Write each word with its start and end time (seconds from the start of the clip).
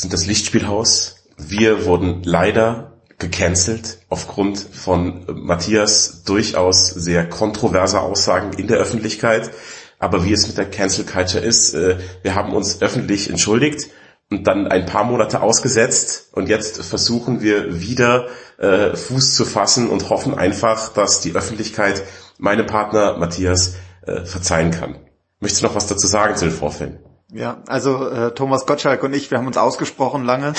sind 0.00 0.12
das 0.12 0.26
Lichtspielhaus. 0.26 1.16
Wir 1.36 1.84
wurden 1.84 2.22
leider 2.24 2.98
gecancelt 3.18 3.98
aufgrund 4.08 4.58
von 4.58 5.24
Matthias 5.32 6.22
durchaus 6.24 6.88
sehr 6.88 7.28
kontroverser 7.28 8.02
Aussagen 8.02 8.52
in 8.52 8.68
der 8.68 8.78
Öffentlichkeit. 8.78 9.50
Aber 9.98 10.24
wie 10.24 10.32
es 10.32 10.46
mit 10.46 10.56
der 10.56 10.70
Cancel 10.70 11.04
Culture 11.04 11.44
ist, 11.44 11.74
äh, 11.74 11.98
wir 12.22 12.34
haben 12.36 12.52
uns 12.52 12.80
öffentlich 12.80 13.28
entschuldigt 13.30 13.88
und 14.30 14.46
dann 14.46 14.68
ein 14.68 14.86
paar 14.86 15.04
Monate 15.04 15.40
ausgesetzt 15.40 16.28
und 16.32 16.48
jetzt 16.48 16.82
versuchen 16.84 17.40
wir 17.40 17.80
wieder 17.80 18.28
äh, 18.58 18.94
Fuß 18.94 19.34
zu 19.34 19.44
fassen 19.44 19.88
und 19.88 20.10
hoffen 20.10 20.34
einfach, 20.34 20.92
dass 20.92 21.20
die 21.20 21.34
Öffentlichkeit 21.34 22.04
meinem 22.38 22.66
Partner 22.66 23.16
Matthias 23.16 23.74
äh, 24.06 24.24
verzeihen 24.24 24.70
kann. 24.70 24.98
Möchtest 25.40 25.62
du 25.62 25.66
noch 25.66 25.74
was 25.74 25.86
dazu 25.88 26.06
sagen 26.06 26.36
zu 26.36 26.44
den 26.44 26.54
Vorfällen? 26.54 26.98
Ja, 27.32 27.62
also 27.66 28.08
äh, 28.08 28.34
Thomas 28.34 28.64
Gottschalk 28.64 29.02
und 29.02 29.14
ich, 29.14 29.30
wir 29.30 29.38
haben 29.38 29.46
uns 29.46 29.58
ausgesprochen 29.58 30.24
lange. 30.24 30.54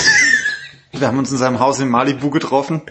wir 0.92 1.06
haben 1.06 1.18
uns 1.18 1.30
in 1.32 1.38
seinem 1.38 1.58
Haus 1.58 1.80
in 1.80 1.88
Malibu 1.88 2.30
getroffen 2.30 2.82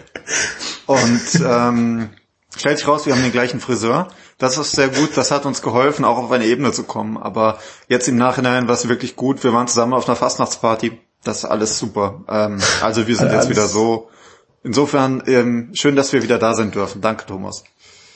und 0.86 1.22
ähm, 1.44 2.10
stellt 2.56 2.78
sich 2.78 2.88
raus, 2.88 3.06
wir 3.06 3.14
haben 3.14 3.22
den 3.22 3.32
gleichen 3.32 3.60
Friseur. 3.60 4.08
Das 4.38 4.58
ist 4.58 4.72
sehr 4.72 4.88
gut, 4.88 5.16
das 5.16 5.30
hat 5.30 5.46
uns 5.46 5.62
geholfen, 5.62 6.04
auch 6.04 6.18
auf 6.18 6.30
eine 6.30 6.46
Ebene 6.46 6.72
zu 6.72 6.84
kommen. 6.84 7.16
Aber 7.16 7.58
jetzt 7.88 8.08
im 8.08 8.16
Nachhinein 8.16 8.68
war 8.68 8.74
es 8.74 8.88
wirklich 8.88 9.16
gut. 9.16 9.44
Wir 9.44 9.52
waren 9.52 9.68
zusammen 9.68 9.92
auf 9.92 10.08
einer 10.08 10.16
Fastnachtsparty. 10.16 10.98
Das 11.24 11.38
ist 11.38 11.44
alles 11.44 11.78
super. 11.78 12.24
Ähm, 12.28 12.58
also 12.82 13.06
wir 13.06 13.16
sind 13.16 13.32
jetzt 13.32 13.50
wieder 13.50 13.66
so. 13.66 14.08
Insofern 14.62 15.22
ähm, 15.26 15.70
schön, 15.74 15.96
dass 15.96 16.12
wir 16.12 16.22
wieder 16.22 16.38
da 16.38 16.54
sein 16.54 16.70
dürfen. 16.70 17.00
Danke, 17.00 17.24
Thomas. 17.26 17.64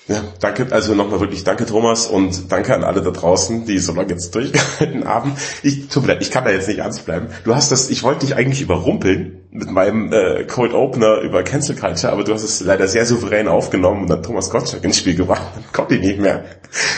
Ja, 0.07 0.23
danke, 0.39 0.67
also 0.71 0.95
nochmal 0.95 1.21
wirklich 1.21 1.45
danke 1.45 1.65
Thomas 1.65 2.07
und 2.07 2.53
danke 2.53 2.75
an 2.75 2.85
alle 2.85 3.01
da 3.01 3.11
draußen, 3.11 3.65
die 3.65 3.79
so 3.79 3.95
lange 3.95 4.11
jetzt 4.11 4.35
durchgehalten 4.35 5.05
haben. 5.09 5.33
Ich, 5.63 5.89
tut 5.89 6.03
mir 6.03 6.09
leid, 6.09 6.23
ich 6.23 6.31
kann 6.31 6.45
da 6.45 6.51
jetzt 6.51 6.69
nicht 6.69 6.81
ernst 6.81 7.07
bleiben. 7.07 7.29
Du 7.45 7.55
hast 7.55 7.73
das, 7.73 7.89
ich 7.89 8.03
wollte 8.03 8.27
dich 8.27 8.37
eigentlich 8.37 8.61
überrumpeln 8.61 9.47
mit 9.51 9.71
meinem 9.71 10.13
äh, 10.13 10.45
Cold 10.45 10.75
Opener 10.75 11.21
über 11.23 11.43
Cancel 11.43 11.75
Culture, 11.75 12.13
aber 12.13 12.23
du 12.23 12.35
hast 12.35 12.43
es 12.43 12.61
leider 12.61 12.87
sehr 12.87 13.07
souverän 13.07 13.49
aufgenommen 13.49 14.03
und 14.03 14.11
dann 14.11 14.23
Thomas 14.23 14.51
Gottschalk 14.51 14.85
ins 14.85 14.99
Spiel 14.99 15.15
gebracht. 15.15 15.43
Dann 15.55 15.65
kommt 15.73 15.91
ich 15.93 16.01
nicht 16.01 16.21
mehr. 16.21 16.45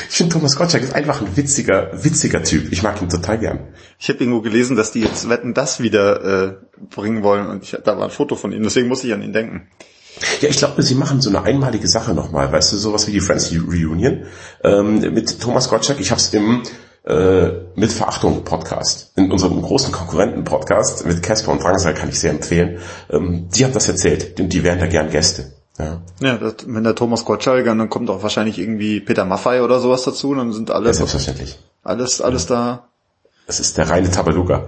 Ich 0.09 0.17
finde 0.17 0.33
Thomas 0.33 0.57
Gottschalk 0.57 0.83
ist 0.83 0.95
einfach 0.95 1.21
ein 1.21 1.37
witziger, 1.37 1.91
witziger 1.93 2.43
Typ. 2.43 2.73
Ich 2.73 2.83
mag 2.83 3.01
ihn 3.01 3.09
total 3.09 3.39
gern. 3.39 3.69
Ich 4.01 4.09
habe 4.09 4.19
irgendwo 4.19 4.41
gelesen, 4.41 4.75
dass 4.75 4.91
die 4.91 5.01
jetzt 5.03 5.29
Wetten 5.29 5.55
das 5.55 5.81
wieder 5.81 6.49
äh, 6.49 6.55
bringen 6.93 7.23
wollen 7.23 7.47
und 7.47 7.63
ich, 7.63 7.77
da 7.85 7.97
war 7.97 8.05
ein 8.05 8.11
Foto 8.11 8.35
von 8.35 8.51
ihm, 8.51 8.65
deswegen 8.65 8.89
muss 8.89 9.05
ich 9.05 9.13
an 9.13 9.23
ihn 9.23 9.33
denken. 9.33 9.69
Ja, 10.41 10.49
ich 10.49 10.57
glaube, 10.57 10.83
sie 10.83 10.95
machen 10.95 11.21
so 11.21 11.29
eine 11.29 11.43
einmalige 11.43 11.89
Sache 11.89 12.15
nochmal, 12.15 12.51
weißt 12.51 12.73
du, 12.73 12.77
sowas 12.77 13.07
wie 13.07 13.13
die 13.13 13.21
Friends 13.21 13.53
Reunion 13.53 14.25
ähm, 14.65 15.01
mit 15.01 15.41
Thomas 15.41 15.69
Gottschalk. 15.69 16.01
Ich 16.01 16.11
habe 16.11 16.21
es 16.21 16.33
im 16.33 16.63
äh, 17.07 17.53
mit 17.77 17.93
Verachtung 17.93 18.43
Podcast, 18.43 19.13
in 19.15 19.31
unserem 19.31 19.63
großen 19.63 19.93
Konkurrenten 19.93 20.43
Podcast 20.43 21.07
mit 21.07 21.23
Casper 21.23 21.53
und 21.53 21.63
Drangsal 21.63 21.95
kann 21.95 22.09
ich 22.09 22.19
sehr 22.19 22.33
empfehlen. 22.33 22.81
Ähm, 23.11 23.49
die 23.51 23.65
haben 23.65 23.73
das 23.73 23.89
erzählt 23.89 24.41
und 24.41 24.53
die 24.53 24.65
wären 24.65 24.81
da 24.81 24.87
gern 24.87 25.11
Gäste. 25.11 25.53
Ja, 25.79 26.01
ja 26.21 26.37
das, 26.37 26.55
wenn 26.67 26.83
der 26.83 26.95
Thomas 26.95 27.25
Gottschalk, 27.25 27.65
dann 27.65 27.89
kommt 27.91 28.11
auch 28.11 28.23
wahrscheinlich 28.23 28.59
irgendwie 28.59 29.01
Peter 29.01 29.25
Maffei 29.25 29.63
oder 29.63 29.79
sowas 29.79 30.03
dazu, 30.03 30.35
dann 30.35 30.53
sind 30.53 30.71
alle 30.71 30.87
ja, 30.87 30.95
selbstverständlich. 30.95 31.59
alles 31.85 32.21
alles 32.21 32.47
da. 32.47 32.89
Das 33.47 33.61
ist 33.61 33.79
der 33.79 33.89
reine 33.89 34.11
Tabaluga. 34.11 34.67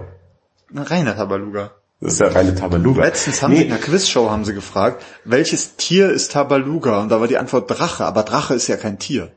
Ein 0.71 0.83
reiner 0.83 1.15
Tabaluga. 1.15 1.71
Das 2.01 2.13
ist 2.13 2.19
ja 2.19 2.27
reine 2.29 2.55
Tabaluga. 2.55 3.03
Letztens 3.03 3.41
haben 3.41 3.51
nee. 3.51 3.59
sie 3.59 3.65
in 3.65 3.71
einer 3.71 3.81
Quizshow 3.81 4.29
haben 4.29 4.45
sie 4.45 4.53
gefragt, 4.53 5.03
welches 5.25 5.75
Tier 5.75 6.09
ist 6.09 6.31
Tabaluga? 6.31 7.01
Und 7.01 7.09
da 7.09 7.19
war 7.19 7.27
die 7.27 7.37
Antwort 7.37 7.69
Drache, 7.69 8.05
aber 8.05 8.23
Drache 8.23 8.53
ist 8.53 8.67
ja 8.67 8.77
kein 8.77 8.99
Tier. 8.99 9.31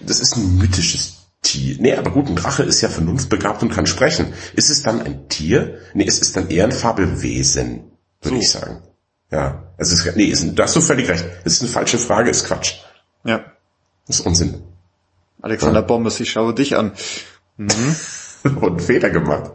Das 0.00 0.20
ist 0.20 0.36
ein 0.36 0.58
mythisches 0.58 1.18
Tier. 1.42 1.76
Nee, 1.78 1.94
aber 1.94 2.10
gut, 2.10 2.28
ein 2.28 2.36
Drache 2.36 2.62
ist 2.62 2.80
ja 2.80 2.88
vernunftbegabt 2.88 3.62
und 3.62 3.70
kann 3.70 3.86
sprechen. 3.86 4.32
Ist 4.54 4.70
es 4.70 4.82
dann 4.82 5.02
ein 5.02 5.28
Tier? 5.28 5.78
Nee, 5.92 6.06
es 6.06 6.20
ist 6.20 6.36
dann 6.36 6.48
eher 6.48 6.64
ein 6.64 6.72
Fabelwesen, 6.72 7.84
würde 8.22 8.36
so. 8.36 8.42
ich 8.42 8.50
sagen. 8.50 8.82
Ja. 9.30 9.74
Es 9.76 9.92
ist, 9.92 10.16
nee, 10.16 10.24
ist, 10.24 10.54
da 10.54 10.62
hast 10.62 10.76
du 10.76 10.80
völlig 10.80 11.08
recht. 11.08 11.24
Es 11.44 11.54
ist 11.54 11.62
eine 11.62 11.70
falsche 11.70 11.98
Frage, 11.98 12.30
ist 12.30 12.46
Quatsch. 12.46 12.76
Ja. 13.24 13.44
Das 14.06 14.20
ist 14.20 14.26
Unsinn. 14.26 14.62
Alexander 15.42 15.80
ja. 15.80 15.86
Bommes, 15.86 16.18
ich 16.20 16.30
schaue 16.30 16.54
dich 16.54 16.76
an. 16.76 16.92
Mhm. 17.58 17.96
und 18.60 18.82
Fehler 18.82 19.10
gemacht. 19.10 19.52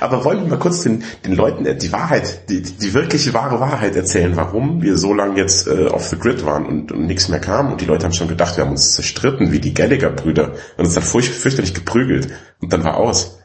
Aber 0.00 0.24
wollen 0.24 0.42
wir 0.42 0.50
mal 0.50 0.58
kurz 0.58 0.82
den, 0.82 1.04
den 1.24 1.36
Leuten 1.36 1.64
die 1.78 1.92
Wahrheit, 1.92 2.48
die, 2.48 2.62
die 2.62 2.94
wirkliche 2.94 3.32
wahre 3.32 3.60
Wahrheit 3.60 3.94
erzählen, 3.94 4.36
warum 4.36 4.82
wir 4.82 4.98
so 4.98 5.14
lange 5.14 5.38
jetzt 5.38 5.68
äh, 5.68 5.86
off 5.86 6.08
the 6.08 6.18
grid 6.18 6.44
waren 6.44 6.66
und, 6.66 6.92
und 6.92 7.06
nichts 7.06 7.28
mehr 7.28 7.40
kam 7.40 7.70
und 7.70 7.80
die 7.80 7.86
Leute 7.86 8.04
haben 8.04 8.12
schon 8.12 8.28
gedacht, 8.28 8.56
wir 8.56 8.64
haben 8.64 8.72
uns 8.72 8.94
zerstritten 8.94 9.52
wie 9.52 9.60
die 9.60 9.74
Gallagher-Brüder 9.74 10.52
und 10.76 10.84
uns 10.84 10.94
dann 10.94 11.04
furcht, 11.04 11.32
fürchterlich 11.32 11.74
geprügelt 11.74 12.28
und 12.60 12.72
dann 12.72 12.82
war 12.84 12.96
aus. 12.96 13.38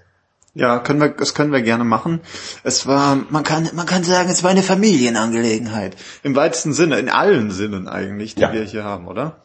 Ja, 0.56 0.80
können 0.80 1.00
wir, 1.00 1.10
das 1.10 1.36
können 1.36 1.52
wir 1.52 1.62
gerne 1.62 1.84
machen. 1.84 2.22
Es 2.64 2.88
war, 2.88 3.18
man 3.30 3.44
kann, 3.44 3.70
man 3.74 3.86
kann 3.86 4.04
sagen, 4.04 4.30
es 4.30 4.44
war 4.44 4.50
eine 4.50 4.64
Familienangelegenheit. 4.64 5.96
Im 6.24 6.36
weitesten 6.36 6.74
Sinne, 6.74 6.98
in 6.98 7.10
allen 7.10 7.52
Sinnen 7.52 7.88
eigentlich, 7.88 8.34
die 8.34 8.42
ja. 8.42 8.52
wir 8.52 8.64
hier 8.64 8.84
haben, 8.84 9.08
oder? 9.08 9.44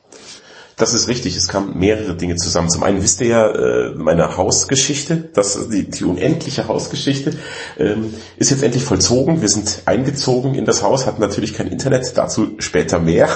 Das 0.77 0.93
ist 0.93 1.07
richtig, 1.07 1.37
es 1.37 1.49
kamen 1.49 1.79
mehrere 1.79 2.17
Dinge 2.17 2.37
zusammen. 2.37 2.69
Zum 2.69 2.83
einen 2.83 3.03
wisst 3.03 3.21
ihr 3.21 3.29
ja, 3.29 3.49
äh, 3.49 3.95
meine 3.95 4.37
Hausgeschichte, 4.37 5.31
das, 5.33 5.69
die, 5.69 5.89
die 5.89 6.05
unendliche 6.05 6.67
Hausgeschichte, 6.67 7.33
ähm, 7.79 8.13
ist 8.37 8.51
jetzt 8.51 8.63
endlich 8.63 8.83
vollzogen. 8.83 9.41
Wir 9.41 9.49
sind 9.49 9.83
eingezogen 9.85 10.55
in 10.55 10.65
das 10.65 10.83
Haus, 10.83 11.07
hatten 11.07 11.21
natürlich 11.21 11.55
kein 11.55 11.69
Internet, 11.69 12.19
dazu 12.19 12.57
später 12.59 12.99
mehr. 12.99 13.29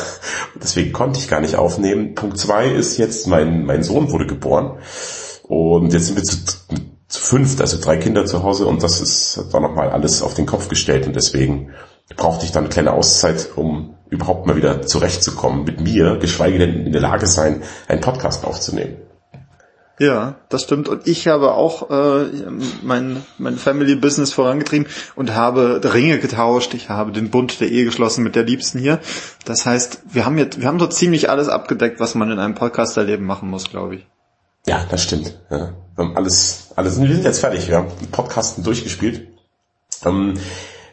Deswegen 0.60 0.92
konnte 0.92 1.20
ich 1.20 1.28
gar 1.28 1.40
nicht 1.40 1.54
aufnehmen. 1.54 2.14
Punkt 2.14 2.38
zwei 2.38 2.68
ist 2.68 2.98
jetzt, 2.98 3.28
mein, 3.28 3.64
mein 3.64 3.84
Sohn 3.84 4.10
wurde 4.10 4.26
geboren. 4.26 4.78
Und 5.44 5.92
jetzt 5.92 6.06
sind 6.06 6.16
wir 6.16 6.24
zu, 6.24 6.36
zu 7.08 7.20
fünft, 7.20 7.60
also 7.60 7.80
drei 7.80 7.96
Kinder 7.96 8.26
zu 8.26 8.42
Hause 8.42 8.66
und 8.66 8.82
das 8.82 9.00
ist, 9.00 9.52
war 9.52 9.60
nochmal 9.60 9.90
alles 9.90 10.22
auf 10.22 10.34
den 10.34 10.44
Kopf 10.44 10.68
gestellt 10.68 11.06
und 11.06 11.16
deswegen 11.16 11.70
brauchte 12.16 12.44
ich 12.44 12.52
dann 12.52 12.64
eine 12.64 12.72
kleine 12.72 12.92
Auszeit, 12.92 13.50
um 13.56 13.94
überhaupt 14.10 14.46
mal 14.46 14.56
wieder 14.56 14.82
zurechtzukommen 14.82 15.64
mit 15.64 15.80
mir, 15.80 16.16
geschweige 16.16 16.58
denn 16.58 16.86
in 16.86 16.92
der 16.92 17.00
Lage 17.00 17.26
sein, 17.26 17.62
einen 17.88 18.00
Podcast 18.00 18.44
aufzunehmen. 18.44 18.96
Ja, 20.00 20.36
das 20.48 20.62
stimmt. 20.62 20.88
Und 20.88 21.08
ich 21.08 21.26
habe 21.26 21.54
auch 21.54 21.90
äh, 21.90 22.26
mein, 22.82 23.24
mein 23.36 23.56
Family 23.56 23.96
Business 23.96 24.32
vorangetrieben 24.32 24.86
und 25.16 25.34
habe 25.34 25.80
Ringe 25.92 26.20
getauscht. 26.20 26.72
Ich 26.74 26.88
habe 26.88 27.10
den 27.10 27.30
Bund 27.30 27.60
der 27.60 27.68
Ehe 27.68 27.84
geschlossen 27.84 28.22
mit 28.22 28.36
der 28.36 28.44
Liebsten 28.44 28.78
hier. 28.78 29.00
Das 29.44 29.66
heißt, 29.66 30.02
wir 30.08 30.24
haben 30.24 30.38
jetzt, 30.38 30.60
wir 30.60 30.68
haben 30.68 30.78
so 30.78 30.86
ziemlich 30.86 31.30
alles 31.30 31.48
abgedeckt, 31.48 31.98
was 31.98 32.14
man 32.14 32.30
in 32.30 32.38
einem 32.38 32.54
Podcast-Erleben 32.54 33.26
machen 33.26 33.50
muss, 33.50 33.70
glaube 33.70 33.96
ich. 33.96 34.06
Ja, 34.66 34.86
das 34.88 35.02
stimmt. 35.02 35.36
Ja. 35.50 35.72
Wir 35.96 36.04
haben 36.04 36.16
alles, 36.16 36.68
alles, 36.76 37.00
wir 37.00 37.08
sind 37.08 37.24
jetzt 37.24 37.40
fertig. 37.40 37.66
Wir 37.68 37.78
haben 37.78 37.88
Podcasten 38.12 38.62
durchgespielt. 38.62 39.26
Ähm, 40.04 40.34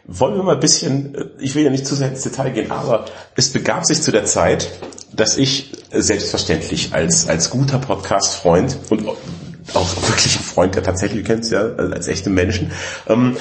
wollen 0.06 0.36
wir 0.36 0.42
mal 0.42 0.54
ein 0.54 0.60
bisschen, 0.60 1.16
ich 1.38 1.54
will 1.54 1.64
ja 1.64 1.70
nicht 1.70 1.86
zu 1.86 1.94
sehr 1.94 2.08
ins 2.08 2.22
Detail 2.22 2.50
gehen, 2.50 2.70
aber 2.70 3.06
es 3.34 3.52
begab 3.52 3.84
sich 3.84 4.02
zu 4.02 4.12
der 4.12 4.24
Zeit, 4.24 4.70
dass 5.12 5.36
ich 5.36 5.72
selbstverständlich 5.92 6.92
als, 6.92 7.28
als 7.28 7.50
guter 7.50 7.78
Podcast-Freund 7.78 8.78
und 8.90 9.08
auch 9.08 9.96
wirklich 10.08 10.36
ein 10.36 10.44
Freund, 10.44 10.74
der 10.76 10.82
tatsächlich, 10.82 11.22
du 11.22 11.26
kennst 11.26 11.50
ja, 11.50 11.74
als 11.74 12.06
echte 12.06 12.30
Menschen, 12.30 12.70
ähm, 13.08 13.36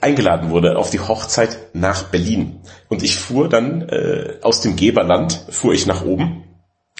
eingeladen 0.00 0.50
wurde 0.50 0.78
auf 0.78 0.90
die 0.90 1.00
Hochzeit 1.00 1.58
nach 1.72 2.04
Berlin. 2.04 2.60
Und 2.88 3.02
ich 3.02 3.16
fuhr 3.16 3.48
dann 3.48 3.82
äh, 3.88 4.34
aus 4.42 4.60
dem 4.60 4.76
Geberland, 4.76 5.46
fuhr 5.50 5.72
ich 5.72 5.86
nach 5.86 6.04
oben 6.04 6.44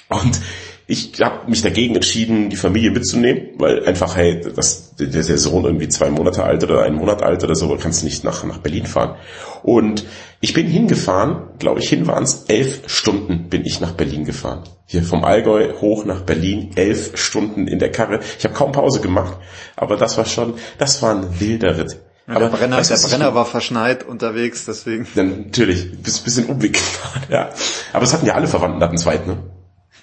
und 0.09 0.41
ich 0.89 1.21
habe 1.21 1.51
mich 1.51 1.63
dagegen 1.63 1.97
entschieden, 1.97 2.49
die 2.49 2.57
Familie 2.57 2.93
mitzunehmen, 2.93 3.49
weil 3.59 3.85
einfach, 3.87 4.15
hey, 4.15 4.41
das, 4.55 4.95
der, 4.95 5.09
der 5.09 5.39
Sohn 5.39 5.65
irgendwie 5.65 5.89
zwei 5.89 6.11
Monate 6.11 6.45
alt 6.45 6.63
oder 6.63 6.83
einen 6.83 6.95
Monat 6.95 7.25
alt 7.25 7.43
oder 7.43 7.57
so, 7.57 7.77
kannst 7.77 8.05
nicht 8.05 8.23
nach, 8.23 8.45
nach 8.45 8.59
Berlin 8.59 8.87
fahren. 8.87 9.17
Und 9.65 10.07
ich 10.41 10.53
bin 10.53 10.69
hingefahren, 10.69 11.49
glaube 11.59 11.81
ich, 11.81 11.89
hin 11.89 12.07
waren 12.07 12.23
es 12.23 12.45
elf 12.45 12.89
Stunden 12.89 13.49
bin 13.49 13.65
ich 13.65 13.81
nach 13.81 13.93
Berlin 13.93 14.25
gefahren. 14.25 14.63
Hier 14.87 15.03
vom 15.03 15.25
Allgäu 15.25 15.73
hoch 15.81 16.05
nach 16.05 16.21
Berlin, 16.21 16.71
elf 16.77 17.17
Stunden 17.17 17.67
in 17.67 17.81
der 17.81 17.91
Karre. 17.91 18.21
Ich 18.39 18.45
habe 18.45 18.55
kaum 18.55 18.71
Pause 18.71 19.01
gemacht, 19.01 19.39
aber 19.75 19.97
das 19.97 20.17
war 20.17 20.25
schon, 20.25 20.55
das 20.79 21.03
war 21.03 21.17
ein 21.17 21.41
wilder 21.41 21.79
Ritt. 21.79 21.97
Ja, 22.29 22.37
aber 22.37 22.49
der 22.49 22.57
Brenner, 22.57 22.81
der 22.81 22.97
Brenner 22.97 23.35
war 23.35 23.47
verschneit 23.47 24.05
unterwegs, 24.05 24.67
deswegen. 24.67 25.07
Ja, 25.17 25.25
natürlich, 25.25 26.01
bis 26.01 26.21
bisschen 26.21 26.47
Umweg 26.47 26.73
gefahren, 26.75 27.23
ja. 27.29 27.51
Aber 27.93 28.05
es 28.05 28.13
hatten 28.13 28.27
ja 28.27 28.35
alle 28.35 28.47
Verwandten, 28.47 28.81
hatten 28.83 28.99
zweit, 28.99 29.27
ne? 29.27 29.39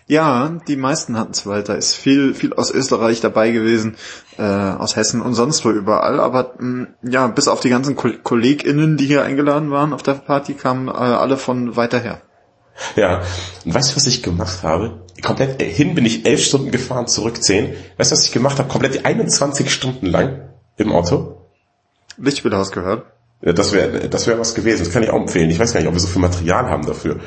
Ja, 0.07 0.59
die 0.67 0.75
meisten 0.75 1.17
hatten 1.17 1.31
es, 1.31 1.45
weil 1.45 1.63
da 1.63 1.73
ist 1.73 1.95
viel, 1.95 2.33
viel 2.33 2.53
aus 2.53 2.71
Österreich 2.71 3.21
dabei 3.21 3.51
gewesen, 3.51 3.95
äh, 4.37 4.43
aus 4.43 4.95
Hessen 4.95 5.21
und 5.21 5.33
sonst 5.33 5.63
wo 5.63 5.71
überall. 5.71 6.19
Aber 6.19 6.53
mh, 6.59 6.81
mm, 6.81 6.87
ja, 7.09 7.27
bis 7.27 7.47
auf 7.47 7.61
die 7.61 7.69
ganzen 7.69 7.95
Ko 7.95 8.09
KollegInnen, 8.21 8.97
die 8.97 9.05
hier 9.05 9.23
eingeladen 9.23 9.71
waren 9.71 9.93
auf 9.93 10.03
der 10.03 10.13
Party, 10.13 10.55
kamen 10.55 10.89
äh, 10.89 10.91
alle 10.91 11.37
von 11.37 11.75
weiter 11.77 11.99
her. 11.99 12.21
Ja, 12.95 13.21
und 13.65 13.73
weißt 13.73 13.91
du, 13.91 13.95
was 13.95 14.07
ich 14.07 14.23
gemacht 14.23 14.63
habe? 14.63 15.05
Komplett 15.21 15.61
äh, 15.61 15.71
hin 15.71 15.95
bin 15.95 16.05
ich 16.05 16.25
elf 16.25 16.43
Stunden 16.43 16.71
gefahren, 16.71 17.07
zurück 17.07 17.41
zehn. 17.41 17.73
Weißt 17.97 18.11
du, 18.11 18.15
was 18.15 18.25
ich 18.25 18.31
gemacht 18.31 18.59
habe? 18.59 18.67
Komplett 18.67 19.05
21 19.05 19.71
Stunden 19.71 20.07
lang 20.07 20.49
im 20.77 20.91
Auto. 20.91 21.49
Lichtspielhaus 22.17 22.71
gehört. 22.71 23.05
Ja, 23.41 23.51
das 23.51 23.73
wäre 23.73 24.09
das 24.09 24.25
wäre 24.27 24.39
was 24.39 24.55
gewesen. 24.55 24.83
Das 24.85 24.93
kann 24.93 25.03
ich 25.03 25.09
auch 25.09 25.19
empfehlen. 25.19 25.49
Ich 25.49 25.59
weiß 25.59 25.73
gar 25.73 25.81
nicht, 25.81 25.89
ob 25.89 25.95
wir 25.95 25.99
so 25.99 26.07
viel 26.07 26.21
Material 26.21 26.69
haben 26.69 26.85
dafür. 26.85 27.19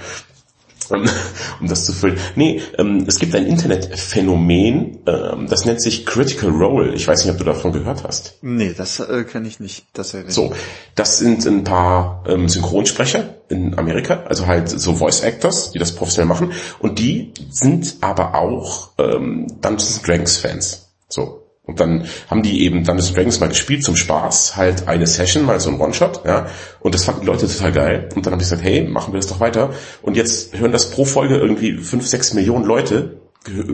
um, 1.61 1.69
das 1.69 1.85
zu 1.85 1.93
füllen. 1.93 2.19
Nee, 2.35 2.63
ähm, 2.79 3.05
es 3.07 3.19
gibt 3.19 3.35
ein 3.35 3.47
Internetphänomen, 3.47 4.99
ähm, 5.07 5.47
das 5.49 5.65
nennt 5.65 5.83
sich 5.83 6.07
Critical 6.07 6.51
Role. 6.51 6.95
Ich 6.95 7.07
weiß 7.07 7.25
nicht, 7.25 7.33
ob 7.33 7.39
du 7.39 7.45
davon 7.45 7.73
gehört 7.73 8.05
hast. 8.05 8.35
Nee, 8.43 8.75
das 8.77 9.01
äh, 9.01 9.25
kenne 9.25 9.49
ich 9.49 9.61
nicht. 9.61 9.87
Das 9.93 10.17
so, 10.29 10.53
das 10.95 11.19
sind 11.19 11.47
ein 11.47 11.65
paar 11.65 12.25
ähm, 12.29 12.49
Synchronsprecher 12.49 13.35
in 13.49 13.79
Amerika, 13.79 14.25
also 14.25 14.47
halt 14.47 14.69
so 14.69 14.95
Voice 14.95 15.21
Actors, 15.21 15.71
die 15.71 15.79
das 15.79 15.93
professionell 15.95 16.29
machen. 16.29 16.53
Und 16.79 16.99
die 16.99 17.33
sind 17.51 17.97
aber 18.01 18.35
auch 18.35 18.91
ähm, 18.99 19.47
Dungeons 19.61 20.03
Dragons 20.03 20.37
Fans. 20.37 20.89
So, 21.09 21.46
und 21.67 21.81
dann 21.81 22.05
haben 22.31 22.43
die 22.43 22.65
eben 22.65 22.85
Dungeons 22.85 23.13
Dragons 23.13 23.41
mal 23.41 23.49
gespielt 23.49 23.83
zum 23.83 23.97
Spaß, 23.97 24.57
halt 24.57 24.87
eine 24.87 25.07
Session, 25.07 25.45
mal 25.45 25.59
so 25.59 25.71
ein 25.71 25.81
One-Shot, 25.81 26.23
ja. 26.25 26.47
Und 26.81 26.95
das 26.95 27.05
fanden 27.05 27.23
die 27.23 27.27
Leute 27.27 27.49
total 27.49 27.73
geil. 27.73 28.09
Und 28.15 28.25
dann 28.25 28.33
haben 28.33 28.39
die 28.39 28.45
gesagt, 28.45 28.63
hey, 28.63 28.83
machen 28.83 29.13
wir 29.13 29.19
das 29.19 29.27
doch 29.27 29.41
weiter. 29.41 29.71
Und 30.01 30.17
jetzt 30.17 30.57
hören 30.57 30.71
das 30.71 30.91
pro 30.91 31.05
Folge 31.05 31.37
irgendwie 31.37 31.79
fünf, 31.79 32.07
sechs 32.07 32.35
Millionen 32.35 32.65
Leute, 32.65 33.21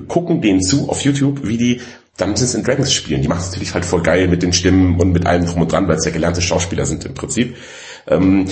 gucken 0.09 0.41
denen 0.41 0.62
zu 0.62 0.89
auf 0.89 1.03
YouTube, 1.03 1.47
wie 1.47 1.59
die 1.59 1.81
Dungeons 2.17 2.55
and 2.55 2.67
Dragons 2.67 2.93
spielen. 2.93 3.21
Die 3.21 3.29
machen 3.29 3.41
es 3.41 3.50
natürlich 3.50 3.75
halt 3.75 3.85
voll 3.85 4.03
geil 4.03 4.27
mit 4.27 4.43
den 4.43 4.55
Stimmen 4.55 4.99
und 4.99 5.12
mit 5.12 5.27
allem 5.27 5.44
drum 5.44 5.62
und 5.62 5.73
dran, 5.73 5.87
weil 5.87 5.97
es 5.97 6.05
ja 6.05 6.11
gelernte 6.11 6.43
Schauspieler 6.43 6.87
sind 6.87 7.05
im 7.05 7.15
Prinzip. 7.15 7.56
Ähm, 8.06 8.47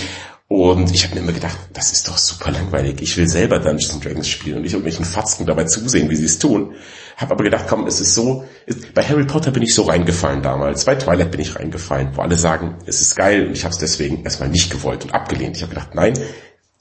und 0.48 0.92
ich 0.92 1.04
habe 1.04 1.14
mir 1.14 1.20
immer 1.20 1.32
gedacht, 1.32 1.56
das 1.72 1.92
ist 1.92 2.08
doch 2.08 2.18
super 2.18 2.50
langweilig. 2.50 3.00
Ich 3.00 3.16
will 3.16 3.28
selber 3.28 3.60
Dungeons 3.60 4.00
Dragons 4.00 4.28
spielen 4.28 4.58
und 4.58 4.64
ich 4.64 4.72
irgendwelchen 4.72 5.04
Fatzken 5.04 5.46
dabei 5.46 5.64
zusehen, 5.64 6.10
wie 6.10 6.16
sie 6.16 6.24
es 6.24 6.40
tun. 6.40 6.74
Habe 7.20 7.32
aber 7.32 7.44
gedacht, 7.44 7.66
komm, 7.68 7.86
es 7.86 8.00
ist 8.00 8.14
so, 8.14 8.44
ist, 8.64 8.94
bei 8.94 9.02
Harry 9.02 9.24
Potter 9.24 9.50
bin 9.50 9.62
ich 9.62 9.74
so 9.74 9.82
reingefallen 9.82 10.42
damals, 10.42 10.86
bei 10.86 10.94
Twilight 10.94 11.30
bin 11.30 11.40
ich 11.40 11.54
reingefallen, 11.54 12.16
wo 12.16 12.22
alle 12.22 12.36
sagen, 12.36 12.78
es 12.86 13.02
ist 13.02 13.14
geil 13.14 13.46
und 13.46 13.52
ich 13.52 13.64
habe 13.64 13.72
es 13.72 13.78
deswegen 13.78 14.24
erstmal 14.24 14.48
nicht 14.48 14.70
gewollt 14.70 15.04
und 15.04 15.12
abgelehnt. 15.12 15.54
Ich 15.54 15.62
habe 15.62 15.74
gedacht, 15.74 15.94
nein, 15.94 16.18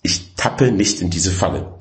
ich 0.01 0.35
tappe 0.35 0.71
nicht 0.71 1.01
in 1.01 1.09
diese 1.09 1.31
Falle. 1.31 1.75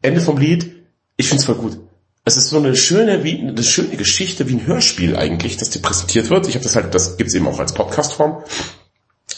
Ende 0.00 0.22
vom 0.22 0.38
Lied, 0.38 0.72
ich 1.18 1.28
find's 1.28 1.44
voll 1.44 1.56
gut. 1.56 1.78
Es 2.24 2.38
ist 2.38 2.48
so 2.48 2.56
eine 2.56 2.74
schöne, 2.74 3.24
wie 3.24 3.38
eine 3.38 3.62
schöne 3.62 3.96
Geschichte, 3.96 4.48
wie 4.48 4.54
ein 4.54 4.66
Hörspiel 4.66 5.14
eigentlich, 5.14 5.58
das 5.58 5.68
dir 5.68 5.82
präsentiert 5.82 6.30
wird. 6.30 6.48
Ich 6.48 6.54
habe 6.54 6.64
das 6.64 6.76
halt, 6.76 6.94
das 6.94 7.18
gibt's 7.18 7.34
eben 7.34 7.46
auch 7.46 7.58
als 7.58 7.74
Podcastform 7.74 8.42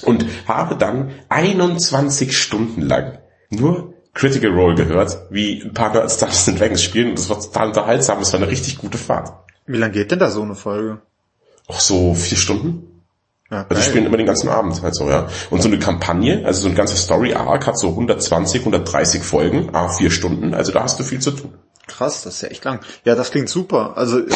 und 0.02 0.26
habe 0.46 0.76
dann 0.76 1.10
21 1.28 2.36
Stunden 2.36 2.82
lang 2.82 3.18
nur 3.50 3.94
Critical 4.14 4.50
Role 4.50 4.74
gehört, 4.74 5.18
wie 5.30 5.62
ein 5.62 5.72
paar 5.72 5.92
Nerds 5.92 6.18
Dungeons 6.18 6.58
Dragons 6.58 6.82
spielen 6.82 7.10
und 7.10 7.18
das 7.18 7.28
war 7.28 7.40
total 7.40 7.68
unterhaltsam, 7.68 8.20
es 8.20 8.32
war 8.32 8.40
eine 8.40 8.50
richtig 8.50 8.78
gute 8.78 8.98
Fahrt. 8.98 9.32
Wie 9.66 9.76
lange 9.76 9.92
geht 9.92 10.10
denn 10.10 10.18
da 10.18 10.30
so 10.30 10.42
eine 10.42 10.54
Folge? 10.54 11.00
Auch 11.66 11.80
so 11.80 12.14
vier 12.14 12.38
Stunden. 12.38 13.02
Ja, 13.50 13.64
also 13.68 13.82
spielen 13.82 14.04
immer 14.04 14.18
den 14.18 14.26
ganzen 14.26 14.48
Abend 14.50 14.82
halt 14.82 14.94
so, 14.94 15.08
ja. 15.08 15.28
Und 15.50 15.62
so 15.62 15.68
eine 15.68 15.78
Kampagne, 15.78 16.44
also 16.44 16.62
so 16.62 16.68
ein 16.68 16.74
ganzer 16.74 16.96
Story 16.96 17.32
Arc 17.32 17.66
hat 17.66 17.78
so 17.78 17.88
120, 17.88 18.60
130 18.60 19.22
Folgen, 19.22 19.74
a 19.74 19.88
vier 19.88 20.10
Stunden, 20.10 20.52
also 20.52 20.72
da 20.72 20.82
hast 20.82 21.00
du 21.00 21.04
viel 21.04 21.20
zu 21.20 21.30
tun. 21.30 21.54
Krass, 21.86 22.22
das 22.22 22.34
ist 22.34 22.42
ja 22.42 22.48
echt 22.48 22.64
lang. 22.64 22.80
Ja, 23.04 23.14
das 23.14 23.30
klingt 23.30 23.48
super. 23.48 23.94
Also 23.96 24.18
ähm, 24.18 24.28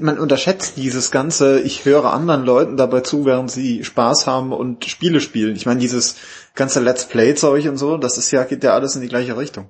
man 0.00 0.18
unterschätzt 0.18 0.78
dieses 0.78 1.10
ganze, 1.10 1.60
ich 1.60 1.84
höre 1.84 2.12
anderen 2.12 2.44
Leuten 2.44 2.78
dabei 2.78 3.00
zu, 3.00 3.26
während 3.26 3.50
sie 3.50 3.84
Spaß 3.84 4.26
haben 4.26 4.52
und 4.52 4.86
Spiele 4.86 5.20
spielen. 5.20 5.54
Ich 5.56 5.66
meine, 5.66 5.80
dieses 5.80 6.16
ganze 6.54 6.80
Let's 6.80 7.06
Play-Zeug 7.06 7.66
und 7.68 7.76
so, 7.76 7.96
das 7.96 8.18
ist 8.18 8.30
ja, 8.30 8.44
geht 8.44 8.64
ja 8.64 8.74
alles 8.74 8.96
in 8.96 9.02
die 9.02 9.08
gleiche 9.08 9.36
Richtung. 9.36 9.68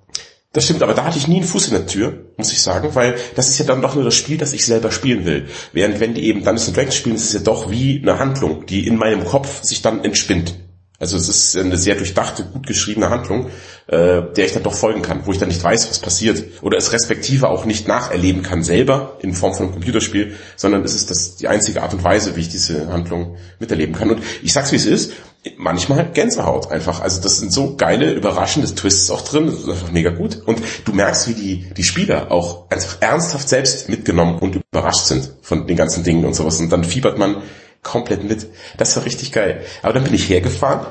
Das 0.53 0.65
stimmt, 0.65 0.85
aber 0.85 0.95
da 0.95 1.05
hatte 1.05 1.19
ich 1.19 1.27
nie 1.27 1.39
einen 1.39 1.45
Fuß 1.45 1.67
in 1.69 1.75
der 1.75 1.87
Tür, 1.87 2.27
muss 2.37 2.53
ich 2.53 2.63
sagen, 2.63 2.95
weil 2.95 3.17
das 3.35 3.49
ist 3.49 3.59
ja 3.59 3.65
dann 3.65 3.83
doch 3.83 3.97
nur 3.97 4.05
das 4.05 4.15
Spiel, 4.15 4.39
das 4.39 4.53
ich 4.53 4.65
selber 4.65 4.93
spielen 4.93 5.25
will. 5.25 5.49
Während 5.73 5.99
wenn 5.99 6.15
die 6.15 6.27
eben 6.27 6.45
Dungeons 6.45 6.73
Dragons 6.73 6.95
spielen, 6.95 7.17
ist 7.17 7.25
es 7.25 7.33
ja 7.33 7.41
doch 7.41 7.73
wie 7.73 8.01
eine 8.01 8.21
Handlung, 8.21 8.65
die 8.65 8.87
in 8.87 8.97
meinem 8.97 9.25
Kopf 9.25 9.65
sich 9.65 9.83
dann 9.83 10.05
entspinnt. 10.05 10.55
Also 11.01 11.17
es 11.17 11.29
ist 11.29 11.57
eine 11.57 11.77
sehr 11.77 11.97
durchdachte, 11.97 12.45
gut 12.45 12.69
geschriebene 12.69 13.11
Handlung, 13.11 13.49
äh, 13.89 14.23
der 14.37 14.47
ich 14.47 14.53
dann 14.53 14.63
doch 14.63 14.75
folgen 14.75 15.03
kann, 15.03 15.27
wo 15.27 15.33
ich 15.33 15.39
dann 15.39 15.49
nicht 15.49 15.63
weiß, 15.63 15.91
was 15.91 15.99
passiert. 15.99 16.63
Oder 16.63 16.79
es 16.79 16.93
respektive 16.93 17.49
auch 17.49 17.65
nicht 17.65 17.89
nacherleben 17.89 18.45
kann 18.45 18.63
selber 18.63 19.19
in 19.21 19.35
Form 19.35 19.55
von 19.55 19.67
einem 19.67 19.73
Computerspiel, 19.73 20.37
sondern 20.55 20.85
es 20.85 20.95
ist 20.95 21.11
das 21.11 21.35
die 21.35 21.49
einzige 21.49 21.83
Art 21.83 21.93
und 21.95 22.05
Weise, 22.05 22.37
wie 22.37 22.41
ich 22.41 22.49
diese 22.49 22.93
Handlung 22.93 23.37
miterleben 23.59 23.97
kann. 23.97 24.13
Und 24.13 24.23
ich 24.41 24.53
sag's 24.53 24.71
wie 24.71 24.77
es 24.77 24.87
ist, 24.87 25.13
manchmal 25.57 26.11
Gänsehaut 26.13 26.71
einfach. 26.71 27.01
Also 27.01 27.21
das 27.21 27.39
sind 27.39 27.53
so 27.53 27.77
geile, 27.77 28.13
überraschende 28.13 28.73
Twists 28.75 29.11
auch 29.11 29.23
drin, 29.23 29.47
das 29.47 29.61
ist 29.61 29.69
einfach 29.69 29.93
mega 29.93 30.11
gut. 30.11 30.43
Und 30.47 30.61
du 30.85 30.93
merkst, 30.93 31.29
wie 31.29 31.35
die, 31.35 31.75
die 31.77 31.85
Spieler 31.85 32.31
auch 32.31 32.71
einfach 32.71 32.97
ernsthaft 33.01 33.49
selbst 33.49 33.89
mitgenommen 33.89 34.39
und 34.39 34.57
überrascht 34.57 35.07
sind 35.07 35.31
von 35.43 35.67
den 35.67 35.77
ganzen 35.77 36.05
Dingen 36.05 36.25
und 36.25 36.35
sowas. 36.35 36.61
Und 36.61 36.71
dann 36.71 36.85
fiebert 36.85 37.19
man 37.19 37.43
komplett 37.83 38.25
mit. 38.25 38.49
Das 38.79 38.97
war 38.97 39.05
richtig 39.05 39.33
geil. 39.33 39.63
Aber 39.83 39.93
dann 39.93 40.05
bin 40.05 40.15
ich 40.15 40.29
hergefahren 40.29 40.87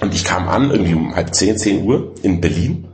und 0.00 0.14
ich 0.14 0.24
kam 0.24 0.48
an, 0.48 0.70
irgendwie 0.70 0.94
um 0.94 1.14
halb 1.14 1.34
zehn, 1.34 1.56
zehn 1.56 1.84
Uhr 1.84 2.14
in 2.22 2.40
Berlin, 2.40 2.88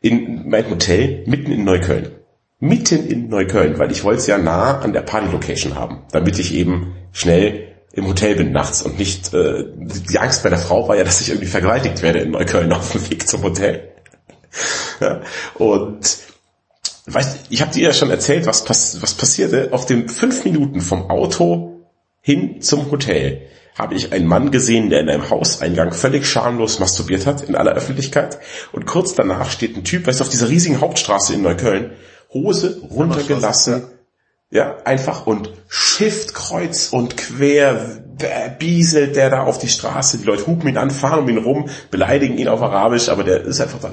in 0.00 0.48
mein 0.48 0.68
Hotel 0.68 1.22
mitten 1.26 1.52
in 1.52 1.64
Neukölln. 1.64 2.10
Mitten 2.58 3.06
in 3.06 3.28
Neukölln, 3.28 3.78
weil 3.78 3.90
ich 3.90 4.04
wollte 4.04 4.20
es 4.20 4.26
ja 4.26 4.36
nah 4.36 4.80
an 4.80 4.92
der 4.92 5.00
Party-Location 5.00 5.76
haben, 5.76 6.02
damit 6.12 6.38
ich 6.38 6.54
eben 6.54 6.94
schnell 7.12 7.69
im 7.92 8.06
Hotel 8.06 8.36
bin 8.36 8.52
nachts 8.52 8.82
und 8.82 8.98
nicht, 8.98 9.34
äh, 9.34 9.64
die 9.76 10.18
Angst 10.18 10.42
bei 10.42 10.48
der 10.48 10.58
Frau 10.58 10.88
war 10.88 10.96
ja, 10.96 11.04
dass 11.04 11.20
ich 11.20 11.28
irgendwie 11.28 11.48
vergewaltigt 11.48 12.02
werde 12.02 12.20
in 12.20 12.30
Neukölln 12.30 12.72
auf 12.72 12.92
dem 12.92 13.10
Weg 13.10 13.28
zum 13.28 13.42
Hotel. 13.42 13.92
ja, 15.00 15.20
und 15.54 16.18
weißt, 17.06 17.46
ich 17.50 17.62
habe 17.62 17.72
dir 17.72 17.82
ja 17.82 17.92
schon 17.92 18.10
erzählt, 18.10 18.46
was, 18.46 18.64
pass 18.64 19.02
was 19.02 19.14
passierte. 19.14 19.68
Auf 19.72 19.86
den 19.86 20.08
fünf 20.08 20.44
Minuten 20.44 20.80
vom 20.80 21.10
Auto 21.10 21.86
hin 22.20 22.60
zum 22.60 22.90
Hotel 22.90 23.42
habe 23.76 23.94
ich 23.94 24.12
einen 24.12 24.26
Mann 24.26 24.50
gesehen, 24.50 24.90
der 24.90 25.00
in 25.00 25.08
einem 25.08 25.30
Hauseingang 25.30 25.92
völlig 25.92 26.26
schamlos 26.26 26.78
masturbiert 26.78 27.26
hat 27.26 27.42
in 27.42 27.56
aller 27.56 27.72
Öffentlichkeit. 27.72 28.38
Und 28.72 28.86
kurz 28.86 29.14
danach 29.14 29.50
steht 29.50 29.76
ein 29.76 29.84
Typ, 29.84 30.06
weißt 30.06 30.20
du, 30.20 30.24
auf 30.24 30.30
dieser 30.30 30.48
riesigen 30.48 30.80
Hauptstraße 30.80 31.34
in 31.34 31.42
Neukölln, 31.42 31.92
Hose 32.32 32.80
runtergelassen, 32.90 33.84
ja, 34.50 34.78
einfach 34.84 35.26
und 35.26 35.52
Shift 35.68 36.34
kreuz 36.34 36.88
und 36.88 37.16
quer 37.16 38.02
bieselt 38.58 39.16
der 39.16 39.30
da 39.30 39.44
auf 39.44 39.58
die 39.58 39.68
Straße. 39.68 40.18
Die 40.18 40.24
Leute 40.24 40.46
hupen 40.46 40.68
ihn 40.68 40.76
an, 40.76 40.90
fahren 40.90 41.20
um 41.20 41.28
ihn 41.28 41.38
rum, 41.38 41.68
beleidigen 41.90 42.36
ihn 42.36 42.48
auf 42.48 42.60
Arabisch, 42.60 43.08
aber 43.08 43.24
der 43.24 43.42
ist 43.42 43.60
einfach 43.60 43.80
da. 43.80 43.90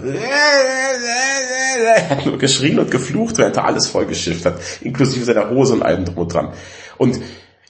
Er 1.78 2.10
hat 2.10 2.26
nur 2.26 2.38
geschrien 2.38 2.80
und 2.80 2.90
geflucht, 2.90 3.38
während 3.38 3.56
er 3.56 3.66
alles 3.66 3.88
vollgeschifft 3.88 4.46
hat, 4.46 4.56
inklusive 4.82 5.26
seiner 5.26 5.50
Hose 5.50 5.74
und 5.74 5.84
allem 5.84 6.06
drum 6.06 6.18
und 6.18 6.34
dran. 6.34 6.54
Und 6.98 7.20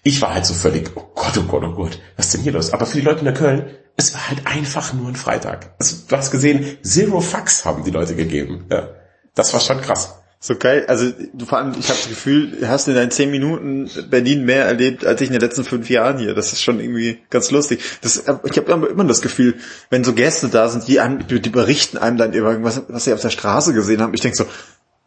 ich 0.04 0.22
war 0.22 0.34
halt 0.34 0.46
so 0.46 0.54
völlig, 0.54 0.92
oh 0.96 1.04
Gott, 1.14 1.38
oh 1.38 1.44
Gott, 1.44 1.64
oh 1.66 1.74
Gott, 1.74 2.00
was 2.16 2.28
ist 2.28 2.36
denn 2.36 2.42
hier 2.42 2.54
los? 2.54 2.72
Aber 2.72 2.86
für 2.86 2.98
die 2.98 3.04
Leute 3.04 3.20
in 3.20 3.26
der 3.26 3.34
Köln, 3.34 3.66
es 3.98 4.14
war 4.14 4.30
halt 4.30 4.48
einfach 4.48 4.94
nur 4.94 5.10
ein 5.10 5.16
Freitag. 5.18 5.76
Also, 5.80 5.98
du 6.08 6.16
hast 6.16 6.32
gesehen, 6.32 6.78
zero 6.84 7.20
Fucks 7.20 7.66
haben 7.66 7.84
die 7.84 7.92
Leute 7.92 8.16
gegeben. 8.16 8.66
Ja, 8.72 8.90
das 9.36 9.54
war 9.54 9.60
schon 9.60 9.82
krass. 9.82 10.20
So 10.40 10.56
geil, 10.56 10.86
also 10.88 11.12
du 11.34 11.46
vor 11.46 11.58
allem, 11.58 11.72
ich 11.80 11.90
habe 11.90 11.98
das 11.98 12.10
Gefühl, 12.10 12.52
du 12.60 12.68
hast 12.68 12.88
in 12.88 12.94
deinen 12.94 13.10
zehn 13.10 13.32
Minuten 13.32 13.90
Berlin 14.10 14.46
mehr 14.46 14.66
erlebt 14.66 15.04
als 15.04 15.20
ich 15.20 15.30
in 15.30 15.34
den 15.34 15.42
letzten 15.42 15.64
fünf 15.64 15.90
Jahren 15.90 16.20
hier. 16.20 16.36
Das 16.36 16.54
ist 16.54 16.62
schon 16.62 16.80
irgendwie 16.80 17.20
ganz 17.32 17.50
lustig. 17.50 17.82
Das, 18.02 18.18
ich 18.18 18.58
habe 18.58 18.88
immer 18.88 19.04
das 19.06 19.22
Gefühl, 19.22 19.56
wenn 19.90 20.04
so 20.04 20.14
Gäste 20.14 20.50
da 20.50 20.70
sind, 20.70 20.88
die, 20.88 21.00
einem, 21.00 21.26
die 21.28 21.50
berichten 21.50 21.98
einem 21.98 22.18
dann 22.18 22.34
irgendwas, 22.34 22.84
was 22.88 23.06
sie 23.06 23.14
auf 23.14 23.22
der 23.22 23.32
Straße 23.32 23.74
gesehen 23.74 24.00
haben. 24.00 24.14
Ich 24.14 24.22
denk 24.22 24.36
so, 24.36 24.46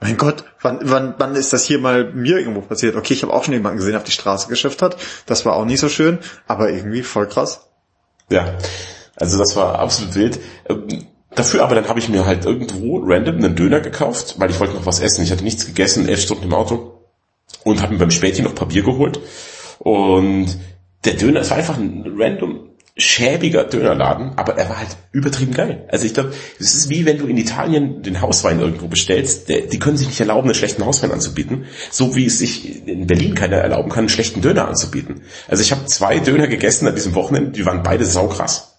mein 0.01 0.17
Gott, 0.17 0.45
wann, 0.63 0.81
wann, 0.83 1.15
wann 1.19 1.37
ist 1.37 1.53
das 1.53 1.65
hier 1.65 1.79
mal 1.79 2.13
mir 2.13 2.39
irgendwo 2.39 2.63
passiert? 2.63 2.97
Okay, 2.97 3.15
ich 3.15 3.23
habe 3.23 3.33
auch 3.33 3.45
schon 3.45 3.55
jemanden 3.55 3.79
gesehen, 3.79 3.97
auf 3.97 4.05
die 4.05 4.11
Straße 4.11 4.49
geschifft 4.49 4.83
hat. 4.83 4.97
Das 5.27 5.45
war 5.45 5.55
auch 5.55 5.65
nicht 5.65 5.81
so 5.81 5.89
schön, 5.89 6.19
aber 6.49 6.71
irgendwie 6.71 7.03
voll 7.03 7.29
krass. 7.29 7.69
Ja, 8.31 8.57
also 9.17 9.39
das 9.39 9.55
war 9.55 9.79
absolut 9.79 10.15
wild. 10.17 10.41
Dafür 11.35 11.63
aber 11.63 11.77
dann 11.77 11.89
habe 11.89 12.01
ich 12.01 12.09
mir 12.09 12.27
halt 12.27 12.45
irgendwo 12.45 12.99
random 13.05 13.37
einen 13.37 13.55
Döner 13.55 13.81
gekauft, 13.81 14.35
weil 14.39 14.51
ich 14.51 14.59
wollte 14.59 14.75
noch 14.75 14.87
was 14.87 15.01
essen. 15.01 15.23
Ich 15.23 15.31
hatte 15.31 15.45
nichts 15.45 15.67
gegessen, 15.67 16.09
elf 16.09 16.21
Stunden 16.21 16.45
im 16.45 16.55
Auto 16.55 17.01
und 17.65 17.83
habe 17.83 17.93
mir 17.93 18.01
beim 18.01 18.11
Späti 18.11 18.43
noch 18.43 18.55
Papier 18.55 18.83
geholt. 18.83 19.21
Und 19.79 20.59
der 21.05 21.15
Döner, 21.15 21.41
es 21.41 21.51
war 21.51 21.57
einfach 21.57 21.79
ein 21.79 22.05
random 22.19 22.71
schäbiger 22.97 23.65
Dönerladen, 23.65 24.33
aber 24.37 24.57
er 24.57 24.69
war 24.69 24.79
halt 24.79 24.97
übertrieben 25.13 25.55
geil. 25.55 25.87
Also 25.89 26.05
ich 26.05 26.15
glaube, 26.15 26.33
es 26.59 26.75
ist 26.75 26.91
wie 26.91 27.07
wenn 27.07 27.19
du 27.19 27.27
in 27.27 27.37
Italien 27.39 28.03
den 28.03 28.21
Hauswein 28.21 28.61
irgendwo 28.61 28.89
bestellst, 28.89 29.49
der, 29.49 29.63
die 29.63 29.79
können 29.79 29.97
sich 29.97 30.09
nicht 30.09 30.21
erlauben, 30.21 30.49
einen 30.49 30.55
schlechten 30.55 30.85
Hauswein 30.85 31.13
anzubieten, 31.13 31.67
so 31.91 32.17
wie 32.17 32.27
es 32.27 32.39
sich 32.39 32.87
in 32.87 33.07
Berlin 33.07 33.35
keiner 33.35 33.57
erlauben 33.57 33.91
kann, 33.91 34.01
einen 34.01 34.09
schlechten 34.09 34.43
Döner 34.43 34.69
anzubieten. 34.69 35.23
Also 35.49 35.63
ich 35.63 35.73
habe 35.73 35.87
zwei 35.87 36.19
Döner 36.19 36.49
gegessen 36.49 36.87
an 36.89 36.95
diesem 36.95 37.15
Wochenende, 37.15 37.53
die 37.53 37.65
waren 37.65 37.83
beide 37.83 38.05
saukrass. 38.05 38.70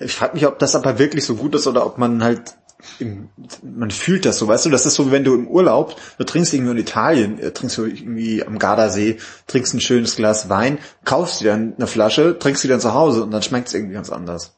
Ich 0.00 0.14
frage 0.14 0.34
mich, 0.34 0.46
ob 0.46 0.58
das 0.58 0.74
aber 0.74 0.98
wirklich 0.98 1.24
so 1.24 1.36
gut 1.36 1.54
ist 1.54 1.66
oder 1.66 1.84
ob 1.84 1.98
man 1.98 2.22
halt 2.22 2.54
im, 2.98 3.28
man 3.62 3.90
fühlt 3.90 4.24
das 4.24 4.38
so, 4.38 4.46
weißt 4.46 4.66
du, 4.66 4.70
das 4.70 4.86
ist 4.86 4.94
so, 4.94 5.10
wenn 5.10 5.24
du 5.24 5.34
im 5.34 5.48
Urlaub, 5.48 5.96
du 6.16 6.24
trinkst 6.24 6.54
irgendwie 6.54 6.72
in 6.72 6.78
Italien, 6.78 7.38
äh, 7.40 7.50
trinkst 7.50 7.76
du 7.76 7.84
irgendwie 7.84 8.44
am 8.44 8.58
Gardasee, 8.58 9.18
trinkst 9.46 9.74
ein 9.74 9.80
schönes 9.80 10.16
Glas 10.16 10.48
Wein, 10.48 10.78
kaufst 11.04 11.40
dir 11.40 11.50
dann 11.50 11.74
eine 11.76 11.86
Flasche, 11.86 12.38
trinkst 12.38 12.62
sie 12.62 12.68
dann 12.68 12.80
zu 12.80 12.94
Hause 12.94 13.22
und 13.24 13.30
dann 13.30 13.42
schmeckt 13.42 13.68
es 13.68 13.74
irgendwie 13.74 13.94
ganz 13.94 14.10
anders. 14.10 14.57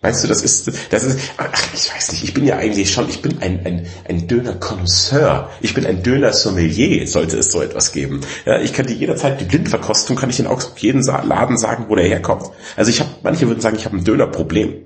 Meinst 0.00 0.22
du, 0.22 0.28
das 0.28 0.42
ist, 0.42 0.70
das 0.90 1.02
ist, 1.02 1.18
ach, 1.38 1.50
ich 1.74 1.92
weiß 1.92 2.12
nicht, 2.12 2.22
ich 2.22 2.32
bin 2.32 2.46
ja 2.46 2.56
eigentlich 2.56 2.92
schon, 2.92 3.08
ich 3.08 3.20
bin 3.20 3.42
ein, 3.42 3.66
ein, 3.66 3.86
ein 4.08 4.28
Döner-Connoisseur. 4.28 5.50
Ich 5.60 5.74
bin 5.74 5.86
ein 5.86 6.04
Döner-Sommelier, 6.04 7.06
sollte 7.08 7.38
es 7.38 7.50
so 7.50 7.60
etwas 7.62 7.90
geben. 7.90 8.20
Ja, 8.44 8.60
ich 8.60 8.72
kann 8.72 8.86
dir 8.86 8.94
jederzeit 8.94 9.40
die 9.40 9.44
Blindverkostung, 9.44 10.14
kann 10.16 10.30
ich 10.30 10.38
in 10.38 10.46
Augsburg 10.46 10.80
jeden 10.80 11.02
Laden 11.02 11.58
sagen, 11.58 11.86
wo 11.88 11.96
der 11.96 12.06
herkommt. 12.06 12.44
Also 12.76 12.90
ich 12.90 13.00
habe, 13.00 13.10
manche 13.24 13.48
würden 13.48 13.60
sagen, 13.60 13.76
ich 13.76 13.86
habe 13.86 13.96
ein 13.96 14.04
Dönerproblem. 14.04 14.84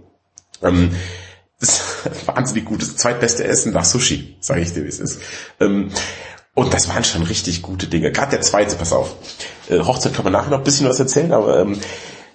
Ähm, 0.62 0.92
Das 1.60 1.80
ist 2.10 2.26
wahnsinnig 2.26 2.64
gut. 2.64 2.82
Das 2.82 2.96
zweitbeste 2.96 3.44
Essen 3.44 3.72
nach 3.72 3.84
Sushi, 3.84 4.36
sage 4.40 4.62
ich 4.62 4.72
dir, 4.72 4.82
wie 4.82 4.88
es 4.88 4.98
ist. 4.98 5.20
Ähm, 5.60 5.90
und 6.54 6.74
das 6.74 6.88
waren 6.88 7.04
schon 7.04 7.22
richtig 7.22 7.62
gute 7.62 7.86
Dinge. 7.86 8.10
Gerade 8.10 8.32
der 8.32 8.40
zweite, 8.40 8.74
pass 8.76 8.92
auf. 8.92 9.14
Äh, 9.70 9.78
Hochzeit 9.78 10.12
kann 10.12 10.24
man 10.24 10.32
nachher 10.32 10.50
noch 10.50 10.58
ein 10.58 10.64
bisschen 10.64 10.88
was 10.88 10.98
erzählen, 10.98 11.32
aber 11.32 11.60
ähm, 11.60 11.78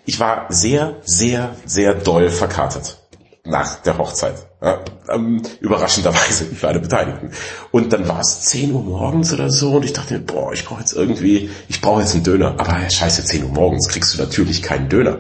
ich 0.08 0.20
war 0.22 0.46
sehr, 0.50 0.96
sehr, 1.04 1.56
sehr 1.66 1.94
doll 1.94 2.30
verkartet 2.30 2.98
nach 3.44 3.76
der 3.82 3.98
Hochzeit. 3.98 4.36
Ja, 4.62 4.80
ähm, 5.10 5.42
überraschenderweise 5.60 6.46
für 6.46 6.68
alle 6.68 6.80
Beteiligten. 6.80 7.32
Und 7.72 7.92
dann 7.92 8.08
war 8.08 8.22
es 8.22 8.42
10 8.42 8.74
Uhr 8.74 8.84
morgens 8.84 9.34
oder 9.34 9.52
so 9.52 9.76
und 9.76 9.86
ich 9.86 9.94
dachte 9.94 10.16
mir, 10.16 10.22
boah, 10.22 10.54
ich 10.54 10.66
brauche 10.66 10.80
jetzt 10.80 10.94
irgendwie, 10.94 11.50
ich 11.68 11.82
brauche 11.82 12.02
jetzt 12.02 12.16
einen 12.16 12.24
Döner. 12.24 12.56
Aber 12.58 12.90
scheiße, 12.90 13.26
10 13.26 13.44
Uhr 13.44 13.50
morgens 13.50 13.90
kriegst 13.90 14.14
du 14.14 14.18
natürlich 14.18 14.64
keinen 14.64 14.88
Döner. 14.88 15.20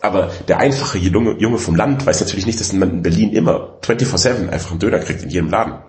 Aber 0.00 0.30
der 0.48 0.58
einfache 0.58 0.98
Junge, 0.98 1.36
Junge 1.38 1.58
vom 1.58 1.76
Land 1.76 2.04
weiß 2.06 2.20
natürlich 2.20 2.46
nicht, 2.46 2.60
dass 2.60 2.72
man 2.72 2.90
in 2.90 3.02
Berlin 3.02 3.32
immer 3.32 3.78
24-7 3.82 4.48
einfach 4.48 4.70
einen 4.70 4.80
Döner 4.80 5.00
kriegt 5.00 5.22
in 5.22 5.30
jedem 5.30 5.50
Laden. 5.50 5.82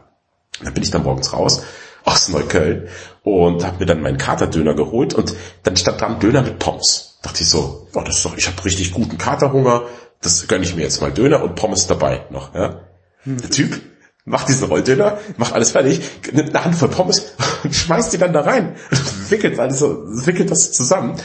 dann 0.61 0.73
bin 0.73 0.83
ich 0.83 0.91
dann 0.91 1.03
morgens 1.03 1.31
raus 1.31 1.63
aus 2.05 2.29
Neukölln 2.29 2.87
und 3.23 3.65
habe 3.65 3.79
mir 3.79 3.85
dann 3.85 4.01
meinen 4.01 4.17
Katerdöner 4.17 4.75
geholt 4.75 5.13
und 5.13 5.33
dann 5.63 5.75
stand 5.75 6.01
da 6.01 6.07
ein 6.07 6.19
Döner 6.19 6.43
mit 6.43 6.59
Pommes. 6.59 7.19
Dachte 7.23 7.41
ich 7.41 7.49
so, 7.49 7.87
oh, 7.93 8.01
das 8.01 8.17
ist 8.17 8.25
doch, 8.25 8.37
ich 8.37 8.47
habe 8.47 8.63
richtig 8.63 8.93
guten 8.93 9.17
Katerhunger, 9.17 9.83
das 10.21 10.47
gönne 10.47 10.63
ich 10.63 10.75
mir 10.75 10.83
jetzt 10.83 11.01
mal 11.01 11.11
Döner 11.11 11.43
und 11.43 11.55
Pommes 11.55 11.87
dabei 11.87 12.25
noch. 12.29 12.53
Ja. 12.53 12.81
Der 13.25 13.49
Typ 13.49 13.81
macht 14.25 14.49
diesen 14.49 14.67
Rolldöner, 14.67 15.19
macht 15.37 15.53
alles 15.53 15.71
fertig, 15.71 16.01
nimmt 16.31 16.55
eine 16.55 16.65
Handvoll 16.65 16.89
Pommes 16.89 17.33
und 17.63 17.75
schmeißt 17.75 18.13
die 18.13 18.17
dann 18.17 18.33
da 18.33 18.41
rein 18.41 18.75
und 18.91 19.31
wickelt, 19.31 19.59
alles 19.59 19.79
so, 19.79 20.03
wickelt 20.25 20.51
das 20.51 20.71
zusammen. 20.71 21.15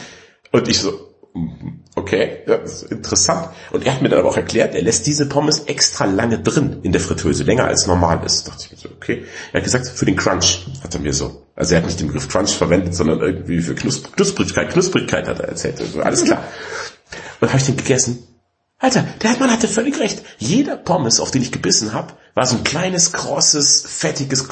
Und 0.51 0.67
ich 0.67 0.79
so, 0.79 0.99
okay, 2.11 2.39
das 2.45 2.83
ist 2.83 2.91
interessant. 2.91 3.49
Und 3.71 3.85
er 3.85 3.93
hat 3.93 4.01
mir 4.01 4.09
dann 4.09 4.19
aber 4.19 4.29
auch 4.29 4.37
erklärt, 4.37 4.75
er 4.75 4.81
lässt 4.81 5.07
diese 5.07 5.27
Pommes 5.27 5.61
extra 5.61 6.05
lange 6.05 6.39
drin 6.39 6.79
in 6.83 6.91
der 6.91 7.01
Fritteuse, 7.01 7.43
länger 7.43 7.65
als 7.65 7.87
normal 7.87 8.23
ist. 8.25 8.47
Da 8.47 8.51
dachte 8.51 8.65
ich 8.65 8.71
mir 8.71 8.77
so, 8.77 8.89
okay. 8.89 9.25
Er 9.53 9.59
hat 9.59 9.63
gesagt, 9.63 9.87
für 9.87 10.05
den 10.05 10.15
Crunch 10.15 10.67
hat 10.83 10.93
er 10.93 10.99
mir 10.99 11.13
so. 11.13 11.45
Also 11.55 11.73
er 11.73 11.81
hat 11.81 11.85
nicht 11.85 11.99
den 11.99 12.07
Begriff 12.07 12.27
Crunch 12.27 12.51
verwendet, 12.51 12.95
sondern 12.95 13.19
irgendwie 13.21 13.61
für 13.61 13.75
Knusp 13.75 14.15
Knusprigkeit. 14.15 14.71
Knusprigkeit 14.71 15.27
hat 15.27 15.39
er 15.39 15.49
erzählt. 15.49 15.79
Also 15.79 16.01
alles 16.01 16.25
klar. 16.25 16.43
Und 17.39 17.47
habe 17.47 17.59
ich 17.59 17.65
den 17.65 17.77
gegessen. 17.77 18.27
Alter, 18.77 19.05
der 19.21 19.37
Mann 19.37 19.51
hatte 19.51 19.67
völlig 19.67 19.99
recht. 19.99 20.23
Jeder 20.39 20.75
Pommes, 20.75 21.19
auf 21.19 21.31
den 21.31 21.43
ich 21.43 21.51
gebissen 21.51 21.93
habe, 21.93 22.13
war 22.33 22.45
so 22.45 22.57
ein 22.57 22.63
kleines, 22.63 23.11
krosses, 23.11 23.81
fettiges 23.87 24.47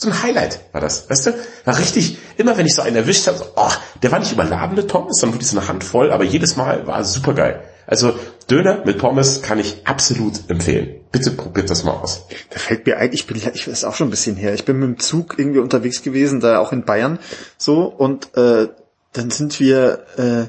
so 0.00 0.08
ein 0.08 0.22
Highlight 0.22 0.60
war 0.72 0.80
das, 0.80 1.10
weißt 1.10 1.26
du? 1.26 1.34
War 1.66 1.78
richtig, 1.78 2.16
immer 2.38 2.56
wenn 2.56 2.64
ich 2.64 2.74
so 2.74 2.80
einen 2.80 2.96
erwischt 2.96 3.26
habe, 3.26 3.36
so, 3.36 3.44
oh, 3.54 3.70
der 4.02 4.10
war 4.10 4.18
nicht 4.18 4.32
überladen 4.32 4.74
mit 4.74 4.88
Pommes, 4.88 5.18
sondern 5.20 5.34
wirklich 5.34 5.50
so 5.50 5.58
eine 5.58 5.68
Handvoll, 5.68 6.10
aber 6.10 6.24
jedes 6.24 6.56
Mal 6.56 6.86
war 6.86 7.04
super 7.04 7.34
geil. 7.34 7.62
Also 7.86 8.14
Döner 8.50 8.82
mit 8.86 8.96
Pommes 8.96 9.42
kann 9.42 9.58
ich 9.58 9.86
absolut 9.86 10.48
empfehlen. 10.48 11.00
Bitte 11.12 11.32
probiert 11.32 11.68
das 11.68 11.84
mal 11.84 11.92
aus. 11.92 12.24
Da 12.48 12.58
fällt 12.58 12.86
mir 12.86 12.96
ein, 12.96 13.12
ich 13.12 13.26
bin, 13.26 13.36
ich 13.36 13.66
ist 13.66 13.84
auch 13.84 13.94
schon 13.94 14.06
ein 14.06 14.10
bisschen 14.10 14.36
her. 14.36 14.54
Ich 14.54 14.64
bin 14.64 14.78
mit 14.78 14.88
dem 14.88 14.98
Zug 14.98 15.38
irgendwie 15.38 15.58
unterwegs 15.58 16.00
gewesen, 16.02 16.40
da 16.40 16.60
auch 16.60 16.72
in 16.72 16.86
Bayern, 16.86 17.18
so 17.58 17.84
und 17.84 18.34
äh, 18.38 18.68
dann 19.12 19.30
sind 19.30 19.60
wir, 19.60 20.06
äh, 20.16 20.44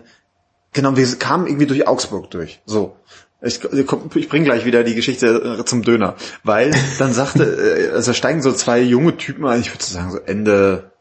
genau, 0.72 0.96
wir 0.96 1.16
kamen 1.18 1.48
irgendwie 1.48 1.66
durch 1.66 1.90
Augsburg 1.90 2.32
durch, 2.32 2.62
so 2.66 2.96
ich, 3.42 3.64
ich 3.64 4.30
bringe 4.30 4.46
gleich 4.46 4.66
wieder 4.66 4.84
die 4.84 4.96
Geschichte 4.96 5.58
äh, 5.60 5.66
zum 5.66 5.82
Döner, 5.82 6.16
weil 6.44 6.72
dann 7.00 7.12
sagte, 7.12 7.44
äh, 7.90 7.96
also 7.96 8.14
steigen 8.14 8.42
so 8.42 8.52
zwei 8.52 8.82
junge 8.82 9.18
Typen 9.18 9.46
ein, 9.46 9.62
ich 9.62 9.74
würde 9.74 9.84
sagen 9.84 10.12
so 10.12 10.20
Ende, 10.20 10.92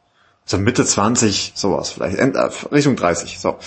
so 0.45 0.59
Mitte 0.59 0.85
20, 0.85 1.53
sowas 1.55 1.91
vielleicht, 1.91 2.19
äh, 2.19 2.51
Richtung 2.73 2.97
30, 2.97 3.39
so. 3.39 3.59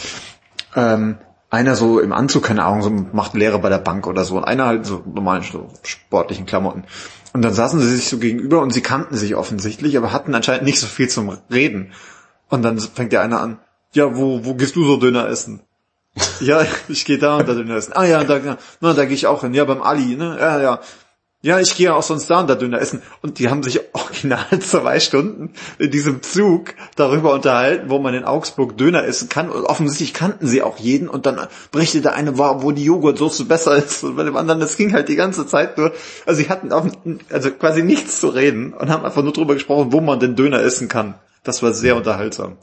Ähm, 0.75 1.17
einer 1.51 1.75
so 1.75 1.99
im 1.99 2.13
Anzug, 2.13 2.43
keine 2.43 2.63
Ahnung, 2.65 2.81
so 2.81 2.89
macht 2.89 3.35
Lehre 3.35 3.59
bei 3.59 3.69
der 3.69 3.77
Bank 3.77 4.07
oder 4.07 4.25
so, 4.25 4.37
und 4.37 4.43
einer 4.43 4.65
halt 4.65 4.87
so 4.87 5.03
normalen 5.05 5.43
so 5.43 5.69
sportlichen 5.83 6.47
Klamotten. 6.47 6.85
Und 7.33 7.43
dann 7.43 7.53
saßen 7.53 7.79
sie 7.79 7.95
sich 7.95 8.09
so 8.09 8.17
gegenüber 8.17 8.59
und 8.61 8.71
sie 8.73 8.81
kannten 8.81 9.15
sich 9.15 9.35
offensichtlich, 9.35 9.95
aber 9.97 10.11
hatten 10.11 10.33
anscheinend 10.33 10.65
nicht 10.65 10.79
so 10.79 10.87
viel 10.87 11.09
zum 11.09 11.37
Reden. 11.51 11.91
Und 12.49 12.63
dann 12.63 12.79
fängt 12.79 13.11
der 13.11 13.21
eine 13.21 13.39
an, 13.39 13.59
ja, 13.93 14.15
wo, 14.15 14.45
wo 14.45 14.55
gehst 14.55 14.75
du 14.75 14.83
so 14.83 14.97
Döner 14.97 15.27
essen? 15.27 15.61
ja, 16.39 16.65
ich 16.87 17.05
gehe 17.05 17.17
da 17.17 17.37
und 17.37 17.47
da 17.47 17.53
Döner 17.53 17.75
essen. 17.75 17.93
Ah 17.93 18.05
ja, 18.05 18.23
da, 18.23 18.57
na, 18.81 18.93
da 18.93 19.05
gehe 19.05 19.15
ich 19.15 19.27
auch 19.27 19.41
hin. 19.41 19.53
Ja, 19.53 19.65
beim 19.65 19.81
Ali, 19.81 20.15
ne? 20.15 20.37
Ja, 20.39 20.61
ja. 20.61 20.79
Ja, 21.45 21.59
ich 21.59 21.75
gehe 21.75 21.93
auch 21.93 22.03
sonst 22.03 22.29
da 22.29 22.39
und 22.39 22.49
da 22.49 22.55
Döner 22.55 22.79
essen. 22.79 23.01
Und 23.21 23.37
die 23.37 23.49
haben 23.49 23.63
sich 23.63 23.81
original 23.93 24.59
zwei 24.61 25.01
Stunden 25.01 25.51
in 25.77 25.91
diesem 25.91 26.21
Zug 26.21 26.73
darüber 26.95 27.33
unterhalten, 27.33 27.89
wo 27.89 27.99
man 27.99 28.13
in 28.13 28.23
Augsburg 28.23 28.77
Döner 28.77 29.03
essen 29.03 29.27
kann. 29.27 29.49
Und 29.49 29.65
offensichtlich 29.65 30.13
kannten 30.13 30.47
sie 30.47 30.61
auch 30.61 30.77
jeden. 30.77 31.09
Und 31.09 31.25
dann 31.25 31.47
berichtete 31.71 32.13
eine, 32.13 32.37
wo 32.37 32.71
die 32.71 32.85
Joghurtsoße 32.85 33.43
besser 33.43 33.75
ist. 33.75 34.05
Und 34.05 34.15
bei 34.15 34.23
dem 34.23 34.37
anderen, 34.37 34.61
das 34.61 34.77
ging 34.77 34.93
halt 34.93 35.09
die 35.09 35.17
ganze 35.17 35.45
Zeit 35.45 35.77
nur. 35.77 35.91
Also 36.25 36.41
sie 36.41 36.49
hatten 36.49 36.71
also 37.29 37.51
quasi 37.51 37.83
nichts 37.83 38.21
zu 38.21 38.29
reden 38.29 38.71
und 38.73 38.89
haben 38.89 39.03
einfach 39.03 39.23
nur 39.23 39.33
darüber 39.33 39.55
gesprochen, 39.55 39.91
wo 39.91 39.99
man 39.99 40.21
denn 40.21 40.37
Döner 40.37 40.61
essen 40.61 40.87
kann. 40.87 41.15
Das 41.43 41.61
war 41.61 41.73
sehr 41.73 41.97
unterhaltsam. 41.97 42.55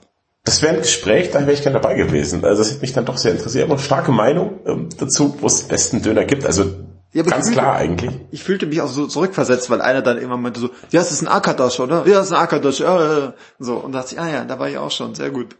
Das 0.45 0.63
wäre 0.63 0.75
ein 0.75 0.81
Gespräch, 0.81 1.31
da 1.31 1.41
wäre 1.41 1.53
ich 1.53 1.63
gerne 1.63 1.81
dabei 1.81 1.95
gewesen. 1.95 2.45
Also 2.45 2.63
das 2.63 2.73
hat 2.73 2.81
mich 2.81 2.93
dann 2.93 3.05
doch 3.05 3.19
sehr 3.19 3.33
interessiert. 3.33 3.65
Ich 3.65 3.71
habe 3.71 3.79
eine 3.79 3.83
starke 3.83 4.13
Meinung 4.13 4.61
ähm, 4.67 4.89
dazu, 4.99 5.37
wo 5.41 5.47
es 5.47 5.61
den 5.61 5.69
besten 5.69 6.03
Döner 6.03 6.25
gibt. 6.25 6.47
Also 6.47 6.65
ja, 7.13 7.23
ganz 7.25 7.47
fühlte, 7.47 7.61
klar 7.61 7.77
eigentlich. 7.77 8.13
Ich 8.31 8.43
fühlte 8.43 8.67
mich 8.67 8.81
auch 8.81 8.89
so 8.89 9.07
zurückversetzt, 9.07 9.69
weil 9.69 9.83
einer 9.83 10.01
dann 10.01 10.19
immer 10.19 10.37
meinte 10.37 10.61
so, 10.61 10.71
ja, 10.91 11.01
es 11.01 11.11
ist 11.11 11.23
ein 11.23 11.29
Akadash, 11.29 11.81
oder? 11.81 12.07
Ja, 12.07 12.21
es 12.21 12.27
ist 12.27 12.33
ein 12.33 12.41
Akadash. 12.41 12.81
Ja, 12.81 13.35
so 13.59 13.75
und 13.75 13.93
da 13.93 14.01
dachte 14.01 14.15
ich, 14.15 14.21
ah 14.21 14.29
ja, 14.29 14.45
da 14.45 14.59
war 14.59 14.69
ich 14.69 14.79
auch 14.79 14.91
schon, 14.91 15.15
sehr 15.15 15.31
gut. 15.31 15.57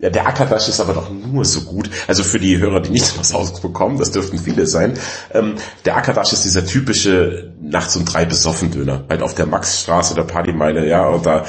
Ja, 0.00 0.08
der 0.08 0.26
Akadash 0.26 0.68
ist 0.68 0.80
aber 0.80 0.94
doch 0.94 1.10
nur 1.10 1.44
so 1.44 1.60
gut. 1.60 1.90
Also 2.08 2.24
für 2.24 2.40
die 2.40 2.58
Hörer, 2.58 2.80
die 2.80 2.90
nicht 2.90 3.18
was 3.18 3.34
ausbekommen, 3.34 3.98
das 3.98 4.10
dürften 4.10 4.38
viele 4.38 4.66
sein. 4.66 4.98
Ähm, 5.32 5.56
der 5.84 5.96
Akadash 5.96 6.32
ist 6.32 6.44
dieser 6.44 6.64
typische 6.64 7.52
nachts 7.60 7.96
um 7.96 8.04
drei 8.04 8.24
besoffen 8.24 8.70
Döner, 8.70 9.04
halt 9.08 9.22
auf 9.22 9.34
der 9.34 9.46
Maxstraße 9.46 10.14
der 10.14 10.22
Partymeile, 10.22 10.88
ja, 10.88 11.06
und 11.06 11.26
da 11.26 11.44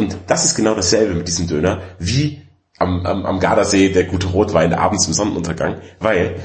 und 0.00 0.16
das 0.28 0.46
ist 0.46 0.54
genau 0.54 0.74
dasselbe 0.74 1.14
mit 1.14 1.28
diesem 1.28 1.46
Döner, 1.46 1.82
wie 1.98 2.40
am, 2.78 3.04
am, 3.04 3.26
am 3.26 3.38
Gardasee 3.38 3.90
der 3.90 4.04
gute 4.04 4.28
Rotwein 4.28 4.72
abends 4.72 5.06
im 5.06 5.12
Sonnenuntergang, 5.12 5.82
weil 5.98 6.36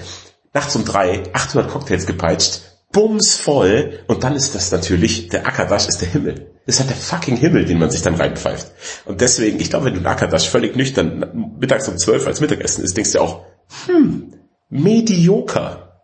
nachts 0.53 0.75
um 0.75 0.83
drei 0.83 1.23
800 1.31 1.71
Cocktails 1.71 2.05
gepeitscht, 2.05 2.61
bums 2.91 3.37
voll 3.37 3.99
und 4.07 4.25
dann 4.25 4.35
ist 4.35 4.55
das 4.55 4.71
natürlich, 4.73 5.29
der 5.29 5.47
Akadash 5.47 5.87
ist 5.87 6.01
der 6.01 6.09
Himmel. 6.09 6.51
Das 6.65 6.75
ist 6.75 6.81
halt 6.81 6.89
der 6.89 6.97
fucking 6.97 7.37
Himmel, 7.37 7.63
den 7.63 7.79
man 7.79 7.91
sich 7.91 8.01
dann 8.01 8.15
reinpfeift. 8.15 8.71
Und 9.05 9.21
deswegen, 9.21 9.61
ich 9.61 9.69
glaube, 9.69 9.85
wenn 9.85 9.93
du 9.93 9.99
einen 9.99 10.07
Akadash 10.07 10.49
völlig 10.49 10.75
nüchtern 10.75 11.55
mittags 11.57 11.87
um 11.87 11.97
zwölf 11.97 12.27
als 12.27 12.41
Mittagessen 12.41 12.83
isst, 12.83 12.97
denkst 12.97 13.13
du 13.13 13.21
auch, 13.21 13.45
hm, 13.85 14.33
medioker. 14.69 16.01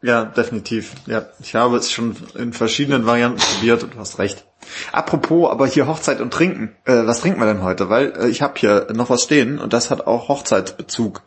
Ja, 0.00 0.26
definitiv. 0.26 0.92
Ja, 1.06 1.26
ich 1.40 1.56
habe 1.56 1.76
es 1.76 1.90
schon 1.90 2.14
in 2.36 2.52
verschiedenen 2.52 3.04
Varianten 3.04 3.40
probiert 3.40 3.82
und 3.82 3.94
du 3.94 3.98
hast 3.98 4.20
recht. 4.20 4.44
Apropos, 4.92 5.50
aber 5.50 5.66
hier 5.66 5.86
Hochzeit 5.86 6.20
und 6.20 6.32
Trinken. 6.32 6.74
Äh, 6.84 7.06
was 7.06 7.20
trinken 7.20 7.40
wir 7.40 7.46
denn 7.46 7.62
heute? 7.62 7.88
Weil 7.88 8.12
äh, 8.18 8.28
ich 8.28 8.42
habe 8.42 8.54
hier 8.56 8.88
noch 8.94 9.10
was 9.10 9.22
stehen 9.22 9.58
und 9.58 9.72
das 9.72 9.90
hat 9.90 10.06
auch 10.06 10.28
Hochzeitsbezug. 10.28 11.22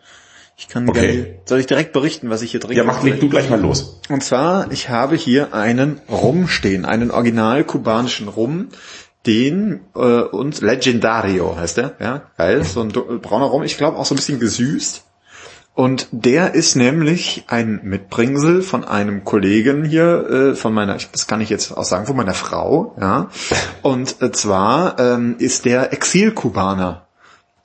Ich 0.60 0.67
kann 0.67 0.89
okay. 0.89 1.00
gerne, 1.00 1.39
soll 1.46 1.60
ich 1.60 1.67
direkt 1.67 1.94
berichten, 1.94 2.32
was 2.32 2.41
ich 2.41 2.50
hier 2.51 2.60
trinke? 2.60 2.77
Ja, 2.77 2.84
mach, 2.84 3.03
leg 3.03 3.20
du 3.20 3.29
gleich 3.29 3.50
mal 3.50 3.62
los. 3.62 4.01
Und 4.10 4.24
zwar, 4.24 4.72
ich 4.72 4.89
habe 4.89 5.15
hier 5.15 5.53
einen 5.53 6.01
Rum 6.10 6.48
stehen, 6.48 6.84
einen 6.84 7.12
original 7.12 7.63
kubanischen 7.63 8.27
Rum, 8.27 8.70
den 9.27 9.82
äh, 9.96 10.00
uns 10.00 10.62
Legendario 10.62 11.56
heißt 11.58 11.77
der, 11.77 11.96
ja, 12.00 12.24
geil, 12.38 12.63
so 12.63 12.82
ein 12.82 12.89
brauner 12.89 13.46
Rum, 13.46 13.63
ich 13.63 13.77
glaube 13.77 13.98
auch 13.98 14.06
so 14.06 14.15
ein 14.15 14.17
bisschen 14.17 14.39
gesüßt. 14.39 15.03
Und 15.78 16.08
der 16.10 16.56
ist 16.56 16.76
nämlich 16.76 17.44
ein 17.50 17.82
Mitbringsel 17.84 18.64
von 18.64 18.84
einem 18.84 19.24
Kollegen 19.24 19.86
hier, 19.86 20.28
äh, 20.28 20.56
von 20.56 20.74
meiner, 20.74 20.98
das 21.12 21.28
kann 21.28 21.40
ich 21.40 21.52
jetzt 21.52 21.72
auch 21.72 21.84
sagen, 21.84 22.08
von 22.08 22.16
meiner 22.16 22.34
Frau, 22.34 22.96
ja. 23.00 23.30
Und 23.84 24.20
äh, 24.24 24.32
zwar 24.32 25.00
ähm, 25.00 25.36
ist 25.38 25.66
der 25.66 25.94
Exilkubaner. 25.94 27.07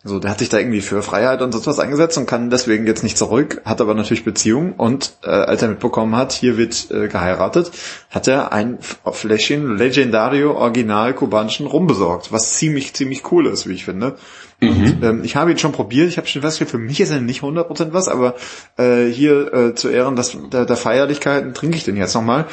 So, 0.04 0.18
der 0.18 0.32
hat 0.32 0.40
sich 0.40 0.48
da 0.48 0.58
irgendwie 0.58 0.80
für 0.80 1.00
Freiheit 1.00 1.42
und 1.42 1.52
sonst 1.52 1.68
was 1.68 1.78
eingesetzt 1.78 2.18
und 2.18 2.26
kann 2.26 2.50
deswegen 2.50 2.88
jetzt 2.88 3.04
nicht 3.04 3.16
zurück, 3.16 3.62
hat 3.64 3.80
aber 3.80 3.94
natürlich 3.94 4.24
Beziehung 4.24 4.72
und 4.72 5.16
äh, 5.22 5.30
als 5.30 5.62
er 5.62 5.68
mitbekommen 5.68 6.16
hat, 6.16 6.32
hier 6.32 6.56
wird 6.56 6.90
äh, 6.90 7.06
geheiratet, 7.06 7.70
hat 8.10 8.26
er 8.26 8.52
ein 8.52 8.78
Fläschchen 8.80 9.76
Legendario 9.76 10.54
Original 10.56 11.14
kubanischen 11.14 11.66
Rum 11.66 11.86
besorgt, 11.86 12.32
was 12.32 12.54
ziemlich, 12.54 12.94
ziemlich 12.94 13.30
cool 13.30 13.46
ist, 13.46 13.68
wie 13.68 13.74
ich 13.74 13.84
finde. 13.84 14.16
Mhm. 14.60 14.68
Und, 14.68 15.04
ähm, 15.04 15.20
ich 15.22 15.36
habe 15.36 15.52
ihn 15.52 15.58
schon 15.58 15.70
probiert, 15.70 16.08
ich 16.08 16.16
habe 16.16 16.26
schon 16.26 16.42
festgestellt, 16.42 16.70
für 16.70 16.78
mich 16.84 17.00
ist 17.00 17.12
er 17.12 17.20
nicht 17.20 17.42
100% 17.42 17.92
was, 17.92 18.08
aber 18.08 18.34
äh, 18.78 19.06
hier 19.06 19.54
äh, 19.54 19.74
zu 19.76 19.88
Ehren 19.88 20.16
des, 20.16 20.36
der, 20.52 20.64
der 20.64 20.76
Feierlichkeiten 20.76 21.54
trinke 21.54 21.76
ich 21.76 21.84
den 21.84 21.96
jetzt 21.96 22.14
nochmal 22.14 22.46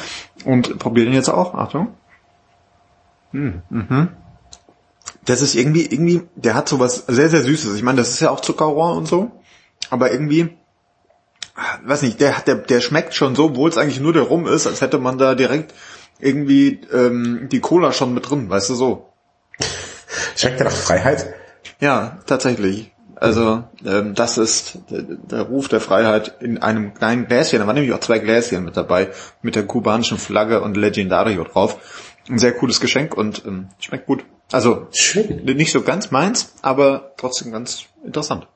und 0.44 0.78
probiere 0.78 1.06
den 1.06 1.14
jetzt 1.14 1.28
auch. 1.28 1.54
Achtung. 1.54 1.88
Hm, 3.32 3.62
mhm 3.70 4.08
das 5.24 5.42
ist 5.42 5.54
irgendwie, 5.54 5.86
irgendwie, 5.86 6.22
der 6.34 6.54
hat 6.54 6.68
sowas 6.68 7.04
sehr, 7.08 7.28
sehr 7.28 7.42
Süßes. 7.42 7.74
Ich 7.74 7.82
meine, 7.82 7.98
das 7.98 8.10
ist 8.10 8.20
ja 8.20 8.30
auch 8.30 8.40
Zuckerrohr 8.40 8.96
und 8.96 9.06
so. 9.06 9.30
Aber 9.90 10.12
irgendwie, 10.12 10.56
weiß 11.84 12.02
nicht, 12.02 12.20
der, 12.20 12.40
der, 12.40 12.56
der 12.56 12.80
schmeckt 12.80 13.14
schon 13.14 13.34
so, 13.34 13.46
obwohl 13.46 13.70
es 13.70 13.78
eigentlich 13.78 14.00
nur 14.00 14.12
der 14.12 14.22
Rum 14.22 14.46
ist, 14.46 14.66
als 14.66 14.80
hätte 14.80 14.98
man 14.98 15.18
da 15.18 15.34
direkt 15.34 15.74
irgendwie 16.18 16.80
ähm, 16.92 17.48
die 17.50 17.60
Cola 17.60 17.92
schon 17.92 18.14
mit 18.14 18.28
drin, 18.30 18.48
weißt 18.48 18.70
du 18.70 18.74
so. 18.74 19.12
Schmeckt 20.36 20.60
der 20.60 20.66
nach 20.66 20.72
Freiheit? 20.72 21.34
Ja, 21.80 22.18
tatsächlich. 22.26 22.92
Also 23.16 23.64
ähm, 23.84 24.14
das 24.14 24.38
ist 24.38 24.78
der, 24.90 25.02
der 25.02 25.42
Ruf 25.42 25.68
der 25.68 25.80
Freiheit 25.80 26.36
in 26.40 26.58
einem 26.58 26.94
kleinen 26.94 27.26
Gläschen. 27.26 27.58
Da 27.58 27.66
waren 27.66 27.74
nämlich 27.74 27.92
auch 27.92 28.00
zwei 28.00 28.18
Gläschen 28.18 28.64
mit 28.64 28.76
dabei, 28.76 29.10
mit 29.42 29.56
der 29.56 29.66
kubanischen 29.66 30.16
Flagge 30.16 30.62
und 30.62 30.76
Legendario 30.76 31.44
drauf. 31.44 32.16
Ein 32.28 32.38
sehr 32.38 32.52
cooles 32.52 32.80
Geschenk 32.80 33.14
und 33.14 33.44
ähm, 33.46 33.68
schmeckt 33.78 34.06
gut. 34.06 34.24
Also 34.52 34.88
Schön. 34.92 35.44
nicht 35.44 35.72
so 35.72 35.82
ganz 35.82 36.10
meins, 36.10 36.54
aber 36.62 37.12
trotzdem 37.16 37.52
ganz 37.52 37.84
interessant. 38.04 38.46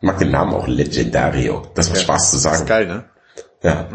Ich 0.00 0.06
mag 0.06 0.18
den 0.18 0.30
Namen 0.30 0.54
auch 0.54 0.66
Legendario. 0.66 1.62
Das 1.74 1.90
macht 1.90 2.00
Spaß 2.00 2.30
zu 2.30 2.36
Ist 2.36 2.42
sagen. 2.42 2.66
geil, 2.66 2.86
ne? 2.86 3.04
Ja. 3.62 3.88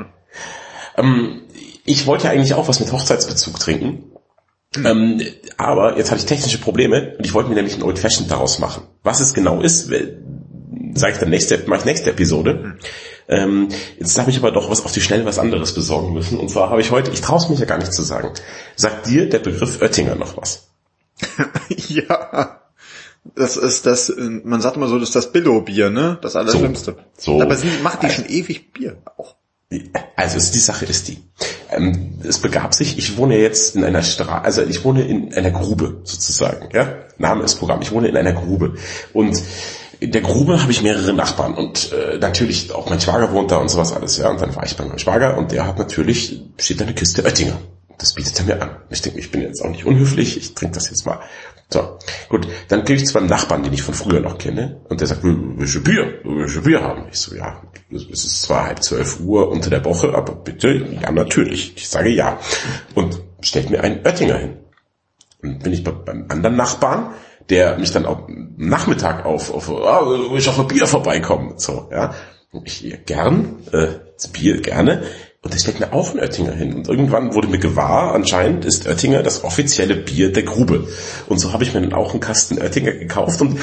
Ähm, 0.97 1.41
ich 1.85 2.05
wollte 2.07 2.25
ja 2.25 2.31
eigentlich 2.31 2.53
auch 2.53 2.67
was 2.67 2.79
mit 2.79 2.91
Hochzeitsbezug 2.91 3.59
trinken. 3.59 4.11
Ähm, 4.83 5.21
aber 5.57 5.97
jetzt 5.97 6.11
hatte 6.11 6.19
ich 6.19 6.25
technische 6.25 6.57
Probleme 6.57 7.15
und 7.17 7.25
ich 7.25 7.33
wollte 7.33 7.49
mir 7.49 7.55
nämlich 7.55 7.75
ein 7.75 7.83
Old 7.83 7.97
Fashioned 7.97 8.29
daraus 8.29 8.59
machen. 8.59 8.83
Was 9.03 9.21
es 9.21 9.33
genau 9.33 9.61
ist, 9.61 9.87
sage 9.87 11.13
ich 11.13 11.19
dann 11.19 11.29
nächste, 11.29 11.63
mache 11.67 11.79
ich 11.79 11.85
nächste 11.85 12.09
Episode. 12.09 12.77
Ähm, 13.27 13.69
jetzt 13.97 14.19
habe 14.19 14.29
ich 14.29 14.37
aber 14.37 14.51
doch 14.51 14.69
was 14.69 14.83
auf 14.83 14.91
die 14.91 15.01
Schnelle 15.01 15.25
was 15.25 15.39
anderes 15.39 15.73
besorgen 15.73 16.13
müssen. 16.13 16.37
Und 16.37 16.49
zwar 16.49 16.69
habe 16.69 16.81
ich 16.81 16.91
heute, 16.91 17.11
ich 17.11 17.21
traue 17.21 17.37
es 17.39 17.49
mich 17.49 17.59
ja 17.59 17.65
gar 17.65 17.77
nicht 17.77 17.93
zu 17.93 18.03
sagen, 18.03 18.31
sagt 18.75 19.07
dir 19.07 19.29
der 19.29 19.39
Begriff 19.39 19.81
Oettinger 19.81 20.15
noch 20.15 20.37
was? 20.37 20.74
ja. 21.87 22.61
Das 23.33 23.57
ist 23.57 23.85
das, 23.85 24.13
man 24.17 24.61
sagt 24.61 24.77
immer 24.77 24.87
so, 24.87 24.99
das 24.99 25.09
ist 25.09 25.15
das 25.15 25.31
Billo-Bier, 25.31 25.89
ne? 25.89 26.19
Das 26.21 26.35
Allerschlimmste. 26.35 26.95
So. 27.17 27.41
Aber 27.41 27.55
sie 27.55 27.69
macht 27.81 28.03
die 28.03 28.09
schon 28.09 28.25
ewig 28.27 28.71
Bier 28.71 28.97
auch. 29.17 29.35
Also 30.15 30.37
es, 30.37 30.51
die 30.51 30.59
Sache 30.59 30.85
ist 30.85 31.07
die. 31.07 31.17
Ähm, 31.71 32.19
es 32.23 32.39
begab 32.39 32.73
sich, 32.73 32.97
ich 32.97 33.17
wohne 33.17 33.37
jetzt 33.37 33.75
in 33.75 33.83
einer 33.83 34.03
Straße, 34.03 34.43
also 34.43 34.61
ich 34.61 34.83
wohne 34.83 35.07
in 35.07 35.33
einer 35.33 35.51
Grube 35.51 36.01
sozusagen. 36.03 36.69
Ja? 36.73 36.93
Name 37.17 37.43
ist 37.43 37.55
Programm, 37.55 37.81
ich 37.81 37.91
wohne 37.91 38.07
in 38.07 38.15
einer 38.15 38.33
Grube. 38.33 38.75
Und 39.11 39.41
in 39.99 40.11
der 40.11 40.21
Grube 40.21 40.61
habe 40.61 40.71
ich 40.71 40.83
mehrere 40.83 41.13
Nachbarn 41.13 41.55
und 41.55 41.91
äh, 41.93 42.17
natürlich 42.19 42.73
auch 42.73 42.89
mein 42.89 43.01
Schwager 43.01 43.31
wohnt 43.31 43.51
da 43.51 43.57
und 43.57 43.69
sowas 43.69 43.91
alles. 43.91 44.17
Ja? 44.17 44.29
Und 44.29 44.41
dann 44.41 44.55
war 44.55 44.65
ich 44.65 44.75
bei 44.75 44.85
meinem 44.85 44.99
Schwager 44.99 45.37
und 45.37 45.51
der 45.51 45.65
hat 45.65 45.79
natürlich, 45.79 46.41
steht 46.57 46.79
da 46.79 46.85
eine 46.85 46.93
Kiste 46.93 47.23
Oettinger. 47.23 47.57
Das 47.97 48.13
bietet 48.13 48.39
er 48.39 48.45
mir 48.45 48.61
an. 48.61 48.77
Ich 48.89 49.01
denke, 49.01 49.19
ich 49.19 49.31
bin 49.31 49.41
jetzt 49.41 49.63
auch 49.63 49.69
nicht 49.69 49.85
unhöflich, 49.85 50.37
ich 50.37 50.53
trinke 50.53 50.75
das 50.75 50.89
jetzt 50.89 51.05
mal. 51.05 51.19
So, 51.69 51.97
gut, 52.29 52.47
dann 52.67 52.85
gehe 52.85 52.95
ich 52.95 53.05
zu 53.07 53.13
meinem 53.15 53.27
Nachbarn, 53.27 53.63
den 53.63 53.73
ich 53.73 53.81
von 53.81 53.95
früher 53.95 54.19
noch 54.19 54.37
kenne, 54.37 54.81
und 54.87 55.01
der 55.01 55.07
sagt, 55.07 55.21
willst 55.23 55.75
du 55.75 55.83
Bier? 55.83 56.19
Willst 56.23 56.55
du 56.55 56.61
Bier 56.61 56.81
haben? 56.81 57.05
Ich 57.11 57.19
so, 57.19 57.35
ja, 57.35 57.61
es 57.89 58.23
ist 58.23 58.43
zwar 58.43 58.67
halb 58.67 58.83
zwölf 58.83 59.19
Uhr 59.19 59.49
unter 59.49 59.69
der 59.69 59.83
Woche, 59.83 60.13
aber 60.13 60.35
bitte, 60.35 60.87
ja, 61.01 61.11
natürlich. 61.11 61.73
Ich 61.75 61.89
sage 61.89 62.09
ja. 62.09 62.39
Und 62.93 63.19
stellt 63.41 63.69
mir 63.71 63.83
einen 63.83 64.05
Oettinger 64.05 64.37
hin. 64.37 64.57
Und 65.41 65.63
bin 65.63 65.73
ich 65.73 65.83
bei, 65.83 65.91
beim 65.91 66.25
anderen 66.29 66.55
Nachbarn, 66.55 67.13
der 67.49 67.77
mich 67.77 67.91
dann 67.91 68.05
auch 68.05 68.27
Nachmittag 68.57 69.25
auf, 69.25 69.53
auf, 69.53 69.69
ah, 69.69 70.05
will 70.05 70.37
ich 70.37 70.47
auf 70.47 70.59
ein 70.59 70.67
Bier 70.67 70.85
vorbeikommen, 70.87 71.57
so, 71.57 71.89
ja. 71.91 72.13
Ich 72.63 72.85
gern, 73.05 73.63
äh, 73.73 73.87
Bier 74.31 74.61
gerne. 74.61 75.03
Und 75.45 75.53
der 75.53 75.59
stellt 75.59 75.79
mir 75.79 75.93
auch 75.93 76.09
einen 76.09 76.21
Oettinger 76.21 76.53
hin. 76.53 76.73
Und 76.73 76.87
irgendwann 76.87 77.35
wurde 77.35 77.47
mir 77.49 77.59
gewahr, 77.59 78.15
anscheinend 78.15 78.65
ist 78.65 78.87
Oettinger 78.87 79.21
das 79.21 79.43
offizielle 79.43 79.95
Bier 79.95 80.33
der 80.33 80.41
Grube. 80.41 80.87
Und 81.27 81.37
so 81.37 81.53
habe 81.53 81.63
ich 81.63 81.71
mir 81.71 81.81
dann 81.81 81.93
auch 81.93 82.13
einen 82.13 82.19
Kasten 82.19 82.57
Oettinger 82.57 82.93
gekauft. 82.93 83.41
Und 83.41 83.59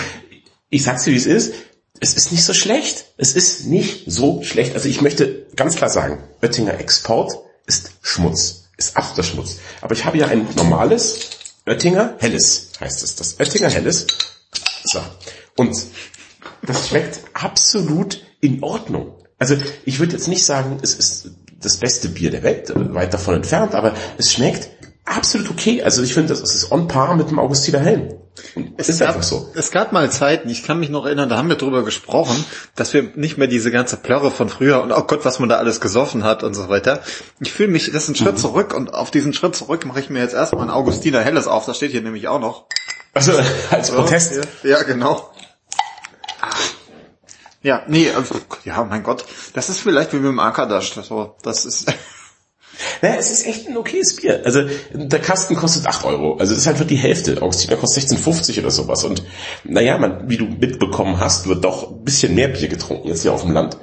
ich 0.71 0.85
sag's 0.85 1.03
dir, 1.03 1.11
wie 1.11 1.17
es 1.17 1.27
ist. 1.27 1.55
Es 1.99 2.15
ist 2.15 2.31
nicht 2.31 2.45
so 2.45 2.55
schlecht. 2.55 3.07
Es 3.17 3.35
ist 3.35 3.67
nicht 3.67 4.05
so 4.07 4.45
schlecht. 4.45 4.77
Also 4.77 4.89
ich 4.89 5.01
möchte 5.01 5.49
ganz 5.57 5.75
klar 5.75 5.91
sagen, 5.91 6.23
Oettinger 6.41 6.79
Export 6.79 7.33
ist 7.67 7.91
Schmutz. 8.01 8.69
Ist 8.77 8.97
absoluter 8.97 9.25
Schmutz. 9.25 9.57
Aber 9.81 9.95
ich 9.97 10.05
habe 10.05 10.19
ja 10.19 10.29
ein 10.29 10.47
normales 10.55 11.31
Oettinger 11.67 12.15
Helles, 12.21 12.69
heißt 12.79 13.03
es. 13.03 13.17
Das 13.17 13.41
Oettinger 13.41 13.71
Helles. 13.71 14.07
So. 14.85 15.01
Und 15.57 15.77
das 16.65 16.89
schmeckt 16.91 17.23
absolut 17.33 18.25
in 18.41 18.63
Ordnung. 18.63 19.17
Also 19.41 19.57
ich 19.85 19.99
würde 19.99 20.13
jetzt 20.13 20.29
nicht 20.29 20.45
sagen, 20.45 20.79
es 20.81 20.95
ist 20.95 21.29
das 21.65 21.79
beste 21.79 22.09
Bier 22.09 22.31
der 22.31 22.43
Welt, 22.43 22.71
äh, 22.71 22.95
weit 22.95 23.15
davon 23.15 23.37
entfernt, 23.37 23.75
aber 23.75 23.95
es 24.19 24.33
schmeckt 24.33 24.71
absolut 25.05 25.51
okay. 25.51 25.83
Also 25.83 26.03
ich 26.03 26.15
finde, 26.15 26.29
das 26.29 26.41
ist 26.41 26.71
on 26.71 26.89
par 26.89 27.15
mit 27.17 27.31
dem 27.31 27.39
Augustiner 27.39 27.81
Helm. 27.81 28.15
Es 28.77 28.89
ist 28.89 29.01
gab, 29.01 29.09
einfach 29.09 29.23
so. 29.23 29.51
Es 29.55 29.71
gab 29.71 29.93
mal 29.93 30.11
Zeiten, 30.11 30.49
ich 30.49 30.63
kann 30.63 30.81
mich 30.81 30.89
noch 30.89 31.05
erinnern, 31.05 31.29
da 31.29 31.37
haben 31.37 31.49
wir 31.49 31.57
drüber 31.57 31.85
gesprochen, 31.85 32.45
dass 32.75 32.95
wir 32.95 33.11
nicht 33.15 33.37
mehr 33.37 33.47
diese 33.47 33.71
ganze 33.71 33.99
Plörre 33.99 34.31
von 34.31 34.49
früher 34.49 34.83
und 34.83 34.91
oh 34.91 35.03
Gott, 35.03 35.25
was 35.25 35.39
man 35.39 35.49
da 35.49 35.57
alles 35.57 35.81
gesoffen 35.81 36.25
hat 36.25 36.43
und 36.43 36.55
so 36.55 36.69
weiter. 36.69 37.03
Ich 37.41 37.53
fühle 37.53 37.71
mich, 37.71 37.87
das 37.93 38.05
ist 38.05 38.09
ein 38.09 38.17
Schritt 38.17 38.39
zurück 38.39 38.75
und 38.75 38.95
auf 38.95 39.11
diesen 39.11 39.35
Schritt 39.35 39.55
zurück 39.55 39.85
mache 39.85 40.01
ich 40.01 40.09
mir 40.09 40.21
jetzt 40.21 40.35
erstmal 40.35 40.65
ein 40.65 40.71
Augustiner 40.71 41.21
Helles 41.21 41.47
auf, 41.47 41.67
das 41.67 41.77
steht 41.77 41.91
hier 41.91 42.03
nämlich 42.03 42.29
auch 42.29 42.41
noch. 42.41 42.67
Also 43.13 43.33
als 43.71 43.91
Protest. 43.91 44.49
Ja, 44.63 44.71
ja 44.71 44.83
genau. 44.83 45.31
Ja, 47.63 47.83
nee, 47.87 48.11
also, 48.11 48.35
ja, 48.65 48.83
mein 48.85 49.03
Gott, 49.03 49.25
das 49.55 49.69
ist 49.69 49.81
vielleicht 49.81 50.13
wie 50.13 50.17
mit 50.17 50.27
dem 50.27 50.41
Akadash, 50.41 50.95
das, 50.95 51.09
so, 51.09 51.37
das 51.43 51.65
ist, 51.65 51.93
Naja, 53.03 53.17
es 53.19 53.31
ist 53.31 53.47
echt 53.47 53.69
ein 53.69 53.77
okayes 53.77 54.17
Bier. 54.17 54.43
Also 54.45 54.63
der 54.93 55.21
Kasten 55.21 55.55
kostet 55.55 55.87
8 55.87 56.05
Euro. 56.05 56.37
Also 56.39 56.53
es 56.53 56.61
ist 56.61 56.69
einfach 56.69 56.87
die 56.87 56.97
Hälfte. 56.97 57.41
Augustiner 57.41 57.77
kostet 57.77 58.05
16,50 58.05 58.61
oder 58.61 58.71
sowas. 58.71 59.05
Und 59.05 59.23
naja, 59.63 59.99
man, 59.99 60.29
wie 60.29 60.39
du 60.39 60.47
mitbekommen 60.47 61.21
hast, 61.21 61.47
wird 61.47 61.65
doch 61.65 61.91
ein 61.91 62.03
bisschen 62.03 62.35
mehr 62.35 62.49
Bier 62.49 62.69
getrunken 62.69 63.09
jetzt 63.09 63.23
hier 63.23 63.33
auf 63.33 63.43
dem 63.43 63.53
Land. 63.53 63.77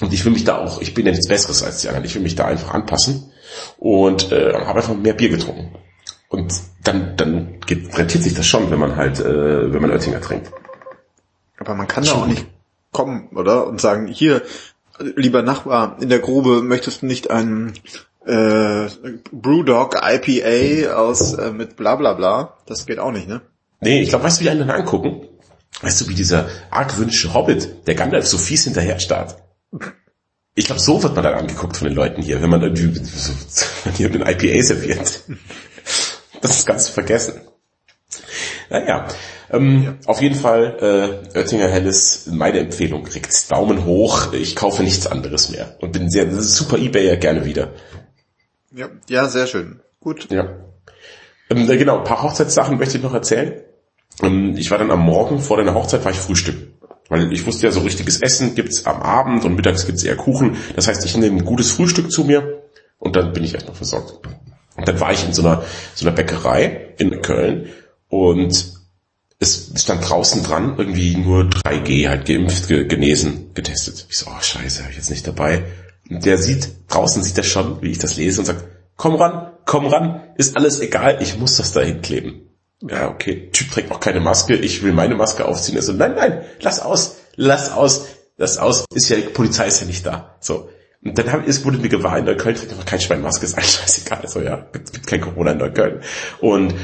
Und 0.00 0.12
ich 0.12 0.24
will 0.24 0.32
mich 0.32 0.44
da 0.44 0.58
auch, 0.58 0.80
ich 0.80 0.94
bin 0.94 1.04
ja 1.04 1.12
nichts 1.12 1.28
Besseres 1.28 1.62
als 1.62 1.82
die 1.82 1.88
anderen, 1.88 2.06
ich 2.06 2.14
will 2.14 2.22
mich 2.22 2.34
da 2.34 2.46
einfach 2.46 2.72
anpassen 2.72 3.30
und 3.78 4.32
äh, 4.32 4.54
habe 4.54 4.78
einfach 4.78 4.94
mehr 4.94 5.14
Bier 5.14 5.28
getrunken. 5.28 5.74
Und 6.28 6.54
dann, 6.84 7.16
dann 7.16 7.60
geht, 7.66 7.96
rentiert 7.98 8.24
sich 8.24 8.34
das 8.34 8.46
schon, 8.46 8.70
wenn 8.70 8.78
man 8.78 8.96
halt, 8.96 9.20
äh, 9.20 9.72
wenn 9.72 9.82
man 9.82 9.90
Oettinger 9.90 10.20
trinkt. 10.20 10.50
aber 11.58 11.74
man 11.74 11.86
kann 11.86 12.04
da 12.04 12.12
auch 12.12 12.26
nicht 12.26 12.46
kommen, 12.92 13.28
oder? 13.34 13.66
Und 13.66 13.80
sagen, 13.80 14.06
hier, 14.06 14.42
lieber 14.98 15.42
Nachbar, 15.42 15.96
in 16.00 16.08
der 16.08 16.18
Grube 16.18 16.62
möchtest 16.62 17.02
du 17.02 17.06
nicht 17.06 17.30
einen 17.30 17.74
äh, 18.26 18.88
Brewdog 19.32 19.96
IPA 20.02 20.94
aus 20.94 21.34
äh, 21.34 21.52
mit 21.52 21.76
bla 21.76 21.96
bla 21.96 22.14
bla? 22.14 22.56
Das 22.66 22.86
geht 22.86 22.98
auch 22.98 23.12
nicht, 23.12 23.28
ne? 23.28 23.40
Nee, 23.80 24.02
ich 24.02 24.10
glaube, 24.10 24.24
weißt 24.24 24.40
du, 24.40 24.44
wie 24.44 24.50
einen 24.50 24.66
dann 24.66 24.70
angucken? 24.70 25.26
Weißt 25.80 26.00
du, 26.00 26.08
wie 26.08 26.14
dieser 26.14 26.48
argwöhnische 26.70 27.32
Hobbit, 27.32 27.86
der 27.86 27.94
Gandalf 27.94 28.26
so 28.26 28.36
fies 28.36 28.64
hinterher 28.64 28.98
starrt? 28.98 29.36
Ich 30.54 30.66
glaube, 30.66 30.80
so 30.80 31.02
wird 31.02 31.14
man 31.14 31.24
dann 31.24 31.34
angeguckt 31.34 31.76
von 31.76 31.88
den 31.88 31.96
Leuten 31.96 32.20
hier, 32.20 32.42
wenn 32.42 32.50
man 32.50 32.60
irgendwie 32.60 32.92
so, 33.02 33.32
hier 33.96 34.10
den 34.10 34.22
IPA 34.22 34.62
serviert. 34.62 35.22
Das 36.42 36.58
ist 36.58 36.66
ganz 36.66 36.88
vergessen. 36.88 37.40
Naja, 38.68 39.08
ähm, 39.52 39.98
auf 40.06 40.22
jeden 40.22 40.36
Fall 40.36 41.22
äh, 41.34 41.38
Oettinger 41.38 41.68
Helles, 41.68 42.28
meine 42.30 42.60
Empfehlung, 42.60 43.04
kriegt 43.04 43.50
Daumen 43.50 43.84
hoch. 43.84 44.32
Ich 44.32 44.56
kaufe 44.56 44.82
nichts 44.82 45.06
anderes 45.06 45.50
mehr 45.50 45.76
und 45.80 45.92
bin 45.92 46.08
sehr 46.10 46.26
das 46.26 46.36
ist 46.36 46.56
super 46.56 46.78
Ebayer 46.78 47.16
gerne 47.16 47.44
wieder. 47.44 47.70
Ja, 48.72 48.88
ja, 49.08 49.28
sehr 49.28 49.46
schön. 49.46 49.80
Gut. 50.00 50.28
Ja. 50.30 50.48
Ähm, 51.50 51.68
äh, 51.68 51.76
genau, 51.76 51.98
ein 51.98 52.04
paar 52.04 52.22
Hochzeitssachen 52.22 52.78
möchte 52.78 52.98
ich 52.98 53.02
noch 53.02 53.14
erzählen. 53.14 53.60
Ähm, 54.22 54.54
ich 54.56 54.70
war 54.70 54.78
dann 54.78 54.90
am 54.90 55.00
Morgen 55.00 55.40
vor 55.40 55.56
deiner 55.56 55.74
Hochzeit 55.74 56.04
war 56.04 56.12
ich 56.12 56.18
frühstücken. 56.18 56.74
Weil 57.08 57.32
ich 57.32 57.44
wusste 57.44 57.66
ja, 57.66 57.72
so 57.72 57.80
richtiges 57.80 58.22
Essen 58.22 58.54
gibt's 58.54 58.86
am 58.86 59.02
Abend 59.02 59.44
und 59.44 59.56
mittags 59.56 59.84
gibt's 59.84 60.04
eher 60.04 60.16
Kuchen. 60.16 60.56
Das 60.76 60.86
heißt, 60.86 61.04
ich 61.04 61.16
nehme 61.16 61.38
ein 61.38 61.44
gutes 61.44 61.72
Frühstück 61.72 62.12
zu 62.12 62.22
mir 62.24 62.62
und 63.00 63.16
dann 63.16 63.32
bin 63.32 63.42
ich 63.42 63.52
erstmal 63.52 63.74
versorgt. 63.74 64.20
Und 64.76 64.86
dann 64.86 65.00
war 65.00 65.12
ich 65.12 65.26
in 65.26 65.32
so 65.32 65.42
einer, 65.42 65.64
so 65.94 66.06
einer 66.06 66.14
Bäckerei 66.14 66.94
in 66.98 67.20
Köln 67.20 67.70
und 68.08 68.79
es 69.40 69.72
stand 69.74 70.08
draußen 70.08 70.44
dran, 70.44 70.74
irgendwie 70.76 71.16
nur 71.16 71.44
3G, 71.44 72.08
halt 72.08 72.26
geimpft, 72.26 72.68
ge 72.68 72.84
genesen, 72.84 73.52
getestet. 73.54 74.06
Ich 74.10 74.18
so, 74.18 74.26
oh 74.30 74.40
scheiße, 74.40 74.84
hab 74.84 74.90
ich 74.90 74.96
jetzt 74.96 75.10
nicht 75.10 75.26
dabei. 75.26 75.64
Und 76.08 76.26
der 76.26 76.36
sieht, 76.36 76.68
draußen 76.88 77.22
sieht 77.22 77.38
er 77.38 77.44
schon, 77.44 77.80
wie 77.80 77.90
ich 77.90 77.98
das 77.98 78.16
lese 78.16 78.40
und 78.40 78.46
sagt, 78.46 78.64
komm 78.96 79.14
ran, 79.14 79.52
komm 79.64 79.86
ran, 79.86 80.20
ist 80.36 80.56
alles 80.56 80.80
egal, 80.80 81.18
ich 81.22 81.38
muss 81.38 81.56
das 81.56 81.72
da 81.72 81.80
hinkleben. 81.80 82.50
Ja, 82.82 83.08
okay, 83.08 83.48
Typ 83.50 83.70
trägt 83.70 83.90
noch 83.90 84.00
keine 84.00 84.20
Maske, 84.20 84.56
ich 84.56 84.82
will 84.82 84.92
meine 84.92 85.14
Maske 85.14 85.46
aufziehen. 85.46 85.76
Er 85.76 85.82
so, 85.82 85.92
nein, 85.92 86.14
nein, 86.16 86.42
lass 86.60 86.80
aus, 86.80 87.16
lass 87.36 87.72
aus, 87.72 88.06
lass 88.36 88.58
aus, 88.58 88.84
ist 88.92 89.08
ja, 89.08 89.16
die 89.16 89.22
Polizei 89.22 89.66
ist 89.68 89.80
ja 89.80 89.86
nicht 89.86 90.04
da. 90.04 90.36
So. 90.40 90.68
Und 91.02 91.16
dann 91.16 91.32
hab, 91.32 91.46
ist, 91.46 91.64
wurde 91.64 91.78
mir 91.78 91.88
gewahr, 91.88 92.18
in 92.18 92.26
Neukölln 92.26 92.56
trägt 92.56 92.72
einfach 92.72 92.84
kein 92.84 93.00
Schwein 93.00 93.22
Maske, 93.22 93.46
ist 93.46 93.56
alles 93.56 93.72
scheißegal. 93.72 94.28
So, 94.28 94.40
ja, 94.40 94.66
gibt, 94.72 94.92
gibt 94.92 95.06
kein 95.06 95.22
Corona 95.22 95.52
in 95.52 95.58
Neukölln. 95.58 96.02
Und 96.40 96.74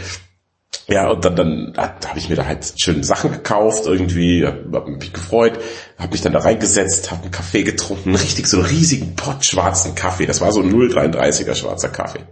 ja, 0.88 1.08
und 1.10 1.24
dann, 1.24 1.36
dann 1.36 1.72
da 1.74 2.08
habe 2.08 2.18
ich 2.18 2.28
mir 2.28 2.36
da 2.36 2.46
halt 2.46 2.74
schöne 2.76 3.02
Sachen 3.02 3.32
gekauft, 3.32 3.86
irgendwie, 3.86 4.46
hab 4.46 4.86
mich 4.86 5.12
gefreut, 5.12 5.58
habe 5.98 6.12
mich 6.12 6.22
dann 6.22 6.32
da 6.32 6.40
reingesetzt, 6.40 7.10
habe 7.10 7.22
einen 7.22 7.30
Kaffee 7.30 7.62
getrunken, 7.62 8.14
richtig 8.14 8.46
so 8.46 8.58
einen 8.58 8.66
riesigen 8.66 9.16
Pott 9.16 9.44
schwarzen 9.44 9.94
Kaffee. 9.94 10.26
Das 10.26 10.40
war 10.40 10.52
so 10.52 10.60
ein 10.60 10.72
0,33er 10.72 11.54
schwarzer 11.54 11.88
Kaffee. 11.88 12.24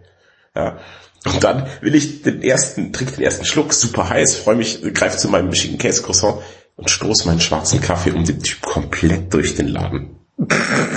Ja. 0.55 0.79
Und 1.25 1.43
dann 1.43 1.67
will 1.81 1.95
ich 1.95 2.23
den 2.23 2.43
ersten, 2.43 2.93
trink 2.93 3.15
den 3.17 3.25
ersten 3.25 3.45
Schluck, 3.45 3.73
super 3.73 4.09
heiß, 4.09 4.37
freue 4.37 4.57
mich, 4.57 4.83
greife 4.95 5.17
zu 5.17 5.29
meinem 5.29 5.55
schicken 5.55 5.79
Käsecroissant 5.79 6.43
und 6.77 6.91
stoß 6.91 7.25
meinen 7.25 7.41
schwarzen 7.41 7.81
Kaffee 7.81 8.13
um 8.13 8.25
den 8.25 8.43
Typ 8.43 8.61
komplett 8.61 9.33
durch 9.33 9.55
den 9.55 9.69
Laden. 9.69 10.17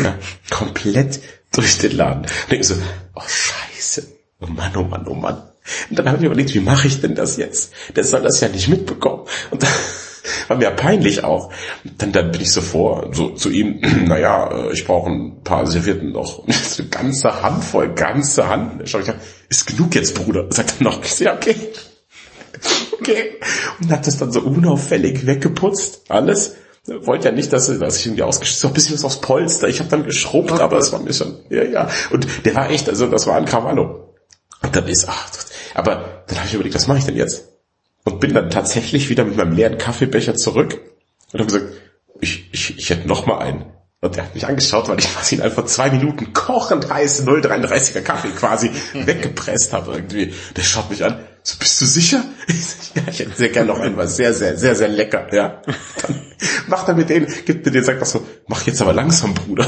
Ja, 0.04 0.18
komplett 0.50 1.22
durch 1.54 1.78
den 1.78 1.96
Laden. 1.96 2.24
Und 2.24 2.52
denke 2.52 2.66
so, 2.66 2.76
oh 3.16 3.22
scheiße, 3.22 4.08
oh 4.42 4.48
Mann, 4.48 4.76
oh 4.76 4.84
Mann, 4.84 5.08
oh 5.08 5.14
Mann. 5.14 5.42
Und 5.90 6.00
dann 6.00 6.08
habe 6.08 6.18
ich 6.18 6.22
mir 6.22 6.28
überlegt, 6.28 6.54
wie 6.54 6.60
mache 6.60 6.88
ich 6.88 7.02
denn 7.02 7.16
das 7.16 7.38
jetzt? 7.38 7.74
Der 7.96 8.04
soll 8.04 8.22
das 8.22 8.40
ja 8.42 8.48
nicht 8.50 8.68
mitbekommen. 8.68 9.26
Und 9.52 9.64
dann, 9.64 9.70
war 10.48 10.58
mir 10.58 10.72
peinlich 10.72 11.24
auch. 11.24 11.52
Dann, 11.98 12.12
dann 12.12 12.32
bin 12.32 12.42
ich 12.42 12.52
so 12.52 12.62
vor, 12.62 13.10
so 13.14 13.30
zu 13.30 13.50
ihm, 13.50 13.82
naja, 14.06 14.52
äh, 14.52 14.74
ich 14.74 14.86
brauche 14.86 15.10
ein 15.10 15.44
paar 15.44 15.66
Servietten 15.66 16.12
noch. 16.12 16.44
So 16.68 16.84
eine 16.84 16.90
ganze 16.90 17.42
Handvoll, 17.42 17.94
ganze 17.94 18.48
Hand. 18.48 18.84
Schau 18.86 19.00
ich 19.00 19.10
an, 19.10 19.20
ist 19.50 19.66
genug 19.66 19.96
jetzt, 19.96 20.16
Bruder. 20.16 20.46
Sagt 20.50 20.76
er 20.80 20.84
noch. 20.84 21.04
Ich 21.04 21.16
sag, 21.16 21.38
okay. 21.38 21.56
Okay. 23.00 23.36
Und 23.80 23.92
hat 23.92 24.08
das 24.08 24.18
dann 24.18 24.32
so 24.32 24.42
unauffällig 24.42 25.28
weggeputzt, 25.28 26.10
alles. 26.10 26.56
Wollte 26.88 27.28
ja 27.28 27.32
nicht, 27.32 27.54
dass, 27.54 27.68
dass 27.68 27.98
ich 27.98 28.06
irgendwie 28.08 28.24
ausgeschützt 28.24 28.62
so 28.62 28.70
ein 28.70 28.74
bisschen 28.74 28.96
was 28.96 29.06
aufs 29.06 29.22
Polster. 29.22 29.68
Ich 29.68 29.80
habe 29.80 29.90
dann 29.90 30.04
geschrubbt, 30.04 30.60
aber 30.60 30.78
es 30.78 30.92
war 30.92 31.00
mir 31.00 31.14
schon, 31.14 31.38
ja, 31.50 31.64
ja. 31.64 31.90
Und 32.10 32.28
der 32.46 32.56
war 32.56 32.70
echt, 32.72 32.90
also 32.90 33.08
das 33.08 33.28
war 33.28 33.36
ein 33.36 33.46
Cavallo. 33.46 34.16
Und 34.64 34.76
dann 34.76 34.88
ist, 34.88 35.06
ach, 35.08 35.30
aber 35.78 36.24
dann 36.28 36.38
habe 36.40 36.48
ich 36.48 36.54
überlegt, 36.56 36.76
was 36.76 36.88
mache 36.88 36.98
ich 36.98 37.06
denn 37.06 37.16
jetzt? 37.16 37.50
Und 38.04 38.20
bin 38.20 38.34
dann 38.34 38.50
tatsächlich 38.50 39.10
wieder 39.10 39.24
mit 39.26 39.38
meinem 39.38 39.56
leeren 39.56 39.78
Kaffeebecher 39.78 40.36
zurück 40.36 40.80
und 41.32 41.40
habe 41.40 41.52
gesagt, 41.52 41.74
ich, 42.20 42.50
ich, 42.52 42.78
ich 42.78 42.90
hätte 42.90 43.08
noch 43.08 43.28
mal 43.28 43.38
einen. 43.38 43.66
Und 44.02 44.18
er 44.18 44.26
hat 44.26 44.34
mich 44.34 44.48
angeschaut, 44.48 44.90
weil 44.90 44.98
ich 45.00 45.06
quasi 45.14 45.36
in 45.36 45.42
einfach 45.42 45.66
zwei 45.66 45.92
Minuten 45.92 46.34
kochend 46.34 46.90
heiße 46.90 47.24
0,33er 47.24 48.02
Kaffee 48.02 48.30
quasi 48.30 48.72
weggepresst 48.94 49.74
habe 49.74 49.94
irgendwie. 49.94 50.34
Der 50.56 50.64
schaut 50.64 50.90
mich 50.90 51.04
an, 51.04 51.20
so 51.44 51.58
bist 51.60 51.80
du 51.80 51.86
sicher? 51.86 52.24
Ich, 52.50 52.96
ja, 52.96 53.02
ich 53.10 53.20
hätte 53.20 53.36
sehr 53.36 53.50
gerne 53.50 53.68
noch 53.68 53.80
einen, 53.82 53.98
war 53.98 54.08
sehr, 54.08 54.34
sehr, 54.34 54.58
sehr, 54.58 54.74
sehr 54.74 54.88
lecker, 54.88 55.28
ja. 55.34 55.62
Dann 56.02 56.22
macht 56.68 56.88
er 56.88 56.94
mit 56.94 57.10
denen, 57.10 57.28
gibt 57.46 57.66
mir 57.66 57.74
den, 57.74 57.84
sagt 57.84 58.02
auch 58.02 58.06
so, 58.06 58.26
mach 58.48 58.66
jetzt 58.66 58.82
aber 58.82 58.94
langsam, 58.94 59.34
Bruder. 59.34 59.68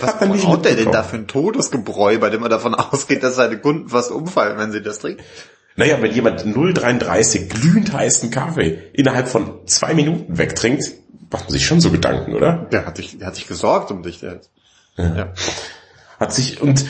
Was 0.00 0.18
braucht 0.42 0.64
der 0.64 0.76
denn 0.76 0.92
da 0.92 1.02
für 1.02 1.16
ein 1.16 1.26
Todesgebräu, 1.26 2.18
bei 2.18 2.30
dem 2.30 2.40
man 2.40 2.50
davon 2.50 2.74
ausgeht, 2.74 3.22
dass 3.22 3.36
seine 3.36 3.58
Kunden 3.58 3.88
fast 3.88 4.10
umfallen, 4.10 4.58
wenn 4.58 4.72
sie 4.72 4.82
das 4.82 4.98
trinken? 4.98 5.22
Naja, 5.76 6.00
wenn 6.00 6.12
jemand 6.12 6.44
0,33 6.44 7.48
glühend 7.48 7.92
heißen 7.92 8.30
Kaffee 8.30 8.78
innerhalb 8.92 9.28
von 9.28 9.66
zwei 9.66 9.94
Minuten 9.94 10.38
wegtrinkt, 10.38 10.84
macht 11.30 11.44
man 11.44 11.52
sich 11.52 11.66
schon 11.66 11.80
so 11.80 11.90
Gedanken, 11.90 12.34
oder? 12.34 12.68
Der 12.70 12.86
hat 12.86 12.96
sich, 12.96 13.18
der 13.18 13.26
hat 13.26 13.34
sich 13.34 13.48
gesorgt 13.48 13.90
um 13.90 14.02
dich, 14.02 14.20
der 14.20 14.40
ja. 14.96 15.16
ja. 15.16 15.32
Hat 16.20 16.32
sich, 16.32 16.60
und 16.62 16.84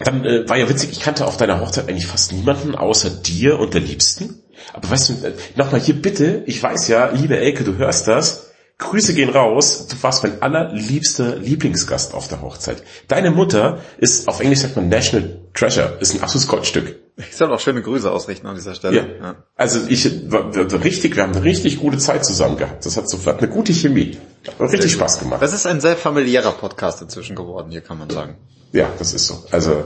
dann 0.00 0.24
äh, 0.24 0.48
war 0.48 0.56
ja 0.56 0.68
witzig, 0.68 0.92
ich 0.92 1.00
kannte 1.00 1.26
auf 1.26 1.36
deiner 1.36 1.60
Hochzeit 1.60 1.88
eigentlich 1.88 2.06
fast 2.06 2.32
niemanden 2.32 2.74
außer 2.74 3.10
dir 3.10 3.58
und 3.58 3.74
der 3.74 3.80
Liebsten. 3.80 4.42
Aber 4.72 4.90
weißt 4.90 5.08
du, 5.08 5.26
äh, 5.26 5.32
nochmal 5.56 5.80
hier 5.80 6.00
bitte, 6.00 6.42
ich 6.46 6.62
weiß 6.62 6.88
ja, 6.88 7.10
liebe 7.10 7.38
Elke, 7.38 7.64
du 7.64 7.76
hörst 7.76 8.06
das, 8.06 8.45
Grüße 8.78 9.14
gehen 9.14 9.30
raus. 9.30 9.86
Du 9.86 9.96
warst 10.02 10.22
mein 10.22 10.42
allerliebster 10.42 11.36
Lieblingsgast 11.36 12.12
auf 12.12 12.28
der 12.28 12.42
Hochzeit. 12.42 12.82
Deine 13.08 13.30
Mutter 13.30 13.80
ist, 13.98 14.28
auf 14.28 14.40
Englisch 14.40 14.60
sagt 14.60 14.76
man 14.76 14.88
National 14.88 15.40
Treasure, 15.54 15.96
ist 16.00 16.14
ein 16.14 16.22
absolutes 16.22 16.48
Goldstück. 16.48 16.96
Ich 17.16 17.34
soll 17.34 17.50
auch 17.50 17.60
schöne 17.60 17.80
Grüße 17.80 18.10
ausrichten 18.10 18.46
an 18.46 18.56
dieser 18.56 18.74
Stelle. 18.74 18.96
Ja. 18.96 19.26
ja. 19.26 19.36
Also 19.54 19.80
ich, 19.88 20.30
war, 20.30 20.54
richtig, 20.84 21.16
wir 21.16 21.22
haben 21.22 21.32
eine 21.32 21.44
richtig 21.44 21.78
gute 21.78 21.96
Zeit 21.96 22.26
zusammen 22.26 22.58
gehabt. 22.58 22.84
Das 22.84 22.98
hat 22.98 23.08
sofort 23.08 23.38
eine 23.38 23.48
gute 23.48 23.72
Chemie. 23.72 24.18
Hat 24.46 24.60
richtig 24.60 24.92
Spaß 24.92 25.20
gemacht. 25.20 25.40
Das 25.40 25.54
ist 25.54 25.66
ein 25.66 25.80
sehr 25.80 25.96
familiärer 25.96 26.52
Podcast 26.52 27.00
inzwischen 27.00 27.34
geworden, 27.34 27.70
hier 27.70 27.80
kann 27.80 27.98
man 27.98 28.10
sagen. 28.10 28.36
Ja, 28.72 28.90
das 28.98 29.14
ist 29.14 29.26
so. 29.26 29.42
Also, 29.50 29.84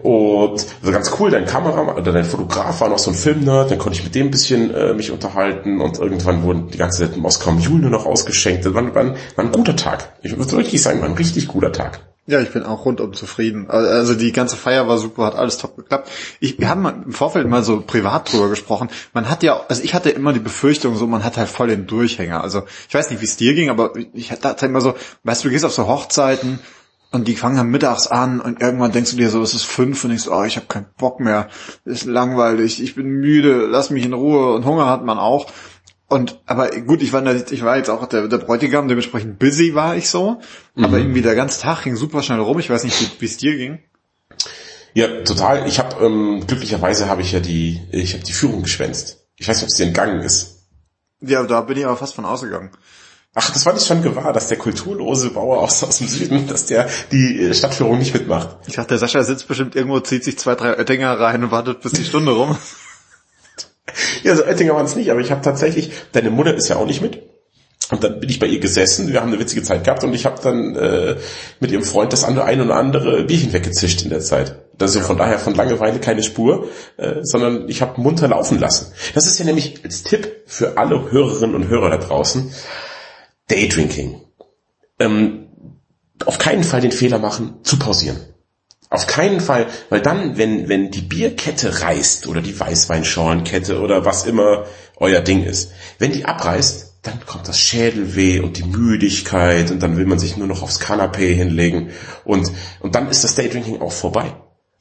und 0.00 0.66
also 0.80 0.92
ganz 0.92 1.12
cool, 1.18 1.30
dein 1.30 1.46
Kameramann 1.46 1.96
oder 1.96 2.12
dein 2.12 2.24
Fotograf 2.24 2.80
war 2.80 2.88
noch 2.88 2.98
so 2.98 3.10
ein 3.10 3.16
Filmnerd, 3.16 3.70
dann 3.70 3.78
konnte 3.78 3.98
ich 3.98 4.04
mit 4.04 4.14
dem 4.14 4.28
ein 4.28 4.30
bisschen 4.30 4.72
äh, 4.72 4.94
mich 4.94 5.10
unterhalten 5.10 5.80
und 5.80 5.98
irgendwann 5.98 6.42
wurden 6.42 6.68
die 6.68 6.78
ganze 6.78 7.02
Zeit 7.02 7.16
Moskau 7.16 7.52
Mule 7.52 7.82
nur 7.82 7.90
noch 7.90 8.06
ausgeschenkt. 8.06 8.64
Das 8.64 8.74
war, 8.74 8.94
war, 8.94 9.02
ein, 9.02 9.16
war 9.34 9.44
ein 9.44 9.52
guter 9.52 9.76
Tag. 9.76 10.12
Ich 10.22 10.36
würde 10.36 10.52
wirklich 10.52 10.82
sagen, 10.82 11.00
war 11.00 11.08
ein 11.08 11.14
richtig 11.14 11.48
guter 11.48 11.72
Tag. 11.72 12.00
Ja, 12.28 12.40
ich 12.40 12.50
bin 12.50 12.62
auch 12.62 12.84
rundum 12.84 13.14
zufrieden. 13.14 13.70
Also 13.70 14.14
die 14.14 14.32
ganze 14.32 14.56
Feier 14.56 14.86
war 14.86 14.98
super, 14.98 15.24
hat 15.24 15.34
alles 15.34 15.56
top 15.56 15.76
geklappt. 15.76 16.10
Ich, 16.40 16.58
wir 16.58 16.68
haben 16.68 16.84
im 17.06 17.12
Vorfeld 17.12 17.48
mal 17.48 17.62
so 17.62 17.80
privat 17.80 18.30
drüber 18.30 18.50
gesprochen. 18.50 18.90
Man 19.14 19.30
hat 19.30 19.42
ja, 19.42 19.64
also 19.66 19.82
ich 19.82 19.94
hatte 19.94 20.10
immer 20.10 20.34
die 20.34 20.38
Befürchtung, 20.38 20.94
so 20.96 21.06
man 21.06 21.24
hat 21.24 21.38
halt 21.38 21.48
voll 21.48 21.68
den 21.68 21.86
Durchhänger. 21.86 22.42
Also 22.42 22.64
ich 22.86 22.94
weiß 22.94 23.08
nicht, 23.08 23.22
wie 23.22 23.24
es 23.24 23.38
dir 23.38 23.54
ging, 23.54 23.70
aber 23.70 23.92
ich 24.12 24.30
hatte 24.30 24.66
immer 24.66 24.82
so, 24.82 24.94
weißt 25.24 25.42
du, 25.42 25.48
du 25.48 25.52
gehst 25.52 25.64
auf 25.64 25.72
so 25.72 25.88
Hochzeiten 25.88 26.60
und 27.10 27.26
die 27.26 27.36
fangen 27.36 27.56
dann 27.56 27.70
mittags 27.70 28.06
an 28.06 28.40
und 28.40 28.60
irgendwann 28.60 28.92
denkst 28.92 29.12
du 29.12 29.16
dir 29.16 29.30
so, 29.30 29.42
es 29.42 29.54
ist 29.54 29.64
fünf 29.64 30.04
und 30.04 30.10
denkst, 30.10 30.28
oh, 30.28 30.44
ich 30.44 30.56
habe 30.56 30.66
keinen 30.66 30.86
Bock 30.98 31.20
mehr, 31.20 31.48
ist 31.84 32.04
langweilig, 32.04 32.82
ich 32.82 32.94
bin 32.94 33.06
müde, 33.06 33.66
lass 33.66 33.90
mich 33.90 34.04
in 34.04 34.12
Ruhe 34.12 34.54
und 34.54 34.64
Hunger 34.64 34.86
hat 34.86 35.04
man 35.04 35.18
auch. 35.18 35.46
Und 36.06 36.40
aber 36.46 36.70
gut, 36.70 37.02
ich 37.02 37.12
war, 37.12 37.24
ich 37.26 37.62
war 37.62 37.76
jetzt 37.76 37.90
auch 37.90 38.06
der, 38.06 38.28
der 38.28 38.38
Bräutigam, 38.38 38.88
dementsprechend 38.88 39.38
busy 39.38 39.74
war 39.74 39.96
ich 39.96 40.08
so. 40.08 40.40
Mhm. 40.74 40.84
Aber 40.84 40.98
irgendwie 40.98 41.22
der 41.22 41.34
ganze 41.34 41.60
Tag 41.60 41.84
ging 41.84 41.96
super 41.96 42.22
schnell 42.22 42.40
rum. 42.40 42.58
Ich 42.58 42.70
weiß 42.70 42.84
nicht, 42.84 43.20
wie 43.20 43.26
es 43.26 43.36
dir 43.36 43.56
ging. 43.56 43.78
Ja, 44.94 45.22
total. 45.22 45.68
Ich 45.68 45.78
habe 45.78 46.02
ähm, 46.04 46.44
glücklicherweise 46.46 47.08
habe 47.08 47.20
ich 47.20 47.32
ja 47.32 47.40
die, 47.40 47.80
ich 47.92 48.14
habe 48.14 48.24
die 48.24 48.32
Führung 48.32 48.62
geschwänzt. 48.62 49.26
Ich 49.36 49.46
weiß 49.46 49.56
nicht, 49.56 49.64
ob 49.64 49.68
es 49.68 49.76
dir 49.76 49.86
entgangen 49.86 50.20
ist. 50.20 50.66
Ja, 51.20 51.42
da 51.42 51.60
bin 51.60 51.76
ich 51.76 51.84
aber 51.84 51.96
fast 51.96 52.14
von 52.14 52.24
ausgegangen. 52.24 52.70
Ach, 53.40 53.50
das 53.52 53.64
war 53.66 53.72
nicht 53.72 53.86
schon 53.86 54.02
gewahr, 54.02 54.32
dass 54.32 54.48
der 54.48 54.58
kulturlose 54.58 55.30
Bauer 55.30 55.58
aus, 55.60 55.84
aus 55.84 55.98
dem 55.98 56.08
Süden, 56.08 56.48
dass 56.48 56.66
der 56.66 56.88
die 57.12 57.40
äh, 57.40 57.54
Stadtführung 57.54 57.96
nicht 57.96 58.12
mitmacht. 58.12 58.56
Ich 58.66 58.74
dachte, 58.74 58.88
der 58.88 58.98
Sascha 58.98 59.22
sitzt 59.22 59.46
bestimmt 59.46 59.76
irgendwo, 59.76 60.00
zieht 60.00 60.24
sich 60.24 60.36
zwei, 60.40 60.56
drei 60.56 60.76
Oettinger 60.76 61.20
rein 61.20 61.44
und 61.44 61.52
wartet 61.52 61.80
bis 61.80 61.92
die 61.92 62.04
Stunde 62.04 62.32
rum. 62.32 62.58
ja, 64.24 64.34
so 64.34 64.42
Oettinger 64.42 64.74
waren 64.74 64.86
es 64.86 64.96
nicht, 64.96 65.12
aber 65.12 65.20
ich 65.20 65.30
habe 65.30 65.40
tatsächlich, 65.40 65.92
deine 66.10 66.30
Mutter 66.30 66.52
ist 66.52 66.66
ja 66.66 66.76
auch 66.76 66.86
nicht 66.86 67.00
mit. 67.00 67.22
Und 67.92 68.02
dann 68.02 68.18
bin 68.18 68.28
ich 68.28 68.40
bei 68.40 68.48
ihr 68.48 68.58
gesessen, 68.58 69.12
wir 69.12 69.20
haben 69.20 69.28
eine 69.28 69.38
witzige 69.38 69.62
Zeit 69.62 69.84
gehabt 69.84 70.02
und 70.02 70.12
ich 70.14 70.26
habe 70.26 70.42
dann 70.42 70.74
äh, 70.74 71.16
mit 71.60 71.70
ihrem 71.70 71.84
Freund 71.84 72.12
das 72.12 72.24
andere 72.24 72.44
ein 72.44 72.60
oder 72.60 72.74
andere 72.74 73.22
Bierchen 73.22 73.52
weggezischt 73.52 74.02
in 74.02 74.10
der 74.10 74.20
Zeit. 74.20 74.56
Also 74.80 74.98
von 75.00 75.16
daher 75.16 75.38
von 75.38 75.54
Langeweile 75.54 76.00
keine 76.00 76.24
Spur, 76.24 76.66
äh, 76.96 77.20
sondern 77.22 77.68
ich 77.68 77.82
habe 77.82 78.00
munter 78.00 78.26
laufen 78.26 78.58
lassen. 78.58 78.92
Das 79.14 79.26
ist 79.26 79.38
ja 79.38 79.44
nämlich 79.44 79.84
als 79.84 80.02
Tipp 80.02 80.42
für 80.46 80.76
alle 80.76 81.12
Hörerinnen 81.12 81.54
und 81.54 81.68
Hörer 81.68 81.90
da 81.90 81.98
draußen. 81.98 82.52
Daydrinking. 83.48 84.20
Ähm, 84.98 85.48
auf 86.24 86.38
keinen 86.38 86.64
Fall 86.64 86.80
den 86.80 86.92
Fehler 86.92 87.18
machen, 87.18 87.58
zu 87.62 87.78
pausieren. 87.78 88.18
Auf 88.90 89.06
keinen 89.06 89.40
Fall, 89.40 89.66
weil 89.90 90.00
dann, 90.00 90.38
wenn, 90.38 90.68
wenn 90.68 90.90
die 90.90 91.02
Bierkette 91.02 91.82
reißt 91.82 92.26
oder 92.26 92.40
die 92.40 92.58
Weißweinschorlenkette 92.58 93.80
oder 93.80 94.04
was 94.06 94.24
immer 94.24 94.64
euer 94.96 95.20
Ding 95.20 95.44
ist, 95.44 95.72
wenn 95.98 96.12
die 96.12 96.24
abreißt, 96.24 96.88
dann 97.02 97.24
kommt 97.26 97.48
das 97.48 97.58
Schädelweh 97.58 98.40
und 98.40 98.56
die 98.56 98.64
Müdigkeit 98.64 99.70
und 99.70 99.82
dann 99.82 99.96
will 99.96 100.06
man 100.06 100.18
sich 100.18 100.36
nur 100.36 100.46
noch 100.46 100.62
aufs 100.62 100.80
Kanapee 100.80 101.34
hinlegen 101.34 101.90
und, 102.24 102.50
und 102.80 102.94
dann 102.94 103.08
ist 103.08 103.24
das 103.24 103.34
Daydrinking 103.34 103.80
auch 103.80 103.92
vorbei. 103.92 104.34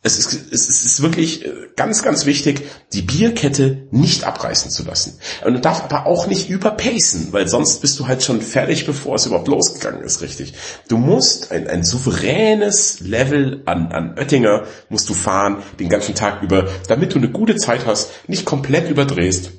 Es 0.08 0.17
ist, 0.17 0.54
es 0.54 0.70
ist 0.70 1.02
wirklich 1.02 1.46
äh, 1.46 1.52
ganz, 1.76 2.02
ganz 2.02 2.26
wichtig, 2.26 2.63
die 2.93 3.02
Bierkette 3.02 3.88
nicht 3.91 4.24
abreißen 4.24 4.72
zu 4.72 4.84
lassen. 4.84 5.20
Und 5.46 5.54
du 5.54 5.60
darfst 5.60 5.84
aber 5.84 6.06
auch 6.06 6.28
nicht 6.28 6.50
überpacen, 6.50 7.28
weil 7.32 7.50
sonst 7.50 7.82
bist 7.82 8.00
du 8.00 8.08
halt 8.08 8.24
schon 8.24 8.41
fertig, 8.41 8.86
bevor 8.86 9.15
es 9.15 9.26
überhaupt 9.26 9.50
losgegangen 9.50 10.02
ist, 10.02 10.22
richtig. 10.22 10.54
Du 10.88 10.98
musst 10.98 11.52
ein, 11.52 11.67
ein 11.67 11.84
souveränes 11.84 13.02
Level 13.02 13.63
an, 13.65 13.91
an 13.91 14.17
Oettinger 14.17 14.63
musst 14.88 15.10
du 15.10 15.13
fahren, 15.13 15.62
den 15.78 15.89
ganzen 15.89 16.15
Tag 16.15 16.41
über, 16.41 16.70
damit 16.88 17.13
du 17.13 17.17
eine 17.17 17.30
gute 17.30 17.58
Zeit 17.58 17.86
hast, 17.86 18.10
nicht 18.28 18.46
komplett 18.46 18.89
überdrehst, 18.89 19.52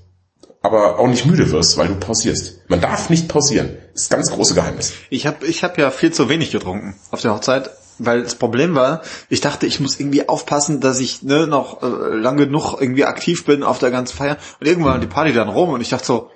aber 0.63 0.99
auch 0.99 1.09
nicht 1.09 1.27
müde 1.27 1.51
wirst, 1.51 1.77
weil 1.77 1.89
du 1.89 1.95
pausierst. 1.95 2.69
Man 2.69 2.81
darf 2.81 3.11
nicht 3.11 3.29
pausieren. 3.29 3.77
Das 3.93 4.05
ist 4.05 4.11
ganz 4.11 4.31
große 4.31 4.55
Geheimnis. 4.55 4.95
Ich 5.11 5.27
habe 5.27 5.47
ich 5.47 5.63
hab 5.63 5.79
ja 5.79 5.91
viel 5.91 6.13
zu 6.13 6.29
wenig 6.29 6.51
getrunken 6.51 6.97
auf 7.11 7.21
der 7.21 7.35
Hochzeit 7.35 7.71
weil 7.99 8.23
das 8.23 8.35
Problem 8.35 8.75
war, 8.75 9.03
ich 9.29 9.41
dachte, 9.41 9.67
ich 9.67 9.81
muss 9.81 9.99
irgendwie 9.99 10.29
aufpassen, 10.29 10.81
dass 10.81 11.01
ich 11.01 11.23
ne, 11.23 11.47
noch 11.47 11.83
äh, 11.83 11.87
lange 11.87 12.47
genug 12.47 12.81
irgendwie 12.81 13.05
aktiv 13.05 13.45
bin 13.45 13.63
auf 13.63 13.79
der 13.79 13.91
ganzen 13.91 14.17
Feier. 14.17 14.37
Und 14.61 14.67
irgendwann 14.67 14.93
war 14.93 14.99
die 14.99 15.07
Party 15.07 15.33
dann 15.33 15.49
rum 15.49 15.71
und 15.71 15.81
ich 15.81 15.89
dachte 15.91 16.07
so, 16.07 16.31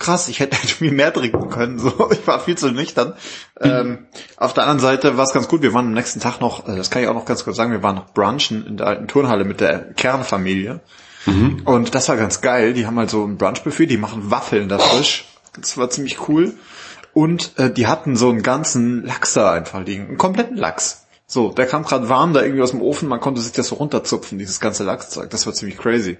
krass, 0.00 0.28
ich 0.28 0.40
hätte 0.40 0.56
viel 0.66 0.90
mehr 0.90 1.12
trinken 1.12 1.48
können. 1.50 1.78
So, 1.78 2.10
ich 2.12 2.26
war 2.26 2.40
viel 2.40 2.58
zu 2.58 2.72
nüchtern. 2.72 3.14
Ähm, 3.60 4.06
auf 4.36 4.52
der 4.54 4.64
anderen 4.64 4.80
Seite 4.80 5.16
war 5.16 5.24
es 5.24 5.32
ganz 5.32 5.46
gut. 5.46 5.62
Wir 5.62 5.72
waren 5.72 5.86
am 5.86 5.92
nächsten 5.92 6.18
Tag 6.18 6.40
noch, 6.40 6.66
äh, 6.66 6.76
das 6.76 6.90
kann 6.90 7.02
ich 7.02 7.08
auch 7.08 7.14
noch 7.14 7.26
ganz 7.26 7.44
kurz 7.44 7.56
sagen, 7.56 7.70
wir 7.70 7.84
waren 7.84 7.96
noch 7.96 8.12
brunchen 8.12 8.66
in 8.66 8.76
der 8.76 8.88
alten 8.88 9.06
Turnhalle 9.06 9.44
mit 9.44 9.60
der 9.60 9.92
Kernfamilie. 9.94 10.80
Mhm. 11.26 11.62
Und 11.64 11.94
das 11.94 12.08
war 12.08 12.16
ganz 12.16 12.40
geil. 12.40 12.72
Die 12.72 12.86
haben 12.86 12.98
halt 12.98 13.10
so 13.10 13.24
ein 13.24 13.36
Brunchbuffet, 13.36 13.86
die 13.86 13.98
machen 13.98 14.30
Waffeln 14.30 14.68
da 14.68 14.78
frisch. 14.78 15.26
Das 15.54 15.76
war 15.76 15.90
ziemlich 15.90 16.28
cool. 16.28 16.54
Und 17.12 17.58
äh, 17.58 17.72
die 17.72 17.86
hatten 17.86 18.16
so 18.16 18.28
einen 18.28 18.42
ganzen 18.42 19.04
Lachs 19.04 19.34
da 19.34 19.52
einfach 19.52 19.84
liegen. 19.84 20.08
Einen 20.08 20.18
kompletten 20.18 20.56
Lachs. 20.56 21.06
So, 21.26 21.52
der 21.52 21.66
kam 21.66 21.84
gerade 21.84 22.08
warm 22.08 22.32
da 22.32 22.42
irgendwie 22.42 22.62
aus 22.62 22.72
dem 22.72 22.82
Ofen, 22.82 23.08
man 23.08 23.20
konnte 23.20 23.40
sich 23.40 23.52
das 23.52 23.68
so 23.68 23.76
runterzupfen, 23.76 24.38
dieses 24.38 24.58
ganze 24.58 24.82
Lachszeug. 24.82 25.30
Das 25.30 25.46
war 25.46 25.52
ziemlich 25.52 25.78
crazy. 25.78 26.18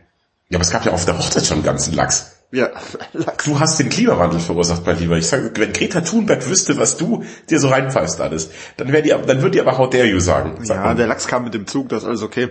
Ja, 0.48 0.56
aber 0.56 0.62
es 0.62 0.70
gab 0.70 0.84
ja 0.84 0.92
auf 0.92 1.04
der 1.04 1.18
Hochzeit 1.18 1.46
schon 1.46 1.56
einen 1.56 1.64
ganzen 1.64 1.94
Lachs. 1.94 2.36
Ja, 2.52 2.70
Lachs. 3.12 3.44
Du 3.44 3.58
hast 3.58 3.78
den 3.78 3.88
Klimawandel 3.88 4.40
verursacht, 4.40 4.84
mein 4.86 4.98
Lieber. 4.98 5.16
Ich 5.16 5.26
sage, 5.26 5.52
wenn 5.56 5.72
Greta 5.72 6.00
Thunberg 6.00 6.48
wüsste, 6.48 6.76
was 6.76 6.96
du 6.96 7.24
dir 7.48 7.60
so 7.60 7.68
reinpfeifst 7.68 8.20
alles, 8.20 8.50
dann 8.76 8.92
wäre 8.92 9.02
die, 9.02 9.10
dann 9.10 9.42
würde 9.42 9.50
die 9.50 9.60
aber 9.60 9.78
How 9.78 9.90
dare 9.90 10.06
you 10.06 10.20
sagen. 10.20 10.62
Ja, 10.64 10.76
man. 10.76 10.96
der 10.96 11.06
Lachs 11.06 11.26
kam 11.26 11.44
mit 11.44 11.54
dem 11.54 11.66
Zug, 11.66 11.88
das 11.88 12.02
ist 12.02 12.08
alles 12.08 12.22
okay. 12.22 12.50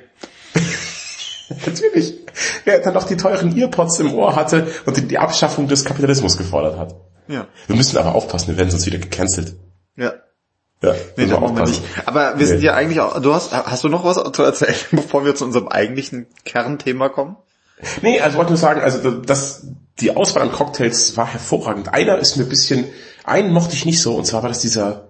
Natürlich. 1.66 2.18
Wer 2.64 2.80
dann 2.80 2.94
noch 2.94 3.06
die 3.06 3.18
teuren 3.18 3.58
Earpods 3.58 4.00
im 4.00 4.14
Ohr 4.14 4.36
hatte 4.36 4.68
und 4.86 5.12
die 5.12 5.18
Abschaffung 5.18 5.68
des 5.68 5.84
Kapitalismus 5.84 6.38
gefordert 6.38 6.78
hat. 6.78 6.96
Ja. 7.30 7.48
Wir 7.68 7.76
müssen 7.76 7.98
aber 7.98 8.16
aufpassen, 8.16 8.50
wir 8.50 8.58
werden 8.58 8.72
sonst 8.72 8.88
wieder 8.88 8.98
gecancelt. 8.98 9.56
Ja. 9.96 10.14
Ja, 10.82 10.96
nee, 11.18 11.26
da 11.26 11.40
machen 11.40 11.58
wir 11.58 11.66
nicht. 11.66 11.84
Aber 12.06 12.32
wir 12.32 12.38
nee. 12.38 12.46
sind 12.46 12.64
ja 12.64 12.74
eigentlich 12.74 13.02
auch, 13.02 13.22
du 13.22 13.34
hast, 13.34 13.52
hast 13.54 13.84
du 13.84 13.90
noch 13.90 14.04
was 14.04 14.16
zu 14.32 14.44
erzählen, 14.44 14.76
bevor 14.92 15.26
wir 15.26 15.36
zu 15.36 15.46
unserem 15.46 15.68
eigentlichen 15.68 16.28
Kernthema 16.46 17.10
kommen? 17.10 17.36
Nee, 18.02 18.20
also 18.20 18.38
wollte 18.38 18.52
nur 18.52 18.58
sagen, 18.58 18.82
also 18.82 19.12
das, 19.12 19.68
die 20.00 20.16
Auswahl 20.16 20.44
an 20.44 20.52
Cocktails 20.52 21.18
war 21.18 21.28
hervorragend. 21.28 21.94
Einer 21.94 22.18
ist 22.18 22.38
mir 22.38 22.44
ein 22.44 22.50
bisschen, 22.50 22.86
einen 23.24 23.54
mochte 23.54 23.76
ich 23.76 23.86
nicht 23.86 24.02
so, 24.02 24.16
und 24.16 24.26
zwar 24.26 24.42
war 24.42 24.50
das 24.50 24.60
dieser 24.60 25.09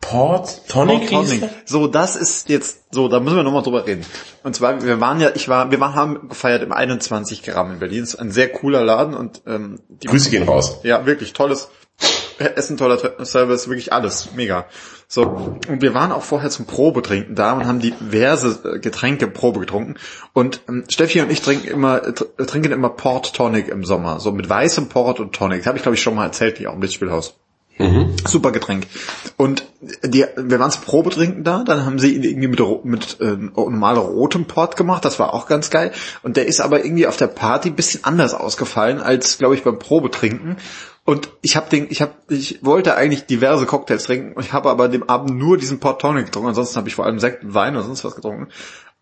Port 0.00 0.68
Tonic. 0.68 1.10
Port 1.10 1.28
Tonic. 1.28 1.50
So, 1.64 1.86
das 1.86 2.16
ist 2.16 2.48
jetzt, 2.48 2.94
so, 2.94 3.08
da 3.08 3.20
müssen 3.20 3.36
wir 3.36 3.42
nochmal 3.42 3.62
drüber 3.62 3.86
reden. 3.86 4.06
Und 4.42 4.54
zwar, 4.54 4.82
wir 4.82 5.00
waren 5.00 5.20
ja, 5.20 5.30
ich 5.34 5.48
war, 5.48 5.70
wir 5.70 5.80
waren, 5.80 5.94
haben 5.94 6.28
gefeiert 6.28 6.62
im 6.62 6.72
21 6.72 7.42
Gramm 7.42 7.72
in 7.72 7.78
Berlin. 7.78 8.00
Das 8.00 8.14
ist 8.14 8.20
ein 8.20 8.30
sehr 8.30 8.50
cooler 8.50 8.82
Laden 8.82 9.14
und 9.14 9.42
ähm, 9.46 9.80
die 9.88 10.06
Grüße 10.06 10.30
gehen 10.30 10.48
raus. 10.48 10.78
Ja, 10.82 11.04
wirklich 11.04 11.32
tolles 11.32 11.68
Essen, 12.38 12.76
toller 12.76 13.24
Service, 13.24 13.68
wirklich 13.68 13.92
alles, 13.92 14.32
mega. 14.34 14.66
So, 15.08 15.22
und 15.22 15.82
wir 15.82 15.94
waren 15.94 16.12
auch 16.12 16.22
vorher 16.22 16.50
zum 16.50 16.66
Probetrinken 16.66 17.34
da 17.34 17.52
und 17.54 17.66
haben 17.66 17.80
diverse 17.80 18.76
äh, 18.76 18.78
Getränke 18.78 19.26
Probe 19.26 19.60
getrunken. 19.60 19.96
Und 20.32 20.62
ähm, 20.68 20.84
Steffi 20.88 21.20
und 21.20 21.30
ich 21.32 21.42
trinken 21.42 21.66
immer, 21.66 22.06
äh, 22.06 22.12
trinken 22.12 22.72
immer 22.72 22.90
Port 22.90 23.34
Tonic 23.34 23.68
im 23.68 23.84
Sommer, 23.84 24.20
so 24.20 24.30
mit 24.32 24.48
weißem 24.48 24.88
Port 24.88 25.18
und 25.18 25.34
Tonic. 25.34 25.60
Das 25.60 25.66
habe 25.66 25.78
ich, 25.78 25.82
glaube 25.82 25.96
ich, 25.96 26.02
schon 26.02 26.14
mal 26.14 26.26
erzählt, 26.26 26.58
hier 26.58 26.70
auch 26.70 26.74
im 26.74 26.82
Lichtspielhaus. 26.82 27.34
Mhm. 27.78 28.16
Super 28.26 28.52
Getränk. 28.52 28.86
Und 29.36 29.64
die, 30.02 30.24
wir 30.36 30.58
waren 30.58 30.70
zum 30.70 30.82
Probetrinken 30.82 31.44
da, 31.44 31.62
dann 31.62 31.86
haben 31.86 31.98
sie 31.98 32.14
ihn 32.14 32.24
irgendwie 32.24 32.48
mit, 32.48 32.84
mit 32.84 33.20
äh, 33.20 33.36
normaler 33.36 34.00
rotem 34.00 34.46
Port 34.46 34.76
gemacht, 34.76 35.04
das 35.04 35.18
war 35.18 35.32
auch 35.32 35.46
ganz 35.46 35.70
geil. 35.70 35.92
Und 36.22 36.36
der 36.36 36.46
ist 36.46 36.60
aber 36.60 36.84
irgendwie 36.84 37.06
auf 37.06 37.16
der 37.16 37.28
Party 37.28 37.70
bisschen 37.70 38.04
anders 38.04 38.34
ausgefallen 38.34 39.00
als, 39.00 39.38
glaube 39.38 39.54
ich, 39.54 39.62
beim 39.62 39.78
Probetrinken. 39.78 40.56
Und 41.04 41.30
ich 41.40 41.56
habe 41.56 41.70
den, 41.70 41.86
ich 41.88 42.02
habe, 42.02 42.12
ich 42.28 42.62
wollte 42.62 42.96
eigentlich 42.96 43.24
diverse 43.24 43.64
Cocktails 43.64 44.04
trinken. 44.04 44.38
Ich 44.40 44.52
habe 44.52 44.68
aber 44.68 44.84
an 44.84 44.92
dem 44.92 45.08
Abend 45.08 45.38
nur 45.38 45.56
diesen 45.56 45.80
Port 45.80 46.02
Tonic 46.02 46.26
getrunken. 46.26 46.50
Ansonsten 46.50 46.76
habe 46.76 46.88
ich 46.88 46.96
vor 46.96 47.06
allem 47.06 47.18
Sekt, 47.18 47.54
Wein 47.54 47.76
oder 47.76 47.84
sonst 47.86 48.04
was 48.04 48.14
getrunken. 48.14 48.48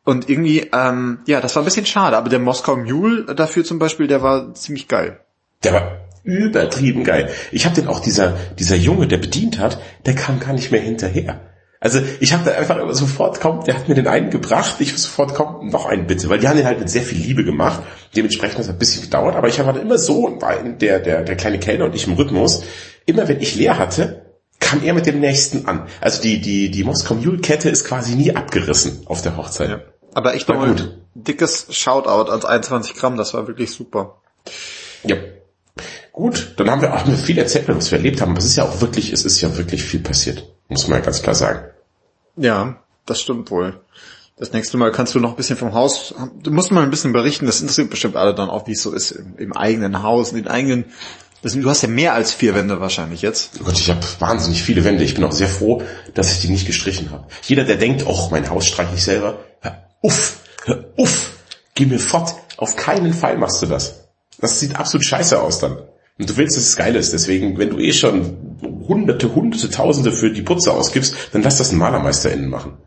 Und 0.05 0.31
irgendwie, 0.31 0.71
ähm, 0.73 1.19
ja, 1.27 1.41
das 1.41 1.57
war 1.57 1.63
ein 1.63 1.65
bisschen 1.65 1.85
schade. 1.85 2.17
Aber 2.17 2.29
der 2.29 2.39
Moskau 2.39 2.77
Mule 2.77 3.25
dafür 3.35 3.65
zum 3.65 3.81
Beispiel, 3.81 4.07
der 4.07 4.23
war 4.23 4.55
ziemlich 4.55 4.87
geil. 4.87 5.19
Der 5.65 5.73
war 5.73 6.06
übertrieben 6.27 7.05
geil. 7.05 7.31
Ich 7.53 7.65
habe 7.65 7.75
den 7.75 7.89
auch 7.89 8.01
dieser 8.01 8.37
dieser 8.59 8.77
Junge, 8.77 9.07
der 9.07 9.19
bedient 9.19 9.59
hat, 9.59 9.81
der 10.05 10.15
kam 10.15 10.41
gar 10.41 10.53
nicht 10.53 10.71
mehr 10.71 10.81
hinterher. 10.81 11.41
Also 11.79 12.01
ich 12.21 12.33
habe 12.33 12.45
da 12.45 12.57
einfach 12.57 12.79
sofort, 12.95 13.41
komm, 13.41 13.65
der 13.65 13.75
hat 13.75 13.89
mir 13.89 13.95
den 13.95 14.09
einen 14.09 14.31
gebracht, 14.31 14.77
ich 14.81 14.97
sofort, 14.97 15.35
komm, 15.35 15.69
noch 15.69 15.87
einen 15.87 16.07
bitte, 16.07 16.29
weil 16.29 16.39
die 16.39 16.49
haben 16.49 16.57
den 16.57 16.67
halt 16.67 16.79
mit 16.79 16.89
sehr 16.89 17.03
viel 17.03 17.19
Liebe 17.19 17.45
gemacht. 17.45 17.83
Dementsprechend 18.17 18.57
hat 18.59 18.65
es 18.65 18.71
ein 18.71 18.79
bisschen 18.79 19.03
gedauert, 19.03 19.37
aber 19.37 19.49
ich 19.49 19.59
habe 19.59 19.73
halt 19.73 19.83
immer 19.83 19.99
so, 19.99 20.39
der, 20.81 21.01
der, 21.01 21.23
der 21.23 21.37
kleine 21.37 21.61
Kellner 21.61 21.85
und 21.85 21.95
ich 21.95 22.07
im 22.07 22.15
Rhythmus, 22.15 22.63
immer 23.05 23.29
wenn 23.29 23.41
ich 23.41 23.55
leer 23.55 23.79
hatte, 23.79 24.27
kam 24.59 24.83
er 24.83 24.95
mit 24.95 25.07
dem 25.07 25.21
nächsten 25.21 25.67
an. 25.69 25.87
Also 26.01 26.23
die, 26.23 26.41
die, 26.41 26.71
die 26.71 26.83
Moskau 26.83 27.15
Mule 27.15 27.39
Kette 27.39 27.69
ist 27.69 27.85
quasi 27.85 28.17
nie 28.17 28.35
abgerissen 28.35 29.03
auf 29.07 29.23
der 29.23 29.37
Hochzeit. 29.37 29.69
Ja. 29.69 29.81
Aber 30.15 30.35
echt 30.35 30.49
nochmal 30.49 30.71
gut. 30.71 30.99
dickes 31.15 31.67
Shoutout 31.71 32.31
als 32.33 32.47
21 32.47 32.95
Gramm, 32.95 33.17
das 33.17 33.35
war 33.35 33.47
wirklich 33.47 33.71
super. 33.71 34.23
Ja. 35.05 35.17
Gut, 36.17 36.55
dann 36.57 36.71
haben 36.71 36.81
wir 36.81 36.95
auch 36.95 37.07
viel 37.07 37.37
erzählt, 37.37 37.69
was 37.69 37.91
wir 37.91 37.99
erlebt 37.99 38.23
haben. 38.23 38.31
Aber 38.31 38.39
es 38.39 38.47
ist 38.47 38.57
ja 38.57 38.65
auch 38.65 38.81
wirklich, 38.81 39.13
es 39.13 39.27
ist 39.27 39.39
ja 39.43 39.55
wirklich 39.59 39.85
viel 39.85 40.01
passiert. 40.01 40.51
Muss 40.67 40.89
man 40.89 40.99
ja 40.99 41.05
ganz 41.05 41.21
klar 41.21 41.35
sagen. 41.35 41.67
Ja, 42.39 42.81
das 43.05 43.21
stimmt 43.21 43.51
wohl. 43.51 43.79
Das 44.39 44.51
nächste 44.55 44.79
Mal 44.79 44.93
kannst 44.93 45.15
du 45.15 45.21
noch 45.21 45.31
ein 45.31 45.37
bisschen 45.37 45.59
vom 45.59 45.75
Haus, 45.75 46.15
du 46.43 46.51
musst 46.51 46.73
mal 46.73 46.83
ein 46.83 46.91
bisschen 46.91 47.13
berichten, 47.13 47.45
das 47.45 47.61
interessiert 47.61 47.91
bestimmt 47.91 48.17
alle 48.17 48.35
dann 48.35 48.49
auch, 48.49 48.67
wie 48.67 48.73
es 48.73 48.83
so 48.83 48.93
ist 48.93 49.11
im, 49.11 49.37
im 49.37 49.53
eigenen 49.53 50.03
Haus, 50.03 50.31
in 50.31 50.37
den 50.37 50.49
eigenen, 50.49 50.87
das, 51.43 51.53
du 51.53 51.69
hast 51.69 51.83
ja 51.83 51.89
mehr 51.89 52.15
als 52.15 52.33
vier 52.33 52.55
Wände 52.55 52.81
wahrscheinlich 52.81 53.21
jetzt. 53.21 53.53
Oh 53.61 53.65
Gott, 53.65 53.79
ich 53.79 53.91
habe 53.91 54.01
wahnsinnig 54.19 54.63
viele 54.63 54.85
Wände. 54.85 55.05
Ich 55.05 55.15
bin 55.15 55.25
auch 55.25 55.33
sehr 55.33 55.49
froh, 55.49 55.83
dass 56.15 56.33
ich 56.33 56.41
die 56.41 56.49
nicht 56.49 56.67
gestrichen 56.67 57.11
habe. 57.11 57.27
Jeder, 57.43 57.65
der 57.65 57.77
denkt, 57.77 58.05
oh, 58.07 58.29
mein 58.31 58.49
Haus 58.49 58.67
streiche 58.67 58.95
ich 58.95 59.05
selber, 59.05 59.45
hör 59.61 59.87
uff, 60.01 60.39
hör 60.65 60.83
uff, 60.97 61.33
geh 61.75 61.85
mir 61.85 62.01
fort. 62.01 62.35
Auf 62.57 62.75
keinen 62.75 63.13
Fall 63.13 63.37
machst 63.37 63.61
du 63.61 63.67
das. 63.67 64.09
Das 64.39 64.61
sieht 64.61 64.77
absolut 64.77 65.05
scheiße 65.05 65.41
aus 65.41 65.59
dann. 65.59 65.77
Und 66.19 66.31
du 66.31 66.37
willst, 66.37 66.57
dass 66.57 66.65
es 66.65 66.77
geil 66.77 66.97
ist. 66.97 67.13
Deswegen, 67.13 67.59
wenn 67.59 67.71
du 67.71 67.79
eh 67.79 67.93
schon 67.93 68.59
hunderte, 68.89 69.35
hunderte, 69.35 69.71
tausende 69.71 70.13
für 70.13 70.31
die 70.31 70.43
Putze 70.43 70.73
ausgibst, 70.73 71.15
dann 71.33 71.43
lass 71.43 71.59
das 71.59 71.73
ein 71.73 71.79
Malermeister 71.79 72.33
innen 72.33 72.49
machen. 72.49 72.79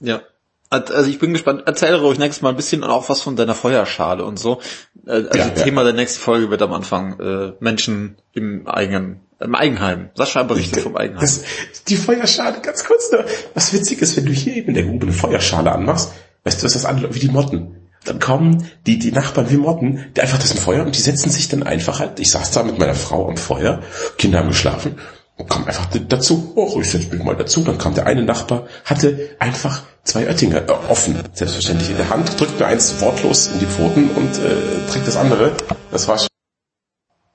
Ja. 0.00 0.22
Also 0.70 1.08
ich 1.08 1.18
bin 1.18 1.32
gespannt. 1.32 1.62
Erzähle 1.66 2.00
ruhig 2.00 2.18
nächstes 2.18 2.42
Mal 2.42 2.50
ein 2.50 2.56
bisschen 2.56 2.84
auch 2.84 3.08
was 3.08 3.22
von 3.22 3.36
deiner 3.36 3.54
Feuerschale 3.54 4.24
und 4.24 4.38
so. 4.38 4.60
Äh, 5.06 5.12
also 5.12 5.38
ja, 5.38 5.48
Thema 5.48 5.80
ja. 5.80 5.86
der 5.86 5.94
nächsten 5.94 6.20
Folge 6.20 6.50
wird 6.50 6.60
am 6.60 6.74
Anfang 6.74 7.18
äh, 7.20 7.52
Menschen 7.60 8.16
im 8.34 8.66
eigenen 8.66 9.20
im 9.40 9.54
Eigenheim. 9.54 10.10
Sascha 10.14 10.42
berichtet 10.42 10.82
vom 10.82 10.96
Eigenheim. 10.96 11.20
Das, 11.20 11.42
die 11.86 11.96
Feuerschale, 11.96 12.60
ganz 12.60 12.84
kurz 12.84 13.10
nur. 13.12 13.24
Was 13.54 13.72
witzig 13.72 14.02
ist, 14.02 14.16
wenn 14.16 14.26
du 14.26 14.32
hier 14.32 14.56
eben 14.56 14.68
in 14.68 14.74
der 14.74 14.84
Grube 14.84 15.06
eine 15.06 15.12
Feuerschale 15.12 15.70
anmachst, 15.72 16.12
weißt 16.44 16.60
du, 16.60 16.66
was 16.66 16.72
das 16.72 16.84
anläuft? 16.84 17.14
Wie 17.14 17.20
die 17.20 17.28
Motten. 17.28 17.76
Dann 18.04 18.18
kommen 18.20 18.66
die, 18.86 18.98
die 18.98 19.12
Nachbarn 19.12 19.50
wie 19.50 19.56
Motten, 19.56 20.06
die 20.16 20.20
einfach 20.20 20.38
das 20.38 20.52
Feuer 20.52 20.84
und 20.84 20.96
die 20.96 21.00
setzen 21.00 21.30
sich 21.30 21.48
dann 21.48 21.62
einfach 21.62 22.00
halt, 22.00 22.20
ich 22.20 22.30
saß 22.30 22.52
da 22.52 22.62
mit 22.62 22.78
meiner 22.78 22.94
Frau 22.94 23.28
am 23.28 23.36
Feuer, 23.36 23.82
Kinder 24.16 24.38
haben 24.38 24.48
geschlafen, 24.48 24.96
und 25.38 25.48
kommt 25.48 25.68
einfach 25.68 25.86
dazu, 25.86 26.52
oh, 26.56 26.80
ich 26.80 26.90
setze 26.90 27.14
mich 27.14 27.22
mal 27.22 27.36
dazu, 27.36 27.62
dann 27.62 27.78
kam 27.78 27.94
der 27.94 28.06
eine 28.06 28.24
Nachbar, 28.24 28.66
hatte 28.84 29.36
einfach 29.38 29.82
zwei 30.02 30.26
Oettinger 30.26 30.68
äh, 30.68 30.72
offen, 30.88 31.22
selbstverständlich 31.32 31.90
in 31.90 31.96
der 31.96 32.10
Hand, 32.10 32.38
drückt 32.38 32.58
mir 32.58 32.66
eins 32.66 33.00
wortlos 33.00 33.46
in 33.46 33.60
die 33.60 33.66
Pfoten 33.66 34.10
und 34.10 34.38
äh, 34.38 34.90
trägt 34.90 35.06
das 35.06 35.16
andere. 35.16 35.52
Das 35.92 36.08
war 36.08 36.18
schon. 36.18 36.26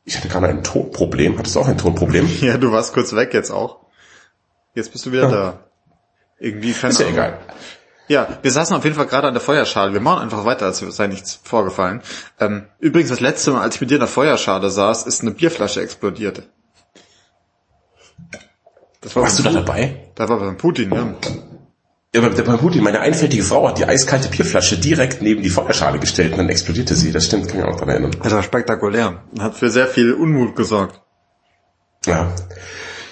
Ich 0.04 0.18
hatte 0.18 0.28
gerade 0.28 0.48
ein 0.48 0.64
Tonproblem. 0.64 1.38
Hattest 1.38 1.56
du 1.56 1.62
auch 1.62 1.68
ein 1.68 1.78
Tonproblem? 1.78 2.30
Ja, 2.42 2.58
du 2.58 2.74
warst 2.74 2.94
kurz 2.94 3.16
weg 3.16 3.34
jetzt 3.34 3.52
auch. 3.52 3.80
Jetzt 4.76 4.92
bist 4.92 5.06
du 5.06 5.14
wieder 5.14 5.24
ja. 5.24 5.32
da. 5.32 5.60
Irgendwie 6.40 6.74
keine 6.74 6.92
Ist 6.92 7.00
ja 7.00 7.08
egal. 7.08 7.40
Ja, 8.08 8.28
wir 8.42 8.52
saßen 8.52 8.76
auf 8.76 8.84
jeden 8.84 8.96
Fall 8.96 9.06
gerade 9.06 9.28
an 9.28 9.34
der 9.34 9.42
Feuerschale. 9.42 9.94
Wir 9.94 10.02
machen 10.02 10.24
einfach 10.24 10.46
weiter, 10.46 10.66
als 10.66 10.80
sei 10.80 11.08
nichts 11.08 11.40
vorgefallen. 11.44 12.02
Ähm, 12.40 12.66
übrigens, 12.80 13.10
das 13.10 13.22
letzte 13.22 13.52
Mal, 13.52 13.62
als 13.62 13.76
ich 13.76 13.82
mit 13.82 13.92
dir 13.92 13.96
in 13.96 14.02
der 14.02 14.10
Feuerschale 14.10 14.70
saß, 14.70 15.08
ist 15.08 15.22
eine 15.22 15.32
Bierflasche 15.32 15.82
explodiert. 15.82 16.44
Das 19.02 19.16
war 19.16 19.24
Warst 19.24 19.40
du 19.40 19.44
da 19.44 19.52
dabei? 19.52 20.08
Da 20.16 20.28
war 20.30 20.40
beim 20.40 20.58
Putin, 20.58 20.92
ja. 20.94 21.14
Ja, 22.16 22.22
bei 22.22 22.30
Putin, 22.30 22.84
meine 22.84 23.00
einfältige 23.00 23.42
Frau 23.42 23.68
hat 23.68 23.80
die 23.80 23.86
eiskalte 23.86 24.30
Bierflasche 24.30 24.78
direkt 24.78 25.24
neben 25.24 25.42
die 25.42 25.50
Feuerschale 25.50 25.98
gestellt 25.98 26.34
und 26.34 26.38
dann 26.38 26.50
explodierte 26.50 26.96
sie. 26.96 27.12
Das 27.12 27.26
stimmt, 27.26 27.48
kann 27.48 27.60
ich 27.60 27.66
auch 27.66 27.74
daran 27.74 27.90
erinnern. 27.90 28.12
Das 28.22 28.32
war 28.32 28.44
spektakulär. 28.44 29.24
Hat 29.40 29.56
für 29.56 29.72
sehr 29.72 29.88
viel 29.88 30.14
Unmut 30.14 30.56
gesorgt. 30.56 31.02
Ja. 32.06 32.32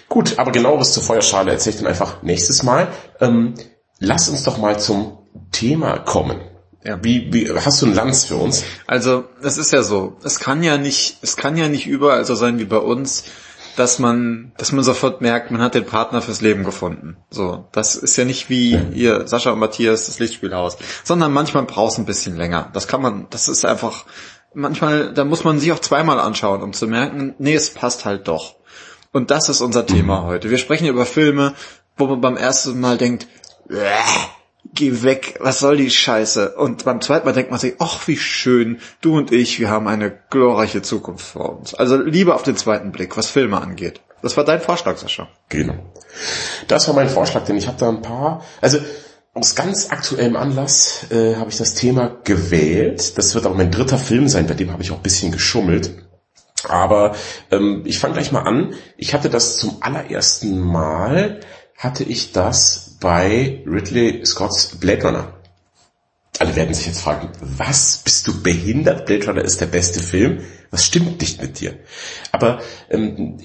Gut, 0.07 0.37
aber 0.37 0.51
genaueres 0.51 0.93
zur 0.93 1.01
Feuerschale 1.01 1.51
erzähle 1.51 1.75
ich 1.75 1.81
dann 1.81 1.89
einfach 1.89 2.21
nächstes 2.21 2.61
Mal. 2.61 2.89
Ähm, 3.19 3.55
lass 4.01 4.27
uns 4.27 4.43
doch 4.43 4.57
mal 4.57 4.77
zum 4.77 5.17
Thema 5.51 5.99
kommen. 5.99 6.41
Ja. 6.83 7.01
Wie, 7.01 7.31
wie, 7.31 7.49
hast 7.53 7.81
du 7.81 7.85
einen 7.85 7.95
Lanz 7.95 8.25
für 8.25 8.35
uns? 8.35 8.63
Also, 8.87 9.25
es 9.41 9.57
ist 9.57 9.71
ja 9.71 9.83
so. 9.83 10.17
Es 10.23 10.39
kann 10.39 10.63
ja 10.63 10.77
nicht, 10.77 11.19
es 11.21 11.37
kann 11.37 11.55
ja 11.55 11.69
nicht 11.69 11.87
überall 11.87 12.25
so 12.25 12.35
sein 12.35 12.57
wie 12.59 12.65
bei 12.65 12.79
uns, 12.79 13.25
dass 13.75 13.99
man, 13.99 14.51
dass 14.57 14.71
man 14.71 14.83
sofort 14.83 15.21
merkt, 15.21 15.51
man 15.51 15.61
hat 15.61 15.75
den 15.75 15.85
Partner 15.85 16.21
fürs 16.21 16.41
Leben 16.41 16.63
gefunden. 16.63 17.17
So. 17.29 17.67
Das 17.71 17.95
ist 17.95 18.17
ja 18.17 18.25
nicht 18.25 18.49
wie 18.49 18.77
ihr, 18.93 19.27
Sascha 19.27 19.51
und 19.51 19.59
Matthias, 19.59 20.07
das 20.07 20.19
Lichtspielhaus. 20.19 20.77
Sondern 21.03 21.31
manchmal 21.31 21.63
braucht 21.63 21.93
es 21.93 21.97
ein 21.99 22.05
bisschen 22.05 22.35
länger. 22.35 22.69
Das 22.73 22.87
kann 22.87 23.01
man, 23.01 23.27
das 23.29 23.47
ist 23.47 23.63
einfach, 23.63 24.05
manchmal, 24.53 25.13
da 25.13 25.23
muss 25.23 25.43
man 25.43 25.59
sich 25.59 25.71
auch 25.71 25.79
zweimal 25.79 26.19
anschauen, 26.19 26.63
um 26.63 26.73
zu 26.73 26.87
merken, 26.87 27.35
nee, 27.37 27.53
es 27.53 27.69
passt 27.69 28.05
halt 28.05 28.27
doch. 28.27 28.55
Und 29.13 29.29
das 29.29 29.49
ist 29.49 29.61
unser 29.61 29.85
Thema 29.85 30.21
mhm. 30.21 30.25
heute. 30.25 30.49
Wir 30.49 30.57
sprechen 30.57 30.87
über 30.87 31.05
Filme, 31.05 31.53
wo 31.97 32.07
man 32.07 32.21
beim 32.21 32.37
ersten 32.37 32.79
Mal 32.79 32.97
denkt, 32.97 33.27
geh 34.73 35.03
weg, 35.03 35.37
was 35.41 35.59
soll 35.59 35.77
die 35.77 35.89
Scheiße? 35.89 36.55
Und 36.55 36.85
beim 36.85 37.01
zweiten 37.01 37.25
Mal 37.25 37.33
denkt 37.33 37.51
man 37.51 37.59
sich, 37.59 37.75
ach, 37.79 38.07
wie 38.07 38.17
schön, 38.17 38.79
du 39.01 39.17
und 39.17 39.31
ich, 39.31 39.59
wir 39.59 39.69
haben 39.69 39.87
eine 39.87 40.11
glorreiche 40.29 40.81
Zukunft 40.81 41.25
vor 41.25 41.57
uns. 41.59 41.73
Also 41.73 41.97
lieber 41.97 42.35
auf 42.35 42.43
den 42.43 42.57
zweiten 42.57 42.91
Blick, 42.91 43.17
was 43.17 43.29
Filme 43.29 43.61
angeht. 43.61 44.01
Das 44.21 44.37
war 44.37 44.43
dein 44.43 44.61
Vorschlag, 44.61 44.97
Sascha. 44.97 45.27
Genau. 45.49 45.75
Das 46.67 46.87
war 46.87 46.95
mein 46.95 47.09
Vorschlag, 47.09 47.45
denn 47.45 47.57
ich 47.57 47.67
habe 47.67 47.77
da 47.79 47.89
ein 47.89 48.01
paar, 48.01 48.45
also 48.61 48.77
aus 49.33 49.55
ganz 49.55 49.91
aktuellem 49.91 50.35
Anlass 50.35 51.05
äh, 51.09 51.35
habe 51.35 51.49
ich 51.49 51.57
das 51.57 51.73
Thema 51.73 52.17
gewählt. 52.23 53.17
Das 53.17 53.33
wird 53.33 53.45
auch 53.45 53.55
mein 53.55 53.71
dritter 53.71 53.97
Film 53.97 54.27
sein, 54.27 54.45
bei 54.45 54.53
dem 54.53 54.71
habe 54.71 54.83
ich 54.83 54.91
auch 54.91 54.97
ein 54.97 55.03
bisschen 55.03 55.31
geschummelt. 55.31 55.91
Aber 56.67 57.15
ähm, 57.49 57.83
ich 57.85 57.97
fange 57.97 58.13
gleich 58.13 58.31
mal 58.31 58.41
an. 58.41 58.75
Ich 58.97 59.13
hatte 59.13 59.29
das 59.29 59.57
zum 59.57 59.77
allerersten 59.81 60.59
Mal, 60.59 61.39
hatte 61.81 62.03
ich 62.03 62.31
das 62.31 62.97
bei 62.99 63.63
Ridley 63.65 64.23
Scotts 64.23 64.77
Blade 64.77 65.01
Runner. 65.01 65.33
Alle 66.37 66.55
werden 66.55 66.75
sich 66.75 66.85
jetzt 66.85 67.01
fragen, 67.01 67.29
was 67.41 67.97
bist 67.97 68.27
du 68.27 68.43
behindert? 68.43 69.07
Blade 69.07 69.25
Runner 69.25 69.43
ist 69.43 69.61
der 69.61 69.65
beste 69.65 69.99
Film. 69.99 70.41
Was 70.69 70.85
stimmt 70.85 71.19
nicht 71.19 71.41
mit 71.41 71.59
dir? 71.59 71.79
Aber 72.31 72.61
ähm, 72.91 73.39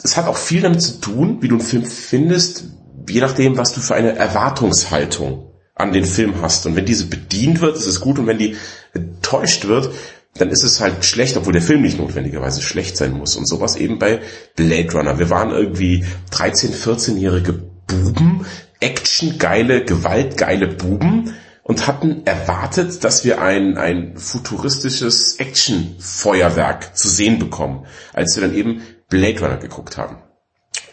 es 0.00 0.16
hat 0.16 0.28
auch 0.28 0.36
viel 0.36 0.62
damit 0.62 0.82
zu 0.82 1.00
tun, 1.00 1.42
wie 1.42 1.48
du 1.48 1.56
einen 1.56 1.64
Film 1.64 1.84
findest, 1.84 2.64
je 3.08 3.20
nachdem, 3.20 3.56
was 3.56 3.72
du 3.72 3.80
für 3.80 3.96
eine 3.96 4.14
Erwartungshaltung 4.14 5.50
an 5.74 5.92
den 5.92 6.04
Film 6.04 6.40
hast. 6.42 6.66
Und 6.66 6.76
wenn 6.76 6.86
diese 6.86 7.06
bedient 7.06 7.60
wird, 7.60 7.76
ist 7.76 7.86
es 7.86 8.00
gut. 8.00 8.20
Und 8.20 8.28
wenn 8.28 8.38
die 8.38 8.56
enttäuscht 8.92 9.64
wird, 9.64 9.92
dann 10.36 10.50
ist 10.50 10.64
es 10.64 10.80
halt 10.80 11.04
schlecht, 11.04 11.36
obwohl 11.36 11.52
der 11.52 11.62
Film 11.62 11.82
nicht 11.82 11.98
notwendigerweise 11.98 12.60
schlecht 12.60 12.96
sein 12.96 13.12
muss. 13.12 13.36
Und 13.36 13.46
sowas 13.46 13.76
eben 13.76 13.98
bei 13.98 14.20
Blade 14.56 14.92
Runner. 14.92 15.18
Wir 15.18 15.30
waren 15.30 15.50
irgendwie 15.50 16.04
13-, 16.32 16.74
14-jährige 16.74 17.52
Buben, 17.52 18.44
actiongeile, 18.80 19.84
gewaltgeile 19.84 20.66
Buben 20.66 21.34
und 21.62 21.86
hatten 21.86 22.26
erwartet, 22.26 23.04
dass 23.04 23.24
wir 23.24 23.40
ein, 23.40 23.78
ein 23.78 24.16
futuristisches 24.16 25.36
Action-Feuerwerk 25.36 26.96
zu 26.96 27.08
sehen 27.08 27.38
bekommen, 27.38 27.86
als 28.12 28.36
wir 28.36 28.42
dann 28.42 28.54
eben 28.54 28.82
Blade 29.08 29.40
Runner 29.40 29.56
geguckt 29.56 29.96
haben. 29.96 30.18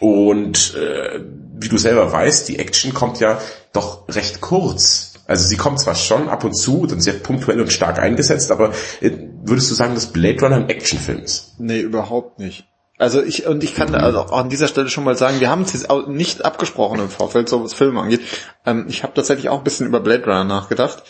Und 0.00 0.74
äh, 0.74 1.20
wie 1.54 1.68
du 1.68 1.78
selber 1.78 2.10
weißt, 2.10 2.48
die 2.48 2.58
Action 2.58 2.94
kommt 2.94 3.20
ja 3.20 3.40
doch 3.72 4.08
recht 4.08 4.40
kurz. 4.40 5.14
Also 5.26 5.46
sie 5.46 5.56
kommt 5.56 5.78
zwar 5.78 5.94
schon 5.94 6.28
ab 6.28 6.44
und 6.44 6.54
zu 6.54 6.80
und 6.80 7.00
sehr 7.00 7.14
punktuell 7.14 7.60
und 7.60 7.72
stark 7.72 7.98
eingesetzt, 7.98 8.50
aber 8.50 8.72
äh, 9.00 9.10
würdest 9.42 9.70
du 9.70 9.74
sagen, 9.74 9.94
dass 9.94 10.06
Blade 10.06 10.40
Runner 10.40 10.56
ein 10.56 10.68
Actionfilm 10.68 11.20
ist? 11.20 11.54
Nee, 11.58 11.80
überhaupt 11.80 12.38
nicht. 12.38 12.64
Also 12.98 13.22
ich 13.22 13.46
und 13.46 13.64
ich 13.64 13.74
kann 13.74 13.94
also 13.96 14.20
auch 14.20 14.32
an 14.32 14.48
dieser 14.48 14.68
Stelle 14.68 14.88
schon 14.88 15.02
mal 15.02 15.16
sagen, 15.16 15.40
wir 15.40 15.50
haben 15.50 15.62
es 15.62 15.72
jetzt 15.72 15.90
auch 15.90 16.06
nicht 16.06 16.44
abgesprochen 16.44 17.00
im 17.00 17.08
Vorfeld, 17.08 17.48
so 17.48 17.64
was 17.64 17.74
Filme 17.74 18.00
angeht. 18.00 18.20
Ähm, 18.64 18.86
ich 18.88 19.02
habe 19.02 19.12
tatsächlich 19.14 19.48
auch 19.48 19.58
ein 19.58 19.64
bisschen 19.64 19.86
über 19.86 20.00
Blade 20.00 20.24
Runner 20.24 20.44
nachgedacht. 20.44 21.02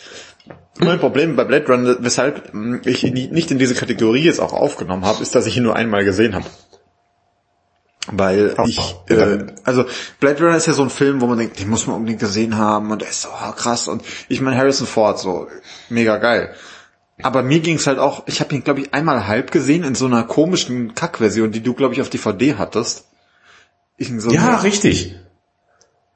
Mein 0.79 0.99
Problem 0.99 1.35
bei 1.35 1.43
Blade 1.43 1.67
Runner, 1.67 1.97
weshalb 1.99 2.51
ich 2.85 3.03
ihn 3.03 3.13
nicht 3.13 3.51
in 3.51 3.59
diese 3.59 3.75
Kategorie 3.75 4.23
jetzt 4.23 4.39
auch 4.39 4.53
aufgenommen 4.53 5.05
habe, 5.05 5.21
ist, 5.21 5.35
dass 5.35 5.45
ich 5.45 5.55
ihn 5.55 5.63
nur 5.63 5.75
einmal 5.75 6.03
gesehen 6.03 6.33
habe. 6.33 6.45
Weil 8.11 8.55
ich, 8.65 8.95
äh, 9.09 9.45
also 9.63 9.85
Blade 10.19 10.43
Runner 10.43 10.57
ist 10.57 10.65
ja 10.65 10.73
so 10.73 10.83
ein 10.83 10.89
Film, 10.89 11.21
wo 11.21 11.27
man 11.27 11.37
denkt, 11.37 11.59
den 11.59 11.69
muss 11.69 11.87
man 11.87 11.97
unbedingt 11.97 12.19
gesehen 12.19 12.57
haben 12.57 12.91
und 12.91 13.01
der 13.01 13.09
ist 13.09 13.21
so 13.21 13.29
oh, 13.29 13.51
krass 13.53 13.87
und 13.87 14.03
ich 14.27 14.41
meine 14.41 14.57
Harrison 14.57 14.87
Ford 14.87 15.19
so 15.19 15.47
mega 15.89 16.17
geil. 16.17 16.53
Aber 17.21 17.43
mir 17.43 17.59
ging's 17.59 17.85
halt 17.85 17.99
auch, 17.99 18.23
ich 18.25 18.39
habe 18.39 18.55
ihn 18.55 18.63
glaube 18.63 18.81
ich 18.81 18.93
einmal 18.93 19.27
halb 19.27 19.51
gesehen 19.51 19.83
in 19.83 19.95
so 19.95 20.05
einer 20.05 20.23
komischen 20.23 20.95
Kackversion, 20.95 21.51
die 21.51 21.61
du 21.61 21.73
glaube 21.73 21.93
ich 21.93 22.01
auf 22.01 22.09
DVD 22.09 22.55
hattest. 22.55 23.05
So 23.99 24.31
ja, 24.31 24.47
eine, 24.47 24.63
richtig. 24.63 25.15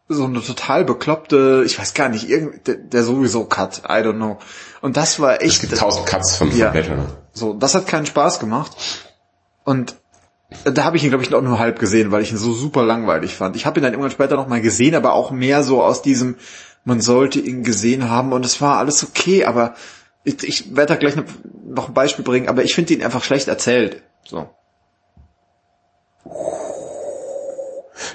So 0.09 0.25
eine 0.25 0.41
total 0.41 0.83
bekloppte, 0.83 1.63
ich 1.65 1.77
weiß 1.77 1.93
gar 1.93 2.09
nicht, 2.09 2.27
irgend, 2.27 2.67
der, 2.67 2.75
der 2.75 3.03
sowieso 3.03 3.45
Cut, 3.45 3.83
I 3.85 4.03
don't 4.03 4.15
know. 4.15 4.39
Und 4.81 4.97
das 4.97 5.19
war 5.19 5.41
echt. 5.41 5.55
Es 5.55 5.69
gibt 5.69 5.77
tausend 5.77 6.05
Cuts 6.05 6.37
von, 6.37 6.55
ja, 6.55 6.71
Runner. 6.71 7.17
So, 7.33 7.53
das 7.53 7.75
hat 7.75 7.87
keinen 7.87 8.05
Spaß 8.05 8.39
gemacht. 8.39 8.75
Und 9.63 9.95
da 10.63 10.85
habe 10.85 10.97
ich 10.97 11.03
ihn, 11.03 11.09
glaube 11.09 11.23
ich, 11.23 11.33
auch 11.33 11.41
nur 11.41 11.59
halb 11.59 11.77
gesehen, 11.79 12.11
weil 12.11 12.23
ich 12.23 12.31
ihn 12.31 12.37
so 12.37 12.53
super 12.53 12.83
langweilig 12.83 13.35
fand. 13.35 13.55
Ich 13.55 13.65
habe 13.65 13.79
ihn 13.79 13.83
dann 13.83 13.91
irgendwann 13.91 14.11
später 14.11 14.35
nochmal 14.35 14.61
gesehen, 14.61 14.95
aber 14.95 15.13
auch 15.13 15.31
mehr 15.31 15.63
so 15.63 15.83
aus 15.83 16.01
diesem, 16.01 16.35
man 16.85 17.01
sollte 17.01 17.39
ihn 17.39 17.63
gesehen 17.63 18.09
haben 18.09 18.31
und 18.31 18.45
es 18.45 18.61
war 18.61 18.77
alles 18.77 19.03
okay, 19.03 19.43
aber 19.45 19.75
ich, 20.27 20.43
ich 20.43 20.75
werde 20.75 20.93
da 20.93 20.99
gleich 20.99 21.15
noch 21.15 21.87
ein 21.87 21.93
Beispiel 21.93 22.25
bringen, 22.25 22.49
aber 22.49 22.63
ich 22.63 22.75
finde 22.75 22.93
ihn 22.93 23.03
einfach 23.03 23.23
schlecht 23.23 23.47
erzählt. 23.47 24.03
So. 24.25 24.49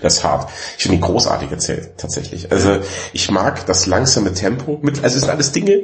Das 0.03 0.15
ist 0.15 0.25
hart. 0.25 0.51
Ich 0.77 0.83
finde 0.83 0.97
ihn 0.99 1.01
großartig 1.01 1.51
erzählt, 1.51 1.93
tatsächlich. 1.97 2.53
Also 2.53 2.81
ich 3.13 3.31
mag 3.31 3.65
das 3.67 3.87
langsame 3.87 4.35
Tempo. 4.35 4.79
Mit, 4.83 5.03
also 5.03 5.17
es 5.17 5.23
sind 5.23 5.31
alles 5.31 5.53
Dinge, 5.53 5.81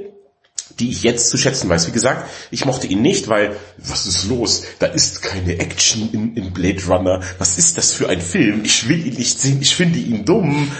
die 0.78 0.90
ich 0.90 1.02
jetzt 1.02 1.30
zu 1.30 1.38
schätzen 1.38 1.68
weiß. 1.68 1.86
Wie 1.86 1.92
gesagt, 1.92 2.28
ich 2.50 2.64
mochte 2.64 2.86
ihn 2.86 3.00
nicht, 3.00 3.28
weil, 3.28 3.56
was 3.78 4.06
ist 4.06 4.28
los? 4.28 4.64
Da 4.80 4.86
ist 4.86 5.22
keine 5.22 5.58
Action 5.58 6.10
in, 6.12 6.36
in 6.36 6.52
Blade 6.52 6.84
Runner. 6.86 7.20
Was 7.38 7.58
ist 7.58 7.78
das 7.78 7.92
für 7.92 8.08
ein 8.08 8.20
Film? 8.20 8.64
Ich 8.64 8.88
will 8.88 9.06
ihn 9.06 9.14
nicht 9.14 9.40
sehen, 9.40 9.58
ich 9.62 9.74
finde 9.74 9.98
ihn 9.98 10.24
dumm. 10.24 10.70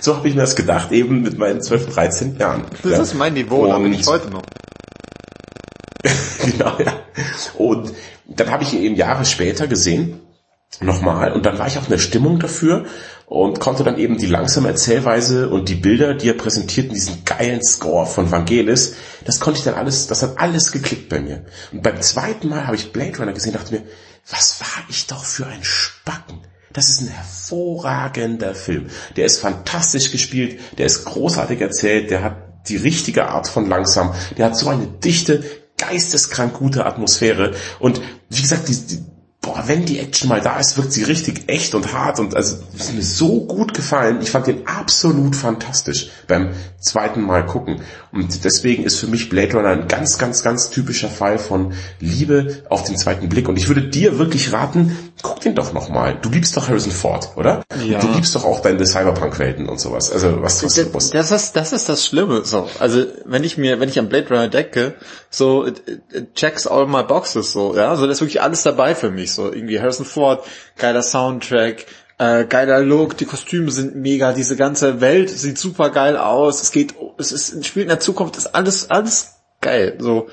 So 0.00 0.16
habe 0.16 0.28
ich 0.28 0.34
mir 0.34 0.40
das 0.40 0.56
gedacht, 0.56 0.92
eben 0.92 1.22
mit 1.22 1.38
meinen 1.38 1.62
12, 1.62 1.94
13 1.94 2.38
Jahren. 2.38 2.64
Das 2.82 2.92
ja. 2.92 3.02
ist 3.02 3.14
mein 3.14 3.34
Niveau, 3.34 3.66
da 3.66 3.78
bin 3.78 3.92
ich 3.92 4.06
heute 4.06 4.28
noch. 4.28 4.42
genau, 6.44 6.78
ja. 6.78 7.00
Und 7.56 7.92
dann 8.26 8.50
habe 8.50 8.64
ich 8.64 8.72
ihn 8.72 8.82
eben 8.82 8.96
Jahre 8.96 9.24
später 9.24 9.66
gesehen 9.66 10.20
nochmal 10.80 11.32
und 11.32 11.44
dann 11.44 11.58
war 11.58 11.66
ich 11.66 11.78
auch 11.78 11.84
in 11.84 11.90
der 11.90 11.98
Stimmung 11.98 12.38
dafür 12.38 12.86
und 13.26 13.60
konnte 13.60 13.84
dann 13.84 13.98
eben 13.98 14.16
die 14.16 14.26
langsame 14.26 14.68
Erzählweise 14.68 15.48
und 15.48 15.68
die 15.68 15.74
Bilder, 15.74 16.14
die 16.14 16.28
er 16.28 16.36
präsentiert 16.36 16.88
in 16.88 16.94
diesem 16.94 17.24
geilen 17.24 17.62
Score 17.62 18.06
von 18.06 18.30
Vangelis, 18.30 18.94
das 19.24 19.40
konnte 19.40 19.58
ich 19.58 19.64
dann 19.64 19.74
alles, 19.74 20.06
das 20.06 20.22
hat 20.22 20.38
alles 20.38 20.72
geklickt 20.72 21.08
bei 21.08 21.20
mir. 21.20 21.44
Und 21.72 21.82
beim 21.82 22.00
zweiten 22.00 22.48
Mal 22.48 22.66
habe 22.66 22.76
ich 22.76 22.92
Blade 22.92 23.18
Runner 23.18 23.32
gesehen, 23.32 23.52
dachte 23.52 23.74
mir, 23.74 23.82
was 24.30 24.60
war 24.60 24.84
ich 24.88 25.06
doch 25.06 25.24
für 25.24 25.46
ein 25.46 25.62
Spacken? 25.62 26.40
Das 26.72 26.88
ist 26.88 27.02
ein 27.02 27.08
hervorragender 27.08 28.54
Film. 28.54 28.88
Der 29.16 29.26
ist 29.26 29.40
fantastisch 29.40 30.10
gespielt, 30.10 30.58
der 30.78 30.86
ist 30.86 31.04
großartig 31.04 31.60
erzählt, 31.60 32.10
der 32.10 32.22
hat 32.22 32.36
die 32.68 32.76
richtige 32.76 33.28
Art 33.28 33.48
von 33.48 33.68
langsam, 33.68 34.14
der 34.38 34.46
hat 34.46 34.56
so 34.56 34.68
eine 34.68 34.86
dichte, 34.86 35.42
geisteskrank 35.88 36.54
gute 36.54 36.86
Atmosphäre 36.86 37.52
und 37.78 38.00
wie 38.28 38.40
gesagt, 38.40 38.68
die, 38.68 38.74
die, 38.74 39.04
boah, 39.42 39.64
wenn 39.66 39.84
die 39.84 39.98
Action 39.98 40.28
mal 40.28 40.40
da 40.40 40.58
ist, 40.58 40.76
wirkt 40.78 40.92
sie 40.92 41.02
richtig 41.02 41.48
echt 41.48 41.74
und 41.74 41.92
hart 41.92 42.20
und 42.20 42.34
also 42.36 42.58
ist 42.74 42.94
mir 42.94 43.02
so 43.02 43.44
gut 43.44 43.74
gefallen. 43.74 44.20
Ich 44.22 44.30
fand 44.30 44.46
den 44.46 44.66
absolut 44.66 45.34
fantastisch 45.34 46.10
beim 46.28 46.50
zweiten 46.80 47.20
Mal 47.20 47.44
gucken. 47.44 47.80
Und 48.12 48.44
deswegen 48.44 48.84
ist 48.84 49.00
für 49.00 49.08
mich 49.08 49.28
Blade 49.28 49.54
Runner 49.54 49.70
ein 49.70 49.88
ganz, 49.88 50.16
ganz, 50.16 50.42
ganz 50.44 50.70
typischer 50.70 51.08
Fall 51.08 51.38
von 51.38 51.74
Liebe 51.98 52.62
auf 52.70 52.84
den 52.84 52.96
zweiten 52.96 53.28
Blick. 53.28 53.48
Und 53.48 53.56
ich 53.56 53.68
würde 53.68 53.82
dir 53.82 54.18
wirklich 54.18 54.52
raten, 54.52 54.96
guck 55.22 55.40
den 55.40 55.54
doch 55.54 55.72
nochmal. 55.72 56.18
Du 56.20 56.28
liebst 56.28 56.56
doch 56.56 56.68
Harrison 56.68 56.92
Ford, 56.92 57.30
oder? 57.36 57.62
Ja. 57.84 58.00
Du 58.00 58.08
liebst 58.08 58.34
doch 58.34 58.44
auch 58.44 58.60
deine 58.60 58.84
Cyberpunk-Welten 58.84 59.68
und 59.68 59.80
sowas. 59.80 60.10
Also 60.10 60.42
was 60.42 60.58
tust 60.58 60.76
du. 60.76 60.84
Das 61.12 61.30
ist, 61.30 61.56
das 61.56 61.72
ist 61.72 61.88
das 61.88 62.04
Schlimme. 62.04 62.44
So, 62.44 62.68
also 62.78 63.04
wenn 63.24 63.44
ich 63.44 63.56
mir, 63.56 63.80
wenn 63.80 63.88
ich 63.88 63.98
an 63.98 64.08
Blade 64.08 64.28
Runner 64.28 64.48
decke, 64.48 64.94
so 65.30 65.66
it, 65.66 65.82
it 66.12 66.34
checks 66.34 66.66
all 66.66 66.86
my 66.86 67.02
boxes 67.02 67.52
so, 67.52 67.76
ja, 67.76 67.94
so 67.96 68.06
da 68.06 68.12
ist 68.12 68.20
wirklich 68.20 68.42
alles 68.42 68.62
dabei 68.62 68.94
für 68.94 69.10
mich 69.10 69.32
so 69.32 69.52
irgendwie 69.52 69.80
Harrison 69.80 70.04
Ford, 70.04 70.44
geiler 70.76 71.02
Soundtrack, 71.02 71.86
äh, 72.18 72.44
geiler 72.44 72.80
Look, 72.80 73.16
die 73.16 73.24
Kostüme 73.24 73.70
sind 73.70 73.96
mega, 73.96 74.32
diese 74.32 74.56
ganze 74.56 75.00
Welt 75.00 75.30
sieht 75.30 75.58
super 75.58 75.90
geil 75.90 76.16
aus, 76.16 76.62
es 76.62 76.70
geht, 76.70 76.94
es 77.18 77.32
ist, 77.32 77.66
spielt 77.66 77.84
in 77.84 77.88
der 77.88 78.00
Zukunft, 78.00 78.36
ist 78.36 78.54
alles, 78.54 78.90
alles 78.90 79.36
geil, 79.60 79.96
so. 79.98 80.28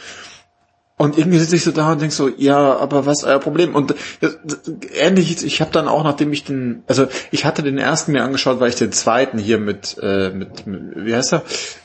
Und 0.99 1.17
irgendwie 1.17 1.39
sitze 1.39 1.55
ich 1.55 1.63
so 1.63 1.71
da 1.71 1.93
und 1.93 2.01
denk 2.01 2.11
so, 2.11 2.27
ja, 2.27 2.75
aber 2.75 3.05
was 3.05 3.23
euer 3.23 3.39
Problem? 3.39 3.73
Und 3.73 3.95
ähnlich, 4.93 5.45
ich 5.45 5.61
habe 5.61 5.71
dann 5.71 5.87
auch, 5.87 6.03
nachdem 6.03 6.33
ich 6.33 6.43
den, 6.43 6.83
also 6.87 7.07
ich 7.31 7.45
hatte 7.45 7.63
den 7.63 7.77
ersten 7.77 8.11
mir 8.11 8.21
angeschaut, 8.21 8.59
weil 8.59 8.67
ich 8.67 8.75
den 8.75 8.91
zweiten 8.91 9.37
hier 9.37 9.59
mit, 9.59 9.97
äh, 10.03 10.31
mit, 10.31 10.67
mit 10.67 11.05
wie 11.05 11.15
heißt 11.15 11.35
er? 11.35 11.43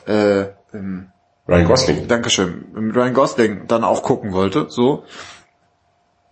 Äh, 0.09 0.48
ähm, 0.77 1.12
Ryan 1.46 1.64
Gosling. 1.64 2.09
Dankeschön. 2.09 2.64
Mit 2.74 2.96
Ryan 2.96 3.14
Gosling 3.14 3.68
dann 3.68 3.85
auch 3.85 4.03
gucken 4.03 4.33
wollte, 4.33 4.66
so. 4.68 5.05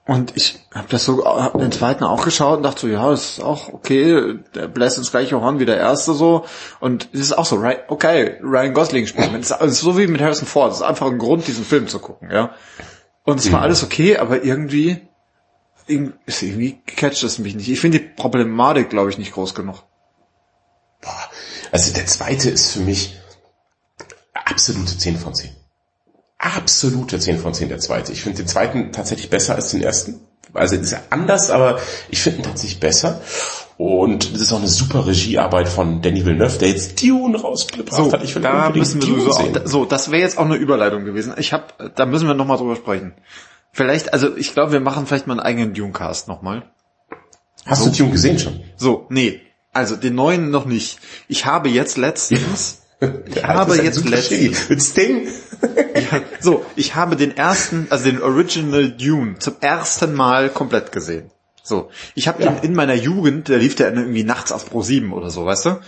Und 0.05 0.37
ich 0.37 0.59
habe 0.75 0.89
das 0.89 1.05
so, 1.05 1.25
hab 1.25 1.57
den 1.57 1.71
zweiten 1.71 2.03
auch 2.03 2.25
geschaut 2.25 2.57
und 2.57 2.65
dachte 2.65 2.81
so, 2.81 2.87
ja, 2.89 3.09
das 3.09 3.39
ist 3.39 3.41
auch 3.41 3.73
okay, 3.73 4.41
der 4.53 4.67
bläst 4.67 4.99
ins 4.99 5.13
gleiche 5.13 5.41
Horn 5.41 5.61
wie 5.61 5.65
der 5.65 5.77
erste 5.77 6.13
so. 6.13 6.45
Und 6.81 7.09
es 7.13 7.21
ist 7.21 7.39
auch 7.39 7.45
so, 7.45 7.65
okay, 7.87 8.39
Ryan 8.43 8.75
Gosling 8.75 9.07
spielt. 9.07 9.33
Es 9.33 9.53
ist 9.53 9.81
so 9.81 9.97
wie 9.97 10.09
mit 10.09 10.21
Harrison 10.21 10.49
Ford. 10.49 10.73
Es 10.73 10.79
ist 10.79 10.83
einfach 10.83 11.07
ein 11.07 11.19
Grund, 11.19 11.47
diesen 11.47 11.65
Film 11.65 11.87
zu 11.87 12.01
gucken, 12.01 12.31
ja. 12.33 12.53
Und 13.23 13.39
es 13.39 13.53
war 13.53 13.61
mhm. 13.61 13.65
alles 13.67 13.85
okay, 13.85 14.17
aber 14.17 14.43
irgendwie, 14.43 15.01
irgendwie 15.87 16.81
catcht 16.85 17.23
es 17.23 17.39
mich 17.39 17.55
nicht. 17.55 17.69
Ich 17.69 17.79
finde 17.79 18.01
die 18.01 18.05
Problematik, 18.05 18.91
glaube 18.91 19.11
ich, 19.11 19.19
nicht 19.19 19.33
groß 19.33 19.55
genug. 19.55 19.85
Boah, 21.01 21.31
also 21.71 21.93
der 21.93 22.07
zweite 22.07 22.51
ist 22.51 22.73
für 22.73 22.81
mich 22.81 23.17
absolute 24.35 24.99
10 24.99 25.17
von 25.17 25.33
10 25.33 25.62
absolute 26.43 27.19
10 27.19 27.39
von 27.39 27.55
10 27.55 27.69
der 27.69 27.79
zweite. 27.79 28.13
Ich 28.13 28.23
finde 28.23 28.39
den 28.39 28.49
zweiten 28.49 28.93
tatsächlich 28.93 29.31
besser 29.31 29.55
als 29.55 29.71
den 29.71 29.83
ersten. 29.83 30.21
Also 30.53 30.77
ist 30.77 30.91
ja 30.91 31.01
anders, 31.09 31.51
aber 31.51 31.79
ich 32.11 32.21
finde 32.21 32.41
ihn 32.41 32.45
tatsächlich 32.45 32.81
besser. 32.81 33.23
Und 33.79 34.35
das 34.35 34.43
ist 34.43 34.53
auch 34.53 34.59
eine 34.59 34.69
super 34.69 35.07
Regiearbeit 35.07 35.69
von 35.69 36.03
Danny 36.03 36.27
Villeneuve, 36.27 36.59
der 36.59 36.69
jetzt 36.69 37.03
Dune 37.03 37.41
rausgebracht 37.41 37.97
so, 37.97 38.13
hat. 38.13 38.23
Ich 38.23 38.35
will 38.35 38.43
da 38.43 38.71
müssen 38.71 39.01
wir 39.01 39.09
Dune 39.09 39.33
sehen. 39.33 39.57
Auch, 39.57 39.67
so, 39.67 39.85
das 39.87 40.11
wäre 40.11 40.21
jetzt 40.21 40.37
auch 40.37 40.45
eine 40.45 40.57
Überleitung 40.57 41.05
gewesen. 41.05 41.33
Ich 41.39 41.53
habe, 41.53 41.65
da 41.95 42.05
müssen 42.05 42.27
wir 42.27 42.35
nochmal 42.35 42.59
drüber 42.59 42.77
sprechen. 42.77 43.15
Vielleicht, 43.73 44.13
also 44.13 44.37
ich 44.37 44.53
glaube, 44.53 44.73
wir 44.73 44.81
machen 44.81 45.07
vielleicht 45.07 45.27
mal 45.27 45.35
einen 45.35 45.41
eigenen 45.41 45.75
Dune-Cast 45.75 46.29
nochmal. 46.29 46.71
Hast 47.65 47.85
so. 47.85 47.91
du 47.91 47.97
Dune 47.97 48.11
gesehen 48.11 48.39
schon? 48.39 48.61
So, 48.77 49.07
nee. 49.09 49.41
Also 49.73 49.97
den 49.97 50.15
neuen 50.15 50.51
noch 50.51 50.67
nicht. 50.67 50.99
Ich 51.29 51.47
habe 51.47 51.71
jetzt 51.71 51.97
letztens 51.97 52.82
ich 53.27 53.45
habe 53.45 53.77
jetzt 53.77 54.09
letztens 54.09 54.69
mit 54.69 54.83
Sting. 54.83 55.29
ja, 55.95 56.21
so, 56.41 56.65
ich 56.77 56.95
habe 56.95 57.17
den 57.17 57.37
ersten, 57.37 57.87
also 57.91 58.05
den 58.05 58.23
Original 58.23 58.91
Dune 58.91 59.39
zum 59.39 59.55
ersten 59.61 60.15
Mal 60.15 60.51
komplett 60.51 60.93
gesehen. 60.93 61.31
So, 61.65 61.91
ich 62.15 62.29
habe 62.29 62.43
ja. 62.43 62.51
ihn 62.51 62.59
in 62.63 62.75
meiner 62.75 62.95
Jugend, 62.95 63.49
der 63.49 63.59
lief 63.59 63.75
der 63.75 63.93
irgendwie 63.93 64.25
nachts 64.25 64.53
auf 64.53 64.69
Pro 64.69 64.83
7 64.83 65.13
oder 65.13 65.31
so, 65.31 65.47
weißt 65.47 65.67
du? 65.67 65.81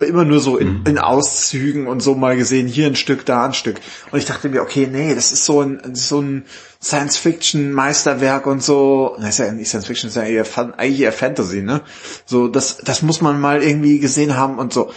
Immer 0.00 0.24
nur 0.24 0.38
so 0.38 0.56
in, 0.56 0.80
mhm. 0.80 0.86
in 0.86 0.98
Auszügen 0.98 1.88
und 1.88 2.00
so 2.00 2.14
mal 2.14 2.36
gesehen, 2.36 2.68
hier 2.68 2.86
ein 2.86 2.94
Stück, 2.94 3.26
da 3.26 3.46
ein 3.46 3.52
Stück. 3.52 3.80
Und 4.12 4.18
ich 4.20 4.26
dachte 4.26 4.48
mir, 4.48 4.62
okay, 4.62 4.88
nee, 4.90 5.12
das 5.12 5.32
ist 5.32 5.44
so 5.44 5.60
ein, 5.60 5.94
so 5.94 6.20
ein 6.20 6.44
Science-Fiction-Meisterwerk 6.80 8.46
und 8.46 8.62
so. 8.62 9.16
Das 9.18 9.30
ist 9.30 9.38
ja 9.38 9.50
nicht 9.50 9.68
Science-Fiction, 9.68 10.08
das 10.08 10.16
ist 10.16 10.22
ja 10.22 10.28
eher, 10.28 10.78
eigentlich 10.78 11.00
eher 11.00 11.12
Fantasy, 11.12 11.62
ne? 11.62 11.80
So, 12.26 12.46
das, 12.46 12.78
das 12.78 13.02
muss 13.02 13.20
man 13.20 13.40
mal 13.40 13.60
irgendwie 13.60 13.98
gesehen 13.98 14.36
haben 14.36 14.60
und 14.60 14.72
so. 14.72 14.92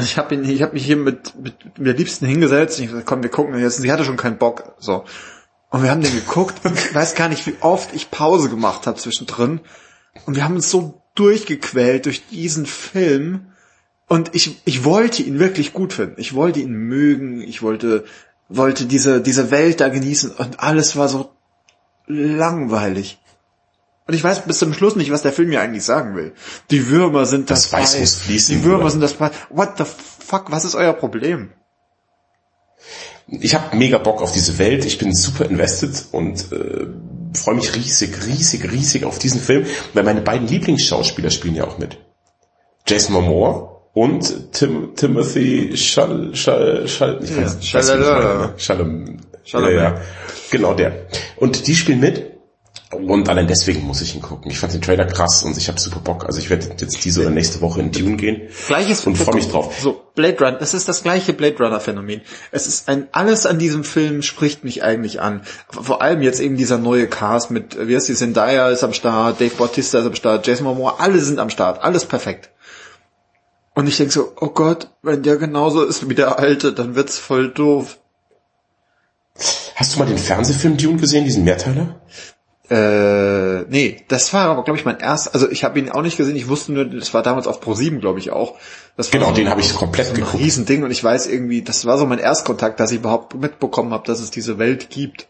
Und 0.00 0.06
ich 0.06 0.16
habe 0.16 0.34
ich 0.34 0.62
habe 0.62 0.72
mich 0.72 0.86
hier 0.86 0.96
mit, 0.96 1.38
mit, 1.38 1.78
mit 1.78 1.86
der 1.86 1.94
Liebsten 1.94 2.26
hingesetzt. 2.26 2.78
Und 2.78 2.84
ich 2.84 2.90
gesagt, 2.90 3.06
komm, 3.06 3.22
wir 3.22 3.28
gucken 3.28 3.58
jetzt. 3.58 3.76
Und 3.76 3.82
sie 3.82 3.92
hatte 3.92 4.06
schon 4.06 4.16
keinen 4.16 4.38
Bock. 4.38 4.74
So. 4.78 5.04
Und 5.68 5.82
wir 5.82 5.90
haben 5.90 6.00
den 6.00 6.14
geguckt. 6.14 6.54
Ich 6.64 6.94
weiß 6.94 7.14
gar 7.14 7.28
nicht, 7.28 7.46
wie 7.46 7.56
oft 7.60 7.94
ich 7.94 8.10
Pause 8.10 8.48
gemacht 8.48 8.86
habe 8.86 8.98
zwischendrin. 8.98 9.60
Und 10.24 10.36
wir 10.36 10.44
haben 10.44 10.56
uns 10.56 10.70
so 10.70 11.02
durchgequält 11.14 12.06
durch 12.06 12.26
diesen 12.28 12.64
Film. 12.64 13.52
Und 14.08 14.34
ich, 14.34 14.62
ich 14.64 14.84
wollte 14.84 15.22
ihn 15.22 15.38
wirklich 15.38 15.74
gut 15.74 15.92
finden. 15.92 16.18
Ich 16.18 16.34
wollte 16.34 16.60
ihn 16.60 16.72
mögen. 16.72 17.42
Ich 17.42 17.60
wollte, 17.60 18.04
wollte 18.48 18.86
diese, 18.86 19.20
diese 19.20 19.50
Welt 19.50 19.82
da 19.82 19.90
genießen 19.90 20.30
und 20.30 20.60
alles 20.60 20.96
war 20.96 21.10
so 21.10 21.30
langweilig. 22.06 23.18
Und 24.10 24.16
ich 24.16 24.24
weiß 24.24 24.44
bis 24.44 24.58
zum 24.58 24.74
Schluss 24.74 24.96
nicht, 24.96 25.12
was 25.12 25.22
der 25.22 25.32
Film 25.32 25.50
mir 25.50 25.60
eigentlich 25.60 25.84
sagen 25.84 26.16
will. 26.16 26.32
Die 26.72 26.88
Würmer 26.88 27.26
sind 27.26 27.48
das, 27.48 27.70
Das 27.70 27.72
Weiß 27.72 28.00
muss 28.00 28.16
fließen, 28.16 28.56
Die 28.58 28.64
Würmer 28.64 28.80
oder? 28.80 28.90
sind 28.90 29.00
das 29.02 29.12
Preis. 29.12 29.30
What 29.50 29.78
the 29.78 29.84
fuck? 29.84 30.50
Was 30.50 30.64
ist 30.64 30.74
euer 30.74 30.94
Problem? 30.94 31.52
Ich 33.28 33.54
habe 33.54 33.76
mega 33.76 33.98
Bock 33.98 34.20
auf 34.20 34.32
diese 34.32 34.58
Welt. 34.58 34.84
Ich 34.84 34.98
bin 34.98 35.14
super 35.14 35.44
invested 35.44 36.06
und 36.10 36.50
äh, 36.50 36.86
freue 37.38 37.54
mich 37.54 37.76
riesig, 37.76 38.26
riesig, 38.26 38.72
riesig 38.72 39.04
auf 39.04 39.20
diesen 39.20 39.40
Film, 39.40 39.64
weil 39.94 40.02
meine 40.02 40.22
beiden 40.22 40.48
Lieblingsschauspieler 40.48 41.30
spielen 41.30 41.54
ja 41.54 41.62
auch 41.68 41.78
mit. 41.78 41.96
Jason 42.88 43.14
Momoa 43.14 43.80
und 43.94 44.50
Tim, 44.54 44.96
Timothy 44.96 45.76
Schall, 45.76 46.34
Schall, 46.34 46.88
Schall, 46.88 47.20
ich 47.22 47.30
Ja, 47.30 47.42
weiß, 47.44 47.58
ich 47.60 47.74
weiß 47.74 47.86
nicht, 47.94 47.96
Schalalala. 47.96 48.54
Schallem, 48.56 49.18
Chalamet. 49.44 49.76
ja, 49.76 49.82
ja, 49.94 50.00
genau 50.50 50.74
der. 50.74 51.06
Und 51.36 51.68
die 51.68 51.76
spielen 51.76 52.00
mit 52.00 52.29
und 52.92 53.28
allein 53.28 53.46
deswegen 53.46 53.86
muss 53.86 54.02
ich 54.02 54.16
ihn 54.16 54.22
gucken. 54.22 54.50
Ich 54.50 54.58
fand 54.58 54.72
den 54.72 54.82
Trailer 54.82 55.04
krass 55.04 55.44
und 55.44 55.56
ich 55.56 55.68
habe 55.68 55.78
super 55.78 56.00
Bock. 56.00 56.24
Also 56.24 56.40
ich 56.40 56.50
werde 56.50 56.66
jetzt 56.76 57.04
diese 57.04 57.20
oder 57.20 57.30
nächste 57.30 57.60
Woche 57.60 57.80
in 57.80 57.92
Dune 57.92 58.16
gehen 58.16 58.48
Gleiches 58.66 59.06
und 59.06 59.16
freue 59.16 59.36
mich 59.36 59.48
drauf. 59.48 59.78
So, 59.80 60.00
Blade 60.16 60.36
Runner, 60.40 60.58
das 60.58 60.74
ist 60.74 60.88
das 60.88 61.04
gleiche 61.04 61.32
Blade 61.32 61.56
Runner 61.58 61.78
Phänomen. 61.78 62.20
Es 62.50 62.66
ist 62.66 62.88
ein, 62.88 63.06
alles 63.12 63.46
an 63.46 63.60
diesem 63.60 63.84
Film 63.84 64.22
spricht 64.22 64.64
mich 64.64 64.82
eigentlich 64.82 65.20
an. 65.20 65.42
Vor 65.68 66.02
allem 66.02 66.20
jetzt 66.20 66.40
eben 66.40 66.56
dieser 66.56 66.78
neue 66.78 67.06
Cast 67.06 67.52
mit, 67.52 67.78
wie 67.86 67.94
heißt 67.94 68.08
die, 68.08 68.14
Zendaya 68.14 68.70
ist 68.70 68.82
am 68.82 68.92
Start, 68.92 69.40
Dave 69.40 69.54
Bautista 69.54 70.00
ist 70.00 70.06
am 70.06 70.16
Start, 70.16 70.48
Jason 70.48 70.64
Momoa, 70.64 70.96
alle 70.98 71.20
sind 71.20 71.38
am 71.38 71.50
Start, 71.50 71.84
alles 71.84 72.06
perfekt. 72.06 72.50
Und 73.74 73.86
ich 73.86 73.98
denke 73.98 74.12
so, 74.12 74.32
oh 74.40 74.48
Gott, 74.48 74.90
wenn 75.02 75.22
der 75.22 75.36
genauso 75.36 75.84
ist 75.84 76.08
wie 76.08 76.14
der 76.16 76.40
alte, 76.40 76.72
dann 76.72 76.96
wird's 76.96 77.18
voll 77.18 77.50
doof. 77.50 77.98
Hast 79.76 79.94
du 79.94 80.00
mal 80.00 80.06
den 80.06 80.18
Fernsehfilm 80.18 80.76
Dune 80.76 80.98
gesehen, 80.98 81.24
diesen 81.24 81.44
Mehrteiler? 81.44 82.00
Äh, 82.70 83.62
nee, 83.68 84.04
das 84.06 84.32
war 84.32 84.48
aber, 84.48 84.62
glaube 84.62 84.78
ich, 84.78 84.84
mein 84.84 84.98
erst, 84.98 85.34
also 85.34 85.50
ich 85.50 85.64
habe 85.64 85.78
ihn 85.80 85.90
auch 85.90 86.02
nicht 86.02 86.16
gesehen, 86.16 86.36
ich 86.36 86.48
wusste 86.48 86.72
nur, 86.72 86.84
das 86.84 87.12
war 87.12 87.22
damals 87.24 87.48
auf 87.48 87.60
Pro7, 87.60 87.98
glaube 87.98 88.20
ich, 88.20 88.30
auch. 88.30 88.54
Das 88.96 89.12
war 89.12 89.18
Genau, 89.18 89.30
so 89.30 89.34
den 89.34 89.50
habe 89.50 89.60
ich 89.60 89.74
komplett 89.74 90.10
ein 90.10 90.14
geguckt. 90.14 90.40
Riesending 90.40 90.84
und 90.84 90.92
ich 90.92 91.02
weiß 91.02 91.26
irgendwie, 91.26 91.62
das 91.62 91.84
war 91.84 91.98
so 91.98 92.06
mein 92.06 92.20
Erstkontakt, 92.20 92.78
dass 92.78 92.92
ich 92.92 92.98
überhaupt 92.98 93.34
mitbekommen 93.34 93.92
habe, 93.92 94.06
dass 94.06 94.20
es 94.20 94.30
diese 94.30 94.58
Welt 94.58 94.88
gibt. 94.88 95.26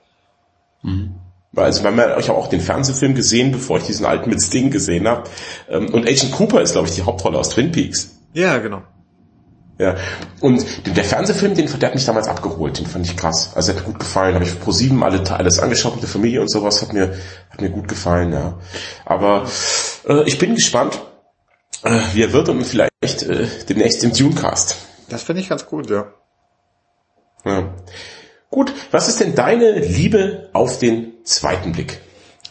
Weil 1.53 1.64
Also 1.64 1.82
haben 1.84 1.99
ja, 1.99 2.18
ich 2.18 2.28
habe 2.28 2.38
auch 2.38 2.49
den 2.49 2.61
Fernsehfilm 2.61 3.14
gesehen, 3.14 3.53
bevor 3.53 3.78
ich 3.78 3.84
diesen 3.84 4.05
alten 4.05 4.28
mit 4.28 4.43
Sting 4.43 4.70
gesehen 4.70 5.09
habe. 5.09 5.24
Ähm, 5.68 5.88
Und 5.95 6.07
Agent 6.07 6.32
Cooper 6.32 6.61
ist, 6.61 6.72
glaube 6.72 6.88
ich, 6.88 6.95
die 6.95 7.03
Hauptrolle 7.03 7.38
aus 7.38 7.51
Twin 7.51 7.72
Peaks. 7.72 8.18
Ja, 8.34 8.59
genau. 8.59 8.82
Ja. 9.81 9.97
Und 10.41 10.62
der 10.95 11.05
Fernsehfilm, 11.05 11.55
den 11.55 11.66
der 11.66 11.89
hat 11.89 11.95
mich 11.95 12.05
damals 12.05 12.28
abgeholt, 12.28 12.78
den 12.78 12.85
fand 12.85 13.07
ich 13.07 13.16
krass. 13.16 13.53
Also 13.55 13.72
hat 13.72 13.78
mir 13.78 13.85
gut 13.85 13.99
gefallen. 13.99 14.35
Habe 14.35 14.45
ich 14.45 14.61
pro 14.61 14.72
sieben 14.72 15.03
alle 15.03 15.22
alles 15.31 15.59
angeschaut 15.59 15.95
mit 15.95 16.03
der 16.03 16.11
Familie 16.11 16.43
und 16.43 16.51
sowas, 16.51 16.83
hat 16.83 16.93
mir, 16.93 17.14
hat 17.49 17.62
mir 17.62 17.70
gut 17.70 17.89
gefallen, 17.89 18.31
ja. 18.31 18.59
Aber 19.07 19.47
äh, 20.07 20.22
ich 20.24 20.39
bin 20.39 20.55
gespannt, 20.55 21.01
äh, 21.83 21.99
wie 22.12 22.22
er 22.22 22.35
wird 22.35 22.51
und 22.51 22.62
vielleicht 22.62 23.22
äh, 23.22 23.47
demnächst 23.70 24.05
im 24.05 24.12
Tunecast. 24.12 24.76
Das 25.09 25.22
finde 25.22 25.41
ich 25.41 25.49
ganz 25.49 25.64
gut, 25.64 25.89
ja. 25.89 26.12
Ja. 27.47 27.72
Gut, 28.51 28.74
was 28.91 29.09
ist 29.09 29.20
denn 29.20 29.35
deine 29.35 29.78
Liebe 29.78 30.51
auf 30.53 30.78
den 30.78 31.24
zweiten 31.24 31.72
Blick? 31.72 32.01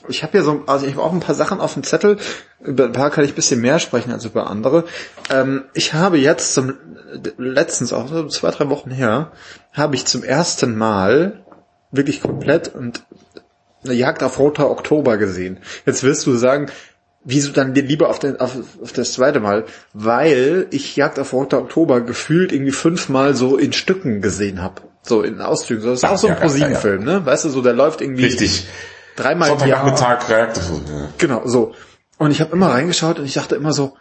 Ich 0.09 0.23
habe 0.23 0.31
hier 0.33 0.43
so, 0.43 0.63
also 0.67 0.85
ich 0.85 0.93
habe 0.93 1.03
auch 1.03 1.13
ein 1.13 1.19
paar 1.19 1.35
Sachen 1.35 1.61
auf 1.61 1.73
dem 1.73 1.83
Zettel. 1.83 2.17
Über 2.59 2.85
ein 2.85 2.91
paar 2.91 3.11
kann 3.11 3.23
ich 3.23 3.31
ein 3.31 3.35
bisschen 3.35 3.61
mehr 3.61 3.79
sprechen 3.79 4.11
als 4.11 4.25
über 4.25 4.49
andere. 4.49 4.85
Ähm, 5.29 5.65
ich 5.73 5.93
habe 5.93 6.17
jetzt 6.17 6.53
zum 6.53 6.73
letztens 7.37 7.93
auch 7.93 8.07
so 8.07 8.27
zwei 8.27 8.51
drei 8.51 8.69
Wochen 8.69 8.91
her 8.91 9.31
habe 9.73 9.95
ich 9.95 10.05
zum 10.05 10.23
ersten 10.23 10.77
Mal 10.77 11.43
wirklich 11.91 12.21
komplett 12.21 12.73
und 12.73 13.03
eine 13.83 13.93
Jagd 13.93 14.23
auf 14.23 14.39
roter 14.39 14.69
Oktober 14.69 15.17
gesehen. 15.17 15.59
Jetzt 15.85 16.03
wirst 16.03 16.25
du 16.27 16.35
sagen, 16.35 16.69
wieso 17.23 17.51
dann 17.51 17.73
lieber 17.73 18.09
auf, 18.09 18.19
den, 18.19 18.39
auf, 18.39 18.55
auf 18.81 18.91
das 18.91 19.13
zweite 19.13 19.39
Mal? 19.39 19.65
Weil 19.93 20.67
ich 20.71 20.95
Jagd 20.95 21.19
auf 21.19 21.33
roter 21.33 21.59
Oktober 21.59 22.01
gefühlt 22.01 22.51
irgendwie 22.51 22.71
fünfmal 22.71 23.35
so 23.35 23.57
in 23.57 23.73
Stücken 23.73 24.21
gesehen 24.21 24.61
habe. 24.61 24.81
So 25.01 25.21
in 25.21 25.41
Auszügen. 25.41 25.81
So, 25.81 25.91
Das 25.91 26.03
ist 26.03 26.09
auch 26.09 26.17
so 26.17 26.27
ein 26.27 26.33
ja, 26.33 26.39
ja, 26.39 26.41
ProSieben-Film, 26.41 27.03
ne? 27.03 27.25
Weißt 27.25 27.45
du, 27.45 27.49
so 27.49 27.61
der 27.61 27.73
läuft 27.73 28.01
irgendwie 28.01 28.25
Richtig. 28.25 28.67
Dreimal 29.19 29.49
im 29.49 29.67
Jahr. 29.67 29.85
Sonntagnachmittag, 29.85 30.29
Reaktor. 30.29 30.63
Ja. 30.87 31.09
Genau, 31.17 31.41
so. 31.45 31.73
Und 32.17 32.31
ich 32.31 32.41
habe 32.41 32.51
immer 32.51 32.71
reingeschaut 32.71 33.19
und 33.19 33.25
ich 33.25 33.33
dachte 33.33 33.55
immer 33.55 33.73
so, 33.73 33.95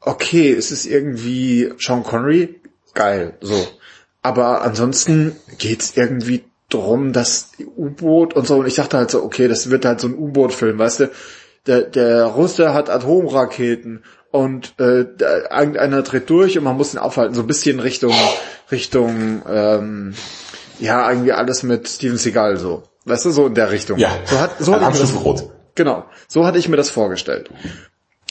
okay, 0.00 0.52
es 0.52 0.70
ist 0.70 0.86
irgendwie 0.86 1.72
Sean 1.78 2.02
Connery, 2.02 2.60
geil, 2.94 3.36
so. 3.40 3.66
Aber 4.22 4.62
ansonsten 4.62 5.36
geht's 5.58 5.96
irgendwie 5.96 6.44
drum, 6.68 7.12
dass 7.12 7.52
U-Boot 7.76 8.34
und 8.34 8.46
so. 8.46 8.58
Und 8.58 8.66
ich 8.66 8.76
dachte 8.76 8.96
halt 8.96 9.10
so, 9.10 9.22
okay, 9.22 9.48
das 9.48 9.70
wird 9.70 9.84
halt 9.84 10.00
so 10.00 10.08
ein 10.08 10.14
U-Boot-Film, 10.14 10.78
weißt 10.78 11.00
du. 11.00 11.10
Der, 11.66 11.82
der 11.82 12.24
Russe 12.24 12.74
hat 12.74 12.90
Atomraketen 12.90 14.02
und 14.32 14.74
äh, 14.80 15.04
irgendeiner 15.20 16.02
dreht 16.02 16.28
durch 16.28 16.58
und 16.58 16.64
man 16.64 16.76
muss 16.76 16.94
ihn 16.94 16.98
aufhalten. 16.98 17.34
So 17.34 17.42
ein 17.42 17.46
bisschen 17.46 17.78
Richtung, 17.78 18.14
Richtung, 18.70 19.42
ähm, 19.48 20.14
ja, 20.80 21.08
irgendwie 21.08 21.32
alles 21.32 21.62
mit 21.62 21.88
Steven 21.88 22.16
Seagal 22.16 22.56
so. 22.56 22.82
Weißt 23.04 23.24
du, 23.24 23.30
so 23.30 23.46
in 23.46 23.54
der 23.54 23.70
Richtung. 23.70 23.98
Ja, 23.98 24.10
so 24.24 24.38
hat, 24.38 24.56
so 24.58 24.74
hat 24.74 24.94
ich 24.94 25.00
das, 25.00 25.14
Rot. 25.14 25.50
Genau, 25.74 26.04
so 26.28 26.46
hatte 26.46 26.58
ich 26.58 26.68
mir 26.68 26.76
das 26.76 26.90
vorgestellt. 26.90 27.50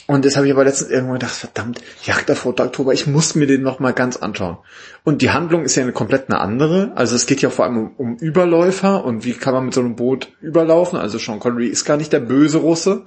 Und 0.06 0.24
das 0.24 0.36
habe 0.36 0.46
ich 0.46 0.52
aber 0.52 0.64
letztens 0.64 0.90
irgendwo 0.90 1.14
gedacht, 1.14 1.32
verdammt, 1.32 1.80
Jagd 2.04 2.30
auf 2.30 2.44
Roter 2.44 2.64
Oktober, 2.66 2.92
ich 2.92 3.06
muss 3.06 3.34
mir 3.34 3.46
den 3.46 3.62
nochmal 3.62 3.92
ganz 3.92 4.16
anschauen. 4.16 4.58
Und 5.04 5.22
die 5.22 5.30
Handlung 5.30 5.64
ist 5.64 5.76
ja 5.76 5.82
eine 5.82 5.92
komplett 5.92 6.28
eine 6.28 6.40
andere. 6.40 6.92
Also 6.96 7.14
es 7.14 7.26
geht 7.26 7.40
ja 7.40 7.50
vor 7.50 7.64
allem 7.64 7.78
um, 7.78 7.94
um 7.96 8.16
Überläufer 8.16 9.04
und 9.04 9.24
wie 9.24 9.32
kann 9.32 9.54
man 9.54 9.66
mit 9.66 9.74
so 9.74 9.80
einem 9.80 9.94
Boot 9.94 10.28
überlaufen. 10.40 10.98
Also 10.98 11.18
Sean 11.18 11.38
Connery 11.38 11.68
ist 11.68 11.84
gar 11.84 11.96
nicht 11.96 12.12
der 12.12 12.20
böse 12.20 12.58
Russe. 12.58 13.04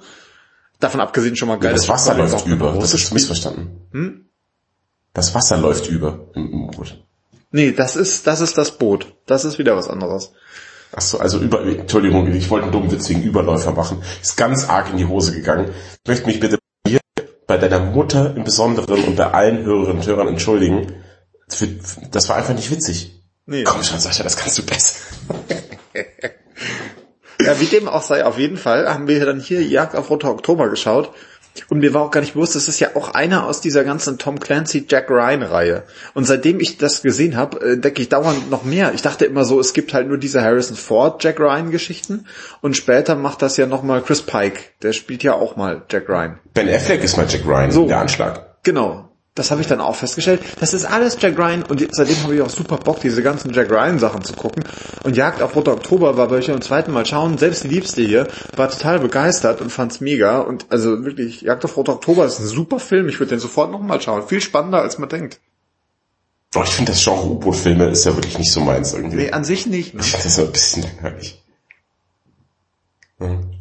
Davon 0.80 1.02
abgesehen 1.02 1.36
schon 1.36 1.48
mal 1.48 1.60
geil. 1.60 1.74
Das 1.74 1.82
dass 1.82 1.90
Wasser 1.90 2.16
läuft 2.16 2.34
auch 2.34 2.48
über. 2.48 2.78
Das 2.80 2.94
ist 2.94 3.14
missverstanden. 3.14 3.88
Hm? 3.92 4.26
Das 5.14 5.34
Wasser 5.36 5.58
läuft 5.58 5.90
über 5.90 6.28
im, 6.34 6.52
im 6.52 6.68
Boot. 6.68 7.04
Nee, 7.52 7.72
das 7.72 7.96
ist, 7.96 8.28
das 8.28 8.42
ist 8.42 8.58
das 8.58 8.78
Boot. 8.78 9.16
Das 9.26 9.46
ist 9.46 9.58
wieder 9.60 9.78
was 9.78 9.90
anderes. 9.90 10.32
Ach 10.98 11.02
so, 11.02 11.20
also 11.20 11.40
über, 11.40 11.62
Entschuldigung, 11.62 12.34
ich 12.34 12.50
wollte 12.50 12.64
einen 12.64 12.72
dummen 12.72 12.90
Witz 12.90 13.10
wegen 13.10 13.24
Überläufer 13.24 13.74
machen. 13.74 14.02
Ist 14.22 14.38
ganz 14.38 14.70
arg 14.70 14.90
in 14.92 14.98
die 14.98 15.06
Hose 15.06 15.34
gegangen. 15.34 15.72
Ich 16.04 16.08
möchte 16.08 16.28
mich 16.28 16.40
bitte 16.40 16.58
hier 16.88 17.02
bei 17.48 17.58
deiner 17.58 17.80
Mutter 17.80 18.34
im 18.36 18.46
Besonderen 18.46 19.04
und 19.04 19.16
bei 19.18 19.30
allen 19.32 19.66
Hörerinnen 19.66 19.98
und 19.98 20.08
Hörern 20.08 20.30
entschuldigen. 20.30 20.94
Das 22.12 22.30
war 22.30 22.38
einfach 22.38 22.56
nicht 22.56 22.72
witzig. 22.72 23.24
Nee. 23.46 23.64
Komm 23.64 23.84
schon, 23.84 24.00
Sascha, 24.00 24.24
das 24.24 24.38
kannst 24.38 24.58
du 24.58 24.64
besser. 24.64 24.96
Ja, 27.42 27.60
wie 27.60 27.66
dem 27.66 27.90
auch 27.90 28.02
sei, 28.02 28.26
auf 28.26 28.40
jeden 28.40 28.58
Fall 28.58 28.92
haben 28.92 29.08
wir 29.08 29.24
dann 29.26 29.40
hier 29.40 29.62
Jagd 29.62 29.94
auf 29.96 30.10
Roter 30.10 30.32
Oktober 30.32 30.70
geschaut. 30.70 31.12
Und 31.70 31.80
mir 31.80 31.94
war 31.94 32.02
auch 32.04 32.12
gar 32.12 32.22
nicht 32.22 32.34
bewusst, 32.34 32.56
das 32.56 32.68
ist 32.68 32.80
ja 32.80 32.90
auch 32.96 33.14
einer 33.14 33.46
aus 33.48 33.62
dieser 33.62 33.84
ganzen 33.84 34.18
Tom 34.18 34.40
Clancy 34.40 34.86
Jack 34.90 35.10
Ryan 35.10 35.44
Reihe. 35.44 35.84
Und 36.14 36.26
seitdem 36.26 36.60
ich 36.60 36.78
das 36.78 37.02
gesehen 37.02 37.38
habe, 37.38 37.62
entdecke 37.74 38.02
ich 38.02 38.10
dauernd 38.10 38.50
noch 38.50 38.64
mehr. 38.64 38.94
Ich 38.94 39.02
dachte 39.02 39.26
immer 39.26 39.46
so, 39.46 39.60
es 39.60 39.74
gibt 39.74 39.94
halt 39.94 40.08
nur 40.08 40.18
diese 40.18 40.42
Harrison 40.42 40.76
Ford 40.76 41.24
Jack 41.24 41.40
Ryan 41.40 41.72
Geschichten. 41.72 42.26
Und 42.62 42.76
später 42.76 43.16
macht 43.16 43.42
das 43.42 43.58
ja 43.58 43.66
nochmal 43.66 44.02
Chris 44.02 44.22
Pike. 44.22 44.60
Der 44.82 44.94
spielt 44.94 45.24
ja 45.24 45.34
auch 45.34 45.56
mal 45.56 45.84
Jack 45.90 46.10
Ryan. 46.10 46.40
Ben 46.54 46.70
Affleck 46.70 47.04
ist 47.04 47.18
mal 47.18 47.26
Jack 47.28 47.46
Ryan, 47.46 47.72
So. 47.72 47.88
der 47.88 48.00
Anschlag. 48.00 48.64
Genau. 48.64 49.10
Das 49.36 49.52
habe 49.52 49.60
ich 49.60 49.68
dann 49.68 49.82
auch 49.82 49.98
festgestellt. 49.98 50.42
Das 50.62 50.74
ist 50.74 50.86
alles 50.86 51.18
Jack 51.20 51.38
Ryan 51.38 51.64
und 51.64 51.86
seitdem 51.92 52.24
habe 52.24 52.36
ich 52.36 52.42
auch 52.42 52.50
super 52.50 52.78
Bock, 52.78 53.02
diese 53.02 53.22
ganzen 53.22 53.54
Jack 53.54 53.70
Ryan 53.70 54.00
Sachen 54.00 54.24
zu 54.24 54.32
gucken. 54.34 54.64
Und 55.04 55.18
Jagd 55.18 55.42
auf 55.42 55.58
Roter 55.58 55.74
Oktober 55.74 56.16
war, 56.16 56.32
weil 56.32 56.40
ich 56.40 56.48
beim 56.48 56.62
zweiten 56.62 56.94
Mal 56.94 57.06
schauen, 57.06 57.38
selbst 57.38 57.66
die 57.66 57.68
Liebste 57.68 58.02
hier 58.02 58.30
war 58.56 58.72
total 58.72 59.00
begeistert 59.00 59.60
und 59.60 59.72
fand's 59.72 60.00
mega. 60.00 60.40
Und 60.40 60.68
also 60.70 61.04
wirklich, 61.04 61.42
Jagd 61.42 61.66
auf 61.66 61.76
Roter 61.76 61.94
Oktober 61.96 62.26
ist 62.26 62.40
ein 62.40 62.46
super 62.46 62.80
Film. 62.80 63.10
Ich 63.10 63.20
würde 63.20 63.32
den 63.32 63.40
sofort 63.40 63.72
nochmal 63.72 64.00
schauen. 64.00 64.26
Viel 64.26 64.40
spannender, 64.40 64.82
als 64.82 65.00
man 65.00 65.10
denkt. 65.10 65.42
Oh, 66.56 66.62
ich 66.64 66.70
finde 66.70 66.94
das 66.94 67.04
Genre 67.04 67.28
U-Boot-Filme 67.28 67.90
ist 67.90 68.06
ja 68.06 68.16
wirklich 68.16 68.38
nicht 68.38 68.54
so 68.54 68.62
meins 68.62 68.94
irgendwie. 68.94 69.18
Nee, 69.18 69.32
an 69.32 69.44
sich 69.44 69.66
nicht. 69.66 69.94
Ne? 69.94 70.00
Ich 70.00 70.12
finde 70.12 70.24
das 70.24 70.36
so 70.38 70.44
ein 70.44 70.52
bisschen 70.54 70.84
langweilig. 70.84 71.44
Hm. 73.20 73.52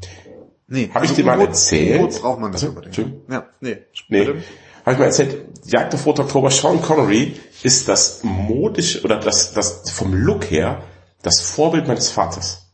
Nee. 0.68 0.90
Hab 0.94 1.02
ich 1.02 1.10
also 1.10 1.20
dir 1.20 1.24
mal 1.24 1.40
erzählt? 1.40 2.00
U-Boot 2.00 2.22
braucht 2.22 2.38
man 2.38 2.52
nicht 2.52 2.62
Also, 2.62 2.76
unbedingt. 2.76 3.14
Ja, 3.28 3.48
nee. 3.60 3.78
Nee. 4.08 4.34
Habe 4.84 4.92
ich 4.92 4.98
mal 4.98 5.06
erzählt, 5.06 5.44
Jagd 5.64 5.94
auf 5.94 6.04
Roter 6.04 6.24
Oktober, 6.24 6.50
Sean 6.50 6.82
Connery 6.82 7.40
ist 7.62 7.88
das 7.88 8.22
modisch 8.22 9.02
oder 9.02 9.16
das, 9.18 9.54
das 9.54 9.90
vom 9.90 10.12
Look 10.12 10.50
her 10.50 10.82
das 11.22 11.40
Vorbild 11.40 11.88
meines 11.88 12.10
Vaters. 12.10 12.66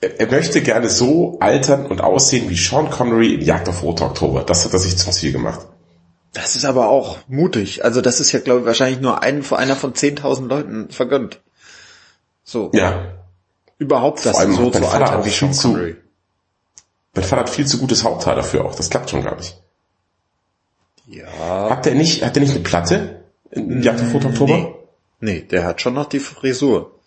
Er, 0.00 0.18
er 0.18 0.30
möchte 0.30 0.62
gerne 0.62 0.88
so 0.88 1.38
altern 1.40 1.86
und 1.86 2.00
aussehen 2.00 2.48
wie 2.48 2.56
Sean 2.56 2.88
Connery 2.90 3.34
in 3.34 3.42
Jagd 3.42 3.68
auf 3.68 3.82
Roter 3.82 4.06
Oktober. 4.06 4.42
Das 4.44 4.64
hat 4.64 4.72
er 4.72 4.78
sich 4.78 4.96
zum 4.96 5.12
Ziel 5.12 5.32
gemacht. 5.32 5.66
Das 6.32 6.56
ist 6.56 6.64
aber 6.64 6.88
auch 6.88 7.18
mutig. 7.28 7.84
Also 7.84 8.00
das 8.00 8.20
ist 8.20 8.32
ja, 8.32 8.40
glaube 8.40 8.60
ich, 8.60 8.66
wahrscheinlich 8.66 9.00
nur 9.00 9.22
ein, 9.22 9.44
einer 9.50 9.76
von 9.76 9.92
10.000 9.92 10.46
Leuten 10.46 10.90
vergönnt. 10.90 11.40
So. 12.44 12.70
Ja. 12.72 13.14
Überhaupt 13.76 14.24
das 14.24 14.38
so 14.38 14.70
zu 14.70 14.86
altern 14.86 15.24
wie 15.24 15.30
Sean 15.30 15.54
Connery. 15.54 15.96
Mein 17.14 17.24
Vater 17.24 17.42
hat 17.42 17.50
viel 17.50 17.66
zu 17.66 17.78
gutes 17.78 18.04
Haupthaar 18.04 18.36
dafür 18.36 18.64
auch. 18.64 18.74
Das 18.74 18.90
klappt 18.90 19.10
schon 19.10 19.22
gar 19.22 19.36
nicht. 19.36 19.60
Ja. 21.06 21.70
Hat 21.70 21.86
der 21.86 21.94
nicht, 21.94 22.24
hat 22.24 22.36
der 22.36 22.42
nicht 22.42 22.54
eine 22.54 22.62
Platte? 22.62 23.24
In 23.50 23.82
Jagd 23.82 24.00
auf 24.00 24.14
Rot 24.14 24.26
Oktober? 24.26 24.56
Nee. 24.56 24.74
nee, 25.20 25.40
der 25.40 25.64
hat 25.64 25.80
schon 25.80 25.94
noch 25.94 26.06
die 26.06 26.20
Frisur. 26.20 27.00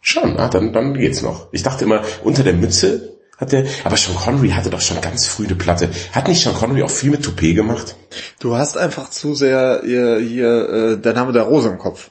Schon, 0.00 0.36
ah, 0.36 0.48
dann, 0.48 0.72
dann 0.72 0.94
geht's 0.94 1.22
noch. 1.22 1.48
Ich 1.52 1.62
dachte 1.62 1.84
immer, 1.84 2.02
unter 2.24 2.42
der 2.42 2.54
Mütze 2.54 3.12
hat 3.38 3.52
der, 3.52 3.66
aber 3.84 3.96
Sean 3.96 4.16
Connery 4.16 4.50
hatte 4.50 4.70
doch 4.70 4.80
schon 4.80 5.00
ganz 5.00 5.26
früh 5.26 5.46
eine 5.46 5.54
Platte. 5.54 5.90
Hat 6.12 6.26
nicht 6.26 6.42
Sean 6.42 6.54
Connery 6.54 6.82
auch 6.82 6.90
viel 6.90 7.10
mit 7.10 7.24
Toupet 7.24 7.54
gemacht? 7.54 7.94
Du 8.40 8.56
hast 8.56 8.76
einfach 8.76 9.10
zu 9.10 9.34
sehr 9.34 9.82
hier, 9.84 10.18
hier 10.18 10.68
äh, 10.68 10.96
der 10.98 11.12
Name 11.12 11.32
der 11.32 11.42
Rose 11.42 11.68
im 11.68 11.78
Kopf. 11.78 12.10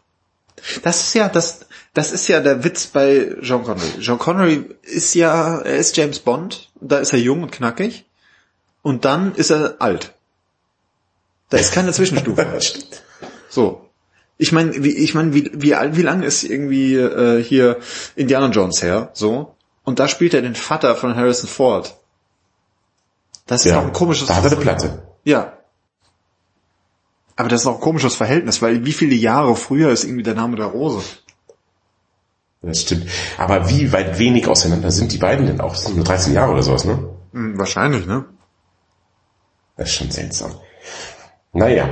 Das 0.84 1.02
ist 1.02 1.14
ja 1.16 1.28
das, 1.28 1.66
das 1.94 2.12
ist 2.12 2.28
ja 2.28 2.40
der 2.40 2.64
Witz 2.64 2.88
bei 2.88 3.36
Sean 3.42 3.64
Connery. 3.64 4.02
Sean 4.02 4.18
Connery 4.18 4.70
ist 4.84 5.14
ja, 5.14 5.60
er 5.60 5.76
ist 5.78 5.98
James 5.98 6.20
Bond, 6.20 6.70
da 6.80 7.00
ist 7.00 7.14
er 7.14 7.20
jung 7.20 7.44
und 7.44 7.52
knackig 7.52 8.06
und 8.82 9.06
dann 9.06 9.36
ist 9.36 9.52
er 9.52 9.76
alt. 9.80 10.14
Da 11.50 11.58
ist 11.58 11.74
keine 11.74 11.92
Zwischenstufe. 11.92 12.60
So. 13.50 13.90
Ich 14.38 14.54
meine, 14.54 14.82
wie, 14.82 14.96
ich 14.96 15.14
meine, 15.14 15.34
wie, 15.34 15.52
wie, 15.54 15.72
wie 15.72 16.02
lang 16.02 16.24
ist 16.24 16.44
irgendwie 16.44 16.96
äh, 16.96 17.44
hier 17.44 17.80
Indiana 18.16 18.48
Jones 18.48 18.82
her? 18.82 19.10
So. 19.14 19.56
Und 19.84 20.00
da 20.00 20.08
spielt 20.08 20.34
er 20.34 20.42
den 20.42 20.56
Vater 20.56 20.96
von 20.96 21.18
Harrison 21.18 21.50
Ford. 21.50 21.98
Das 23.46 23.66
ist 23.66 23.72
Ja, 23.72 23.80
auch 23.80 23.84
ein 23.84 23.92
komisches 23.92 24.30
da 24.30 24.36
hat 24.36 24.46
er 24.46 24.52
eine 24.54 24.62
Platte. 24.62 25.06
Ja. 25.26 25.58
Aber 27.36 27.50
das 27.50 27.62
ist 27.62 27.68
auch 27.68 27.76
ein 27.76 27.82
komisches 27.82 28.16
Verhältnis, 28.16 28.62
weil 28.62 28.86
wie 28.86 28.94
viele 28.94 29.16
Jahre 29.16 29.58
früher 29.58 29.92
ist 29.92 30.06
irgendwie 30.06 30.24
der 30.24 30.36
Name 30.36 30.56
der 30.56 30.68
Rose? 30.68 31.04
Das 32.62 32.82
stimmt. 32.82 33.08
Aber 33.38 33.70
wie 33.70 33.92
weit 33.92 34.20
wenig 34.20 34.48
auseinander 34.48 34.92
sind 34.92 35.12
die 35.12 35.18
beiden 35.18 35.48
denn 35.48 35.62
auch? 35.62 35.74
Das 35.74 35.86
sind 35.86 35.96
nur 35.96 36.06
13 36.06 36.34
Jahre 36.34 36.52
oder 36.52 36.64
sowas, 36.64 36.86
ne? 36.86 37.10
Hm, 37.34 37.58
wahrscheinlich, 37.58 38.06
ne? 38.06 38.26
Das 39.78 39.90
ist 39.90 39.96
schon 39.96 40.12
seltsam. 40.12 40.52
Naja. 41.54 41.90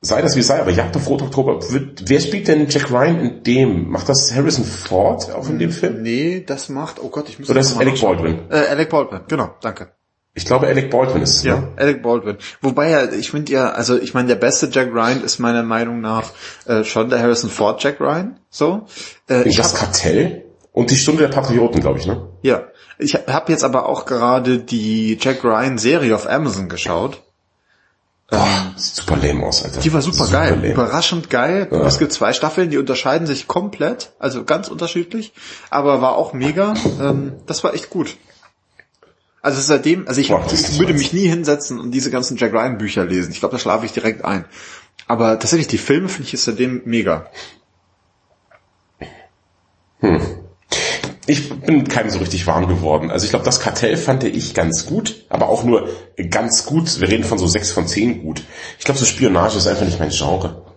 Sei 0.00 0.22
das 0.22 0.36
wie 0.36 0.42
sei, 0.42 0.60
aber 0.60 0.70
Jagd 0.70 0.94
auf 0.96 1.08
Rot 1.08 1.22
Oktober, 1.22 1.72
wird, 1.72 2.08
wer 2.08 2.20
spielt 2.20 2.46
denn 2.46 2.68
Jack 2.68 2.92
Ryan 2.92 3.18
in 3.18 3.42
dem? 3.42 3.88
Macht 3.90 4.08
das 4.08 4.32
Harrison 4.32 4.64
Ford 4.64 5.32
auch 5.32 5.48
in 5.48 5.58
dem 5.58 5.72
Film? 5.72 6.02
Nee, 6.02 6.44
das 6.46 6.68
macht, 6.68 7.02
oh 7.02 7.08
Gott, 7.08 7.28
ich 7.28 7.40
muss 7.40 7.50
Oder 7.50 7.58
das 7.58 7.72
ist 7.72 7.78
Alec. 7.78 8.00
Baldwin? 8.00 8.42
Äh, 8.48 8.68
Alec 8.68 8.90
Baldwin, 8.90 9.22
genau, 9.26 9.56
danke. 9.60 9.88
Ich 10.38 10.44
glaube, 10.44 10.68
Alec 10.68 10.90
Baldwin 10.90 11.22
ist 11.22 11.36
es, 11.36 11.42
Ja, 11.42 11.56
ne? 11.56 11.72
Alec 11.76 12.00
Baldwin. 12.00 12.36
Wobei 12.62 12.90
ja, 12.90 13.10
ich 13.10 13.32
finde 13.32 13.52
ja, 13.52 13.70
also 13.70 14.00
ich 14.00 14.14
meine, 14.14 14.28
der 14.28 14.36
beste 14.36 14.68
Jack 14.70 14.92
Ryan 14.92 15.24
ist 15.24 15.40
meiner 15.40 15.64
Meinung 15.64 16.00
nach 16.00 16.30
äh, 16.66 16.84
schon 16.84 17.10
der 17.10 17.18
Harrison 17.18 17.50
Ford 17.50 17.82
Jack 17.82 18.00
Ryan. 18.00 18.38
So. 18.48 18.86
Äh, 19.28 19.48
ich 19.48 19.56
das 19.56 19.72
hab, 19.72 19.80
Kartell 19.80 20.44
und 20.72 20.92
die 20.92 20.96
Stunde 20.96 21.22
der 21.22 21.28
Patrioten, 21.28 21.80
glaube 21.80 21.98
ich, 21.98 22.06
ne? 22.06 22.28
ja, 22.42 22.68
ich 22.98 23.14
habe 23.14 23.50
jetzt 23.50 23.64
aber 23.64 23.88
auch 23.88 24.06
gerade 24.06 24.58
die 24.58 25.18
Jack 25.20 25.42
Ryan 25.42 25.76
Serie 25.76 26.14
auf 26.14 26.28
Amazon 26.28 26.68
geschaut. 26.68 27.20
Boah, 28.30 28.46
sieht 28.76 28.94
super 28.94 29.16
lame 29.16 29.44
aus, 29.44 29.64
Alter. 29.64 29.80
Die 29.80 29.92
war 29.92 30.02
super, 30.02 30.30
geil, 30.30 30.50
lame. 30.50 30.72
überraschend 30.72 31.30
geil. 31.30 31.66
Ja. 31.70 31.86
Es 31.86 31.98
gibt 31.98 32.12
zwei 32.12 32.32
Staffeln, 32.32 32.70
die 32.70 32.78
unterscheiden 32.78 33.26
sich 33.26 33.48
komplett, 33.48 34.12
also 34.20 34.44
ganz 34.44 34.68
unterschiedlich, 34.68 35.32
aber 35.70 36.00
war 36.00 36.16
auch 36.16 36.32
mega. 36.32 36.74
Ähm, 37.00 37.32
das 37.46 37.64
war 37.64 37.74
echt 37.74 37.90
gut. 37.90 38.16
Also 39.40 39.60
seitdem, 39.60 40.08
also 40.08 40.20
ich, 40.20 40.28
Boah, 40.28 40.44
ich 40.52 40.78
würde 40.78 40.94
mich 40.94 41.12
nie 41.12 41.28
hinsetzen 41.28 41.78
und 41.78 41.92
diese 41.92 42.10
ganzen 42.10 42.36
Jack 42.36 42.52
Ryan 42.52 42.78
Bücher 42.78 43.04
lesen. 43.04 43.30
Ich 43.30 43.38
glaube, 43.40 43.52
da 43.52 43.58
schlafe 43.58 43.86
ich 43.86 43.92
direkt 43.92 44.24
ein. 44.24 44.44
Aber 45.06 45.38
tatsächlich 45.38 45.68
die 45.68 45.78
Filme 45.78 46.08
finde 46.08 46.26
ich 46.26 46.34
ist 46.34 46.44
seitdem 46.44 46.82
mega. 46.84 47.30
Ich 51.26 51.50
bin 51.50 51.86
keinem 51.86 52.10
so 52.10 52.18
richtig 52.18 52.46
warm 52.46 52.68
geworden. 52.68 53.10
Also 53.10 53.24
ich 53.24 53.30
glaube, 53.30 53.44
das 53.44 53.60
Kartell 53.60 53.96
fand 53.96 54.24
ich 54.24 54.54
ganz 54.54 54.86
gut, 54.86 55.26
aber 55.28 55.48
auch 55.48 55.62
nur 55.62 55.88
ganz 56.30 56.64
gut. 56.66 57.00
Wir 57.00 57.08
reden 57.08 57.24
von 57.24 57.38
so 57.38 57.46
sechs 57.46 57.70
von 57.70 57.86
zehn 57.86 58.22
gut. 58.22 58.42
Ich 58.78 58.84
glaube, 58.84 58.98
so 58.98 59.04
Spionage 59.04 59.58
ist 59.58 59.66
einfach 59.66 59.84
nicht 59.84 60.00
mein 60.00 60.10
Genre. 60.10 60.67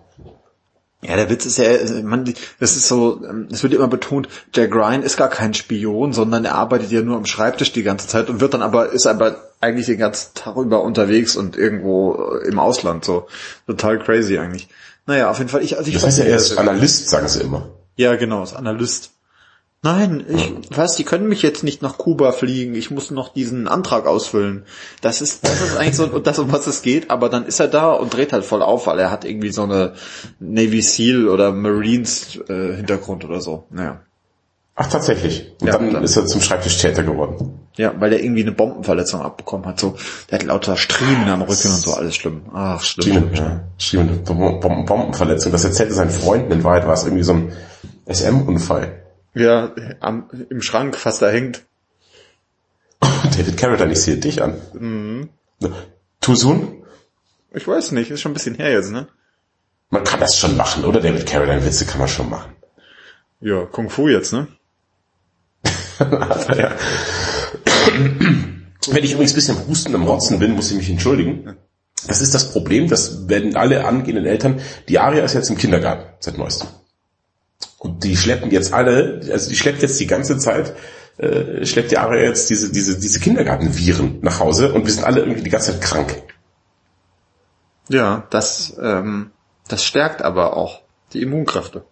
Ja, 1.04 1.16
der 1.16 1.30
Witz 1.32 1.48
ist 1.48 1.58
ja, 1.58 1.66
man, 2.04 2.32
das 2.60 2.76
ist 2.76 2.88
so, 2.88 3.22
ähm, 3.28 3.48
es 3.52 3.64
wird 3.64 3.74
immer 3.74 3.88
betont, 3.88 4.30
Jack 4.54 4.76
Ryan 4.76 5.02
ist 5.02 5.18
gar 5.18 5.30
kein 5.30 5.56
Spion, 5.56 6.14
sondern 6.14 6.46
er 6.46 6.56
arbeitet 6.56 6.92
ja 6.92 7.02
nur 7.02 7.18
am 7.18 7.26
Schreibtisch 7.26 7.74
die 7.74 7.82
ganze 7.82 8.08
Zeit 8.08 8.30
und 8.30 8.40
wird 8.40 8.54
dann 8.54 8.62
aber, 8.62 8.92
ist 8.92 9.08
aber 9.08 9.52
eigentlich 9.62 9.88
den 9.88 9.98
ganzen 9.98 10.36
Tag 10.36 10.58
über 10.58 10.84
unterwegs 10.84 11.36
und 11.36 11.58
irgendwo 11.58 12.40
äh, 12.44 12.48
im 12.48 12.60
Ausland, 12.60 13.04
so. 13.04 13.28
Total 13.66 13.98
crazy 13.98 14.38
eigentlich. 14.38 14.68
Naja, 15.08 15.32
auf 15.32 15.40
jeden 15.40 15.50
Fall, 15.50 15.64
ich, 15.64 15.78
also 15.78 15.88
ich 15.88 15.96
Das 15.96 16.04
heißt 16.04 16.20
ja, 16.20 16.26
er 16.26 16.38
ist 16.38 16.58
Analyst, 16.58 17.10
sagen 17.10 17.28
sie 17.28 17.42
immer. 17.42 17.70
Ja, 17.96 18.16
genau, 18.16 18.44
ist 18.44 18.54
Analyst. 18.54 19.12
Nein, 19.84 20.24
ich 20.30 20.54
weiß, 20.78 20.96
die 20.98 21.04
können 21.04 21.28
mich 21.28 21.42
jetzt 21.42 21.64
nicht 21.64 21.82
nach 21.82 21.98
Kuba 21.98 22.34
fliegen. 22.34 22.76
Ich 22.76 22.92
muss 22.92 23.10
noch 23.10 23.34
diesen 23.34 23.68
Antrag 23.68 24.06
ausfüllen. 24.06 24.64
Das 25.02 25.22
ist, 25.22 25.44
das 25.44 25.60
ist 25.60 25.76
eigentlich 25.76 25.96
so 25.96 26.20
das, 26.20 26.38
um 26.38 26.52
was 26.52 26.68
es 26.68 26.84
geht. 26.84 27.10
Aber 27.10 27.30
dann 27.30 27.48
ist 27.48 27.60
er 27.60 27.68
da 27.68 27.92
und 27.94 28.14
dreht 28.14 28.32
halt 28.32 28.46
voll 28.46 28.62
auf, 28.62 28.86
weil 28.86 29.00
er 29.00 29.10
hat 29.10 29.26
irgendwie 29.26 29.52
so 29.52 29.64
eine 29.64 29.94
Navy 30.40 30.84
Seal 30.84 31.28
oder 31.28 31.52
Marines 31.52 32.38
äh, 32.48 32.76
Hintergrund 32.76 33.26
oder 33.26 33.42
so. 33.42 33.64
Naja. 33.72 34.02
Ach, 34.76 34.86
tatsächlich. 34.88 35.52
Und 35.62 35.68
Ja, 35.68 35.74
dann 35.74 35.90
klar. 35.90 36.04
ist 36.04 36.16
er 36.16 36.28
zum 36.28 36.42
Schreibtischtäter 36.42 37.02
geworden. 37.02 37.60
Ja, 37.76 37.92
weil 38.00 38.14
er 38.14 38.24
irgendwie 38.24 38.44
eine 38.44 38.52
Bombenverletzung 38.52 39.22
abbekommen 39.22 39.66
hat. 39.66 39.80
So, 39.80 39.96
der 40.30 40.38
hat 40.40 40.46
lauter 40.46 40.78
Striemen 40.78 41.28
am 41.28 41.42
Rücken 41.42 41.70
und 41.70 41.78
so, 41.82 41.94
alles 41.96 42.16
schlimm. 42.16 42.44
Ach, 42.54 42.84
schlimm. 42.84 43.04
Schlimme, 43.08 43.30
ja, 43.36 43.64
schlimme 43.80 44.12
Bom- 44.18 44.60
Bom- 44.60 44.86
Bombenverletzung. 44.86 45.52
Das 45.52 45.64
erzählte 45.66 45.94
seinen 45.96 46.12
Freunden. 46.12 46.52
In 46.52 46.64
Wahrheit 46.64 46.86
war 46.86 46.94
es 46.94 47.04
irgendwie 47.04 47.24
so 47.24 47.34
ein 47.34 47.52
SM-Unfall. 48.08 49.01
Ja, 49.34 49.74
am, 50.02 50.30
im 50.50 50.62
Schrank 50.62 50.98
fast 50.98 51.22
erhängt. 51.22 51.64
David 53.00 53.58
Carradine, 53.58 53.94
ich 53.94 54.02
sehe 54.02 54.18
dich 54.18 54.42
an. 54.42 54.60
Mhm. 54.74 55.30
Too 56.20 56.36
soon? 56.36 56.84
Ich 57.54 57.68
weiß 57.68 57.92
nicht, 57.92 58.12
ist 58.12 58.22
schon 58.22 58.32
ein 58.32 58.36
bisschen 58.36 58.56
her 58.56 58.72
jetzt, 58.72 58.92
ne? 58.92 59.08
Man 59.90 60.04
kann 60.04 60.20
das 60.20 60.38
schon 60.38 60.56
machen, 60.56 60.86
oder? 60.86 61.02
David 61.02 61.26
Carradine 61.26 61.66
Witze 61.66 61.86
kann 61.86 62.00
man 62.00 62.08
schon 62.08 62.30
machen. 62.30 62.56
Ja, 63.42 63.66
Kung 63.66 63.90
Fu 63.90 64.08
jetzt, 64.08 64.34
ne? 64.34 64.48
ja. 66.00 66.76
Wenn 68.90 69.04
ich 69.04 69.14
übrigens 69.14 69.32
ein 69.32 69.36
bisschen 69.36 69.58
am 69.58 69.68
Husten 69.68 69.96
am 69.96 70.04
Rotzen 70.04 70.40
bin, 70.40 70.52
muss 70.52 70.72
ich 70.72 70.78
mich 70.78 70.90
entschuldigen. 70.90 71.58
Das 72.08 72.22
ist 72.22 72.34
das 72.34 72.52
Problem, 72.52 72.88
das 72.88 73.28
werden 73.28 73.56
alle 73.56 73.86
angehenden 73.86 74.26
Eltern. 74.26 74.62
Die 74.88 75.00
Aria 75.00 75.24
ist 75.24 75.34
jetzt 75.34 75.50
im 75.50 75.58
Kindergarten 75.58 76.06
seit 76.20 76.38
neuestem. 76.38 76.70
Und 77.78 78.04
die 78.04 78.16
schleppen 78.16 78.52
jetzt 78.52 78.74
alle, 78.74 79.22
also 79.32 79.50
die 79.50 79.56
schleppt 79.56 79.82
jetzt 79.82 80.00
die 80.00 80.08
ganze 80.08 80.38
Zeit, 80.38 80.76
äh, 81.18 81.66
schleppt 81.66 81.92
die 81.92 81.98
Aria 81.98 82.24
jetzt 82.24 82.50
diese, 82.50 82.72
diese, 82.72 83.00
diese 83.00 83.20
Kindergartenviren 83.20 84.20
nach 84.22 84.40
Hause 84.40 84.74
und 84.74 84.86
wir 84.86 84.94
sind 84.94 85.04
alle 85.04 85.22
irgendwie 85.22 85.44
die 85.44 85.50
ganze 85.50 85.72
Zeit 85.72 85.82
krank. 85.82 86.24
Ja, 87.90 88.28
das, 88.30 88.78
ähm, 88.82 89.32
das 89.68 89.84
stärkt 89.84 90.22
aber 90.22 90.56
auch 90.56 90.82
die 91.14 91.22
Immunkräfte. 91.22 91.84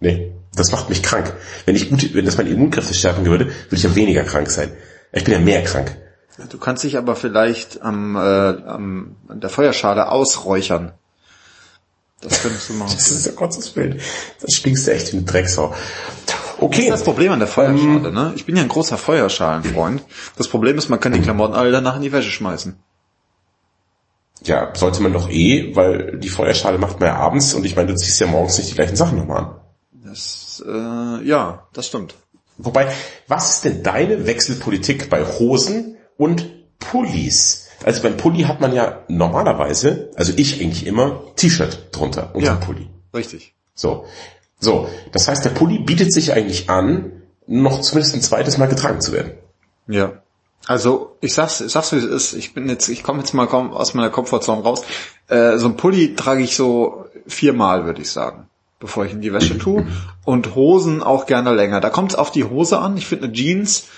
Nee, 0.00 0.32
das 0.54 0.72
macht 0.72 0.88
mich 0.88 1.02
krank. 1.02 1.32
Wenn 1.64 1.76
ich 1.76 1.90
gut, 1.90 2.14
wenn 2.14 2.24
das 2.24 2.36
meine 2.36 2.50
Immunkräfte 2.50 2.94
stärken 2.94 3.24
würde, 3.26 3.46
würde 3.46 3.76
ich 3.76 3.82
ja 3.82 3.94
weniger 3.94 4.24
krank 4.24 4.50
sein. 4.50 4.72
Ich 5.12 5.24
bin 5.24 5.34
ja 5.34 5.40
mehr 5.40 5.62
krank. 5.62 5.96
Du 6.50 6.58
kannst 6.58 6.84
dich 6.84 6.96
aber 6.96 7.16
vielleicht 7.16 7.82
am, 7.82 8.14
äh, 8.14 8.18
am 8.18 9.16
an 9.26 9.40
der 9.40 9.50
Feuerschale 9.50 10.10
ausräuchern. 10.10 10.92
Das 12.20 12.42
könntest 12.42 12.68
du 12.68 12.72
machen. 12.74 12.92
Das 12.94 13.10
ist 13.10 13.26
ja 13.26 13.32
Gottes 13.32 13.76
Willen. 13.76 14.00
Das 14.40 14.54
stinkst 14.54 14.86
du 14.86 14.92
echt 14.92 15.12
wie 15.12 15.18
eine 15.18 15.26
Drecksau. 15.26 15.74
Okay. 16.60 16.76
Das 16.76 16.84
ist 16.84 16.90
das 16.90 17.04
Problem 17.04 17.32
an 17.32 17.38
der 17.38 17.48
Feuerschale, 17.48 18.12
ne? 18.12 18.32
Ich 18.34 18.44
bin 18.44 18.56
ja 18.56 18.62
ein 18.62 18.68
großer 18.68 18.98
Feuerschalenfreund. 18.98 20.02
Das 20.36 20.48
Problem 20.48 20.76
ist, 20.76 20.88
man 20.88 20.98
kann 20.98 21.12
die 21.12 21.20
Klamotten 21.20 21.54
alle 21.54 21.70
danach 21.70 21.96
in 21.96 22.02
die 22.02 22.10
Wäsche 22.10 22.30
schmeißen. 22.30 22.76
Ja, 24.42 24.72
sollte 24.74 25.02
man 25.02 25.12
doch 25.12 25.28
eh, 25.30 25.74
weil 25.74 26.18
die 26.18 26.28
Feuerschale 26.28 26.78
macht 26.78 27.00
man 27.00 27.08
ja 27.08 27.16
abends 27.16 27.54
und 27.54 27.64
ich 27.64 27.76
meine, 27.76 27.88
du 27.88 27.96
ziehst 27.96 28.20
ja 28.20 28.26
morgens 28.26 28.58
nicht 28.58 28.70
die 28.70 28.74
gleichen 28.74 28.96
Sachen 28.96 29.18
nochmal 29.18 29.38
an. 29.38 29.60
Das, 29.92 30.62
äh, 30.66 31.24
ja, 31.26 31.66
das 31.72 31.86
stimmt. 31.86 32.14
Wobei, 32.56 32.88
was 33.28 33.50
ist 33.50 33.64
denn 33.64 33.82
deine 33.82 34.26
Wechselpolitik 34.26 35.10
bei 35.10 35.24
Hosen 35.24 35.96
und 36.16 36.48
Pullis? 36.78 37.67
Also 37.84 38.02
beim 38.02 38.16
Pulli 38.16 38.42
hat 38.42 38.60
man 38.60 38.72
ja 38.72 39.00
normalerweise, 39.08 40.10
also 40.16 40.32
ich 40.36 40.60
eigentlich 40.60 40.86
immer, 40.86 41.22
T-Shirt 41.36 41.88
drunter 41.92 42.30
unter 42.34 42.46
Ja. 42.48 42.54
Pulli. 42.56 42.88
Richtig. 43.14 43.54
So. 43.74 44.04
So. 44.58 44.88
Das 45.12 45.28
heißt, 45.28 45.44
der 45.44 45.50
Pulli 45.50 45.78
bietet 45.78 46.12
sich 46.12 46.32
eigentlich 46.32 46.68
an, 46.68 47.12
noch 47.46 47.80
zumindest 47.80 48.14
ein 48.14 48.22
zweites 48.22 48.58
Mal 48.58 48.66
getragen 48.66 49.00
zu 49.00 49.12
werden. 49.12 49.32
Ja. 49.86 50.22
Also 50.66 51.16
ich 51.20 51.32
sag's, 51.34 51.60
ich 51.60 51.72
sag's 51.72 51.92
wie 51.92 51.96
es 51.96 52.04
ist. 52.04 52.34
Ich 52.34 52.52
bin 52.52 52.68
jetzt, 52.68 52.88
ich 52.88 53.02
komme 53.02 53.20
jetzt 53.20 53.32
mal 53.32 53.46
kaum 53.46 53.72
aus 53.72 53.94
meiner 53.94 54.10
Komfortzone 54.10 54.62
raus. 54.62 54.82
Äh, 55.28 55.56
so 55.58 55.66
ein 55.66 55.76
Pulli 55.76 56.14
trage 56.14 56.42
ich 56.42 56.56
so 56.56 57.06
viermal, 57.26 57.84
würde 57.86 58.02
ich 58.02 58.10
sagen, 58.10 58.48
bevor 58.80 59.06
ich 59.06 59.12
in 59.12 59.20
die 59.20 59.32
Wäsche 59.32 59.56
tue. 59.56 59.86
Und 60.24 60.54
Hosen 60.56 61.02
auch 61.02 61.26
gerne 61.26 61.54
länger. 61.54 61.80
Da 61.80 61.90
kommt 61.90 62.12
es 62.12 62.18
auf 62.18 62.30
die 62.32 62.44
Hose 62.44 62.78
an. 62.78 62.96
Ich 62.96 63.06
finde 63.06 63.26
eine 63.26 63.32
Jeans 63.32 63.88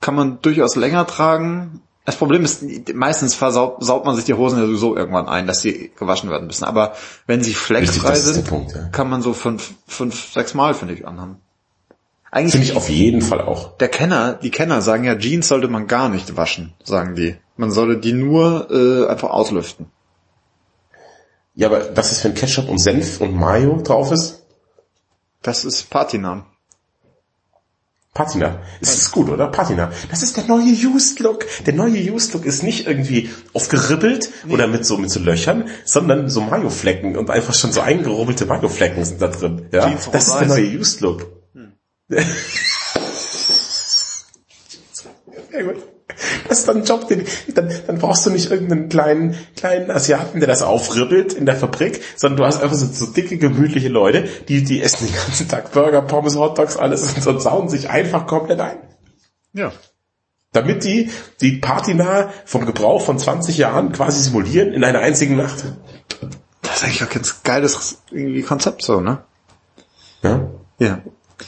kann 0.00 0.14
man 0.14 0.40
durchaus 0.42 0.76
länger 0.76 1.06
tragen. 1.06 1.82
Das 2.08 2.16
Problem 2.16 2.42
ist, 2.42 2.64
meistens 2.94 3.34
versaut 3.34 3.84
saugt 3.84 4.06
man 4.06 4.16
sich 4.16 4.24
die 4.24 4.32
Hosen 4.32 4.58
ja 4.58 4.64
sowieso 4.64 4.96
irgendwann 4.96 5.28
ein, 5.28 5.46
dass 5.46 5.60
sie 5.60 5.92
gewaschen 5.94 6.30
werden 6.30 6.46
müssen. 6.46 6.64
Aber 6.64 6.94
wenn 7.26 7.44
sie 7.44 7.52
fleckfrei 7.52 8.12
der 8.12 8.16
sind, 8.16 8.46
Punkt, 8.46 8.74
ja. 8.74 8.88
kann 8.88 9.10
man 9.10 9.20
so 9.20 9.34
fünf, 9.34 9.74
fünf, 9.86 10.32
sechs 10.32 10.54
Mal, 10.54 10.72
finde 10.72 10.94
ich, 10.94 11.06
anhaben. 11.06 11.36
Eigentlich 12.30 12.52
Finde 12.52 12.66
ich 12.66 12.76
auf 12.78 12.88
jeden 12.88 13.20
Fall 13.20 13.42
auch. 13.42 13.76
der 13.76 13.88
Kenner, 13.88 14.32
die 14.32 14.50
Kenner 14.50 14.80
sagen 14.80 15.04
ja, 15.04 15.18
Jeans 15.18 15.48
sollte 15.48 15.68
man 15.68 15.86
gar 15.86 16.08
nicht 16.08 16.34
waschen, 16.34 16.72
sagen 16.82 17.14
die. 17.14 17.36
Man 17.58 17.70
sollte 17.72 18.00
die 18.00 18.14
nur 18.14 18.70
äh, 18.70 19.06
einfach 19.06 19.28
auslüften. 19.28 19.90
Ja, 21.56 21.68
aber 21.68 21.80
das 21.80 22.10
ist, 22.10 22.24
wenn 22.24 22.32
Ketchup 22.32 22.70
und 22.70 22.78
Senf 22.78 23.20
und 23.20 23.34
Mayo 23.34 23.82
drauf 23.82 24.12
ist? 24.12 24.46
Das 25.42 25.66
ist 25.66 25.90
Patina. 25.90 26.46
Patina. 28.18 28.58
Es 28.80 28.94
ist 28.94 29.12
gut, 29.12 29.28
oder? 29.28 29.46
Patina. 29.46 29.92
Das 30.10 30.24
ist 30.24 30.36
der 30.36 30.42
neue 30.46 30.72
Used 30.72 31.20
Look. 31.20 31.46
Der 31.66 31.72
neue 31.72 32.12
Used 32.12 32.34
Look 32.34 32.46
ist 32.46 32.64
nicht 32.64 32.88
irgendwie 32.88 33.30
aufgeribbelt 33.52 34.30
oder 34.48 34.66
mit 34.66 34.84
so, 34.84 34.98
mit 34.98 35.08
so 35.08 35.20
Löchern, 35.20 35.68
sondern 35.84 36.28
so 36.28 36.40
Mayo-Flecken 36.40 37.16
und 37.16 37.30
einfach 37.30 37.54
schon 37.54 37.70
so 37.70 37.80
eingerubbelte 37.80 38.44
Mayo-Flecken 38.46 39.04
sind 39.04 39.22
da 39.22 39.28
drin. 39.28 39.68
Ja? 39.70 39.86
Jeans 39.86 40.10
Das 40.10 40.26
ist 40.26 40.40
der 40.40 40.48
neue 40.48 40.66
Used 40.80 41.00
Look. 41.00 41.28
Sehr 42.08 42.24
gut. 45.62 45.76
Das 46.48 46.60
ist 46.60 46.68
dann 46.68 46.78
ein 46.78 46.84
Job, 46.84 47.08
den, 47.08 47.24
dann, 47.54 47.72
dann 47.86 47.98
brauchst 47.98 48.26
du 48.26 48.30
nicht 48.30 48.50
irgendeinen 48.50 48.88
kleinen, 48.88 49.36
kleinen 49.56 49.90
Asiaten, 49.90 50.40
der 50.40 50.48
das 50.48 50.62
aufribbelt 50.62 51.32
in 51.32 51.46
der 51.46 51.56
Fabrik, 51.56 52.00
sondern 52.16 52.38
du 52.38 52.44
hast 52.46 52.62
einfach 52.62 52.76
so, 52.76 52.86
so 52.86 53.12
dicke, 53.12 53.38
gemütliche 53.38 53.88
Leute, 53.88 54.28
die, 54.48 54.64
die 54.64 54.82
essen 54.82 55.06
den 55.06 55.14
ganzen 55.14 55.48
Tag 55.48 55.72
Burger, 55.72 56.02
Pommes, 56.02 56.36
Hotdogs, 56.36 56.76
alles 56.76 57.14
und 57.14 57.22
so 57.22 57.38
sauen 57.38 57.68
sich 57.68 57.90
einfach 57.90 58.26
komplett 58.26 58.60
ein. 58.60 58.78
Ja. 59.52 59.72
Damit 60.52 60.84
die 60.84 61.10
die 61.40 61.52
Patina 61.52 62.30
vom 62.46 62.64
Gebrauch 62.64 63.02
von 63.02 63.18
20 63.18 63.58
Jahren 63.58 63.92
quasi 63.92 64.22
simulieren 64.22 64.72
in 64.72 64.82
einer 64.82 65.00
einzigen 65.00 65.36
Nacht. 65.36 65.64
Das 66.62 66.76
ist 66.76 66.84
eigentlich 66.84 67.04
auch 67.04 67.10
ganz 67.10 67.42
geiles 67.42 68.02
irgendwie 68.10 68.42
Konzept 68.42 68.82
so, 68.82 69.00
ne? 69.00 69.22
Ja? 70.22 70.50
Ja. 70.78 71.02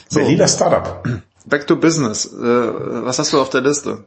So, 0.07 0.19
Berliner 0.19 0.47
Startup. 0.47 1.03
back 1.45 1.67
to 1.67 1.75
business. 1.75 2.25
Äh, 2.25 3.05
was 3.05 3.19
hast 3.19 3.33
du 3.33 3.41
auf 3.41 3.49
der 3.49 3.61
Liste? 3.61 4.05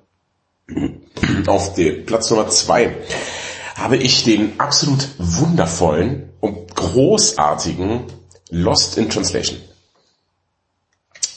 Auf 1.47 1.75
dem 1.75 2.07
Platz 2.07 2.31
Nummer 2.31 2.49
zwei 2.49 2.97
habe 3.75 3.97
ich 3.97 4.25
den 4.25 4.59
absolut 4.59 5.09
wundervollen 5.19 6.31
und 6.41 6.75
großartigen 6.75 8.05
Lost 8.51 8.97
in 8.99 9.11
Translation. 9.11 9.59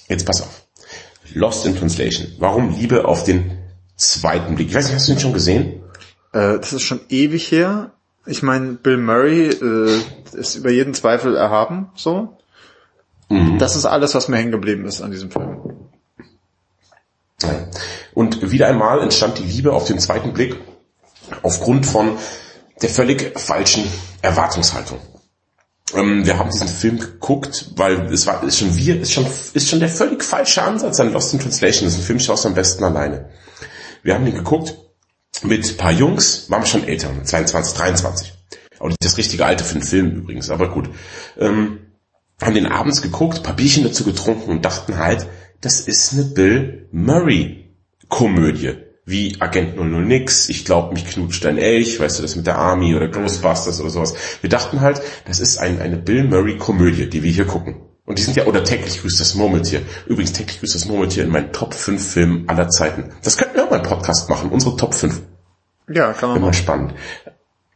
Jetzt 0.07 0.25
pass 0.25 0.41
auf. 0.41 0.63
Lost 1.33 1.65
in 1.65 1.75
Translation. 1.75 2.27
Warum 2.39 2.75
Liebe 2.77 3.05
auf 3.05 3.23
den 3.23 3.57
zweiten 3.95 4.55
Blick? 4.55 4.69
Ich 4.69 4.75
weiß 4.75 4.85
nicht, 4.85 4.95
hast 4.95 5.07
du 5.07 5.13
den 5.13 5.19
schon 5.19 5.33
gesehen? 5.33 5.83
Äh, 6.31 6.59
das 6.59 6.73
ist 6.73 6.83
schon 6.83 7.01
ewig 7.09 7.51
her. 7.51 7.91
Ich 8.25 8.43
meine, 8.43 8.73
Bill 8.73 8.97
Murray 8.97 9.49
äh, 9.49 10.01
ist 10.33 10.55
über 10.55 10.69
jeden 10.69 10.93
Zweifel 10.93 11.35
erhaben, 11.35 11.89
so. 11.95 12.37
Das 13.59 13.75
ist 13.75 13.85
alles, 13.85 14.15
was 14.15 14.29
mir 14.29 14.37
hängen 14.37 14.51
geblieben 14.51 14.85
ist 14.85 15.01
an 15.01 15.11
diesem 15.11 15.31
Film. 15.31 15.86
Und 18.13 18.51
wieder 18.51 18.67
einmal 18.67 19.01
entstand 19.01 19.37
die 19.37 19.43
Liebe 19.43 19.73
auf 19.73 19.85
den 19.85 19.99
zweiten 19.99 20.33
Blick 20.33 20.57
aufgrund 21.43 21.85
von 21.85 22.17
der 22.81 22.89
völlig 22.89 23.37
falschen 23.39 23.83
Erwartungshaltung. 24.21 24.99
Ähm, 25.93 26.25
wir 26.25 26.37
haben 26.37 26.49
diesen 26.49 26.67
Film 26.67 26.99
geguckt, 26.99 27.71
weil 27.75 28.11
es 28.11 28.25
war 28.27 28.43
ist 28.43 28.57
schon 28.57 28.75
wir 28.75 28.99
ist 28.99 29.13
schon 29.13 29.25
ist 29.53 29.69
schon 29.69 29.79
der 29.79 29.89
völlig 29.89 30.23
falsche 30.23 30.63
Ansatz 30.63 30.99
an 30.99 31.13
Lost 31.13 31.33
in 31.33 31.39
Translation. 31.39 31.85
Das 31.85 31.93
ist 31.93 31.99
ein 31.99 32.05
Film, 32.05 32.19
schaust 32.19 32.45
am 32.45 32.55
besten 32.55 32.83
alleine. 32.83 33.29
Wir 34.03 34.15
haben 34.15 34.25
den 34.25 34.35
geguckt 34.35 34.75
mit 35.43 35.77
paar 35.77 35.91
Jungs, 35.91 36.49
waren 36.49 36.63
wir 36.63 36.67
schon 36.67 36.87
älter, 36.87 37.11
22, 37.23 37.77
23. 37.77 38.33
Auch 38.79 38.87
nicht 38.87 39.03
das 39.03 39.17
richtige 39.17 39.45
Alter 39.45 39.63
für 39.63 39.75
einen 39.75 39.83
Film 39.83 40.11
übrigens, 40.11 40.49
aber 40.49 40.69
gut. 40.69 40.89
Ähm, 41.37 41.79
haben 42.41 42.53
den 42.53 42.67
abends 42.67 43.01
geguckt, 43.01 43.43
paar 43.43 43.55
Bierchen 43.55 43.83
dazu 43.83 44.03
getrunken 44.03 44.51
und 44.51 44.65
dachten 44.65 44.97
halt, 44.97 45.27
das 45.61 45.81
ist 45.81 46.13
eine 46.13 46.23
Bill 46.23 46.87
Murray 46.91 47.65
Komödie. 48.09 48.73
Wie 49.05 49.37
Agent 49.39 49.77
00 49.77 50.03
nix, 50.05 50.49
ich 50.49 50.65
glaube, 50.65 50.93
mich 50.93 51.05
knutscht 51.05 51.45
ein 51.45 51.57
Elch, 51.57 51.97
weißt 51.97 52.19
du, 52.19 52.23
das 52.23 52.35
mit 52.35 52.45
der 52.45 52.57
Army 52.57 52.93
oder 52.93 53.07
Ghostbusters 53.07 53.79
oder 53.79 53.89
sowas. 53.89 54.13
Wir 54.41 54.49
dachten 54.49 54.81
halt, 54.81 55.01
das 55.25 55.39
ist 55.39 55.59
ein, 55.59 55.79
eine 55.79 55.95
Bill 55.95 56.25
Murray 56.25 56.57
Komödie, 56.57 57.09
die 57.09 57.23
wir 57.23 57.31
hier 57.31 57.45
gucken. 57.45 57.77
Und 58.05 58.17
die 58.19 58.23
sind 58.23 58.35
ja, 58.35 58.45
oder 58.45 58.63
täglich 58.63 59.01
grüßt 59.01 59.19
das 59.19 59.35
Murmeltier. 59.35 59.81
Übrigens, 60.07 60.33
täglich 60.33 60.59
grüßt 60.59 60.75
das 60.75 60.85
Murmeltier 60.85 61.23
in 61.23 61.29
meinen 61.29 61.53
Top 61.53 61.73
5 61.73 62.05
Filmen 62.05 62.49
aller 62.49 62.69
Zeiten. 62.69 63.11
Das 63.23 63.37
könnten 63.37 63.55
wir 63.55 63.65
auch 63.65 63.69
mal 63.69 63.77
einen 63.77 63.87
Podcast 63.87 64.29
machen, 64.29 64.49
unsere 64.49 64.75
Top 64.75 64.93
5. 64.93 65.21
Ja, 65.89 66.11
kann 66.13 66.29
man 66.29 66.37
Immer 66.37 66.47
machen. 66.47 66.57
spannend. 66.57 66.93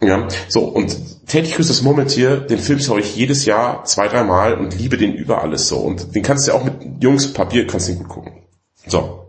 Ja, 0.03 0.27
so, 0.47 0.61
und 0.61 1.27
täglich 1.27 1.55
grüßt 1.55 1.69
das 1.69 1.83
Murmeltier, 1.83 2.37
den 2.37 2.57
Film 2.57 2.79
schaue 2.79 3.01
ich 3.01 3.15
jedes 3.15 3.45
Jahr 3.45 3.85
zwei, 3.85 4.07
dreimal 4.07 4.55
und 4.55 4.77
liebe 4.77 4.97
den 4.97 5.13
über 5.13 5.43
alles 5.43 5.67
so. 5.67 5.77
Und 5.77 6.15
den 6.15 6.23
kannst 6.23 6.47
du 6.47 6.51
ja 6.51 6.57
auch 6.57 6.63
mit 6.63 7.03
Jungs 7.03 7.33
Papier, 7.33 7.67
kannst 7.67 7.87
du 7.87 7.95
gut 7.95 8.07
gucken. 8.07 8.33
So. 8.87 9.27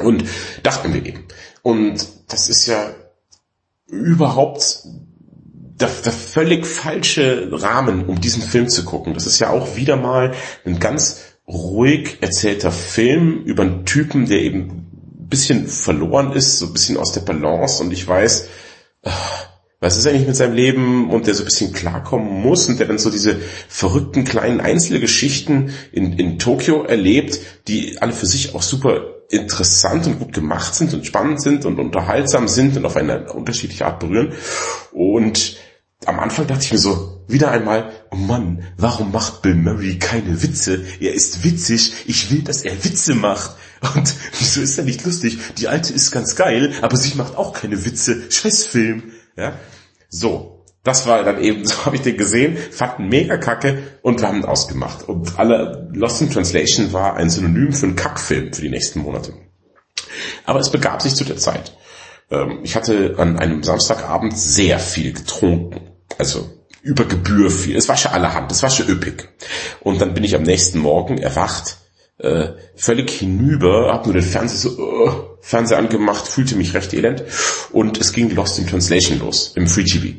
Und 0.00 0.24
dachten 0.62 0.94
wir 0.94 1.04
eben. 1.04 1.24
Und 1.62 2.06
das 2.28 2.48
ist 2.48 2.66
ja 2.66 2.94
überhaupt 3.86 4.84
der, 5.80 5.88
der 6.04 6.12
völlig 6.12 6.66
falsche 6.66 7.48
Rahmen, 7.50 8.06
um 8.06 8.20
diesen 8.20 8.42
Film 8.42 8.68
zu 8.68 8.84
gucken. 8.84 9.14
Das 9.14 9.26
ist 9.26 9.40
ja 9.40 9.50
auch 9.50 9.76
wieder 9.76 9.96
mal 9.96 10.34
ein 10.64 10.78
ganz 10.78 11.20
ruhig 11.48 12.18
erzählter 12.20 12.70
Film 12.70 13.42
über 13.44 13.64
einen 13.64 13.84
Typen, 13.84 14.26
der 14.26 14.40
eben 14.40 14.60
ein 14.60 15.28
bisschen 15.28 15.66
verloren 15.66 16.32
ist, 16.32 16.58
so 16.58 16.66
ein 16.66 16.72
bisschen 16.72 16.96
aus 16.96 17.12
der 17.12 17.22
Balance 17.22 17.82
und 17.82 17.92
ich 17.92 18.06
weiß, 18.06 18.48
was 19.82 19.96
ist 19.96 20.06
eigentlich 20.06 20.28
mit 20.28 20.36
seinem 20.36 20.54
Leben 20.54 21.10
und 21.10 21.26
der 21.26 21.34
so 21.34 21.42
ein 21.42 21.46
bisschen 21.46 21.72
klarkommen 21.72 22.40
muss 22.40 22.68
und 22.68 22.78
der 22.78 22.86
dann 22.86 22.98
so 22.98 23.10
diese 23.10 23.36
verrückten 23.68 24.24
kleinen 24.24 24.60
Einzelgeschichten 24.60 25.72
in, 25.90 26.12
in 26.12 26.38
Tokio 26.38 26.84
erlebt, 26.84 27.40
die 27.66 28.00
alle 28.00 28.12
für 28.12 28.26
sich 28.26 28.54
auch 28.54 28.62
super 28.62 29.02
interessant 29.28 30.06
und 30.06 30.20
gut 30.20 30.32
gemacht 30.32 30.76
sind 30.76 30.94
und 30.94 31.04
spannend 31.04 31.42
sind 31.42 31.64
und 31.64 31.80
unterhaltsam 31.80 32.46
sind 32.46 32.76
und 32.76 32.84
auf 32.84 32.94
eine 32.94 33.32
unterschiedliche 33.32 33.84
Art 33.84 33.98
berühren. 33.98 34.34
Und 34.92 35.56
am 36.06 36.20
Anfang 36.20 36.46
dachte 36.46 36.64
ich 36.64 36.72
mir 36.72 36.78
so, 36.78 37.24
wieder 37.26 37.50
einmal, 37.50 37.90
oh 38.12 38.16
Mann, 38.16 38.62
warum 38.76 39.10
macht 39.10 39.42
Bill 39.42 39.56
Murray 39.56 39.98
keine 39.98 40.44
Witze? 40.44 40.84
Er 41.00 41.12
ist 41.12 41.42
witzig, 41.42 41.92
ich 42.06 42.30
will, 42.30 42.42
dass 42.42 42.62
er 42.62 42.84
Witze 42.84 43.16
macht. 43.16 43.56
Und 43.96 44.14
wieso 44.38 44.60
ist 44.60 44.78
er 44.78 44.84
nicht 44.84 45.04
lustig? 45.04 45.38
Die 45.58 45.66
alte 45.66 45.92
ist 45.92 46.12
ganz 46.12 46.36
geil, 46.36 46.72
aber 46.82 46.96
sie 46.96 47.16
macht 47.16 47.36
auch 47.36 47.52
keine 47.52 47.84
Witze. 47.84 48.30
Scheißfilm. 48.30 49.10
Ja? 49.36 49.54
So. 50.12 50.64
Das 50.84 51.06
war 51.06 51.22
dann 51.22 51.40
eben, 51.40 51.64
so 51.66 51.86
habe 51.86 51.96
ich 51.96 52.02
den 52.02 52.16
gesehen, 52.16 52.56
fanden 52.56 53.08
mega 53.08 53.36
kacke 53.36 53.82
und 54.02 54.20
wir 54.20 54.28
haben 54.28 54.38
ihn 54.38 54.44
ausgemacht. 54.44 55.08
Und 55.08 55.38
alle 55.38 55.88
Lost 55.92 56.20
in 56.20 56.30
Translation 56.30 56.92
war 56.92 57.14
ein 57.16 57.30
Synonym 57.30 57.72
für 57.72 57.86
einen 57.86 57.96
Kackfilm 57.96 58.52
für 58.52 58.62
die 58.62 58.70
nächsten 58.70 59.00
Monate. 59.00 59.32
Aber 60.44 60.60
es 60.60 60.70
begab 60.70 61.00
sich 61.02 61.14
zu 61.14 61.24
der 61.24 61.36
Zeit. 61.36 61.76
Ähm, 62.30 62.60
Ich 62.62 62.76
hatte 62.76 63.14
an 63.18 63.38
einem 63.38 63.62
Samstagabend 63.62 64.36
sehr 64.36 64.78
viel 64.78 65.12
getrunken. 65.12 65.80
Also 66.18 66.50
über 66.82 67.04
Gebühr 67.04 67.50
viel. 67.50 67.76
Es 67.76 67.88
war 67.88 67.96
schon 67.96 68.12
allerhand, 68.12 68.50
es 68.50 68.62
war 68.62 68.70
schon 68.70 68.88
üppig. 68.88 69.28
Und 69.80 70.00
dann 70.00 70.14
bin 70.14 70.24
ich 70.24 70.34
am 70.34 70.42
nächsten 70.42 70.80
Morgen 70.80 71.18
erwacht, 71.18 71.78
äh, 72.22 72.54
völlig 72.76 73.10
hinüber, 73.10 73.92
hab 73.92 74.06
nur 74.06 74.14
den 74.14 74.22
Fernseher 74.22 74.70
so, 74.70 74.78
uh, 74.78 75.10
Fernseher 75.40 75.78
angemacht, 75.78 76.26
fühlte 76.26 76.56
mich 76.56 76.72
recht 76.74 76.94
elend. 76.94 77.24
Und 77.72 77.98
es 77.98 78.12
ging 78.12 78.30
Lost 78.34 78.58
in 78.58 78.66
Translation 78.66 79.18
los, 79.18 79.52
im 79.56 79.66
Free 79.66 79.84
TV. 79.84 80.18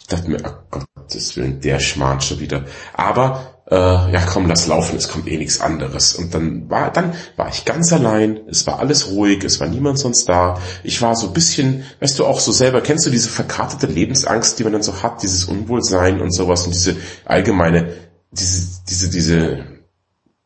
Ich 0.00 0.06
dachte 0.06 0.30
mir, 0.30 0.38
oh 0.44 0.78
Gottes 0.98 1.36
Willen, 1.36 1.60
der 1.60 1.80
Schmarrn 1.80 2.20
schon 2.20 2.40
wieder. 2.40 2.64
Aber 2.94 3.58
äh, 3.70 3.74
ja 3.76 4.22
komm, 4.26 4.46
lass 4.46 4.66
laufen, 4.66 4.96
es 4.96 5.08
kommt 5.08 5.28
eh 5.28 5.36
nichts 5.36 5.60
anderes. 5.60 6.14
Und 6.14 6.34
dann 6.34 6.70
war, 6.70 6.90
dann 6.90 7.12
war 7.36 7.50
ich 7.50 7.66
ganz 7.66 7.92
allein, 7.92 8.40
es 8.48 8.66
war 8.66 8.78
alles 8.78 9.10
ruhig, 9.10 9.44
es 9.44 9.60
war 9.60 9.68
niemand 9.68 9.98
sonst 9.98 10.26
da. 10.30 10.58
Ich 10.82 11.02
war 11.02 11.14
so 11.14 11.26
ein 11.26 11.34
bisschen, 11.34 11.84
weißt 12.00 12.18
du 12.18 12.24
auch 12.24 12.40
so 12.40 12.52
selber, 12.52 12.80
kennst 12.80 13.04
du 13.04 13.10
diese 13.10 13.28
verkartete 13.28 13.86
Lebensangst, 13.86 14.58
die 14.58 14.64
man 14.64 14.72
dann 14.72 14.82
so 14.82 15.02
hat, 15.02 15.22
dieses 15.22 15.44
Unwohlsein 15.44 16.22
und 16.22 16.34
sowas 16.34 16.64
und 16.64 16.74
diese 16.74 16.96
allgemeine, 17.26 17.92
diese, 18.30 18.66
diese, 18.88 19.10
diese, 19.10 19.77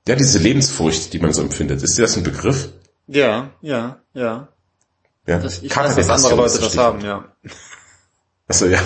ja, 0.09 0.15
diese 0.17 0.39
Lebensfurcht, 0.39 1.13
die 1.13 1.19
man 1.19 1.33
so 1.33 1.43
empfindet. 1.43 1.83
Ist 1.83 1.97
dir 1.99 2.03
das 2.03 2.17
ein 2.17 2.23
Begriff? 2.23 2.71
Ja, 3.07 3.51
ja, 3.61 4.01
ja. 4.15 4.49
Ja, 5.27 5.39
Das, 5.39 5.63
ich 5.63 5.71
Karte 5.71 5.97
weiß, 5.97 6.07
dass 6.07 6.25
andere 6.25 6.43
Leute 6.43 6.59
das 6.59 6.77
haben, 6.77 7.01
ja. 7.05 7.25
Achso, 8.49 8.67
ja. 8.67 8.81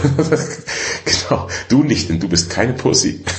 genau. 1.05 1.49
Du 1.69 1.83
nicht, 1.83 2.09
denn 2.11 2.21
du 2.21 2.29
bist 2.29 2.51
keine 2.51 2.75
Pussy. 2.75 3.25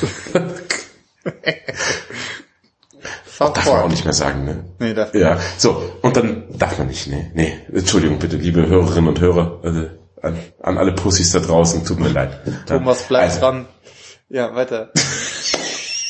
South 3.30 3.53
Darf 3.53 3.65
man 3.67 3.82
auch 3.84 3.89
nicht 3.89 4.03
mehr 4.03 4.13
sagen, 4.13 4.45
ne? 4.45 4.65
Nee, 4.80 4.95
darf 4.95 5.13
Ja, 5.13 5.39
so, 5.59 5.93
und 6.01 6.17
dann 6.17 6.45
darf 6.57 6.80
man 6.80 6.88
nicht, 6.88 7.05
nee, 7.07 7.30
nee. 7.36 7.53
Entschuldigung 7.71 8.17
bitte, 8.17 8.38
liebe 8.38 8.65
Hörerinnen 8.65 9.09
und 9.09 9.21
Hörer, 9.21 9.59
also 9.61 9.89
an, 10.23 10.39
an 10.63 10.78
alle 10.80 10.93
Pussys 10.93 11.32
da 11.34 11.39
draußen, 11.39 11.86
tut 11.86 11.99
mir 11.99 12.09
leid. 12.09 12.39
Thomas 12.65 13.03
bleibt 13.03 13.25
Also, 13.25 13.39
dran. 13.41 13.67
Ja, 14.30 14.55
weiter. 14.55 14.91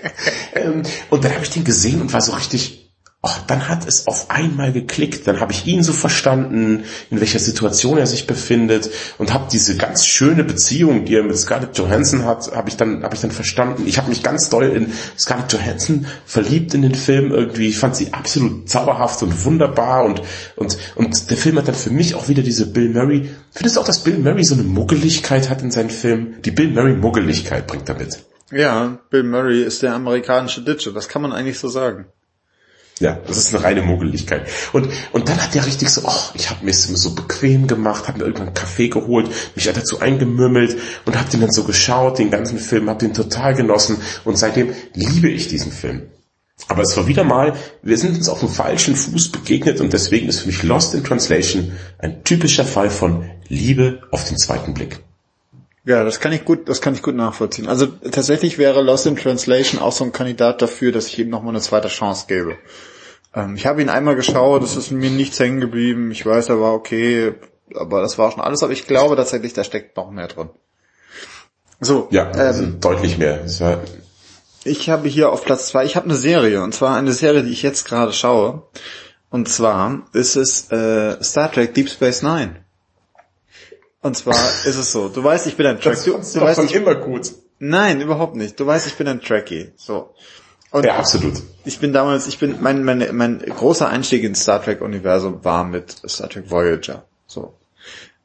Ähm, 0.55 0.83
und 1.11 1.25
dann 1.25 1.35
habe 1.35 1.45
ich 1.45 1.51
den 1.51 1.63
gesehen 1.63 2.01
und 2.01 2.13
war 2.13 2.23
so 2.23 2.33
richtig 2.33 2.89
oh, 3.23 3.31
dann 3.49 3.69
hat 3.69 3.87
es 3.87 4.07
auf 4.07 4.31
einmal 4.31 4.73
geklickt. 4.73 5.27
Dann 5.27 5.41
habe 5.41 5.53
ich 5.53 5.67
ihn 5.67 5.83
so 5.83 5.93
verstanden, 5.93 6.85
in 7.11 7.21
welcher 7.21 7.39
Situation 7.39 7.99
er 7.99 8.07
sich 8.07 8.27
befindet 8.27 8.91
und 9.19 9.33
habe 9.33 9.49
diese 9.51 9.77
ganz 9.77 10.07
schöne 10.07 10.45
Beziehung, 10.45 11.05
die 11.05 11.17
er 11.17 11.25
mit 11.25 11.37
Scarlett 11.37 11.77
Johansson 11.77 12.25
hat, 12.25 12.53
habe 12.55 12.69
ich 12.69 12.77
dann 12.77 13.03
habe 13.03 13.15
ich 13.15 13.21
dann 13.21 13.31
verstanden. 13.31 13.87
Ich 13.87 13.99
habe 13.99 14.09
mich 14.09 14.23
ganz 14.23 14.49
doll 14.51 14.65
in 14.65 14.93
Scarlett 15.19 15.53
Johansson 15.53 16.07
verliebt 16.27 16.75
in 16.75 16.83
den 16.83 16.95
Film 16.95 17.33
irgendwie. 17.33 17.69
Ich 17.69 17.79
fand 17.79 17.97
sie 17.97 18.13
absolut 18.13 18.69
zauberhaft 18.69 19.23
und 19.23 19.45
wunderbar 19.45 20.05
und 20.05 20.23
und 20.57 20.79
und 20.95 21.31
der 21.31 21.37
Film 21.37 21.59
hat 21.59 21.69
dann 21.69 21.75
für 21.75 21.91
mich 21.91 22.15
auch 22.15 22.29
wieder 22.29 22.43
diese 22.43 22.67
Bill 22.67 22.91
Murray. 22.91 23.31
Findest 23.51 23.77
du 23.77 23.81
auch, 23.81 23.87
dass 23.87 24.05
Bill 24.05 24.19
Murray 24.19 24.45
so 24.45 24.55
eine 24.55 24.65
Muggeligkeit 24.65 25.51
hat 25.51 25.63
in 25.63 25.71
seinen 25.71 25.91
Filmen? 25.91 26.41
Die 26.45 26.53
Bill 26.53 26.69
Murray 26.69 26.95
Muggeligkeit 26.95 27.67
bringt 27.67 27.89
er 27.89 27.97
mit. 27.97 28.19
Ja, 28.51 28.99
Bill 29.11 29.25
Murray 29.25 29.63
ist 29.63 29.83
der 29.83 29.95
amerikanische 29.95 30.63
Ditcher, 30.63 30.93
das 30.93 31.09
kann 31.09 31.23
man 31.23 31.33
eigentlich 31.33 31.59
so 31.59 31.69
sagen. 31.69 32.07
Ja, 33.01 33.21
das 33.27 33.37
ist 33.37 33.55
eine 33.55 33.63
reine 33.63 33.83
Mogeligkeit. 33.83 34.49
Und, 34.73 34.89
und 35.13 35.29
dann 35.29 35.41
hat 35.41 35.55
der 35.55 35.67
richtig 35.67 35.89
so, 35.89 36.03
oh, 36.05 36.31
ich 36.35 36.51
habe 36.51 36.65
mir 36.65 36.73
es 36.73 36.85
so 36.85 37.15
bequem 37.15 37.69
gemacht, 37.69 38.09
habe 38.09 38.19
mir 38.19 38.25
irgendwann 38.25 38.49
einen 38.49 38.55
Kaffee 38.55 38.89
geholt, 38.89 39.31
mich 39.55 39.67
dazu 39.67 40.01
eingemümmelt 40.01 40.77
und 41.05 41.17
habe 41.17 41.31
den 41.31 41.41
dann 41.41 41.53
so 41.53 41.63
geschaut, 41.63 42.19
den 42.19 42.31
ganzen 42.31 42.59
Film, 42.59 42.89
habe 42.89 42.99
den 42.99 43.15
total 43.15 43.55
genossen 43.55 43.99
und 44.25 44.37
seitdem 44.37 44.75
liebe 44.95 45.29
ich 45.29 45.47
diesen 45.47 45.71
Film. 45.71 46.09
Aber 46.67 46.83
es 46.83 46.97
war 46.97 47.07
wieder 47.07 47.23
mal, 47.23 47.55
wir 47.83 47.97
sind 47.97 48.17
uns 48.17 48.29
auf 48.29 48.41
dem 48.41 48.49
falschen 48.49 48.97
Fuß 48.97 49.31
begegnet 49.31 49.81
und 49.81 49.93
deswegen 49.93 50.29
ist 50.29 50.41
für 50.41 50.49
mich 50.49 50.65
Lost 50.65 50.93
in 50.95 51.05
Translation 51.05 51.73
ein 51.99 52.25
typischer 52.25 52.65
Fall 52.65 52.91
von 52.91 53.31
Liebe 53.47 54.03
auf 54.11 54.25
den 54.25 54.39
zweiten 54.39 54.75
Blick. 54.75 54.99
Ja, 55.89 56.05
das 56.05 56.21
kann 56.21 56.33
ich 56.33 56.45
gut, 56.45 56.69
das 56.69 56.83
kann 56.83 56.93
ich 56.93 57.01
gut 57.01 57.15
nachvollziehen. 57.15 57.67
Also 57.67 57.87
tatsächlich 57.87 58.59
wäre 58.59 58.83
Lost 58.83 59.07
in 59.07 59.17
Translation 59.17 59.81
auch 59.81 59.93
so 59.93 60.05
ein 60.05 60.13
Kandidat 60.13 60.61
dafür, 60.61 60.93
dass 60.93 61.07
ich 61.07 61.19
ihm 61.19 61.31
nochmal 61.31 61.55
eine 61.55 61.63
zweite 61.63 61.89
Chance 61.89 62.27
gebe. 62.29 62.59
Ähm, 63.35 63.57
ich 63.57 63.67
habe 63.67 63.81
ihn 63.81 63.89
einmal 63.89 64.15
geschaut, 64.15 64.63
es 64.63 64.77
ist 64.77 64.91
mir 64.91 65.09
nichts 65.09 65.41
hängen 65.41 65.61
geblieben. 65.61 66.11
Ich 66.11 66.27
weiß, 66.27 66.51
er 66.51 66.61
war 66.61 66.75
okay, 66.75 67.33
aber 67.75 68.03
das 68.03 68.19
war 68.19 68.31
schon 68.31 68.43
alles. 68.43 68.63
Aber 68.63 68.75
ich 68.75 68.87
glaube 68.87 69.17
tatsächlich, 69.17 69.55
da 69.55 69.65
steckt 69.65 69.97
noch 69.97 70.11
mehr 70.11 70.29
drin. 70.29 70.51
So, 71.81 72.09
ja, 72.11 72.33
ähm, 72.37 72.81
deutlich 72.81 73.17
mehr. 73.17 73.47
ich 74.65 74.91
habe 74.91 75.09
hier 75.09 75.33
auf 75.33 75.43
Platz 75.43 75.69
zwei, 75.69 75.87
ich 75.87 75.97
habe 75.97 76.05
eine 76.05 76.17
Serie 76.17 76.63
und 76.63 76.75
zwar 76.75 76.99
eine 76.99 77.13
Serie, 77.13 77.45
die 77.45 77.53
ich 77.53 77.63
jetzt 77.63 77.87
gerade 77.87 78.13
schaue. 78.13 78.65
Und 79.31 79.49
zwar 79.49 80.03
ist 80.13 80.37
es 80.37 80.71
äh, 80.71 81.17
Star 81.23 81.51
Trek 81.51 81.73
Deep 81.73 81.89
Space 81.89 82.23
Nine. 82.23 82.57
Und 84.01 84.17
zwar 84.17 84.35
ist 84.65 84.77
es 84.77 84.93
so, 84.93 85.09
du 85.09 85.23
weißt, 85.25 85.47
ich 85.47 85.57
bin 85.57 85.67
ein 85.67 85.81
Trekkie. 85.81 86.13
Das 86.13 86.33
du, 86.33 86.39
du 86.39 86.45
weißt, 86.45 86.63
ich, 86.65 86.75
immer 86.75 86.95
gut. 86.95 87.33
Nein, 87.59 88.01
überhaupt 88.01 88.37
nicht. 88.37 88.59
Du 88.59 88.67
weißt, 88.67 88.87
ich 88.87 88.95
bin 88.95 89.09
ein 89.09 89.21
Trekkie. 89.21 89.73
So. 89.77 90.15
Und 90.71 90.85
ja, 90.85 90.97
absolut. 90.97 91.43
Ich 91.65 91.81
bin 91.81 91.93
damals, 91.93 92.29
ich 92.29 92.39
bin, 92.39 92.59
mein, 92.61 92.85
mein, 92.85 93.09
mein 93.17 93.39
großer 93.41 93.89
Einstieg 93.89 94.23
ins 94.23 94.43
Star 94.43 94.63
Trek 94.63 94.81
Universum 94.81 95.45
war 95.45 95.65
mit 95.65 95.97
Star 96.07 96.29
Trek 96.29 96.51
Voyager. 96.51 97.05
So. 97.27 97.58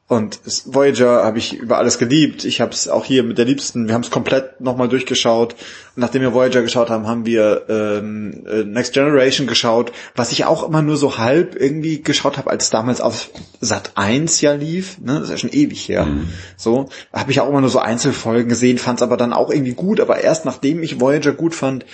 Und 0.06 0.40
Voyager 0.66 1.24
habe 1.24 1.38
ich 1.38 1.54
über 1.54 1.78
alles 1.78 1.96
geliebt. 1.96 2.44
Ich 2.44 2.60
habe 2.60 2.72
es 2.72 2.88
auch 2.88 3.06
hier 3.06 3.22
mit 3.22 3.38
der 3.38 3.46
Liebsten, 3.46 3.86
wir 3.86 3.94
haben 3.94 4.02
es 4.02 4.10
komplett 4.10 4.60
nochmal 4.60 4.88
durchgeschaut. 4.88 5.54
Und 5.54 6.00
nachdem 6.02 6.20
wir 6.20 6.34
Voyager 6.34 6.60
geschaut 6.60 6.90
haben, 6.90 7.06
haben 7.06 7.24
wir 7.24 7.62
ähm, 7.70 8.44
äh, 8.46 8.64
Next 8.64 8.92
Generation 8.92 9.46
geschaut, 9.46 9.92
was 10.14 10.30
ich 10.30 10.44
auch 10.44 10.68
immer 10.68 10.82
nur 10.82 10.98
so 10.98 11.16
halb 11.16 11.58
irgendwie 11.58 12.02
geschaut 12.02 12.36
habe, 12.36 12.50
als 12.50 12.68
damals 12.68 13.00
auf 13.00 13.30
Sat 13.60 13.92
1 13.94 14.42
ja 14.42 14.52
lief. 14.52 14.98
Ne? 14.98 15.14
Das 15.14 15.22
ist 15.24 15.30
ja 15.30 15.38
schon 15.38 15.52
ewig 15.52 15.88
her. 15.88 16.04
Mhm. 16.04 16.28
So, 16.58 16.90
habe 17.10 17.30
ich 17.30 17.40
auch 17.40 17.48
immer 17.48 17.62
nur 17.62 17.70
so 17.70 17.78
Einzelfolgen 17.78 18.50
gesehen, 18.50 18.76
fand 18.76 18.98
es 18.98 19.02
aber 19.02 19.16
dann 19.16 19.32
auch 19.32 19.50
irgendwie 19.50 19.72
gut. 19.72 20.00
Aber 20.00 20.20
erst 20.20 20.44
nachdem 20.44 20.82
ich 20.82 21.00
Voyager 21.00 21.32
gut 21.32 21.54
fand, 21.54 21.86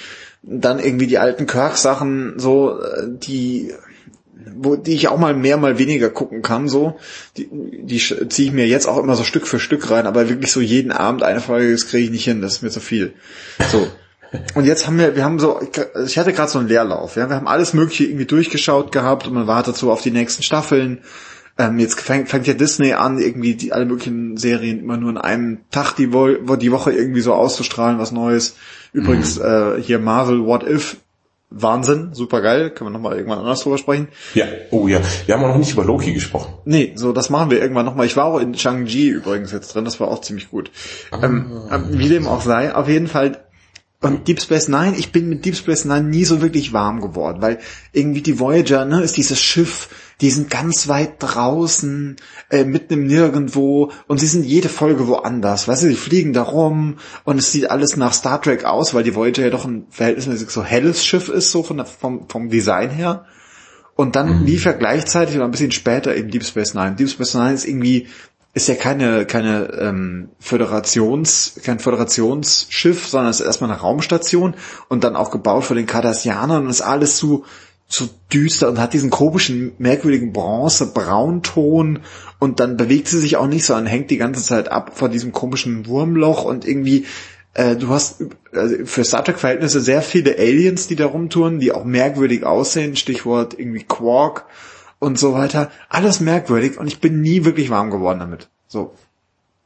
dann 0.42 0.80
irgendwie 0.80 1.06
die 1.06 1.18
alten 1.18 1.46
Kirk-Sachen, 1.46 2.40
so, 2.40 2.80
äh, 2.80 3.06
die 3.06 3.72
wo 4.57 4.76
die 4.76 4.95
ich 4.95 5.09
auch 5.09 5.18
mal 5.18 5.34
mehr, 5.34 5.57
mal 5.57 5.78
weniger 5.78 6.11
gucken 6.11 6.43
kann, 6.43 6.68
so. 6.68 6.97
Die, 7.36 7.49
die 7.51 7.99
ziehe 7.99 8.49
ich 8.49 8.53
mir 8.53 8.66
jetzt 8.66 8.86
auch 8.86 8.99
immer 8.99 9.16
so 9.16 9.24
Stück 9.24 9.47
für 9.47 9.59
Stück 9.59 9.91
rein, 9.91 10.07
aber 10.07 10.28
wirklich 10.28 10.53
so 10.53 10.61
jeden 10.61 10.93
Abend 10.93 11.22
eine 11.22 11.41
Folge, 11.41 11.72
das 11.72 11.86
kriege 11.86 12.05
ich 12.05 12.11
nicht 12.11 12.24
hin, 12.24 12.41
das 12.41 12.57
ist 12.57 12.62
mir 12.62 12.70
zu 12.70 12.80
viel. 12.80 13.14
So. 13.70 13.88
Und 14.55 14.64
jetzt 14.64 14.86
haben 14.86 14.99
wir, 14.99 15.16
wir 15.16 15.24
haben 15.24 15.41
so, 15.41 15.61
ich 16.07 16.18
hatte 16.18 16.32
gerade 16.32 16.51
so 16.51 16.59
einen 16.59 16.68
Leerlauf, 16.68 17.16
ja, 17.16 17.28
wir 17.28 17.36
haben 17.36 17.49
alles 17.49 17.74
Mögliche 17.74 18.05
irgendwie 18.05 18.26
durchgeschaut 18.26 18.93
gehabt 18.93 19.26
und 19.26 19.34
man 19.34 19.47
wartet 19.47 19.76
so 19.76 19.91
auf 19.91 20.03
die 20.03 20.12
nächsten 20.12 20.43
Staffeln. 20.43 21.01
Ähm, 21.59 21.78
jetzt 21.78 22.01
fängt, 22.01 22.28
fängt 22.28 22.47
ja 22.47 22.55
Disney 22.55 22.93
an, 22.93 23.18
irgendwie 23.18 23.55
die 23.55 23.72
alle 23.72 23.86
möglichen 23.86 24.36
Serien 24.36 24.78
immer 24.78 24.97
nur 24.97 25.11
in 25.11 25.18
einem 25.18 25.59
Tag 25.70 25.95
die, 25.95 26.12
Wo 26.12 26.57
die 26.57 26.70
Woche 26.70 26.93
irgendwie 26.93 27.20
so 27.20 27.34
auszustrahlen, 27.34 27.99
was 27.99 28.12
Neues. 28.12 28.57
Übrigens 28.93 29.38
mhm. 29.38 29.45
äh, 29.45 29.82
hier 29.82 29.99
Marvel 29.99 30.45
What 30.45 30.62
If 30.62 30.97
Wahnsinn, 31.51 32.11
super 32.12 32.40
geil, 32.42 32.70
können 32.70 32.90
wir 32.90 32.92
nochmal 32.92 33.16
irgendwann 33.16 33.40
anders 33.40 33.61
drüber 33.61 33.76
sprechen. 33.76 34.09
Ja, 34.34 34.46
oh 34.70 34.86
ja, 34.86 35.01
wir 35.26 35.34
haben 35.34 35.44
auch 35.44 35.48
noch 35.48 35.59
nicht 35.59 35.72
über 35.72 35.84
Loki 35.84 36.12
gesprochen. 36.12 36.55
Nee, 36.64 36.92
so, 36.94 37.12
das 37.12 37.28
machen 37.28 37.51
wir 37.51 37.61
irgendwann 37.61 37.84
nochmal. 37.84 38.07
Ich 38.07 38.16
war 38.16 38.26
auch 38.26 38.38
in 38.38 38.55
Shang-Chi 38.55 39.09
übrigens 39.09 39.51
jetzt 39.51 39.74
drin, 39.74 39.84
das 39.84 39.98
war 39.98 40.09
auch 40.09 40.20
ziemlich 40.20 40.51
gut. 40.51 40.70
Ah. 41.11 41.18
Ähm, 41.24 41.51
ähm 41.70 41.86
wie 41.90 42.09
dem 42.09 42.28
auch 42.28 42.42
sei, 42.42 42.72
auf 42.72 42.88
jeden 42.88 43.09
Fall, 43.09 43.44
und 44.01 44.28
Deep 44.28 44.40
Space 44.40 44.68
Nine, 44.68 44.94
ich 44.96 45.12
bin 45.12 45.28
mit 45.28 45.44
Deep 45.44 45.57
Space 45.57 45.84
Nine 45.84 46.05
nie 46.05 46.24
so 46.24 46.40
wirklich 46.40 46.72
warm 46.72 47.01
geworden, 47.01 47.42
weil 47.42 47.59
irgendwie 47.92 48.22
die 48.22 48.38
Voyager, 48.38 48.84
ne, 48.84 49.03
ist 49.03 49.16
dieses 49.16 49.40
Schiff, 49.40 49.88
die 50.20 50.30
sind 50.30 50.50
ganz 50.50 50.88
weit 50.88 51.14
draußen, 51.18 52.16
äh, 52.50 52.64
mitten 52.64 52.92
im 52.94 53.06
Nirgendwo 53.06 53.90
und 54.06 54.18
sie 54.18 54.26
sind 54.26 54.44
jede 54.44 54.68
Folge 54.68 55.08
woanders. 55.08 55.66
Weißt 55.66 55.84
du, 55.84 55.88
die 55.88 55.96
fliegen 55.96 56.32
da 56.32 56.42
rum 56.42 56.98
und 57.24 57.38
es 57.38 57.52
sieht 57.52 57.70
alles 57.70 57.96
nach 57.96 58.12
Star 58.12 58.40
Trek 58.40 58.64
aus, 58.64 58.92
weil 58.92 59.02
die 59.02 59.14
Voyager 59.14 59.42
ja 59.42 59.50
doch 59.50 59.64
ein 59.64 59.86
verhältnismäßig 59.90 60.50
so 60.50 60.62
helles 60.62 61.04
Schiff 61.04 61.28
ist, 61.28 61.50
so 61.50 61.62
von 61.62 61.78
der, 61.78 61.86
vom, 61.86 62.28
vom 62.28 62.50
Design 62.50 62.90
her. 62.90 63.24
Und 63.96 64.16
dann 64.16 64.40
mhm. 64.40 64.46
lief 64.46 64.64
ja 64.64 64.72
gleichzeitig 64.72 65.36
oder 65.36 65.44
ein 65.44 65.50
bisschen 65.50 65.72
später 65.72 66.14
eben 66.16 66.30
Deep 66.30 66.44
Space 66.44 66.74
Nine. 66.74 66.96
Deep 66.96 67.10
Space 67.10 67.34
Nine 67.34 67.54
ist 67.54 67.66
irgendwie 67.66 68.08
ist 68.52 68.66
ja 68.66 68.74
keine 68.74 69.26
keine 69.26 69.72
ähm, 69.78 70.30
Föderations 70.40 71.60
kein 71.62 71.78
Föderationsschiff, 71.78 73.06
sondern 73.06 73.30
es 73.30 73.40
ist 73.40 73.46
erstmal 73.46 73.70
eine 73.70 73.80
Raumstation 73.80 74.54
und 74.88 75.04
dann 75.04 75.14
auch 75.14 75.30
gebaut 75.30 75.64
von 75.64 75.76
den 75.76 75.86
Cardassianern 75.86 76.64
und 76.64 76.70
ist 76.70 76.80
alles 76.80 77.16
so 77.16 77.44
so 77.93 78.09
düster 78.32 78.68
und 78.68 78.78
hat 78.78 78.93
diesen 78.93 79.11
komischen, 79.11 79.72
merkwürdigen 79.78 80.32
Bronze-Braunton 80.32 81.99
und 82.38 82.61
dann 82.61 82.76
bewegt 82.76 83.09
sie 83.09 83.18
sich 83.18 83.36
auch 83.36 83.49
nicht, 83.49 83.64
sondern 83.64 83.86
hängt 83.86 84.11
die 84.11 84.16
ganze 84.16 84.43
Zeit 84.43 84.70
ab 84.70 84.93
vor 84.95 85.09
diesem 85.09 85.32
komischen 85.32 85.86
Wurmloch 85.86 86.45
und 86.45 86.64
irgendwie, 86.64 87.07
äh, 87.55 87.74
du 87.74 87.88
hast 87.88 88.20
äh, 88.53 88.84
für 88.84 89.03
Star 89.05 89.24
Trek-Verhältnisse 89.24 89.80
sehr 89.80 90.03
viele 90.03 90.38
Aliens, 90.38 90.86
die 90.86 90.95
da 90.95 91.07
rumtouren, 91.07 91.59
die 91.59 91.72
auch 91.72 91.84
merkwürdig 91.84 92.45
aussehen, 92.45 92.95
Stichwort 92.95 93.59
irgendwie 93.59 93.82
Quark 93.82 94.47
und 95.01 95.18
so 95.18 95.32
weiter. 95.32 95.72
Alles 95.88 96.20
merkwürdig 96.20 96.78
und 96.78 96.86
ich 96.86 97.01
bin 97.01 97.20
nie 97.20 97.45
wirklich 97.45 97.70
warm 97.70 97.91
geworden 97.91 98.20
damit. 98.20 98.49
So. 98.68 98.95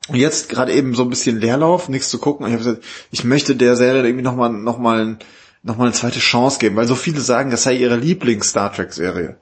Und 0.09 0.17
jetzt 0.17 0.49
gerade 0.49 0.73
eben 0.73 0.95
so 0.95 1.03
ein 1.03 1.11
bisschen 1.11 1.41
Leerlauf, 1.41 1.91
nichts 1.91 2.09
zu 2.09 2.19
gucken. 2.19 2.47
Ich 2.47 2.55
habe 2.55 2.65
gesagt, 2.65 2.85
ich 3.11 3.25
möchte 3.25 3.55
der 3.55 3.77
Serie 3.77 4.03
irgendwie 4.03 4.25
nochmal 4.25 4.51
noch 4.51 4.79
mal, 4.79 5.05
noch 5.05 5.19
mal 5.19 5.19
nochmal 5.65 5.89
eine 5.89 5.97
zweite 5.97 6.21
Chance 6.21 6.59
geben, 6.59 6.77
weil 6.77 6.87
so 6.87 6.95
viele 6.95 7.21
sagen, 7.21 7.51
das 7.51 7.65
sei 7.65 7.75
ihre 7.75 7.97
Lieblings-Star 7.97 8.73
Trek-Serie. 8.73 9.37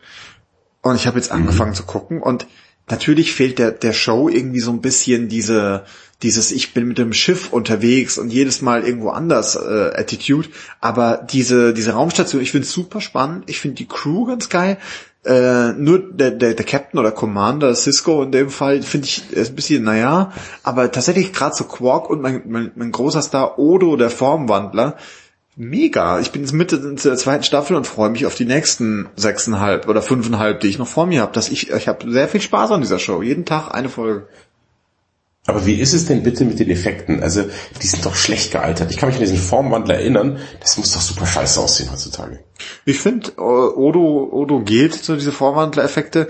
Und 0.81 0.97
ich 0.97 1.07
habe 1.07 1.19
jetzt 1.19 1.31
mhm. 1.33 1.41
angefangen 1.41 1.75
zu 1.75 1.83
gucken 1.83 2.23
und 2.23 2.47
natürlich 2.89 3.33
fehlt 3.35 3.59
der, 3.59 3.73
der 3.73 3.93
Show 3.93 4.29
irgendwie 4.29 4.61
so 4.61 4.71
ein 4.71 4.81
bisschen 4.81 5.29
diese, 5.29 5.85
dieses 6.23 6.53
ich 6.53 6.75
bin 6.75 6.87
mit 6.87 6.99
dem 6.99 7.13
Schiff 7.13 7.53
unterwegs 7.53 8.19
und 8.19 8.33
jedes 8.33 8.63
Mal 8.63 8.85
irgendwo 8.85 9.11
anders 9.11 9.57
äh, 9.57 9.91
Attitude, 9.95 10.49
aber 10.81 11.17
diese, 11.17 11.75
diese 11.75 11.93
Raumstation, 11.93 12.43
ich 12.43 12.53
finde 12.53 12.67
super 12.67 13.01
spannend, 13.01 13.45
ich 13.49 13.61
finde 13.61 13.77
die 13.77 13.89
Crew 13.89 14.27
ganz 14.27 14.49
geil, 14.49 14.79
äh, 15.25 15.73
nur 15.73 16.13
der, 16.13 16.33
der, 16.33 16.55
der 16.55 16.67
Captain 16.67 16.99
oder 16.99 17.13
Commander, 17.13 17.75
Cisco 17.75 18.23
in 18.23 18.33
dem 18.33 18.51
Fall, 18.51 18.83
finde 18.83 19.07
ich 19.07 19.25
ein 19.37 19.55
bisschen, 19.55 19.85
naja, 19.85 20.33
aber 20.65 20.91
tatsächlich 20.91 21.33
gerade 21.33 21.55
so 21.55 21.65
Quark 21.65 22.11
und 22.11 22.21
mein, 22.21 22.43
mein, 22.47 22.73
mein 22.75 22.93
großer 22.93 23.23
Star 23.23 23.59
Odo, 23.59 23.97
der 23.97 24.11
Formwandler, 24.11 24.97
mega. 25.63 26.21
Ich 26.21 26.33
bin 26.33 26.43
jetzt 26.43 26.53
Mitte 26.53 26.79
der 26.79 27.17
zweiten 27.17 27.45
Staffel 27.45 27.77
und 27.77 27.87
freue 27.87 28.11
mich 28.11 28.27
auf 28.27 28.35
die 28.35 28.45
nächsten 28.45 29.09
sechseinhalb 29.17 29.89
oder 29.89 30.03
fünfeinhalb, 30.03 30.61
die 30.61 30.69
ich 30.69 30.79
noch 30.79 30.89
vor 30.89 31.07
mir 31.07 31.23
habe. 31.23 31.33
Dass 31.33 31.49
ich, 31.49 31.71
ich 31.71 31.89
habe 31.89 32.11
sehr 32.11 32.29
viel 32.29 32.41
Spaß 32.41 32.73
an 32.73 32.81
dieser 32.81 32.99
Show. 32.99 33.23
Jeden 33.23 33.45
Tag 33.45 33.71
eine 33.71 33.89
Folge. 33.89 34.27
Aber 35.47 35.67
wie 35.67 35.75
ist 35.75 35.93
es 35.93 36.07
denn 36.07 36.23
bitte 36.23 36.45
mit 36.45 36.61
den 36.61 36.71
Effekten? 36.71 37.21
Also, 37.21 37.45
die 37.83 37.87
sind 37.87 38.07
doch 38.07 38.15
schlecht 38.15 38.53
gealtert. 38.53 38.93
Ich 38.93 38.97
kann 38.97 39.09
mich 39.09 39.17
an 39.17 39.23
diesen 39.23 39.39
Formwandler 39.39 39.97
erinnern. 39.97 40.39
Das 40.61 40.79
muss 40.79 40.93
doch 40.93 41.01
super 41.01 41.27
scheiße 41.27 41.61
aussehen 41.61 41.91
heutzutage. 41.91 42.41
Ich 42.85 43.01
finde, 43.01 43.33
Odo, 43.39 44.29
Odo 44.31 44.61
geht 44.61 44.95
so 44.95 45.17
diese 45.17 45.33
Formwandler-Effekte. 45.33 46.29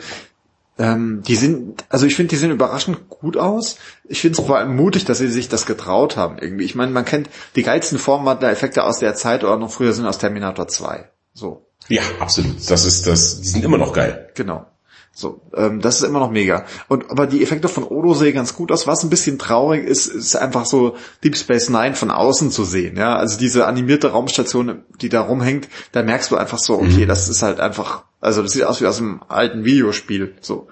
Ähm, 0.82 1.22
die 1.24 1.36
sind, 1.36 1.84
also 1.90 2.06
ich 2.06 2.16
finde, 2.16 2.30
die 2.30 2.36
sehen 2.36 2.50
überraschend 2.50 3.08
gut 3.08 3.36
aus. 3.36 3.76
Ich 4.04 4.20
finde 4.20 4.40
es 4.40 4.44
vor 4.44 4.58
allem 4.58 4.74
mutig, 4.74 5.04
dass 5.04 5.18
sie 5.18 5.28
sich 5.28 5.48
das 5.48 5.64
getraut 5.64 6.16
haben 6.16 6.38
irgendwie. 6.38 6.64
Ich 6.64 6.74
meine, 6.74 6.90
man 6.90 7.04
kennt 7.04 7.30
die 7.54 7.62
geilsten 7.62 8.00
Formwandler-Effekte 8.00 8.82
aus 8.82 8.98
der 8.98 9.14
Zeit 9.14 9.44
oder 9.44 9.56
noch 9.56 9.70
früher 9.70 9.92
sind 9.92 10.06
aus 10.06 10.18
Terminator 10.18 10.66
2. 10.66 11.08
So. 11.34 11.68
Ja, 11.86 12.02
absolut. 12.18 12.68
Das 12.68 12.84
ist 12.84 13.06
das, 13.06 13.40
die 13.40 13.48
sind 13.48 13.64
immer 13.64 13.78
noch 13.78 13.92
geil. 13.92 14.30
Genau. 14.34 14.66
So, 15.14 15.42
ähm, 15.54 15.80
das 15.80 16.00
ist 16.00 16.08
immer 16.08 16.18
noch 16.18 16.30
mega. 16.30 16.64
Und 16.88 17.10
aber 17.10 17.28
die 17.28 17.42
Effekte 17.44 17.68
von 17.68 17.84
Odo 17.84 18.14
sehen 18.14 18.34
ganz 18.34 18.56
gut 18.56 18.72
aus. 18.72 18.88
Was 18.88 19.04
ein 19.04 19.10
bisschen 19.10 19.38
traurig 19.38 19.84
ist, 19.84 20.08
ist 20.08 20.34
einfach 20.34 20.64
so 20.64 20.96
Deep 21.22 21.36
Space 21.36 21.68
Nine 21.68 21.94
von 21.94 22.10
außen 22.10 22.50
zu 22.50 22.64
sehen. 22.64 22.96
Ja, 22.96 23.16
also 23.16 23.38
diese 23.38 23.66
animierte 23.66 24.10
Raumstation, 24.10 24.82
die 25.00 25.10
da 25.10 25.20
rumhängt, 25.20 25.68
da 25.92 26.02
merkst 26.02 26.30
du 26.30 26.36
einfach 26.36 26.58
so, 26.58 26.74
okay, 26.74 27.04
mhm. 27.04 27.08
das 27.08 27.28
ist 27.28 27.42
halt 27.42 27.60
einfach, 27.60 28.04
also 28.22 28.42
das 28.42 28.52
sieht 28.52 28.64
aus 28.64 28.80
wie 28.80 28.86
aus 28.86 28.98
einem 28.98 29.20
alten 29.28 29.64
Videospiel. 29.64 30.34
So, 30.40 30.68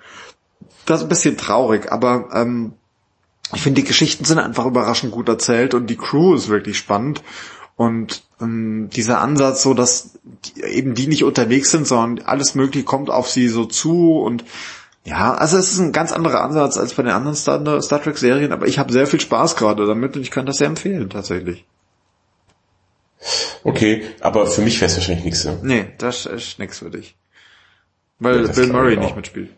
das 0.87 1.01
ist 1.01 1.07
ein 1.07 1.09
bisschen 1.11 1.37
traurig, 1.37 1.93
aber 1.93 2.29
ähm, 2.33 2.73
ich 3.53 3.61
finde 3.61 3.83
die 3.83 3.89
Geschichten 3.89 4.25
sind 4.25 4.39
einfach 4.39 4.65
überraschend 4.65 5.13
gut 5.13 5.29
erzählt 5.29 5.75
und 5.75 5.89
die 5.89 5.97
Crew 5.97 6.35
ist 6.35 6.49
wirklich 6.49 6.79
spannend. 6.79 7.23
Und 7.77 8.23
ähm, 8.41 8.89
dieser 8.95 9.21
Ansatz, 9.21 9.63
so 9.63 9.75
dass 9.75 10.19
die, 10.23 10.63
eben 10.63 10.95
die 10.95 11.09
nicht 11.09 11.25
unterwegs 11.25 11.71
sind, 11.71 11.87
sondern 11.87 12.25
alles 12.27 12.55
Mögliche 12.55 12.85
kommt 12.85 13.11
auf 13.11 13.29
sie 13.29 13.49
so 13.49 13.65
zu 13.65 14.19
und 14.19 14.45
ja, 15.05 15.35
also 15.35 15.57
es 15.57 15.73
ist 15.73 15.79
ein 15.79 15.93
ganz 15.93 16.13
anderer 16.13 16.43
Ansatz 16.43 16.77
als 16.77 16.95
bei 16.95 17.03
den 17.03 17.13
anderen 17.13 17.35
Star, 17.35 17.81
Star 17.83 18.03
Trek 18.03 18.19
Serien, 18.19 18.53
aber 18.53 18.69
ich 18.69 18.79
habe 18.79 18.93
sehr 18.93 19.07
viel 19.07 19.21
Spaß 19.21 19.57
gerade 19.57 19.87
damit 19.87 20.15
und 20.15 20.23
ich 20.23 20.31
kann 20.31 20.47
das 20.47 20.59
sehr 20.59 20.67
empfehlen 20.67 21.09
tatsächlich. 21.09 21.65
Okay, 23.65 24.05
aber 24.21 24.47
für 24.47 24.61
mich 24.61 24.81
wäre 24.81 24.91
es 24.91 24.97
wahrscheinlich 24.97 25.25
nichts. 25.25 25.45
Ja. 25.45 25.57
Nee, 25.63 25.87
das 25.99 26.27
ist 26.27 26.59
nichts 26.59 26.79
für 26.79 26.91
dich. 26.91 27.17
Weil 28.21 28.47
ja, 28.47 28.53
Bill 28.53 28.67
Murray 28.69 28.97
nicht 28.97 29.17
mitspielt. 29.17 29.51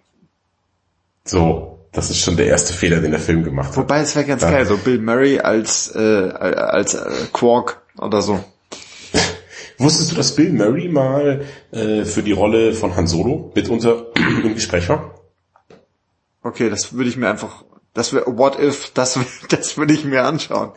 So, 1.24 1.80
das 1.92 2.10
ist 2.10 2.18
schon 2.18 2.36
der 2.36 2.46
erste 2.46 2.72
Fehler, 2.72 3.00
den 3.00 3.10
der 3.10 3.20
Film 3.20 3.44
gemacht 3.44 3.70
hat. 3.70 3.76
Wobei 3.76 4.00
es 4.00 4.16
wäre 4.16 4.24
ganz 4.24 4.42
ja. 4.42 4.50
geil, 4.50 4.66
so 4.66 4.76
Bill 4.76 4.98
Murray 4.98 5.40
als 5.40 5.94
äh, 5.94 5.98
als 5.98 6.94
äh, 6.94 7.10
Quark 7.32 7.82
oder 7.98 8.22
so. 8.22 8.42
Wusstest 9.78 10.12
du, 10.12 10.16
dass 10.16 10.34
Bill 10.34 10.52
Murray 10.52 10.88
mal 10.88 11.44
äh, 11.72 12.04
für 12.04 12.22
die 12.22 12.32
Rolle 12.32 12.72
von 12.72 12.96
Han 12.96 13.06
Solo 13.06 13.52
mitunter 13.54 14.06
im 14.16 14.54
Gespräch 14.54 14.88
war? 14.88 15.14
Okay, 16.42 16.70
das 16.70 16.92
würde 16.92 17.10
ich 17.10 17.16
mir 17.16 17.28
einfach, 17.28 17.64
das 17.94 18.12
wäre 18.12 18.38
What 18.38 18.58
If, 18.58 18.92
das 18.94 19.18
das 19.48 19.76
würde 19.76 19.92
ich 19.92 20.04
mir 20.04 20.24
anschauen. 20.24 20.72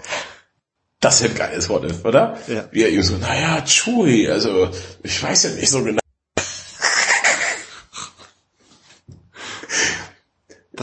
Das 1.00 1.22
ist 1.22 1.30
ein 1.30 1.36
geiles 1.36 1.70
What 1.70 1.84
If, 1.84 2.04
oder? 2.04 2.38
Ja. 2.48 2.68
Wie 2.72 2.82
er 2.82 2.90
ihm 2.90 3.04
so, 3.04 3.16
naja, 3.18 3.64
Chewie, 3.64 4.28
also 4.28 4.70
ich 5.04 5.22
weiß 5.22 5.44
ja 5.44 5.50
nicht 5.52 5.70
so 5.70 5.84
genau. 5.84 6.00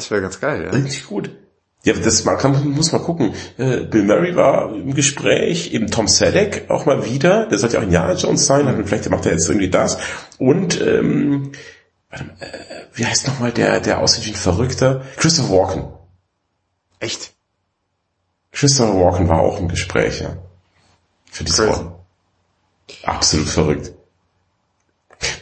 Das 0.03 0.11
wäre 0.11 0.21
ganz 0.21 0.41
geil, 0.41 0.65
ja. 0.65 0.71
Richtig 0.71 1.07
gut. 1.07 1.31
Ja, 1.85 1.93
das 1.95 2.25
man 2.25 2.37
kann, 2.37 2.71
muss 2.71 2.91
man 2.91 3.03
gucken. 3.03 3.35
Äh, 3.57 3.85
Bill 3.85 4.03
Murray 4.03 4.35
war 4.35 4.75
im 4.75 4.95
Gespräch, 4.95 5.73
eben 5.73 5.89
Tom 5.93 6.09
Selleck 6.09 6.69
auch 6.69 6.87
mal 6.87 7.05
wieder. 7.05 7.47
Der 7.47 7.59
sollte 7.59 7.75
ja 7.75 7.81
auch 7.81 7.85
Indiana 7.85 8.15
Jones 8.15 8.47
sein, 8.47 8.67
mhm. 8.67 8.85
vielleicht 8.85 9.09
macht 9.11 9.27
er 9.27 9.33
jetzt 9.33 9.49
irgendwie 9.49 9.71
das. 9.71 9.99
Und 10.39 10.81
ähm, 10.81 11.53
warte, 12.11 12.25
äh, 12.41 12.47
wie 12.95 13.07
heißt 13.07 13.29
nochmal 13.29 13.53
der, 13.53 13.79
der 13.79 14.01
aussieht 14.01 14.27
wie 14.27 14.31
ein 14.31 14.37
Verrückter? 14.37 15.03
Christopher 15.19 15.51
Walken. 15.51 15.85
Echt? 16.99 17.33
Christopher 18.51 18.99
Walken 18.99 19.29
war 19.29 19.39
auch 19.39 19.61
im 19.61 19.69
Gespräch, 19.69 20.21
ja. 20.21 20.37
Für 21.31 21.45
diese 21.45 21.69
Rolle. 21.69 21.93
Absolut 23.05 23.49
verrückt. 23.49 23.93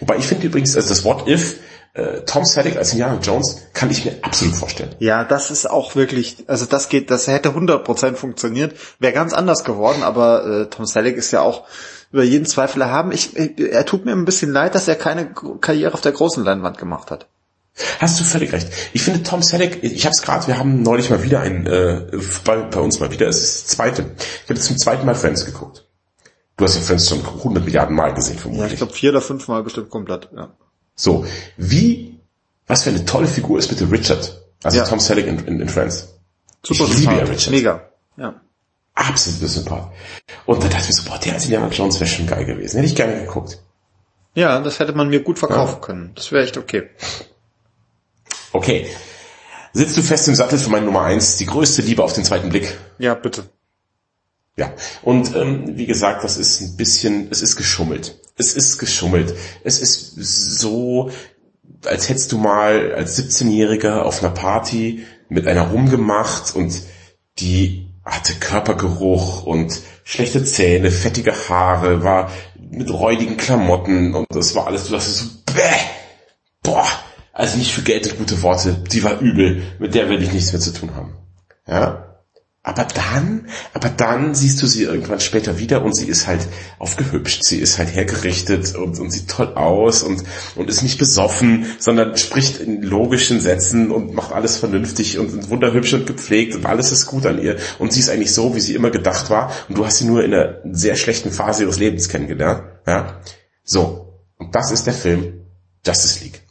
Wobei 0.01 0.19
ich 0.19 0.27
finde 0.27 0.49
übrigens, 0.49 0.77
also 0.77 0.91
das 0.91 1.03
What 1.03 1.27
If 1.27 1.61
äh, 2.01 2.25
Tom 2.25 2.45
Selleck 2.45 2.77
als 2.77 2.93
Indiana 2.93 3.19
Jones 3.21 3.69
kann 3.75 3.91
ich 3.91 4.05
mir 4.05 4.15
absolut 4.23 4.55
vorstellen. 4.55 4.95
Ja, 4.99 5.25
das 5.25 5.51
ist 5.51 5.69
auch 5.69 5.95
wirklich, 5.95 6.45
also 6.47 6.67
das 6.67 6.89
geht, 6.89 7.11
das 7.11 7.27
hätte 7.27 7.51
100% 7.51 8.15
funktioniert, 8.15 8.75
wäre 8.99 9.13
ganz 9.13 9.33
anders 9.33 9.65
geworden, 9.65 10.03
aber 10.03 10.47
äh, 10.47 10.67
Tom 10.67 10.87
Selleck 10.87 11.17
ist 11.17 11.31
ja 11.31 11.41
auch 11.41 11.65
über 12.13 12.25
jeden 12.25 12.47
Zweifel 12.47 12.83
erhaben. 12.83 13.13
Ich, 13.13 13.37
er 13.37 13.87
tut 13.87 14.05
mir 14.05 14.13
ein 14.13 14.25
bisschen 14.25 14.53
leid, 14.53 14.75
dass 14.75 14.89
er 14.89 14.97
keine 14.97 15.33
Karriere 15.61 15.95
auf 15.95 16.01
der 16.01 16.13
großen 16.13 16.45
Leinwand 16.45 16.79
gemacht 16.79 17.11
hat. 17.11 17.27
Hast 17.99 18.19
du 18.21 18.25
völlig 18.25 18.53
recht. 18.53 18.69
Ich 18.93 19.03
finde 19.03 19.23
Tom 19.23 19.43
Selleck, 19.43 19.83
ich 19.83 20.05
habe 20.05 20.13
es 20.13 20.23
gerade, 20.23 20.47
wir 20.49 20.59
haben 20.59 20.83
neulich 20.83 21.09
mal 21.11 21.23
wieder 21.23 21.41
ein, 21.41 21.67
äh, 21.67 22.03
bei, 22.45 22.57
bei 22.57 22.81
uns 22.81 23.01
mal 23.01 23.11
wieder, 23.11 23.29
es 23.29 23.39
ist 23.39 23.65
das 23.65 23.77
zweite. 23.77 24.11
Ich 24.45 24.51
habe 24.51 24.61
zum 24.61 24.77
zweiten 24.77 25.07
Mal 25.07 25.15
Friends 25.15 25.45
geguckt. 25.45 25.87
Du 26.57 26.65
hast 26.65 26.75
ja 26.75 26.83
Friends 26.83 27.09
schon 27.09 27.25
100 27.25 27.65
Milliarden 27.65 27.97
Mal 27.97 28.13
gesehen, 28.13 28.39
vermutlich. 28.39 28.67
Ja, 28.67 28.73
ich 28.73 28.79
glaube 28.79 28.93
vier 28.93 29.11
oder 29.11 29.23
fünf 29.23 29.49
Mal 29.49 29.63
bestimmt 29.63 29.89
komplett, 29.89 30.29
ja. 30.37 30.51
So, 31.01 31.25
wie, 31.57 32.21
was 32.67 32.83
für 32.83 32.91
eine 32.91 33.07
tolle 33.07 33.27
Figur 33.27 33.59
ist 33.59 33.69
bitte 33.69 33.91
Richard? 33.91 34.39
Also 34.63 34.77
ja. 34.77 34.85
Tom 34.85 35.01
Selleck 35.01 35.27
in, 35.27 35.39
in, 35.47 35.61
in 35.61 35.69
Friends. 35.71 36.09
Super 36.63 36.85
ich 36.85 36.99
liebe 36.99 37.13
ja 37.13 37.25
Richard. 37.25 37.51
Mega. 37.53 37.89
Ja. 38.19 38.39
Absolut 38.95 39.49
Sympath. 39.49 39.93
Und 40.45 40.63
da 40.63 40.69
dachte 40.69 40.83
ich 40.83 40.89
mir 40.89 40.93
so, 40.93 41.09
boah, 41.09 41.19
der 41.19 41.33
als 41.33 41.45
Indiana 41.45 41.69
Jones 41.69 41.99
wäre 42.01 42.11
schon 42.11 42.27
geil 42.27 42.45
gewesen. 42.45 42.77
Hätte 42.77 42.87
ich 42.87 42.95
gerne 42.95 43.25
geguckt. 43.25 43.59
Ja, 44.35 44.61
das 44.61 44.79
hätte 44.79 44.93
man 44.93 45.09
mir 45.09 45.23
gut 45.23 45.39
verkaufen 45.39 45.77
ja. 45.77 45.81
können. 45.81 46.13
Das 46.17 46.33
wäre 46.33 46.45
echt 46.45 46.59
okay. 46.59 46.91
Okay. 48.53 48.87
Sitzt 49.73 49.97
du 49.97 50.03
fest 50.03 50.29
im 50.29 50.35
Sattel 50.35 50.59
für 50.59 50.69
meine 50.69 50.85
Nummer 50.85 51.03
eins, 51.03 51.39
die 51.39 51.47
größte 51.47 51.81
Liebe 51.81 52.05
auf 52.05 52.13
den 52.13 52.25
zweiten 52.25 52.51
Blick? 52.51 52.77
Ja, 52.99 53.15
bitte. 53.15 53.45
Ja, 54.57 54.71
und 55.01 55.35
ähm, 55.35 55.79
wie 55.79 55.87
gesagt, 55.87 56.25
das 56.25 56.37
ist 56.37 56.61
ein 56.61 56.77
bisschen, 56.77 57.29
es 57.31 57.41
ist 57.41 57.57
geschummelt. 57.57 58.19
Es 58.41 58.55
ist 58.55 58.79
geschummelt. 58.79 59.35
Es 59.65 59.81
ist 59.81 60.15
so, 60.17 61.11
als 61.85 62.09
hättest 62.09 62.33
du 62.33 62.39
mal 62.39 62.95
als 62.95 63.19
17-Jähriger 63.19 64.01
auf 64.01 64.23
einer 64.23 64.33
Party 64.33 65.05
mit 65.29 65.47
einer 65.47 65.69
rumgemacht 65.69 66.57
und 66.57 66.83
die 67.39 67.87
hatte 68.05 68.35
Körpergeruch 68.35 69.45
und 69.45 69.79
schlechte 70.05 70.43
Zähne, 70.43 70.91
fettige 70.91 71.35
Haare, 71.49 72.03
war 72.03 72.31
mit 72.59 72.91
räudigen 72.91 73.37
Klamotten 73.37 74.15
und 74.15 74.27
das 74.31 74.55
war 74.55 74.67
alles, 74.67 74.87
du 74.87 74.93
dachtest 74.93 75.19
so, 75.19 75.27
bäh, 75.47 75.77
boah, 76.63 76.87
also 77.33 77.59
nicht 77.59 77.73
für 77.73 77.83
Geld 77.83 78.11
und 78.11 78.19
gute 78.19 78.43
Worte, 78.43 78.73
die 78.91 79.05
war 79.05 79.21
übel, 79.21 79.63
mit 79.79 79.95
der 79.95 80.09
will 80.09 80.23
ich 80.23 80.33
nichts 80.33 80.53
mehr 80.53 80.61
zu 80.61 80.73
tun 80.73 80.95
haben. 80.95 81.15
Ja, 81.69 82.10
aber 82.71 82.85
dann, 82.85 83.49
aber 83.75 83.89
dann 83.89 84.33
siehst 84.37 84.63
du 84.63 84.69
sie 84.69 84.85
irgendwann 84.85 85.19
später 85.19 85.59
wieder 85.59 85.83
und 85.83 85.93
sie 85.93 86.07
ist 86.07 86.29
halt 86.29 86.47
aufgehübscht, 86.79 87.43
sie 87.43 87.59
ist 87.59 87.79
halt 87.79 87.93
hergerichtet 87.93 88.77
und, 88.77 89.01
und 89.01 89.11
sieht 89.11 89.29
toll 89.29 89.55
aus 89.57 90.05
und, 90.05 90.23
und 90.55 90.71
ist 90.71 90.85
nicht 90.85 90.97
besoffen, 90.97 91.67
sondern 91.81 92.17
spricht 92.17 92.61
in 92.61 92.83
logischen 92.83 93.41
Sätzen 93.41 93.91
und 93.91 94.15
macht 94.15 94.33
alles 94.33 94.57
vernünftig 94.57 95.19
und, 95.19 95.33
und 95.33 95.51
wunderhübsch 95.51 95.93
und 95.95 96.07
gepflegt 96.07 96.55
und 96.55 96.65
alles 96.65 96.93
ist 96.93 97.07
gut 97.07 97.27
an 97.27 97.43
ihr. 97.43 97.57
Und 97.81 97.93
sie 97.93 97.99
ist 97.99 98.09
eigentlich 98.09 98.33
so, 98.33 98.55
wie 98.55 98.61
sie 98.61 98.77
immer 98.77 98.91
gedacht 98.91 99.31
war 99.31 99.53
und 99.69 99.77
du 99.77 99.85
hast 99.85 99.99
sie 99.99 100.05
nur 100.05 100.23
in 100.23 100.33
einer 100.33 100.61
sehr 100.71 100.95
schlechten 100.95 101.33
Phase 101.33 101.65
ihres 101.65 101.81
Lebens 101.81 102.09
kennengelernt. 102.09 102.63
Ja? 102.87 103.21
So. 103.65 104.23
Und 104.39 104.55
das 104.55 104.71
ist 104.71 104.87
der 104.87 104.95
Film 104.95 105.41
Justice 105.85 106.23
League. 106.23 106.43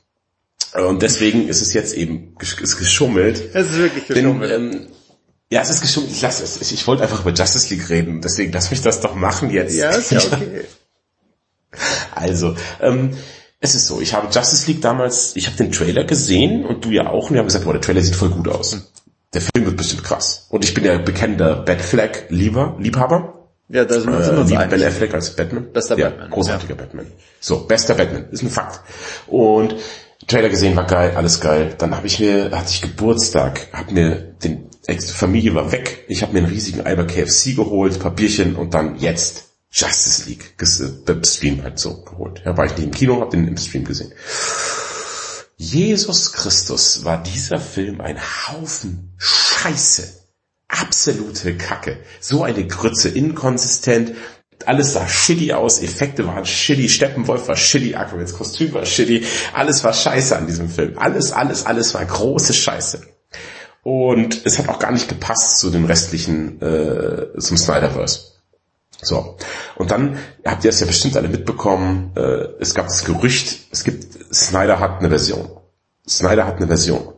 Und 0.74 1.02
deswegen 1.02 1.48
ist 1.48 1.62
es 1.62 1.74
jetzt 1.74 1.94
eben 1.94 2.36
ist 2.42 2.78
geschummelt. 2.78 3.42
Es 3.54 3.72
ist 3.72 3.78
wirklich 3.78 4.06
geschummelt. 4.06 4.52
Denn, 4.52 4.74
ähm, 4.74 4.88
ja, 5.52 5.62
es 5.62 5.70
ist 5.70 5.82
geschummelt. 5.82 6.12
Ich 6.12 6.22
lasse 6.22 6.44
es. 6.44 6.72
Ich 6.72 6.86
wollte 6.86 7.04
einfach 7.04 7.22
über 7.22 7.32
Justice 7.32 7.74
League 7.74 7.90
reden. 7.90 8.22
Deswegen 8.22 8.52
lass 8.52 8.70
mich 8.70 8.82
das 8.82 9.02
doch 9.02 9.16
machen 9.16 9.50
jetzt. 9.50 9.76
Ja, 9.76 9.90
ist 9.90 10.12
ja 10.12 10.20
okay. 10.32 10.66
also, 12.14 12.56
ähm, 12.82 13.18
es 13.60 13.76
ist 13.76 13.88
so, 13.88 14.00
ich 14.00 14.14
habe 14.14 14.28
Justice 14.32 14.68
League 14.68 14.82
damals, 14.82 15.36
ich 15.36 15.48
habe 15.48 15.58
den 15.58 15.72
Trailer 15.72 16.04
gesehen 16.04 16.66
und 16.66 16.86
du 16.86 16.92
ja 16.92 17.08
auch 17.08 17.28
und 17.28 17.34
wir 17.34 17.40
haben 17.40 17.48
gesagt, 17.48 17.66
boah, 17.66 17.74
der 17.74 17.82
Trailer 17.82 18.02
sieht 18.02 18.16
voll 18.16 18.30
gut 18.30 18.48
aus. 18.48 18.78
Der 19.34 19.42
Film 19.42 19.66
wird 19.66 19.78
bestimmt 19.78 20.04
krass. 20.04 20.48
Und 20.50 20.64
ich 20.64 20.74
bin 20.74 20.86
ja 20.86 20.98
bekennender 20.98 21.58
Batflag 21.58 22.26
Lieber, 22.30 22.76
Liebhaber. 22.80 23.48
Ja, 23.68 23.86
da 23.86 24.00
sind 24.00 24.12
wir 24.12 24.20
äh, 24.20 24.38
uns 24.38 24.50
Ben 24.50 24.84
Affleck 24.84 25.14
als 25.14 25.36
Batman. 25.36 25.72
Bester 25.72 25.98
ja, 25.98 26.10
Batman. 26.10 26.30
Großartiger 26.32 26.76
ja. 26.76 26.82
Batman. 26.82 27.08
So, 27.40 27.66
bester 27.66 27.94
Batman, 27.94 28.30
ist 28.32 28.42
ein 28.42 28.50
Fakt. 28.50 28.82
Und 29.28 29.76
Trailer 30.26 30.50
gesehen 30.50 30.76
war 30.76 30.88
geil, 30.88 31.14
alles 31.16 31.40
geil. 31.40 31.76
Dann 31.78 31.96
habe 31.96 32.08
ich 32.08 32.20
mir, 32.20 32.52
hatte 32.52 32.72
ich 32.72 32.82
Geburtstag, 32.82 33.68
habe 33.74 33.92
mir 33.92 34.16
den 34.44 34.69
Familie 34.88 35.54
war 35.56 35.72
weg. 35.72 36.06
Ich 36.08 36.22
habe 36.22 36.34
mir 36.34 36.40
einen 36.40 36.48
riesigen 36.52 36.82
Eimer 36.82 37.06
KFC 37.06 37.56
geholt, 37.56 38.00
Papierchen 38.00 38.56
und 38.56 38.74
dann 38.74 38.98
jetzt 38.98 39.50
Justice 39.72 40.28
League 40.28 40.56
beim 41.06 41.24
Stream 41.24 41.64
halt 41.64 41.80
so 41.80 42.02
geholt. 42.02 42.42
Ja, 42.46 42.58
war 42.58 42.66
ich 42.66 42.76
nicht 42.76 42.86
im 42.86 42.92
Kino, 42.92 43.22
habe 43.22 43.32
den 43.32 43.48
im 43.48 43.58
Stream 43.58 43.84
gesehen. 43.84 44.12
Jesus 45.58 46.34
Christus 46.34 47.04
war 47.04 47.22
dieser 47.22 47.60
Film 47.60 48.02
ein 48.02 48.18
Haufen 48.20 49.14
Scheiße. 49.18 50.20
Absolute 50.70 51.58
Kacke. 51.58 51.98
So 52.20 52.44
eine 52.44 52.66
Grütze, 52.66 53.10
inkonsistent. 53.10 54.14
Alles 54.66 54.94
sah 54.94 55.08
shitty 55.08 55.54
aus, 55.54 55.82
Effekte 55.82 56.26
waren 56.28 56.46
shitty, 56.46 56.90
Steppenwolf 56.90 57.48
war 57.48 57.56
shitty, 57.56 57.96
Aquamans 57.96 58.34
Kostüm 58.34 58.74
war 58.74 58.86
shitty, 58.86 59.24
alles 59.54 59.84
war 59.84 59.94
scheiße 59.94 60.38
an 60.38 60.48
diesem 60.48 60.70
Film. 60.70 60.98
Alles, 60.98 61.32
alles, 61.32 61.66
alles 61.66 61.94
war 61.94 62.06
große 62.06 62.54
Scheiße. 62.54 63.02
Und 63.84 64.46
es 64.46 64.60
hat 64.60 64.68
auch 64.68 64.80
gar 64.80 64.92
nicht 64.92 65.08
gepasst 65.08 65.60
zu 65.60 65.70
dem 65.70 65.86
restlichen, 65.86 66.62
äh, 66.62 67.38
zum 67.40 67.58
Snyderverse. 67.58 68.34
So. 69.02 69.38
Und 69.76 69.92
dann 69.92 70.18
habt 70.46 70.66
ihr 70.66 70.70
es 70.70 70.80
ja 70.80 70.86
bestimmt 70.86 71.16
alle 71.16 71.30
mitbekommen, 71.30 72.12
äh, 72.16 72.48
es 72.60 72.76
gab 72.76 72.88
das 72.88 73.06
Gerücht, 73.06 73.68
es 73.72 73.84
gibt, 73.84 74.34
Snyder 74.34 74.80
hat 74.80 75.00
eine 75.00 75.10
Version. 75.10 75.50
Snyder 76.08 76.46
hat 76.46 76.58
eine 76.58 76.68
Version. 76.68 77.14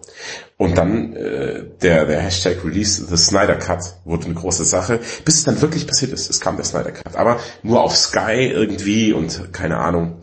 Und 0.57 0.78
dann 0.78 1.16
äh, 1.16 1.64
der, 1.82 2.05
der 2.05 2.22
Hashtag 2.22 2.64
Release 2.64 3.03
the 3.03 3.18
Snyder 3.18 3.55
Cut 3.55 3.95
wurde 4.05 4.26
eine 4.26 4.36
große 4.36 4.64
Sache, 4.64 4.99
bis 5.26 5.38
es 5.38 5.43
dann 5.43 5.59
wirklich 5.59 5.88
passiert 5.88 6.12
ist. 6.12 6.30
Es 6.30 6.39
kam 6.39 6.55
der 6.55 6.66
Snyder 6.66 6.91
Cut. 6.91 7.16
Aber 7.16 7.39
nur 7.64 7.82
auf 7.82 7.95
Sky 7.95 8.51
irgendwie 8.53 9.12
und 9.12 9.51
keine 9.53 9.78
Ahnung, 9.78 10.18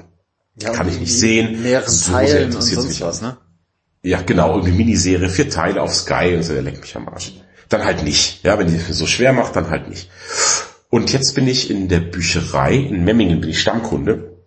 ja, 0.63 0.71
kann 0.71 0.89
ich 0.89 1.01
nicht 1.01 1.19
sehen. 1.19 1.63
Mehreren 1.63 1.91
so 1.91 2.13
Teilen 2.13 2.55
und 2.55 2.63
sonst 2.63 3.01
was, 3.01 3.21
ne? 3.21 3.37
Ja, 4.09 4.23
genau, 4.23 4.55
irgendwie 4.55 4.73
Miniserie, 4.73 5.29
vier 5.29 5.51
Teile 5.51 5.83
auf 5.83 5.95
Sky 5.95 6.35
und 6.35 6.43
so, 6.43 6.55
der 6.55 6.63
leckt 6.63 6.81
mich 6.81 6.97
am 6.97 7.07
Arsch. 7.11 7.35
Dann 7.69 7.85
halt 7.85 8.05
nicht. 8.05 8.43
Ja, 8.43 8.59
wenn 8.59 8.67
die 8.67 8.79
so 8.79 9.07
schwer 9.07 9.35
macht, 9.35 9.55
dann 9.55 9.69
halt 9.69 9.91
nicht. 9.91 10.09
Und 10.89 11.13
jetzt 11.13 11.35
bin 11.35 11.47
ich 11.47 11.71
in 11.71 11.89
der 11.89 12.01
Bücherei, 12.01 12.75
in 12.75 13.05
Memmingen 13.05 13.43
bin 13.43 13.51
ich 13.51 13.61
Stammkunde, 13.61 14.39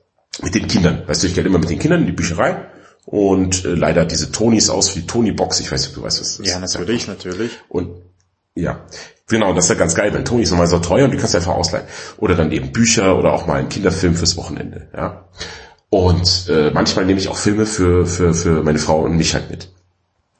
mit 0.41 0.55
den 0.55 0.67
Kindern. 0.67 1.03
Weißt 1.05 1.21
du, 1.21 1.27
ich 1.27 1.35
gehe 1.35 1.43
immer 1.43 1.59
mit 1.59 1.69
den 1.69 1.77
Kindern 1.77 1.99
in 1.99 2.07
die 2.07 2.11
Bücherei 2.11 2.71
und 3.05 3.63
äh, 3.63 3.75
leider 3.75 4.03
diese 4.05 4.31
Tonys 4.31 4.71
aus 4.71 4.95
wie 4.95 5.05
Tony 5.05 5.31
Box, 5.31 5.59
ich 5.59 5.71
weiß 5.71 5.81
nicht, 5.81 5.89
ob 5.91 5.95
du 5.95 6.01
weißt, 6.07 6.21
was 6.21 6.37
das 6.37 6.39
ist. 6.39 6.51
Ja, 6.51 6.59
natürlich, 6.59 7.07
natürlich. 7.07 7.51
Und 7.69 8.01
ja, 8.55 8.87
genau, 9.27 9.53
das 9.53 9.65
ist 9.65 9.69
ja 9.69 9.75
ganz 9.75 9.93
geil, 9.93 10.11
weil 10.11 10.23
Tony 10.23 10.41
ist 10.41 10.49
nochmal 10.49 10.65
so 10.65 10.79
teuer 10.79 11.05
und 11.05 11.11
die 11.11 11.17
kannst 11.17 11.35
du 11.35 11.37
einfach 11.37 11.53
ausleihen. 11.53 11.85
Oder 12.17 12.33
dann 12.33 12.51
eben 12.51 12.71
Bücher 12.71 13.15
oder 13.15 13.31
auch 13.31 13.45
mal 13.45 13.59
einen 13.59 13.69
Kinderfilm 13.69 14.15
fürs 14.15 14.37
Wochenende, 14.37 14.87
ja. 14.95 15.29
Und 15.91 16.47
äh, 16.49 16.71
manchmal 16.71 17.05
nehme 17.05 17.19
ich 17.19 17.27
auch 17.27 17.35
Filme 17.35 17.65
für, 17.65 18.05
für, 18.05 18.33
für 18.33 18.63
meine 18.63 18.79
Frau 18.79 19.01
und 19.01 19.17
mich 19.17 19.33
halt 19.33 19.49
mit. 19.51 19.69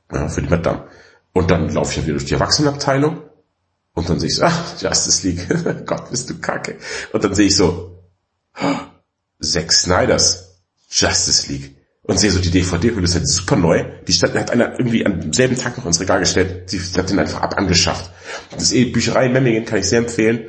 Ja, 0.10 0.30
für 0.30 0.42
die 0.42 0.48
Madame. 0.48 0.86
Und 1.34 1.52
dann 1.52 1.68
laufe 1.70 1.92
ich 1.92 1.98
ja 1.98 2.04
wieder 2.04 2.14
durch 2.14 2.26
die 2.26 2.36
Erwachsenenabteilung 2.36 3.22
und 3.94 4.10
dann 4.10 4.18
sehe 4.18 4.30
ich 4.30 4.36
so, 4.38 4.44
ach, 4.44 4.82
Justice 4.82 5.28
League, 5.28 5.46
Gott, 5.86 6.10
bist 6.10 6.30
du 6.30 6.40
kacke. 6.40 6.78
Und 7.12 7.24
dann 7.26 7.36
sehe 7.36 7.48
ich 7.48 7.58
so, 7.58 8.00
oh, 8.62 8.76
Zack 9.42 9.74
Snyders 9.74 10.62
Justice 10.90 11.52
League. 11.52 11.76
Und 12.04 12.18
sehe 12.18 12.32
so 12.32 12.40
die 12.40 12.50
DVD-Hülle, 12.50 13.04
ist 13.04 13.16
halt 13.16 13.28
super 13.28 13.58
neu. 13.58 13.84
Die 14.08 14.14
Stadt 14.14 14.34
hat 14.36 14.52
einer 14.52 14.80
irgendwie 14.80 15.06
am 15.06 15.34
selben 15.34 15.58
Tag 15.58 15.78
noch 15.78 15.86
ins 15.86 16.00
Regal 16.00 16.20
gestellt. 16.20 16.70
Sie 16.70 16.80
hat 16.98 17.10
den 17.10 17.20
einfach 17.20 17.42
ab 17.42 17.58
angeschafft. 17.58 18.10
Das 18.52 18.72
eh 18.72 18.86
Bücherei 18.86 19.26
in 19.26 19.34
Memmingen, 19.34 19.66
kann 19.66 19.80
ich 19.80 19.88
sehr 19.88 20.00
empfehlen. 20.00 20.46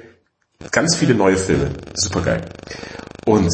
Ganz 0.71 0.95
viele 0.95 1.15
neue 1.15 1.37
Filme. 1.37 1.73
Super 1.95 2.23
geil. 2.23 2.45
Und 3.27 3.51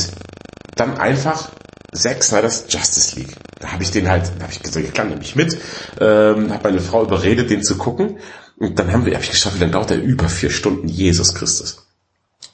dann 0.81 0.99
einfach 0.99 1.51
Zack 1.93 2.23
Snyder's 2.23 2.67
Justice 2.69 3.17
League. 3.17 3.35
Da 3.61 3.73
habe 3.73 3.83
ich 3.83 3.91
den 3.91 4.09
halt, 4.09 4.31
da 4.39 4.45
habe 4.45 4.53
ich 4.53 4.63
gesagt, 4.63 4.95
klar, 4.95 5.07
nehme 5.07 5.23
ich 5.23 5.37
mit. 5.37 5.59
Ähm, 6.01 6.53
habe 6.53 6.71
meine 6.71 6.81
Frau 6.81 7.03
überredet, 7.03 7.51
den 7.51 7.63
zu 7.63 7.79
gucken. 7.79 8.19
Und 8.59 8.79
dann 8.79 8.93
haben 8.93 9.07
wir, 9.07 9.15
habe 9.15 9.25
ich 9.25 9.31
geschafft, 9.31 9.59
lange 9.61 9.73
dauert 9.73 9.91
der? 9.91 10.03
Über 10.03 10.29
vier 10.29 10.51
Stunden, 10.51 10.89
Jesus 10.89 11.35
Christus. 11.35 11.87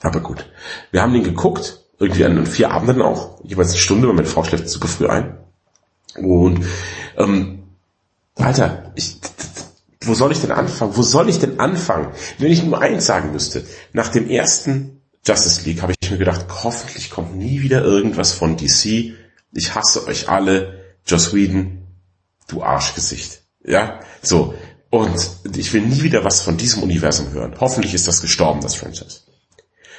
Aber 0.03 0.21
gut. 0.21 0.47
Wir 0.91 1.03
haben 1.03 1.13
den 1.13 1.25
geguckt, 1.25 1.81
irgendwie 1.99 2.25
an 2.25 2.47
vier 2.47 2.71
Abenden 2.71 3.03
auch, 3.03 3.41
jeweils 3.43 3.71
eine 3.71 3.79
Stunde, 3.79 4.07
weil 4.07 4.15
meine 4.15 4.29
Frau 4.29 4.45
schläft 4.45 4.69
super 4.69 4.89
früh 4.89 5.09
ein. 5.09 5.39
Und 6.17 6.65
ähm, 7.17 7.65
Alter, 8.37 8.93
ich, 8.95 9.17
wo 10.03 10.15
soll 10.15 10.33
ich 10.33 10.41
denn 10.41 10.53
anfangen? 10.53 10.97
Wo 10.97 11.03
soll 11.03 11.29
ich 11.29 11.39
denn 11.39 11.59
anfangen? 11.59 12.09
Wenn 12.39 12.53
ich 12.53 12.63
nur 12.63 12.81
eins 12.81 13.07
sagen 13.07 13.33
müsste, 13.33 13.65
nach 13.93 14.09
dem 14.09 14.29
ersten 14.29 15.01
Justice 15.27 15.63
League 15.65 15.83
habe 15.83 15.95
ich 15.99 16.11
mir 16.11 16.19
gedacht, 16.19 16.47
hoffentlich 16.63 17.11
kommt 17.11 17.37
nie 17.37 17.63
wieder 17.63 17.83
irgendwas 17.83 18.33
von 18.33 18.57
DC. 18.57 19.15
Ich 19.53 19.75
hasse 19.75 20.07
euch 20.07 20.29
alle. 20.29 20.85
Joss 21.07 21.35
Whedon, 21.35 21.83
du 22.49 22.63
Arschgesicht. 22.63 23.43
Ja, 23.63 24.01
so. 24.23 24.55
Und 24.91 25.29
ich 25.57 25.73
will 25.73 25.83
nie 25.83 26.03
wieder 26.03 26.25
was 26.25 26.41
von 26.41 26.57
diesem 26.57 26.83
Universum 26.83 27.33
hören. 27.33 27.57
Hoffentlich 27.59 27.95
ist 27.95 28.07
das 28.09 28.21
gestorben, 28.23 28.61
das 28.61 28.77
Franchise. 28.77 29.21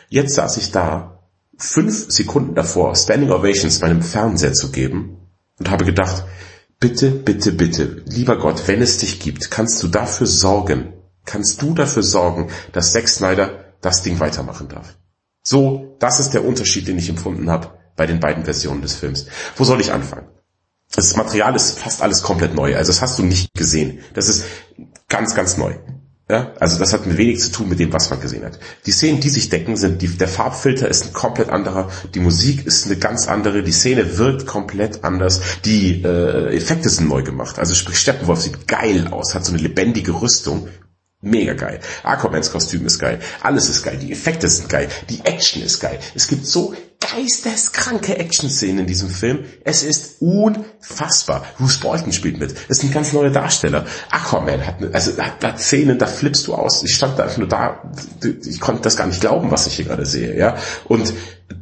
Jetzt 0.09 0.35
saß 0.35 0.57
ich 0.57 0.71
da, 0.71 1.27
fünf 1.57 2.11
Sekunden 2.11 2.55
davor, 2.55 2.95
Standing 2.95 3.31
Ovations 3.31 3.81
meinem 3.81 4.01
Fernseher 4.01 4.53
zu 4.53 4.71
geben 4.71 5.17
und 5.59 5.69
habe 5.69 5.85
gedacht, 5.85 6.23
bitte, 6.79 7.11
bitte, 7.11 7.51
bitte, 7.51 8.03
lieber 8.05 8.37
Gott, 8.37 8.67
wenn 8.67 8.81
es 8.81 8.99
dich 8.99 9.19
gibt, 9.19 9.51
kannst 9.51 9.81
du 9.83 9.87
dafür 9.87 10.27
sorgen, 10.27 10.93
kannst 11.25 11.61
du 11.61 11.73
dafür 11.73 12.03
sorgen, 12.03 12.49
dass 12.71 12.93
Zack 12.93 13.07
Snyder 13.07 13.75
das 13.81 14.03
Ding 14.03 14.19
weitermachen 14.19 14.69
darf. 14.69 14.95
So, 15.47 15.95
das 15.99 16.19
ist 16.19 16.31
der 16.31 16.43
Unterschied, 16.43 16.87
den 16.87 16.97
ich 16.97 17.07
empfunden 17.07 17.49
habe 17.51 17.69
bei 17.95 18.07
den 18.07 18.19
beiden 18.19 18.43
Versionen 18.43 18.81
des 18.81 18.95
Films. 18.95 19.27
Wo 19.55 19.63
soll 19.63 19.79
ich 19.79 19.93
anfangen? 19.93 20.27
Das 20.93 21.15
Material 21.15 21.55
ist 21.55 21.79
fast 21.79 22.01
alles 22.01 22.23
komplett 22.23 22.55
neu. 22.55 22.75
Also 22.75 22.91
das 22.91 23.01
hast 23.01 23.19
du 23.19 23.23
nicht 23.23 23.53
gesehen. 23.53 23.99
Das 24.15 24.27
ist 24.27 24.45
ganz, 25.07 25.35
ganz 25.35 25.57
neu. 25.57 25.75
Ja, 26.27 26.53
also 26.59 26.79
das 26.79 26.91
hat 26.91 27.01
wenig 27.17 27.39
zu 27.39 27.51
tun 27.51 27.69
mit 27.69 27.79
dem, 27.79 27.93
was 27.93 28.09
man 28.09 28.19
gesehen 28.19 28.43
hat. 28.43 28.57
Die 28.87 28.91
Szenen, 28.91 29.19
die 29.19 29.29
sich 29.29 29.49
decken, 29.49 29.77
sind, 29.77 30.01
die, 30.01 30.07
der 30.07 30.27
Farbfilter 30.27 30.87
ist 30.87 31.05
ein 31.05 31.13
komplett 31.13 31.49
anderer, 31.49 31.91
die 32.15 32.19
Musik 32.19 32.65
ist 32.65 32.87
eine 32.87 32.95
ganz 32.95 33.27
andere, 33.27 33.61
die 33.61 33.71
Szene 33.71 34.17
wirkt 34.17 34.47
komplett 34.47 35.03
anders, 35.03 35.39
die 35.65 36.01
äh, 36.01 36.55
Effekte 36.55 36.89
sind 36.89 37.09
neu 37.09 37.21
gemacht. 37.21 37.59
Also 37.59 37.75
sprich, 37.75 37.99
Steppenwolf 37.99 38.41
sieht 38.41 38.67
geil 38.67 39.09
aus, 39.11 39.35
hat 39.35 39.45
so 39.45 39.53
eine 39.53 39.61
lebendige 39.61 40.19
Rüstung, 40.19 40.67
Mega 41.25 41.53
geil. 41.53 41.79
Aquamans 42.03 42.51
Kostüm 42.51 42.85
ist 42.85 42.99
geil. 42.99 43.19
Alles 43.41 43.67
ist 43.67 43.81
geil. 43.81 43.97
Die 43.97 44.11
Effekte 44.11 44.47
sind 44.47 44.69
geil. 44.69 44.87
Die 45.09 45.25
Action 45.25 45.63
ist 45.63 45.79
geil. 45.79 45.97
Es 46.13 46.27
gibt 46.27 46.45
so 46.45 46.75
geisteskranke 46.99 48.17
Action-Szenen 48.17 48.79
in 48.79 48.85
diesem 48.85 49.09
Film. 49.09 49.45
Es 49.63 49.81
ist 49.81 50.21
unfassbar. 50.21 51.43
Bruce 51.57 51.79
Bolton 51.79 52.13
spielt 52.13 52.39
mit. 52.39 52.53
Es 52.69 52.77
sind 52.77 52.93
ganz 52.93 53.11
neue 53.11 53.31
Darsteller. 53.31 53.85
Aquaman 54.11 54.67
hat, 54.67 54.75
also 54.93 55.17
hat, 55.17 55.43
hat 55.43 55.59
Szenen, 55.59 55.97
da 55.97 56.05
flippst 56.05 56.45
du 56.45 56.53
aus. 56.53 56.83
Ich 56.83 56.93
stand 56.93 57.17
da 57.17 57.23
einfach 57.23 57.37
nur 57.39 57.47
da, 57.47 57.81
ich 58.23 58.59
konnte 58.59 58.83
das 58.83 58.95
gar 58.95 59.07
nicht 59.07 59.21
glauben, 59.21 59.49
was 59.49 59.65
ich 59.65 59.73
hier 59.73 59.85
gerade 59.85 60.05
sehe, 60.05 60.37
ja. 60.37 60.57
Und 60.85 61.11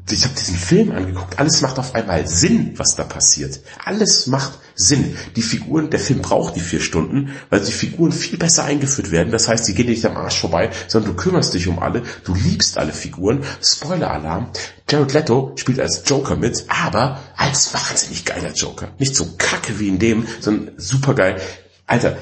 ich 0.10 0.24
habe 0.24 0.36
diesen 0.36 0.56
Film 0.56 0.92
angeguckt. 0.92 1.40
Alles 1.40 1.62
macht 1.62 1.80
auf 1.80 1.96
einmal 1.96 2.28
Sinn, 2.28 2.74
was 2.78 2.96
da 2.96 3.04
passiert. 3.04 3.60
Alles 3.84 4.28
macht 4.28 4.60
Sinn. 4.76 5.18
Die 5.36 5.42
Figuren, 5.42 5.90
der 5.90 6.00
Film 6.00 6.22
braucht 6.22 6.56
die 6.56 6.62
vier 6.62 6.80
Stunden, 6.80 7.32
weil 7.50 7.60
die 7.60 7.72
Figuren 7.72 8.12
viel 8.12 8.38
besser 8.38 8.64
eingeführt 8.64 9.12
werden. 9.12 9.32
Das 9.32 9.48
heißt, 9.48 9.66
sie 9.66 9.74
gehen 9.74 9.88
nicht 9.88 10.06
am 10.06 10.16
Arsch 10.18 10.40
vorbei, 10.40 10.70
sondern 10.88 11.12
du 11.12 11.22
kümmerst 11.22 11.54
dich 11.54 11.68
um 11.68 11.80
alle. 11.80 12.04
Du 12.24 12.34
liebst 12.34 12.78
alle 12.78 12.94
Figuren. 12.94 13.44
Spoiler-Alarm. 13.62 14.52
Jared 14.90 15.14
Leto 15.14 15.54
spielt 15.56 15.80
als 15.80 16.04
Joker 16.06 16.36
mit, 16.36 16.66
aber 16.68 17.20
als 17.36 17.74
wahnsinnig 17.74 18.26
geiler 18.26 18.54
Joker. 18.54 18.90
Nicht 19.00 19.16
so 19.16 19.36
kacke 19.38 19.80
wie 19.80 19.88
in 19.88 20.00
dem, 20.00 20.28
sondern 20.40 20.76
super 20.78 21.14
geil. 21.14 21.42
Alter, 21.86 22.18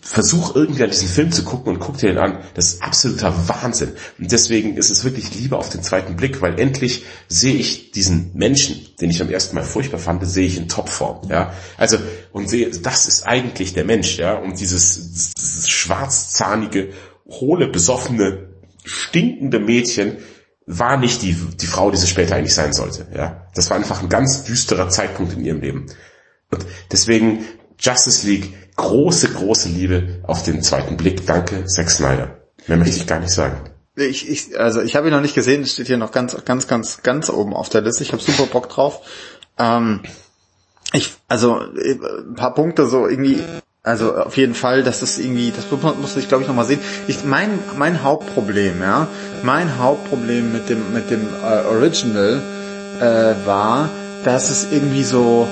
versuch 0.00 0.56
irgendwie 0.56 0.82
an 0.82 0.90
diesen 0.90 1.08
Film 1.08 1.30
zu 1.30 1.44
gucken 1.44 1.74
und 1.74 1.80
guck 1.80 1.98
dir 1.98 2.08
den 2.08 2.18
an. 2.18 2.38
Das 2.54 2.72
ist 2.72 2.82
absoluter 2.82 3.32
Wahnsinn. 3.48 3.92
Und 4.18 4.32
deswegen 4.32 4.76
ist 4.76 4.90
es 4.90 5.04
wirklich 5.04 5.34
Liebe 5.34 5.56
auf 5.56 5.68
den 5.68 5.82
zweiten 5.82 6.16
Blick, 6.16 6.40
weil 6.40 6.58
endlich 6.58 7.04
sehe 7.28 7.54
ich 7.54 7.90
diesen 7.90 8.30
Menschen, 8.34 8.88
den 9.00 9.10
ich 9.10 9.20
am 9.20 9.30
ersten 9.30 9.54
Mal 9.54 9.64
furchtbar 9.64 9.98
fand, 9.98 10.26
sehe 10.26 10.46
ich 10.46 10.56
in 10.56 10.68
Topform, 10.68 11.28
ja. 11.30 11.52
Also, 11.76 11.98
und 12.32 12.48
sehe, 12.48 12.70
das 12.70 13.06
ist 13.06 13.26
eigentlich 13.26 13.74
der 13.74 13.84
Mensch, 13.84 14.18
ja. 14.18 14.34
Und 14.38 14.58
dieses, 14.58 15.12
dieses 15.12 15.68
schwarzzahnige, 15.68 16.90
hohle, 17.26 17.68
besoffene, 17.68 18.48
stinkende 18.84 19.60
Mädchen, 19.60 20.16
war 20.66 20.96
nicht 20.96 21.22
die, 21.22 21.34
die 21.34 21.66
Frau, 21.66 21.90
die 21.90 21.96
sie 21.96 22.06
später 22.06 22.36
eigentlich 22.36 22.54
sein 22.54 22.72
sollte. 22.72 23.06
Ja, 23.14 23.46
das 23.54 23.70
war 23.70 23.76
einfach 23.76 24.02
ein 24.02 24.08
ganz 24.08 24.44
düsterer 24.44 24.88
Zeitpunkt 24.88 25.34
in 25.34 25.44
ihrem 25.44 25.60
Leben. 25.60 25.86
Und 26.50 26.64
deswegen 26.92 27.44
Justice 27.78 28.26
League, 28.26 28.52
große, 28.76 29.30
große 29.30 29.68
Liebe 29.68 30.20
auf 30.24 30.42
den 30.42 30.62
zweiten 30.62 30.96
Blick. 30.96 31.26
Danke, 31.26 31.64
Zack 31.66 31.90
Snyder. 31.90 32.38
Mehr 32.66 32.76
möchte 32.76 32.96
ich 32.96 33.06
gar 33.06 33.20
nicht 33.20 33.32
sagen. 33.32 33.70
Ich, 33.96 34.28
ich, 34.28 34.58
also 34.58 34.80
ich 34.80 34.94
habe 34.94 35.08
ihn 35.08 35.12
noch 35.12 35.20
nicht 35.20 35.34
gesehen, 35.34 35.62
es 35.62 35.72
steht 35.72 35.88
hier 35.88 35.96
noch 35.96 36.12
ganz, 36.12 36.36
ganz, 36.44 36.68
ganz, 36.68 37.02
ganz 37.02 37.30
oben 37.30 37.54
auf 37.54 37.68
der 37.68 37.80
Liste. 37.80 38.04
Ich 38.04 38.12
habe 38.12 38.22
super 38.22 38.46
Bock 38.46 38.68
drauf. 38.68 39.00
Ähm, 39.58 40.02
ich, 40.92 41.14
also 41.26 41.58
ein 41.60 42.34
paar 42.36 42.54
Punkte 42.54 42.86
so 42.86 43.08
irgendwie, 43.08 43.42
also 43.82 44.14
auf 44.16 44.36
jeden 44.36 44.54
Fall, 44.54 44.82
dass 44.82 45.00
das 45.00 45.18
irgendwie, 45.18 45.52
das 45.54 45.64
musste 45.98 46.20
ich 46.20 46.28
glaube 46.28 46.42
ich 46.42 46.48
noch 46.48 46.54
mal 46.54 46.64
sehen. 46.64 46.80
Ich, 47.08 47.24
mein, 47.24 47.58
mein 47.76 48.02
Hauptproblem, 48.04 48.80
ja, 48.80 49.08
mein 49.42 49.78
Hauptproblem 49.78 50.52
mit 50.52 50.68
dem, 50.68 50.92
mit 50.92 51.10
dem 51.10 51.26
äh, 51.42 51.66
Original 51.66 52.40
äh, 53.00 53.46
war, 53.46 53.88
dass 54.24 54.50
es 54.50 54.70
irgendwie 54.70 55.04
so 55.04 55.48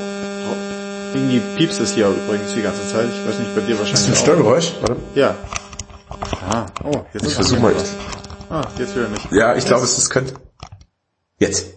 irgendwie 1.16 1.40
piepst 1.56 1.80
es 1.80 1.94
hier 1.94 2.08
übrigens 2.08 2.52
die 2.54 2.62
ganze 2.62 2.86
Zeit. 2.86 3.08
Ich 3.08 3.26
weiß 3.26 3.38
nicht, 3.38 3.54
bei 3.54 3.60
dir 3.62 3.78
wahrscheinlich. 3.78 4.00
Ist 4.00 4.08
ein 4.08 4.16
Störgeräusch? 4.16 4.72
Warte. 4.80 4.96
Ja. 5.14 5.34
Ah, 6.50 6.66
oh, 6.84 7.04
jetzt 7.12 7.26
ich 7.26 7.34
versuche 7.34 7.60
mal. 7.60 7.74
Ah, 8.50 8.62
jetzt 8.78 8.94
höre 8.94 9.08
ich. 9.12 9.32
Ja, 9.32 9.56
ich 9.56 9.64
glaube, 9.64 9.84
es 9.84 9.98
ist 9.98 10.10
könnte. 10.10 10.34
Jetzt. 11.38 11.75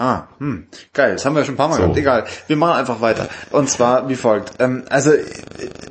Ah, 0.00 0.28
hm, 0.38 0.66
geil, 0.94 1.12
das 1.12 1.26
haben 1.26 1.34
wir 1.34 1.40
ja 1.40 1.44
schon 1.44 1.56
ein 1.56 1.58
paar 1.58 1.68
Mal 1.68 1.74
so. 1.74 1.82
gehabt. 1.82 1.98
Egal, 1.98 2.24
wir 2.46 2.56
machen 2.56 2.78
einfach 2.78 3.02
weiter. 3.02 3.28
Und 3.50 3.68
zwar 3.68 4.08
wie 4.08 4.16
folgt. 4.16 4.54
Ähm, 4.58 4.84
also 4.88 5.12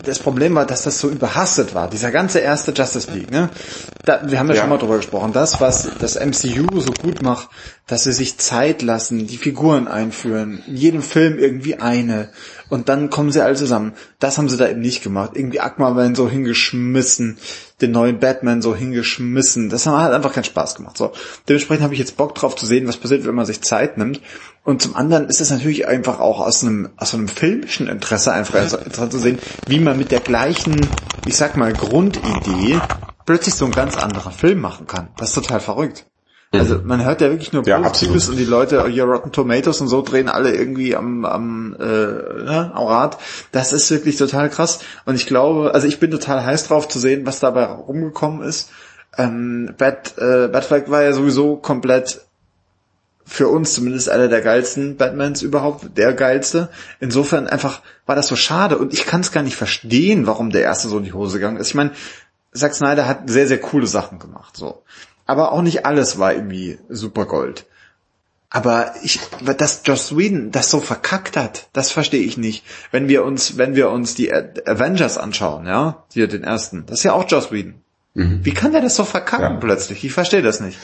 das 0.04 0.18
Problem 0.18 0.56
war, 0.56 0.66
dass 0.66 0.82
das 0.82 1.00
so 1.00 1.10
überhastet 1.10 1.76
war. 1.76 1.88
Dieser 1.92 2.10
ganze 2.10 2.40
erste 2.40 2.72
Justice 2.72 3.12
League. 3.12 3.30
Ne? 3.30 3.50
Da, 4.06 4.22
wir 4.26 4.40
haben 4.40 4.48
ja, 4.48 4.56
ja 4.56 4.62
schon 4.62 4.70
mal 4.72 4.80
drüber 4.80 4.98
gesprochen. 4.98 5.32
Das, 5.32 5.62
was 5.62 5.92
das 6.00 6.16
MCU 6.16 6.80
so 6.80 6.92
gut 6.92 7.22
macht, 7.22 7.50
dass 7.86 8.06
sie 8.06 8.14
sich 8.14 8.40
Zeit 8.40 8.82
lassen, 8.82 9.28
die 9.28 9.38
Figuren 9.38 9.88
einführen, 9.88 10.64
in 10.66 10.76
jedem 10.76 11.02
Film 11.04 11.38
irgendwie 11.38 11.76
eine 11.76 12.30
und 12.70 12.90
dann 12.90 13.12
kommen 13.12 13.32
sie 13.32 13.44
alle 13.44 13.56
zusammen. 13.56 13.94
Das 14.18 14.38
haben 14.40 14.50
sie 14.50 14.58
da 14.58 14.68
eben 14.70 14.82
nicht 14.82 15.04
gemacht. 15.04 15.32
Irgendwie 15.36 15.60
Aquaman 15.60 16.16
so 16.16 16.30
hingeschmissen, 16.30 17.38
den 17.82 17.92
neuen 17.92 18.20
Batman 18.20 18.62
so 18.62 18.76
hingeschmissen. 18.76 19.70
Das 19.70 19.86
hat 19.86 20.14
einfach 20.14 20.34
keinen 20.34 20.44
Spaß 20.44 20.76
gemacht. 20.76 20.98
So, 20.98 21.12
dementsprechend 21.48 21.84
habe 21.84 21.94
ich 21.94 22.00
jetzt 22.00 22.18
Bock 22.18 22.36
drauf 22.36 22.56
zu 22.56 22.66
sehen, 22.66 22.88
was 22.88 22.98
passiert, 22.98 23.26
wenn 23.26 23.36
man 23.36 23.46
sich 23.46 23.62
Zeit 23.62 23.98
nimmt. 23.98 24.22
Und 24.64 24.82
zum 24.82 24.96
anderen 24.96 25.28
ist 25.28 25.42
es 25.42 25.50
natürlich 25.50 25.88
einfach 25.88 26.20
auch 26.20 26.40
aus 26.40 26.64
einem 26.64 26.90
aus 26.98 27.14
einem 27.14 27.28
filmischen 27.28 27.88
Interesse 27.88 28.34
einfach 28.34 28.56
interessant 28.56 29.12
zu 29.12 29.20
sehen, 29.20 29.40
wie 29.68 29.80
man 29.80 29.98
mit 29.98 30.12
der 30.12 30.20
gleichen, 30.20 30.88
ich 31.26 31.36
sag 31.36 31.58
mal 31.58 31.74
Grundidee 31.74 32.80
plötzlich 33.26 33.56
so 33.56 33.66
ein 33.66 33.72
ganz 33.72 33.96
anderer 33.96 34.32
Film 34.32 34.60
machen 34.60 34.88
kann. 34.88 35.10
Das 35.18 35.30
ist 35.30 35.36
total 35.36 35.60
verrückt. 35.60 36.09
Also 36.52 36.80
man 36.84 37.06
hört 37.06 37.22
ja 37.22 37.30
wirklich 37.30 37.54
nur 37.54 37.66
Ja, 37.68 37.78
Positives 37.78 38.24
absolut. 38.24 38.30
und 38.30 38.38
die 38.38 38.50
Leute, 38.50 38.88
hier 38.88 39.04
Rotten 39.04 39.32
Tomatoes 39.32 39.82
und 39.82 39.88
so 39.88 40.02
drehen 40.02 40.30
alle 40.30 40.56
irgendwie 40.56 40.96
am, 40.96 41.24
am, 41.24 41.76
äh, 41.80 41.84
ne, 41.84 42.72
am 42.74 42.88
Rad. 42.88 43.20
Das 43.52 43.72
ist 43.72 43.92
wirklich 43.92 44.18
total 44.18 44.50
krass. 44.50 44.80
Und 45.06 45.14
ich 45.16 45.28
glaube, 45.28 45.74
also 45.76 45.86
ich 45.86 46.00
bin 46.00 46.10
total 46.10 46.44
heiß 46.44 46.68
drauf 46.68 46.88
zu 46.88 46.98
sehen, 46.98 47.26
was 47.26 47.40
dabei 47.40 47.66
rumgekommen 47.66 48.42
ist. 48.42 48.72
Ähm, 49.16 49.74
Bat, 49.78 50.18
äh, 50.18 50.48
Batfleck 50.48 50.90
war 50.90 51.04
ja 51.04 51.14
sowieso 51.14 51.56
komplett 51.56 52.22
für 53.26 53.48
uns 53.48 53.74
zumindest 53.76 54.10
einer 54.10 54.28
der 54.28 54.42
geilsten 54.42 54.98
Batmans 54.98 55.44
überhaupt, 55.44 55.98
der 55.98 56.14
geilste. 56.14 56.70
Insofern 57.00 57.48
einfach 57.48 57.82
war 58.08 58.16
das 58.16 58.28
so 58.28 58.36
schade 58.36 58.80
und 58.80 58.92
ich 58.92 59.06
kann 59.06 59.22
es 59.22 59.32
gar 59.32 59.44
nicht 59.44 59.56
verstehen, 59.56 60.26
warum 60.26 60.50
der 60.50 60.64
erste 60.64 60.90
so 60.90 60.98
in 60.98 61.04
die 61.04 61.14
Hose 61.14 61.38
gegangen 61.38 61.58
ist. 61.58 61.68
Ich 61.68 61.76
meine, 61.76 61.92
Zack 62.54 62.74
Snyder 62.74 63.08
hat 63.08 63.30
sehr, 63.30 63.48
sehr 63.48 63.60
coole 63.60 63.86
Sachen 63.86 64.18
gemacht, 64.18 64.58
so. 64.58 64.82
Aber 65.30 65.52
auch 65.52 65.62
nicht 65.62 65.86
alles 65.86 66.18
war 66.18 66.34
irgendwie 66.34 66.80
super 66.90 67.28
Gold. 67.28 67.68
Aber 68.50 68.94
ich, 69.04 69.20
dass 69.58 69.82
Joss 69.86 70.18
Whedon 70.18 70.50
das 70.50 70.72
so 70.72 70.80
verkackt 70.80 71.38
hat, 71.38 71.68
das 71.72 71.92
verstehe 71.92 72.24
ich 72.24 72.36
nicht. 72.36 72.66
Wenn 72.90 73.08
wir 73.08 73.24
uns, 73.24 73.56
wenn 73.56 73.76
wir 73.76 73.92
uns 73.92 74.16
die 74.16 74.34
Avengers 74.34 75.20
anschauen, 75.20 75.68
ja, 75.68 76.04
hier 76.12 76.28
den 76.28 76.44
ersten, 76.44 76.88
das 76.88 77.00
ist 77.00 77.04
ja 77.04 77.14
auch 77.14 77.30
Joss 77.30 77.52
Whedon. 77.52 77.76
Wie 78.16 78.56
kann 78.56 78.72
der 78.72 78.82
das 78.82 78.96
so 78.96 79.06
verkacken 79.06 79.54
Ja. 79.54 79.60
plötzlich? 79.60 80.04
Ich 80.04 80.14
verstehe 80.14 80.42
das 80.42 80.62
nicht. 80.62 80.80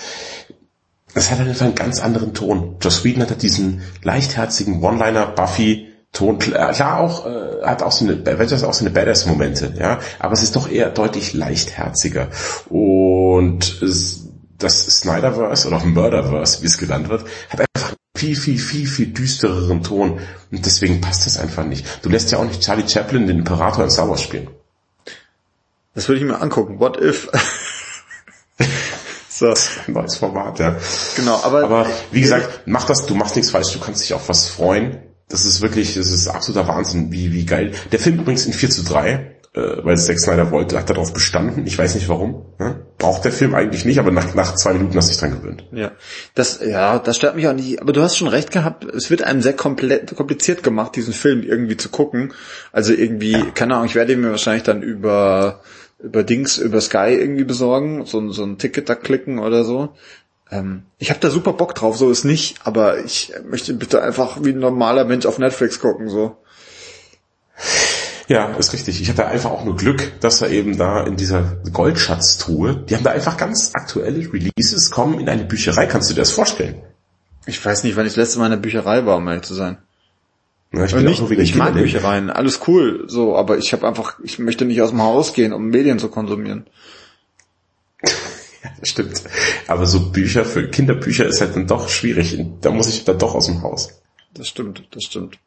Es 1.16 1.32
hat 1.32 1.40
einfach 1.40 1.66
einen 1.66 1.74
ganz 1.74 2.00
anderen 2.00 2.36
Ton. 2.36 2.76
Joss 2.82 3.04
Whedon 3.04 3.24
hat 3.24 3.32
halt 3.32 3.42
diesen 3.42 3.82
leichtherzigen 4.04 4.84
One-Liner 4.84 5.26
Buffy 5.26 5.92
Ton. 6.14 6.38
Klar 6.40 7.00
auch, 7.00 7.26
äh, 7.26 7.64
hat 7.64 7.82
auch 7.82 7.92
so 7.92 8.06
eine, 8.06 8.22
Avengers 8.22 8.64
auch 8.64 8.74
so 8.74 8.86
eine 8.86 8.94
Badass-Momente, 8.94 9.74
ja. 9.78 10.00
Aber 10.20 10.34
es 10.34 10.44
ist 10.44 10.56
doch 10.56 10.70
eher 10.70 10.90
deutlich 10.92 11.34
leichtherziger. 11.34 12.30
Und 12.70 13.82
es, 13.82 14.25
das 14.58 14.86
Snyderverse 14.86 15.68
oder 15.68 15.78
auch 15.78 15.86
Murderverse, 15.86 16.62
wie 16.62 16.68
es 16.68 16.78
genannt 16.78 17.10
wird, 17.10 17.26
hat 17.50 17.62
einfach 17.62 17.90
einen 17.90 17.98
viel, 18.16 18.36
viel, 18.36 18.60
viel, 18.60 18.88
viel 18.88 19.08
düstereren 19.08 19.84
Ton. 19.84 20.20
Und 20.52 20.66
deswegen 20.66 21.02
passt 21.02 21.26
das 21.26 21.38
einfach 21.38 21.66
nicht. 21.66 21.86
Du 22.04 22.10
lässt 22.10 22.32
ja 22.32 22.38
auch 22.38 22.46
nicht 22.46 22.62
Charlie 22.62 22.88
Chaplin 22.88 23.28
den 23.28 23.40
Imperator 23.40 23.84
in 23.84 23.90
Star 23.90 24.10
Wars 24.10 24.22
spielen. 24.22 24.50
Das 25.94 26.08
würde 26.08 26.20
ich 26.20 26.26
mir 26.26 26.42
angucken. 26.42 26.80
What 26.80 27.02
if? 27.02 27.30
so, 29.30 29.54
Ein 29.88 29.94
neues 29.94 30.18
Format, 30.18 30.60
ja. 30.60 30.78
genau, 31.16 31.42
aber, 31.44 31.64
Aber 31.64 31.88
wie 32.12 32.22
gesagt, 32.22 32.62
mach 32.66 32.86
das, 32.86 33.06
du 33.06 33.16
machst 33.16 33.36
nichts 33.36 33.52
falsch, 33.52 33.72
du 33.74 33.80
kannst 33.80 34.04
dich 34.04 34.14
auf 34.14 34.30
was 34.30 34.48
freuen. 34.48 35.00
Das 35.28 35.46
ist 35.46 35.62
wirklich, 35.62 35.96
das 35.96 36.12
ist 36.12 36.28
absoluter 36.28 36.68
Wahnsinn, 36.68 37.12
wie, 37.12 37.34
wie 37.34 37.46
geil. 37.46 37.72
Der 37.92 38.00
Film 38.00 38.20
übrigens 38.20 38.46
in 38.46 38.54
4 38.54 38.70
zu 38.70 38.84
3, 38.84 39.35
äh, 39.56 39.84
weil 39.84 39.98
Zack 39.98 40.20
Snyder 40.20 40.52
wollte, 40.52 40.78
hat 40.78 40.90
darauf 40.90 41.14
bestanden. 41.14 41.66
Ich 41.66 41.78
weiß 41.78 41.96
nicht 41.96 42.10
warum. 42.10 42.46
Ne? 42.60 42.86
Braucht 42.98 43.26
der 43.26 43.32
Film 43.32 43.56
eigentlich 43.56 43.86
nicht, 43.86 44.00
aber 44.00 44.12
nach, 44.12 44.36
nach 44.36 44.56
zwei 44.56 44.74
Minuten 44.74 44.96
hast 44.98 45.08
du 45.08 45.12
dich 45.12 45.20
dran 45.20 45.32
gewöhnt. 45.42 45.64
ja, 45.72 45.92
das, 46.34 46.60
ja, 46.66 47.00
das 47.00 47.18
stört 47.18 47.36
mich 47.36 47.48
auch 47.48 47.54
nicht. 47.54 47.82
Aber 47.82 47.94
du 47.94 48.02
hast 48.02 48.18
schon 48.18 48.28
recht 48.28 48.52
gehabt. 48.52 48.84
Es 48.86 49.10
wird 49.10 49.24
einem 49.24 49.42
sehr 49.42 49.54
komplett, 49.54 50.16
kompliziert 50.16 50.64
gemacht, 50.64 50.96
diesen 50.96 51.14
Film 51.14 51.42
irgendwie 51.44 51.78
zu 51.78 51.90
gucken. 51.90 52.34
Also 52.72 52.94
irgendwie, 52.94 53.34
keine 53.54 53.76
Ahnung, 53.76 53.88
ich 53.88 53.96
werde 53.96 54.14
ihn 54.14 54.22
mir 54.22 54.32
wahrscheinlich 54.32 54.64
dann 54.64 54.82
über, 54.82 55.62
über 56.00 56.24
Dings, 56.24 56.58
über 56.58 56.82
Sky 56.82 57.16
irgendwie 57.20 57.44
besorgen, 57.46 58.06
so, 58.06 58.20
ein- 58.20 58.32
so 58.32 58.44
ein 58.44 58.58
Ticket 58.58 58.90
da 58.90 58.96
klicken 58.96 59.40
oder 59.40 59.64
so. 59.64 59.90
Ähm, 60.52 60.84
ich 61.00 61.10
habe 61.10 61.20
da 61.20 61.30
super 61.32 61.54
Bock 61.54 61.74
drauf, 61.76 61.98
so 61.98 62.12
ist 62.12 62.24
nicht, 62.24 62.58
aber 62.66 63.04
ich 63.04 63.34
möchte 63.50 63.74
bitte 63.74 64.02
einfach 64.04 64.38
wie 64.44 64.50
ein 64.52 64.60
normaler 64.60 65.04
Mensch 65.06 65.26
auf 65.26 65.40
Netflix 65.40 65.80
gucken, 65.80 66.08
so. 66.08 66.38
Ja, 68.28 68.48
ist 68.56 68.74
richtig. 68.74 69.02
Ich 69.02 69.10
hatte 69.10 69.28
einfach 69.28 69.52
auch 69.52 69.66
nur 69.66 69.76
Glück, 69.76 70.20
dass 70.20 70.42
er 70.42 70.50
eben 70.50 70.78
da 70.78 71.04
in 71.04 71.16
dieser 71.16 71.58
Goldschatztruhe, 71.72 72.76
die 72.90 72.96
haben 72.96 73.04
da 73.04 73.12
einfach 73.12 73.38
ganz 73.38 73.72
aktuelle 73.74 74.32
Releases 74.34 74.90
kommen 74.90 75.20
in 75.20 75.30
eine 75.30 75.44
Bücherei. 75.44 75.86
Kannst 75.86 76.10
du 76.10 76.14
dir 76.16 76.22
das 76.22 76.32
vorstellen? 76.32 76.82
Ich 77.46 77.64
weiß 77.64 77.84
nicht, 77.84 77.96
wann 77.96 78.06
ich 78.08 78.14
das 78.14 78.18
letzte 78.18 78.40
Mal 78.40 78.46
in 78.46 78.52
der 78.54 78.58
Bücherei 78.58 79.06
war, 79.06 79.18
um 79.18 79.28
ehrlich 79.28 79.44
zu 79.44 79.54
sein. 79.54 79.78
Ja, 80.74 80.86
ich 80.86 80.94
bin 80.94 81.06
nicht, 81.06 81.22
ich 81.22 81.56
mag 81.56 81.68
Kindern- 81.68 81.84
Büchereien, 81.84 82.30
alles 82.30 82.62
cool, 82.68 83.06
so, 83.08 83.36
aber 83.38 83.58
ich 83.58 83.72
habe 83.72 83.88
einfach, 83.88 84.20
ich 84.24 84.40
möchte 84.40 84.66
nicht 84.66 84.82
aus 84.82 84.90
dem 84.90 85.02
Haus 85.02 85.34
gehen, 85.34 85.54
um 85.54 85.68
Medien 85.70 86.00
zu 86.00 86.10
konsumieren. 86.10 86.66
Stimmt. 88.82 89.22
Aber 89.68 89.86
so 89.86 90.10
Bücher 90.12 90.44
für 90.44 90.68
Kinderbücher 90.70 91.26
ist 91.28 91.40
halt 91.40 91.56
dann 91.56 91.68
doch 91.68 91.88
schwierig. 91.88 92.38
Da 92.62 92.72
muss 92.72 92.90
ich 92.90 93.06
dann 93.06 93.20
doch 93.20 93.36
aus 93.36 93.46
dem 93.46 93.62
Haus. 93.62 94.02
Das 94.34 94.48
stimmt, 94.48 94.84
das 94.92 95.04
stimmt. 95.04 95.38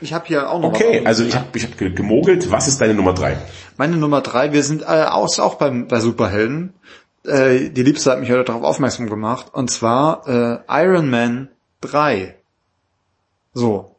Ich 0.00 0.12
habe 0.14 0.26
hier 0.26 0.48
auch 0.50 0.60
noch 0.60 0.68
Okay, 0.68 1.02
also 1.04 1.24
ich 1.24 1.34
habe 1.34 1.46
ich 1.54 1.64
hab 1.64 1.76
ge- 1.76 1.90
gemogelt. 1.90 2.50
Was 2.52 2.68
ist 2.68 2.80
deine 2.80 2.94
Nummer 2.94 3.14
drei? 3.14 3.36
Meine 3.76 3.96
Nummer 3.96 4.20
drei, 4.20 4.52
wir 4.52 4.62
sind 4.62 4.82
äh, 4.82 5.04
auch, 5.10 5.36
auch 5.38 5.54
beim, 5.56 5.88
bei 5.88 5.98
Superhelden. 6.00 6.72
Äh, 7.24 7.70
die 7.70 7.82
Liebste 7.82 8.12
hat 8.12 8.20
mich 8.20 8.30
heute 8.30 8.44
darauf 8.44 8.62
aufmerksam 8.62 9.08
gemacht. 9.08 9.46
Und 9.52 9.70
zwar 9.72 10.28
äh, 10.68 10.84
Iron 10.84 11.10
Man 11.10 11.48
3. 11.80 12.36
So. 13.54 13.96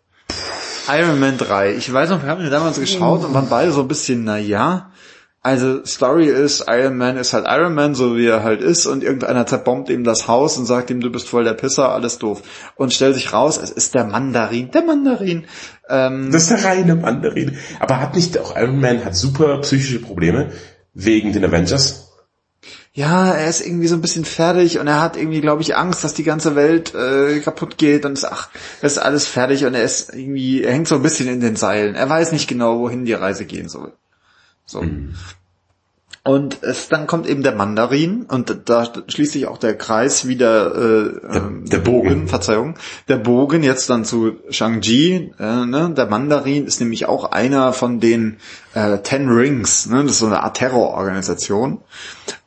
Iron 0.89 1.19
Man 1.19 1.37
3. 1.37 1.73
Ich 1.73 1.91
weiß 1.91 2.09
noch, 2.09 2.23
wir 2.23 2.29
haben 2.29 2.41
den 2.41 2.49
damals 2.51 2.79
geschaut 2.79 3.25
und 3.25 3.33
waren 3.33 3.49
beide 3.49 3.73
so 3.73 3.81
ein 3.81 3.89
bisschen, 3.89 4.23
na 4.23 4.37
ja. 4.37 4.91
Also 5.47 5.85
Story 5.85 6.27
ist, 6.27 6.65
Iron 6.67 6.97
Man 6.97 7.15
ist 7.15 7.31
halt 7.31 7.45
Iron 7.47 7.73
Man, 7.73 7.95
so 7.95 8.17
wie 8.17 8.27
er 8.27 8.43
halt 8.43 8.59
ist, 8.59 8.85
und 8.85 9.01
irgendeiner 9.01 9.45
zerbombt 9.45 9.87
ihm 9.87 10.03
das 10.03 10.27
Haus 10.27 10.57
und 10.57 10.65
sagt 10.65 10.89
ihm, 10.89 10.99
du 10.99 11.09
bist 11.09 11.29
voll 11.29 11.45
der 11.45 11.53
Pisser, 11.53 11.93
alles 11.93 12.19
doof. 12.19 12.41
Und 12.75 12.91
stellt 12.91 13.15
sich 13.15 13.31
raus, 13.31 13.57
es 13.57 13.71
ist 13.71 13.95
der 13.95 14.03
Mandarin, 14.03 14.71
der 14.71 14.83
Mandarin. 14.83 15.45
Ähm, 15.87 16.31
Das 16.33 16.41
ist 16.43 16.51
der 16.51 16.65
reine 16.65 16.95
Mandarin. 16.95 17.57
Aber 17.79 18.01
hat 18.01 18.13
nicht 18.13 18.37
auch 18.37 18.57
Iron 18.57 18.81
Man 18.81 19.05
hat 19.05 19.15
super 19.15 19.61
psychische 19.61 19.99
Probleme 19.99 20.51
wegen 20.93 21.31
den 21.31 21.45
Avengers? 21.45 22.11
Ja, 22.91 23.31
er 23.31 23.47
ist 23.47 23.65
irgendwie 23.65 23.87
so 23.87 23.95
ein 23.95 24.01
bisschen 24.01 24.25
fertig 24.25 24.79
und 24.79 24.87
er 24.87 24.99
hat 24.99 25.15
irgendwie, 25.15 25.39
glaube 25.39 25.61
ich, 25.61 25.77
Angst, 25.77 26.03
dass 26.03 26.13
die 26.13 26.25
ganze 26.25 26.57
Welt 26.57 26.93
äh, 26.93 27.39
kaputt 27.39 27.77
geht 27.77 28.05
und 28.05 28.13
ist, 28.13 28.25
ach, 28.25 28.49
das 28.81 28.91
ist 28.93 28.97
alles 28.97 29.25
fertig 29.25 29.63
und 29.63 29.75
er 29.75 29.83
ist 29.83 30.13
irgendwie, 30.13 30.63
er 30.63 30.73
hängt 30.73 30.89
so 30.89 30.95
ein 30.95 31.03
bisschen 31.03 31.29
in 31.29 31.39
den 31.39 31.55
Seilen. 31.55 31.95
Er 31.95 32.09
weiß 32.09 32.33
nicht 32.33 32.49
genau, 32.49 32.79
wohin 32.79 33.05
die 33.05 33.13
Reise 33.13 33.45
gehen 33.45 33.69
soll. 33.69 33.93
So. 34.67 34.83
Und 36.23 36.61
es, 36.61 36.89
dann 36.89 37.07
kommt 37.07 37.25
eben 37.25 37.41
der 37.41 37.55
Mandarin 37.55 38.23
und 38.23 38.53
da 38.65 38.85
schließt 39.07 39.31
sich 39.31 39.47
auch 39.47 39.57
der 39.57 39.77
Kreis 39.77 40.27
wieder, 40.27 40.75
äh, 40.75 41.21
Der- 41.21 41.35
ähm, 41.35 41.63
der 41.69 41.77
Bogen. 41.77 42.27
Verzeihung, 42.27 42.75
der 43.07 43.15
Bogen 43.15 43.63
jetzt 43.63 43.89
dann 43.89 44.03
zu 44.03 44.33
Shang-Chi. 44.49 45.31
Äh, 45.39 45.65
ne? 45.65 45.93
Der 45.95 46.05
Mandarin 46.07 46.65
ist 46.65 46.81
nämlich 46.81 47.05
auch 47.05 47.31
einer 47.31 47.71
von 47.71 48.01
den 48.01 48.39
äh, 48.73 48.97
Ten 48.97 49.29
Rings. 49.29 49.85
Ne? 49.85 50.03
Das 50.03 50.11
ist 50.13 50.19
so 50.19 50.25
eine 50.25 50.43
Art 50.43 50.57
Terrororganisation. 50.57 51.79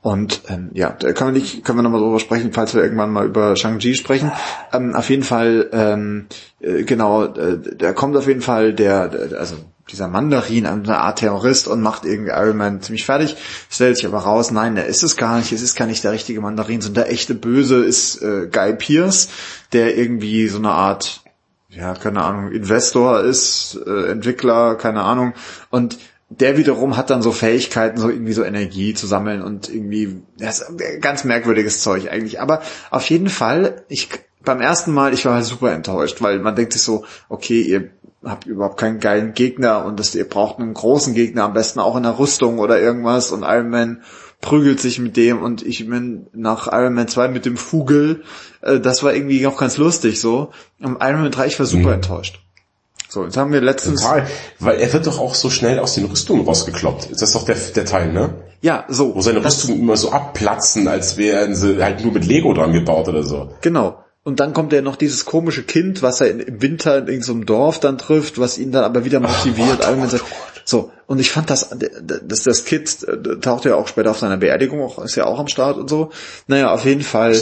Und 0.03 0.43
ähm, 0.49 0.69
ja, 0.75 0.91
da 0.91 1.13
können 1.15 1.33
wir 1.33 1.41
nicht, 1.41 1.65
können 1.65 1.79
wir 1.79 1.83
nochmal 1.83 2.03
drüber 2.03 2.21
sprechen, 2.21 2.53
falls 2.53 2.75
wir 2.75 2.83
irgendwann 2.83 3.11
mal 3.13 3.25
über 3.25 3.57
Shang-Chi 3.57 3.95
sprechen. 3.95 4.31
Ähm, 4.75 4.95
auf 4.95 5.09
jeden 5.09 5.23
Fall, 5.25 5.71
ähm, 5.73 6.27
äh, 6.61 6.83
genau, 6.83 7.25
äh, 7.25 7.59
da 7.79 7.95
kommt 7.95 8.15
auf 8.19 8.27
jeden 8.29 8.43
Fall 8.43 8.75
der, 8.75 9.09
der 9.09 9.41
also 9.41 9.57
dieser 9.91 10.09
Mandarin, 10.09 10.67
eine 10.67 10.99
Art 10.99 11.19
Terrorist 11.19 11.69
und 11.69 11.81
macht 11.83 12.05
irgendwie 12.05 12.31
Iron 12.31 12.57
Man 12.57 12.83
ziemlich 12.83 13.05
fertig, 13.05 13.37
stellt 13.71 13.97
sich 13.97 14.07
aber 14.07 14.19
raus, 14.19 14.51
nein, 14.51 14.75
der 14.75 14.87
ist 14.87 15.03
es 15.03 15.17
gar 15.17 15.39
nicht, 15.39 15.53
es 15.53 15.63
ist 15.63 15.77
gar 15.77 15.87
nicht 15.87 16.05
der 16.05 16.13
richtige 16.13 16.41
Mandarin, 16.41 16.81
sondern 16.81 17.05
der 17.05 17.13
echte 17.13 17.35
Böse 17.35 17.85
ist 17.85 18.23
äh, 18.23 18.49
Guy 18.51 18.75
Pierce, 18.75 19.29
der 19.73 19.97
irgendwie 19.97 20.49
so 20.49 20.59
eine 20.59 20.71
Art, 20.71 21.23
ja, 21.69 21.95
keine 21.95 22.23
Ahnung, 22.23 22.51
Investor 22.51 23.21
ist, 23.21 23.79
äh, 23.87 24.11
Entwickler, 24.11 24.77
keine 24.77 25.03
Ahnung, 25.03 25.35
und 25.71 25.99
der 26.31 26.57
wiederum 26.57 26.97
hat 26.97 27.11
dann 27.11 27.23
so 27.23 27.33
Fähigkeiten, 27.33 27.99
so 27.99 28.09
irgendwie 28.09 28.33
so 28.33 28.45
Energie 28.45 28.95
zu 28.95 29.07
sammeln 29.07 29.43
und 29.43 29.69
irgendwie, 29.69 30.23
das 30.39 30.73
ganz 31.01 31.25
merkwürdiges 31.25 31.83
Zeug 31.83 32.11
eigentlich. 32.11 32.41
Aber 32.41 32.63
auf 32.91 33.11
jeden 33.11 33.29
Fall, 33.29 33.83
ich, 33.89 34.09
beim 34.45 34.61
ersten 34.61 34.93
Mal, 34.93 35.13
ich 35.13 35.27
war 35.27 35.35
halt 35.35 35.45
super 35.45 35.73
enttäuscht, 35.73 36.23
weil 36.23 36.39
man 36.39 36.55
denkt 36.55 36.73
sich 36.73 36.83
so, 36.83 37.05
okay, 37.29 37.61
ihr 37.61 37.91
habt 38.25 38.47
überhaupt 38.47 38.79
keinen 38.79 39.01
geilen 39.01 39.35
Gegner 39.35 39.85
und 39.85 39.99
das, 39.99 40.15
ihr 40.15 40.29
braucht 40.29 40.61
einen 40.61 40.73
großen 40.75 41.15
Gegner, 41.15 41.45
am 41.45 41.53
besten 41.53 41.81
auch 41.81 41.97
in 41.97 42.05
der 42.05 42.19
Rüstung 42.19 42.59
oder 42.59 42.81
irgendwas 42.81 43.33
und 43.33 43.43
Iron 43.43 43.71
Man 43.71 44.03
prügelt 44.41 44.79
sich 44.81 44.99
mit 44.99 45.17
dem 45.17 45.43
und 45.43 45.67
ich 45.67 45.87
bin 45.89 46.27
nach 46.33 46.69
Iron 46.73 46.95
Man 46.95 47.09
2 47.09 47.29
mit 47.29 47.45
dem 47.45 47.57
Vogel, 47.57 48.23
äh, 48.63 48.79
das 48.79 49.03
war 49.03 49.15
irgendwie 49.15 49.47
auch 49.47 49.59
ganz 49.59 49.79
lustig 49.79 50.21
so. 50.21 50.51
Und 50.81 50.99
Iron 51.03 51.23
Man 51.23 51.31
3, 51.33 51.47
ich 51.47 51.59
war 51.59 51.67
super 51.67 51.89
Mhm. 51.89 51.95
enttäuscht. 51.95 52.41
So, 53.11 53.25
jetzt 53.25 53.37
haben 53.37 53.53
wir 53.53 53.61
letztens, 53.61 54.03
Total. 54.03 54.27
Weil 54.61 54.79
er 54.79 54.93
wird 54.93 55.07
doch 55.07 55.19
auch 55.19 55.35
so 55.35 55.51
schnell 55.51 55.81
aus 55.81 55.95
den 55.95 56.05
Rüstungen 56.05 56.47
rausgekloppt. 56.47 57.11
Ist 57.11 57.21
das 57.21 57.33
doch 57.33 57.45
der, 57.45 57.57
der 57.57 57.85
Teil, 57.85 58.13
ne? 58.13 58.35
ja, 58.63 58.85
so. 58.89 59.15
Wo 59.15 59.21
seine 59.21 59.45
Rüstungen 59.45 59.81
immer 59.81 59.97
so 59.97 60.13
abplatzen, 60.13 60.87
als 60.87 61.17
wären 61.17 61.57
sie 61.57 61.83
halt 61.83 62.05
nur 62.05 62.13
mit 62.13 62.25
Lego 62.25 62.55
dran 62.55 62.73
gebaut 62.73 63.09
oder 63.09 63.25
so. 63.25 63.51
Genau. 63.63 64.05
Und 64.23 64.39
dann 64.39 64.53
kommt 64.53 64.73
ja 64.73 64.81
noch 64.81 64.97
dieses 64.97 65.25
komische 65.25 65.65
Kind, 65.65 66.03
was 66.03 66.21
er 66.21 66.31
im 66.31 66.63
Winter 66.63 66.99
in 66.99 67.09
irgendeinem 67.09 67.47
Dorf 67.47 67.81
dann 67.81 67.99
trifft, 67.99 68.39
was 68.39 68.59
ihn 68.59 68.71
dann 68.71 68.85
aber 68.85 69.05
wieder 69.05 69.19
motiviert. 69.19 69.81
Gott, 69.81 69.89
Iron 69.89 70.01
Man 70.01 70.11
oh 70.13 70.19
so, 70.65 70.93
und 71.07 71.19
ich 71.19 71.33
fand 71.33 71.51
das, 71.51 71.71
das, 72.03 72.45
das 72.45 72.65
Kind 72.65 73.03
äh, 73.09 73.41
taucht 73.41 73.65
ja 73.65 73.75
auch 73.75 73.89
später 73.89 74.13
auf 74.13 74.19
seiner 74.19 74.37
Beerdigung, 74.37 74.83
auch, 74.83 75.03
ist 75.03 75.17
ja 75.17 75.25
auch 75.25 75.41
am 75.41 75.49
Start 75.49 75.79
und 75.79 75.91
so. 75.91 76.11
Naja, 76.47 76.73
auf 76.73 76.85
jeden 76.85 77.03
Fall, 77.03 77.35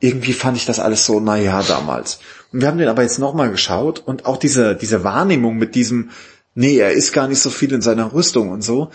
irgendwie 0.00 0.34
fand 0.34 0.58
ich 0.58 0.66
das 0.66 0.80
alles 0.80 1.06
so, 1.06 1.20
naja, 1.20 1.62
damals. 1.66 2.18
Und 2.52 2.60
wir 2.60 2.68
haben 2.68 2.78
den 2.78 2.88
aber 2.88 3.02
jetzt 3.02 3.18
nochmal 3.18 3.50
geschaut 3.50 4.02
und 4.04 4.26
auch 4.26 4.36
diese, 4.36 4.76
diese 4.76 5.04
Wahrnehmung 5.04 5.56
mit 5.56 5.74
diesem, 5.74 6.10
nee, 6.54 6.78
er 6.78 6.92
ist 6.92 7.12
gar 7.12 7.28
nicht 7.28 7.40
so 7.40 7.50
viel 7.50 7.72
in 7.72 7.82
seiner 7.82 8.12
Rüstung 8.12 8.50
und 8.50 8.62
so, 8.62 8.90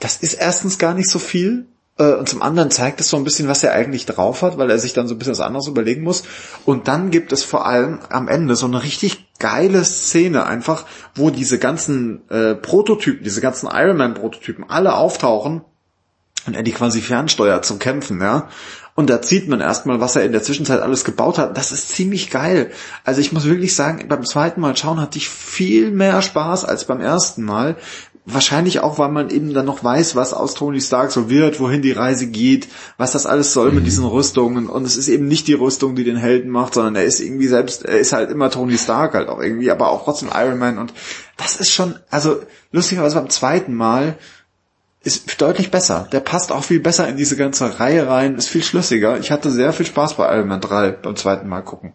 das 0.00 0.16
ist 0.16 0.34
erstens 0.34 0.78
gar 0.78 0.94
nicht 0.94 1.08
so 1.08 1.18
viel. 1.18 1.66
Äh, 1.98 2.14
und 2.14 2.28
zum 2.28 2.42
anderen 2.42 2.70
zeigt 2.70 3.00
es 3.00 3.08
so 3.08 3.16
ein 3.16 3.24
bisschen, 3.24 3.48
was 3.48 3.62
er 3.62 3.72
eigentlich 3.72 4.06
drauf 4.06 4.42
hat, 4.42 4.58
weil 4.58 4.70
er 4.70 4.78
sich 4.78 4.92
dann 4.92 5.06
so 5.06 5.14
ein 5.14 5.18
bisschen 5.18 5.32
was 5.32 5.40
anderes 5.40 5.68
überlegen 5.68 6.02
muss. 6.02 6.24
Und 6.64 6.88
dann 6.88 7.10
gibt 7.10 7.32
es 7.32 7.44
vor 7.44 7.66
allem 7.66 8.00
am 8.08 8.28
Ende 8.28 8.56
so 8.56 8.66
eine 8.66 8.82
richtig 8.82 9.28
geile 9.38 9.84
Szene 9.84 10.44
einfach, 10.46 10.86
wo 11.14 11.30
diese 11.30 11.58
ganzen 11.58 12.28
äh, 12.30 12.54
Prototypen, 12.54 13.22
diese 13.22 13.40
ganzen 13.40 13.68
Iron 13.72 13.96
Man 13.96 14.14
Prototypen 14.14 14.68
alle 14.68 14.94
auftauchen 14.94 15.62
und 16.46 16.54
er 16.56 16.62
die 16.62 16.72
quasi 16.72 17.00
fernsteuert 17.00 17.64
zum 17.64 17.78
Kämpfen, 17.78 18.20
ja. 18.20 18.48
Und 18.94 19.08
da 19.08 19.22
sieht 19.22 19.48
man 19.48 19.60
erstmal, 19.60 20.00
was 20.00 20.16
er 20.16 20.24
in 20.24 20.32
der 20.32 20.42
Zwischenzeit 20.42 20.80
alles 20.80 21.04
gebaut 21.04 21.38
hat. 21.38 21.56
Das 21.56 21.72
ist 21.72 21.88
ziemlich 21.88 22.30
geil. 22.30 22.70
Also 23.04 23.22
ich 23.22 23.32
muss 23.32 23.46
wirklich 23.46 23.74
sagen, 23.74 24.06
beim 24.06 24.24
zweiten 24.24 24.60
Mal 24.60 24.76
schauen 24.76 25.00
hatte 25.00 25.16
ich 25.16 25.30
viel 25.30 25.90
mehr 25.90 26.20
Spaß 26.20 26.66
als 26.66 26.84
beim 26.84 27.00
ersten 27.00 27.42
Mal. 27.42 27.76
Wahrscheinlich 28.26 28.80
auch, 28.80 28.98
weil 28.98 29.10
man 29.10 29.30
eben 29.30 29.54
dann 29.54 29.64
noch 29.66 29.82
weiß, 29.82 30.14
was 30.14 30.34
aus 30.34 30.54
Tony 30.54 30.80
Stark 30.80 31.10
so 31.10 31.30
wird, 31.30 31.58
wohin 31.58 31.82
die 31.82 31.90
Reise 31.90 32.26
geht, 32.26 32.68
was 32.98 33.12
das 33.12 33.26
alles 33.26 33.52
soll 33.52 33.70
mhm. 33.70 33.76
mit 33.76 33.86
diesen 33.86 34.04
Rüstungen. 34.04 34.68
Und 34.68 34.86
es 34.86 34.96
ist 34.96 35.08
eben 35.08 35.26
nicht 35.26 35.48
die 35.48 35.54
Rüstung, 35.54 35.96
die 35.96 36.04
den 36.04 36.16
Helden 36.16 36.50
macht, 36.50 36.74
sondern 36.74 36.94
er 36.94 37.04
ist 37.04 37.18
irgendwie 37.18 37.48
selbst, 37.48 37.84
er 37.86 37.98
ist 37.98 38.12
halt 38.12 38.30
immer 38.30 38.50
Tony 38.50 38.76
Stark 38.76 39.14
halt 39.14 39.28
auch 39.28 39.40
irgendwie, 39.40 39.70
aber 39.70 39.90
auch 39.90 40.04
trotzdem 40.04 40.30
Iron 40.34 40.58
Man. 40.58 40.78
Und 40.78 40.92
das 41.38 41.56
ist 41.56 41.72
schon, 41.72 41.96
also 42.10 42.40
lustigerweise 42.70 43.16
beim 43.16 43.30
zweiten 43.30 43.74
Mal 43.74 44.18
ist 45.04 45.40
deutlich 45.40 45.70
besser. 45.70 46.08
Der 46.12 46.20
passt 46.20 46.52
auch 46.52 46.64
viel 46.64 46.80
besser 46.80 47.08
in 47.08 47.16
diese 47.16 47.36
ganze 47.36 47.80
Reihe 47.80 48.08
rein, 48.08 48.36
ist 48.36 48.48
viel 48.48 48.62
schlüssiger. 48.62 49.18
Ich 49.18 49.30
hatte 49.30 49.50
sehr 49.50 49.72
viel 49.72 49.86
Spaß 49.86 50.14
bei 50.14 50.34
Iron 50.36 50.48
Man 50.48 50.60
3 50.60 50.92
beim 50.92 51.16
zweiten 51.16 51.48
Mal 51.48 51.62
gucken. 51.62 51.92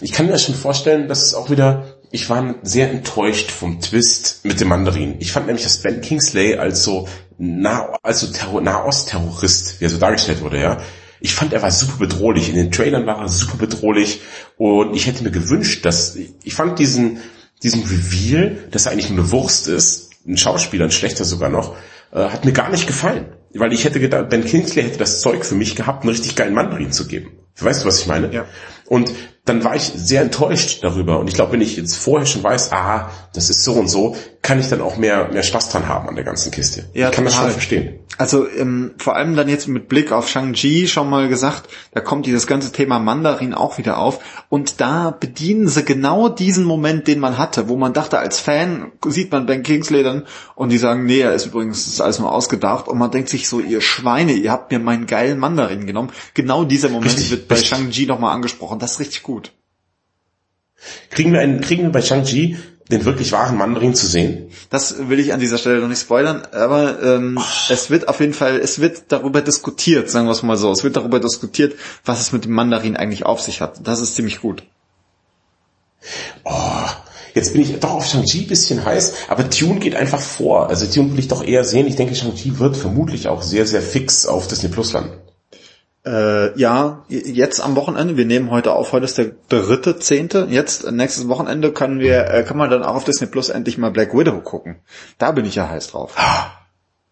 Ich 0.00 0.12
kann 0.12 0.26
mir 0.26 0.38
schon 0.38 0.54
vorstellen, 0.54 1.08
dass 1.08 1.22
es 1.22 1.34
auch 1.34 1.50
wieder, 1.50 1.98
ich 2.10 2.28
war 2.28 2.54
sehr 2.62 2.90
enttäuscht 2.90 3.50
vom 3.50 3.80
Twist 3.80 4.40
mit 4.44 4.60
dem 4.60 4.68
Mandarin. 4.68 5.16
Ich 5.18 5.32
fand 5.32 5.46
nämlich, 5.46 5.64
dass 5.64 5.82
Ben 5.82 6.00
Kingsley 6.00 6.56
als 6.56 6.82
so 6.82 7.08
nah, 7.38 7.94
also 8.02 8.26
Terror, 8.26 8.60
Nahost-Terrorist, 8.60 9.80
wie 9.80 9.84
er 9.84 9.90
so 9.90 9.98
dargestellt 9.98 10.42
wurde, 10.42 10.60
ja. 10.60 10.78
Ich 11.20 11.34
fand, 11.34 11.54
er 11.54 11.62
war 11.62 11.70
super 11.70 11.96
bedrohlich. 11.98 12.50
In 12.50 12.56
den 12.56 12.70
Trailern 12.70 13.06
war 13.06 13.20
er 13.20 13.28
super 13.28 13.56
bedrohlich 13.56 14.20
und 14.58 14.94
ich 14.94 15.06
hätte 15.06 15.24
mir 15.24 15.30
gewünscht, 15.30 15.84
dass, 15.84 16.14
ich 16.16 16.54
fand 16.54 16.78
diesen, 16.78 17.20
diesen 17.62 17.82
Reveal, 17.84 18.58
dass 18.70 18.86
er 18.86 18.92
eigentlich 18.92 19.10
nur 19.10 19.20
eine 19.20 19.30
Wurst 19.30 19.66
ist, 19.68 20.05
ein 20.26 20.36
Schauspieler, 20.36 20.84
ein 20.84 20.90
schlechter 20.90 21.24
sogar 21.24 21.50
noch, 21.50 21.76
äh, 22.12 22.28
hat 22.28 22.44
mir 22.44 22.52
gar 22.52 22.70
nicht 22.70 22.86
gefallen. 22.86 23.26
Weil 23.54 23.72
ich 23.72 23.84
hätte 23.84 24.00
gedacht, 24.00 24.28
Ben 24.28 24.44
Kingsley 24.44 24.82
hätte 24.82 24.98
das 24.98 25.20
Zeug 25.20 25.44
für 25.44 25.54
mich 25.54 25.76
gehabt, 25.76 26.02
einen 26.02 26.10
richtig 26.10 26.36
geilen 26.36 26.54
Mandarin 26.54 26.92
zu 26.92 27.06
geben. 27.06 27.38
Weißt 27.58 27.82
du, 27.82 27.88
was 27.88 28.00
ich 28.00 28.06
meine? 28.06 28.32
Ja. 28.32 28.44
Und 28.86 29.12
dann 29.46 29.62
war 29.62 29.76
ich 29.76 29.92
sehr 29.94 30.22
enttäuscht 30.22 30.82
darüber. 30.82 31.20
Und 31.20 31.28
ich 31.28 31.34
glaube, 31.34 31.52
wenn 31.52 31.60
ich 31.60 31.76
jetzt 31.76 31.94
vorher 31.94 32.26
schon 32.26 32.42
weiß, 32.42 32.72
ah, 32.72 33.10
das 33.32 33.48
ist 33.48 33.64
so 33.64 33.74
und 33.74 33.88
so, 33.88 34.16
kann 34.42 34.60
ich 34.60 34.68
dann 34.68 34.80
auch 34.80 34.96
mehr, 34.96 35.28
mehr 35.32 35.42
Spaß 35.42 35.70
dran 35.70 35.88
haben 35.88 36.08
an 36.08 36.14
der 36.14 36.24
ganzen 36.24 36.50
Kiste. 36.50 36.84
Ja, 36.94 37.08
ich 37.08 37.14
kann 37.14 37.24
total. 37.24 37.24
das 37.24 37.34
schon 37.34 37.50
verstehen. 37.50 37.98
Also 38.18 38.48
ähm, 38.48 38.94
vor 38.96 39.16
allem 39.16 39.36
dann 39.36 39.48
jetzt 39.48 39.68
mit 39.68 39.88
Blick 39.88 40.10
auf 40.10 40.28
Shang-Chi 40.28 40.88
schon 40.88 41.10
mal 41.10 41.28
gesagt, 41.28 41.68
da 41.92 42.00
kommt 42.00 42.26
dieses 42.26 42.46
ganze 42.46 42.72
Thema 42.72 42.98
Mandarin 42.98 43.52
auch 43.52 43.76
wieder 43.76 43.98
auf. 43.98 44.20
Und 44.48 44.80
da 44.80 45.10
bedienen 45.10 45.68
sie 45.68 45.84
genau 45.84 46.28
diesen 46.28 46.64
Moment, 46.64 47.08
den 47.08 47.20
man 47.20 47.36
hatte, 47.36 47.68
wo 47.68 47.76
man 47.76 47.92
dachte, 47.92 48.18
als 48.18 48.40
Fan 48.40 48.92
sieht 49.06 49.32
man 49.32 49.46
Ben 49.46 49.62
Kingsley 49.62 50.02
dann 50.02 50.24
und 50.54 50.70
die 50.70 50.78
sagen, 50.78 51.04
nee, 51.04 51.20
er 51.20 51.34
ist 51.34 51.46
übrigens, 51.46 51.84
das 51.84 51.94
ist 51.94 52.00
alles 52.00 52.18
nur 52.18 52.32
ausgedacht. 52.32 52.88
Und 52.88 52.98
man 52.98 53.10
denkt 53.10 53.28
sich 53.28 53.48
so, 53.48 53.60
ihr 53.60 53.80
Schweine, 53.80 54.32
ihr 54.32 54.50
habt 54.50 54.72
mir 54.72 54.78
meinen 54.78 55.06
geilen 55.06 55.38
Mandarin 55.38 55.86
genommen. 55.86 56.10
Genau 56.34 56.64
dieser 56.64 56.88
Moment 56.88 57.12
Richtig, 57.12 57.30
wird 57.32 57.48
bei. 57.48 57.56
Shang-Chi 57.56 58.06
nochmal 58.06 58.34
angesprochen. 58.34 58.78
Das 58.78 58.92
ist 58.92 59.00
richtig 59.00 59.24
gut. 59.24 59.35
Kriegen 61.10 61.32
wir, 61.32 61.40
einen, 61.40 61.60
kriegen 61.60 61.82
wir 61.84 61.90
bei 61.90 62.02
Shang-Chi 62.02 62.56
den 62.90 63.04
wirklich 63.04 63.32
wahren 63.32 63.56
Mandarin 63.56 63.94
zu 63.94 64.06
sehen? 64.06 64.50
Das 64.70 65.08
will 65.08 65.18
ich 65.18 65.32
an 65.32 65.40
dieser 65.40 65.58
Stelle 65.58 65.80
noch 65.80 65.88
nicht 65.88 66.00
spoilern, 66.00 66.42
aber 66.52 67.02
ähm, 67.02 67.38
es 67.68 67.90
wird 67.90 68.08
auf 68.08 68.20
jeden 68.20 68.34
Fall, 68.34 68.58
es 68.58 68.80
wird 68.80 69.04
darüber 69.08 69.40
diskutiert, 69.40 70.10
sagen 70.10 70.26
wir 70.26 70.32
es 70.32 70.42
mal 70.42 70.56
so, 70.56 70.70
es 70.70 70.84
wird 70.84 70.96
darüber 70.96 71.20
diskutiert, 71.20 71.74
was 72.04 72.20
es 72.20 72.32
mit 72.32 72.44
dem 72.44 72.52
Mandarin 72.52 72.96
eigentlich 72.96 73.26
auf 73.26 73.40
sich 73.40 73.60
hat. 73.60 73.80
Das 73.86 74.00
ist 74.00 74.14
ziemlich 74.14 74.40
gut. 74.40 74.62
Oh, 76.44 76.84
jetzt 77.34 77.52
bin 77.52 77.62
ich 77.62 77.78
doch 77.80 77.90
auf 77.90 78.06
Shang-Chi 78.06 78.42
ein 78.42 78.46
bisschen 78.46 78.84
heiß, 78.84 79.14
aber 79.28 79.50
Tune 79.50 79.80
geht 79.80 79.96
einfach 79.96 80.20
vor. 80.20 80.68
Also 80.68 80.86
Tune 80.86 81.12
will 81.12 81.18
ich 81.18 81.28
doch 81.28 81.42
eher 81.42 81.64
sehen. 81.64 81.86
Ich 81.86 81.96
denke, 81.96 82.14
Shang-Chi 82.14 82.58
wird 82.58 82.76
vermutlich 82.76 83.26
auch 83.28 83.42
sehr, 83.42 83.66
sehr 83.66 83.82
fix 83.82 84.26
auf 84.26 84.46
Disney 84.46 84.68
Plus 84.68 84.92
landen. 84.92 85.18
Äh, 86.06 86.56
ja, 86.56 87.04
jetzt 87.08 87.60
am 87.60 87.74
Wochenende, 87.74 88.16
wir 88.16 88.26
nehmen 88.26 88.52
heute 88.52 88.72
auf, 88.72 88.92
heute 88.92 89.06
ist 89.06 89.18
der 89.18 89.32
dritte, 89.48 89.98
zehnte, 89.98 90.46
jetzt 90.48 90.88
nächstes 90.90 91.26
Wochenende 91.26 91.72
können 91.72 91.98
wir, 91.98 92.30
äh, 92.30 92.44
kann 92.44 92.56
man 92.56 92.70
dann 92.70 92.84
auch 92.84 92.94
auf 92.94 93.04
Disney 93.04 93.26
Plus 93.26 93.48
endlich 93.48 93.76
mal 93.76 93.90
Black 93.90 94.14
Widow 94.14 94.40
gucken. 94.40 94.76
Da 95.18 95.32
bin 95.32 95.44
ich 95.44 95.56
ja 95.56 95.68
heiß 95.68 95.88
drauf. 95.88 96.14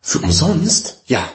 Für 0.01 0.19
umsonst? 0.19 1.03
Ja, 1.07 1.29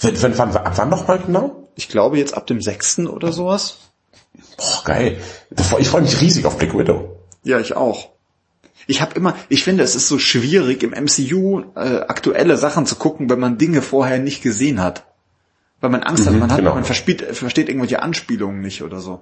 Wenn, 0.00 0.22
wenn, 0.22 0.38
wann, 0.38 0.56
ab 0.56 0.72
wann 0.76 0.90
noch 0.90 1.08
mal 1.08 1.18
genau? 1.18 1.68
ich 1.74 1.88
glaube 1.88 2.18
jetzt 2.18 2.34
ab 2.34 2.46
dem 2.46 2.60
sechsten 2.60 3.06
oder 3.06 3.32
sowas. 3.32 3.78
Boah, 4.56 4.82
geil. 4.84 5.20
Ich 5.78 5.88
freue 5.88 6.02
mich 6.02 6.20
riesig 6.20 6.44
auf 6.44 6.58
Black 6.58 6.76
Widow. 6.76 7.18
Ja, 7.42 7.58
ich 7.58 7.74
auch. 7.74 8.10
Ich 8.86 9.00
habe 9.00 9.14
immer, 9.14 9.34
ich 9.48 9.64
finde, 9.64 9.84
es 9.84 9.94
ist 9.94 10.08
so 10.08 10.18
schwierig 10.18 10.82
im 10.82 10.90
MCU 10.90 11.62
äh, 11.76 12.00
aktuelle 12.00 12.56
Sachen 12.56 12.86
zu 12.86 12.96
gucken, 12.96 13.28
wenn 13.28 13.38
man 13.38 13.58
Dinge 13.58 13.82
vorher 13.82 14.18
nicht 14.18 14.42
gesehen 14.42 14.82
hat. 14.82 15.04
Weil 15.80 15.90
man 15.90 16.02
Angst 16.02 16.26
hat, 16.26 16.32
Mhm, 16.32 16.40
man 16.40 16.50
hat, 16.50 16.58
genau. 16.58 16.74
man 16.74 16.84
versteht, 16.84 17.22
versteht 17.22 17.68
irgendwelche 17.68 18.02
Anspielungen 18.02 18.60
nicht 18.60 18.82
oder 18.82 19.00
so. 19.00 19.20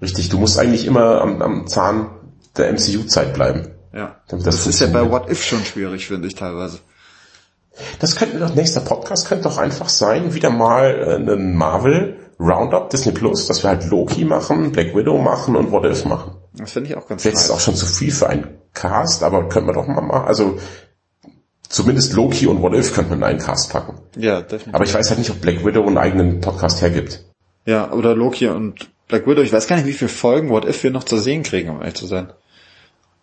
Richtig, 0.00 0.28
du 0.28 0.38
musst 0.38 0.58
eigentlich 0.58 0.86
immer 0.86 1.20
am, 1.20 1.42
am 1.42 1.66
Zahn 1.66 2.10
der 2.56 2.72
MCU-Zeit 2.72 3.34
bleiben. 3.34 3.68
Ja. 3.92 4.16
Das, 4.28 4.42
das 4.42 4.66
ist 4.66 4.80
ja 4.80 4.86
bei. 4.88 5.10
What 5.10 5.30
If 5.30 5.42
schon 5.42 5.64
schwierig, 5.64 6.06
finde 6.06 6.28
ich 6.28 6.34
teilweise. 6.34 6.80
Das 7.98 8.16
könnte 8.16 8.38
doch, 8.38 8.54
nächster 8.54 8.80
Podcast 8.80 9.28
könnte 9.28 9.44
doch 9.44 9.58
einfach 9.58 9.88
sein, 9.88 10.34
wieder 10.34 10.50
mal 10.50 11.20
äh, 11.26 11.32
ein 11.32 11.54
Marvel 11.56 12.16
Roundup 12.38 12.90
Disney 12.90 13.12
Plus, 13.12 13.46
dass 13.46 13.62
wir 13.62 13.70
halt 13.70 13.86
Loki 13.86 14.24
machen, 14.24 14.72
Black 14.72 14.94
Widow 14.94 15.18
machen 15.18 15.56
und 15.56 15.72
What 15.72 15.84
If 15.84 16.04
machen. 16.04 16.36
Das 16.54 16.72
finde 16.72 16.90
ich 16.90 16.96
auch 16.96 17.06
ganz 17.06 17.22
Vielleicht 17.22 17.38
ist 17.38 17.50
auch 17.50 17.60
schon 17.60 17.74
zu 17.74 17.86
viel 17.86 18.12
für 18.12 18.28
einen 18.28 18.58
Cast, 18.72 19.22
aber 19.22 19.48
könnten 19.48 19.68
wir 19.68 19.74
doch 19.74 19.86
mal 19.86 20.00
machen. 20.02 20.26
Also 20.26 20.58
zumindest 21.68 22.12
Loki 22.14 22.46
und 22.46 22.62
What 22.62 22.74
If 22.74 22.94
könnten 22.94 23.10
wir 23.10 23.16
in 23.16 23.24
einen 23.24 23.38
Cast 23.38 23.70
packen. 23.72 23.94
Ja, 24.16 24.40
definitiv. 24.40 24.74
Aber 24.74 24.84
ich 24.84 24.94
weiß 24.94 25.08
halt 25.10 25.18
nicht, 25.18 25.30
ob 25.30 25.40
Black 25.40 25.64
Widow 25.64 25.86
einen 25.86 25.98
eigenen 25.98 26.40
Podcast 26.40 26.80
hergibt. 26.82 27.24
ja, 27.64 27.90
oder 27.92 28.14
Loki 28.14 28.48
und 28.48 28.88
Black 29.08 29.26
Widow. 29.26 29.42
Ich 29.42 29.52
weiß 29.52 29.66
gar 29.66 29.76
nicht, 29.76 29.86
wie 29.86 29.92
viele 29.92 30.08
Folgen 30.08 30.50
What 30.50 30.64
If 30.64 30.82
wir 30.82 30.90
noch 30.90 31.04
zu 31.04 31.18
sehen 31.18 31.42
kriegen, 31.42 31.70
um 31.70 31.80
ehrlich 31.80 31.94
zu 31.94 32.06
sein. 32.06 32.32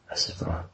Weiß 0.09 0.29
ich 0.29 0.41
aber. 0.41 0.65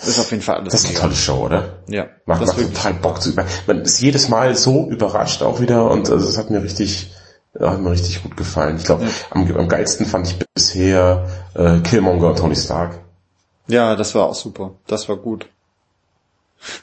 Ist 0.00 0.18
auf 0.20 0.30
jeden 0.30 0.42
Fall 0.44 0.58
alles 0.58 0.72
Das 0.72 0.84
ist 0.84 0.90
eine 0.90 0.98
tolle 0.98 1.14
Show, 1.16 1.46
oder? 1.46 1.78
Ja, 1.88 2.06
Macht, 2.24 2.40
das 2.40 2.56
macht 2.56 2.72
total 2.72 2.94
Bock 2.94 3.20
zu 3.20 3.30
über. 3.30 3.44
Man 3.66 3.80
ist 3.80 4.00
jedes 4.00 4.28
Mal 4.28 4.54
so 4.54 4.88
überrascht 4.88 5.42
auch 5.42 5.60
wieder 5.60 5.90
und 5.90 6.08
also 6.08 6.28
es 6.28 6.38
hat 6.38 6.50
mir 6.50 6.62
richtig, 6.62 7.10
ja, 7.58 7.72
hat 7.72 7.80
mir 7.80 7.90
richtig 7.90 8.22
gut 8.22 8.36
gefallen. 8.36 8.76
Ich 8.76 8.84
glaube, 8.84 9.08
am, 9.30 9.50
am 9.56 9.68
geilsten 9.68 10.06
fand 10.06 10.28
ich 10.28 10.38
bisher 10.54 11.26
äh, 11.54 11.80
Killmonger 11.80 12.28
und 12.28 12.38
Tony 12.38 12.54
Stark. 12.54 13.00
Ja, 13.66 13.96
das 13.96 14.14
war 14.14 14.26
auch 14.26 14.36
super. 14.36 14.70
Das 14.86 15.08
war 15.08 15.16
gut. 15.16 15.48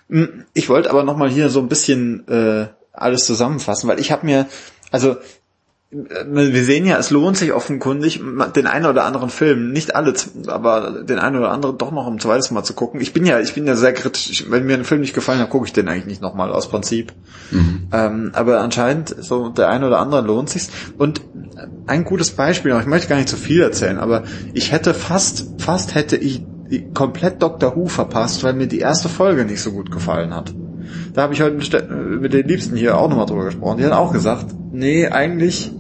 Mm, 0.08 0.44
Ich 0.54 0.70
wollte 0.70 0.90
aber 0.90 1.04
nochmal 1.04 1.30
hier 1.30 1.50
so 1.50 1.60
ein 1.60 1.68
bisschen 1.68 2.28
äh, 2.28 2.68
alles 2.94 3.26
zusammenfassen, 3.26 3.88
weil 3.90 4.00
ich 4.00 4.12
habe 4.12 4.26
mir, 4.26 4.48
also 4.92 5.12
äh, 5.92 6.26
wir 6.26 6.64
sehen 6.64 6.86
ja, 6.86 6.98
es 6.98 7.12
lohnt 7.12 7.38
sich 7.38 7.54
offenkundig, 7.54 8.22
den 8.56 8.68
einen 8.68 8.86
oder 8.86 9.06
anderen 9.06 9.30
Film, 9.30 9.72
nicht 9.72 9.96
alle, 9.96 10.14
aber 10.48 11.04
den 11.04 11.20
einen 11.20 11.38
oder 11.38 11.52
anderen 11.52 11.78
doch 11.78 11.92
noch 11.92 12.08
ein 12.08 12.20
zweites 12.20 12.52
Mal 12.52 12.64
zu 12.64 12.74
gucken. 12.74 13.02
Ich 13.02 13.14
bin 13.14 13.26
ja, 13.26 13.40
ich 13.40 13.54
bin 13.54 13.68
ja 13.68 13.76
sehr 13.76 13.94
kritisch. 13.94 14.46
Wenn 14.50 14.66
mir 14.66 14.76
ein 14.76 14.84
Film 14.86 15.02
nicht 15.02 15.14
gefallen 15.14 15.40
hat, 15.40 15.50
gucke 15.50 15.66
ich 15.66 15.74
den 15.74 15.88
eigentlich 15.88 16.08
nicht 16.08 16.22
nochmal 16.22 16.52
aus 16.52 16.70
Prinzip. 16.70 17.14
Ähm, 17.92 18.32
aber 18.34 18.62
anscheinend, 18.62 19.16
so 19.20 19.50
der 19.50 19.70
eine 19.70 19.88
oder 19.88 20.00
andere 20.00 20.22
lohnt 20.22 20.50
sich's. 20.50 20.70
Und 20.98 21.22
ein 21.88 22.04
gutes 22.04 22.32
Beispiel, 22.32 22.72
noch, 22.74 22.82
ich 22.82 22.88
möchte 22.88 23.08
gar 23.08 23.18
nicht 23.18 23.30
zu 23.30 23.38
viel 23.38 23.62
erzählen, 23.62 23.98
aber 24.00 24.24
ich 24.54 24.72
hätte 24.72 24.94
fast, 24.94 25.48
fast 25.60 25.96
hätte 25.96 26.16
ich 26.18 26.44
komplett 26.94 27.42
Doctor 27.42 27.76
Who 27.76 27.88
verpasst, 27.88 28.44
weil 28.44 28.54
mir 28.54 28.68
die 28.68 28.80
erste 28.80 29.10
Folge 29.10 29.46
nicht 29.46 29.62
so 29.62 29.72
gut 29.72 29.92
gefallen 29.92 30.34
hat. 30.34 30.54
Da 31.14 31.24
habe 31.24 31.34
ich 31.34 31.42
heute 31.42 31.56
mit 32.20 32.34
den 32.34 32.48
Liebsten 32.48 32.76
hier 32.76 32.98
auch 32.98 33.10
nochmal 33.10 33.26
drüber 33.26 33.46
gesprochen. 33.46 33.78
Die 33.78 33.86
hat 33.86 33.94
auch 33.94 34.12
gesagt, 34.12 34.48
nee, 34.72 35.08
eigentlich 35.08 35.72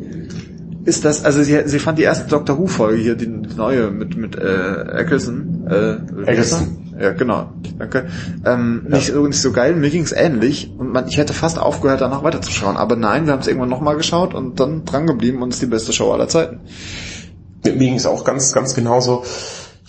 ist 0.85 1.03
das, 1.03 1.25
also 1.25 1.41
sie, 1.41 1.63
sie 1.65 1.79
fand 1.79 1.97
die 1.97 2.03
erste 2.03 2.29
Doctor 2.29 2.59
Who 2.59 2.67
Folge 2.67 3.01
hier, 3.01 3.15
die 3.15 3.27
neue 3.27 3.89
mit 3.89 4.15
mit 4.15 4.35
äh, 4.35 4.99
Eccleston, 4.99 5.67
äh? 5.67 6.29
Eccleston. 6.29 6.93
ja 6.99 7.11
genau, 7.11 7.49
danke, 7.79 8.05
ähm, 8.45 8.85
nicht, 8.87 9.11
so, 9.11 9.25
nicht 9.25 9.41
so 9.41 9.51
geil. 9.51 9.75
Mir 9.75 9.89
ging's 9.89 10.11
ähnlich 10.11 10.71
und 10.77 10.91
man, 10.93 11.07
ich 11.07 11.17
hätte 11.17 11.33
fast 11.33 11.57
aufgehört, 11.57 12.01
danach 12.01 12.23
weiterzuschauen, 12.23 12.77
aber 12.77 12.95
nein, 12.95 13.25
wir 13.25 13.33
haben 13.33 13.39
es 13.41 13.47
irgendwann 13.47 13.69
nochmal 13.69 13.97
geschaut 13.97 14.35
und 14.35 14.59
dann 14.59 14.85
dran 14.85 15.07
geblieben 15.07 15.41
und 15.41 15.49
es 15.49 15.55
ist 15.55 15.63
die 15.63 15.67
beste 15.67 15.91
Show 15.91 16.11
aller 16.11 16.27
Zeiten. 16.27 16.59
Mir 17.63 17.73
ging 17.73 17.95
es 17.95 18.05
auch 18.05 18.23
ganz, 18.23 18.53
ganz 18.53 18.75
genauso. 18.75 19.23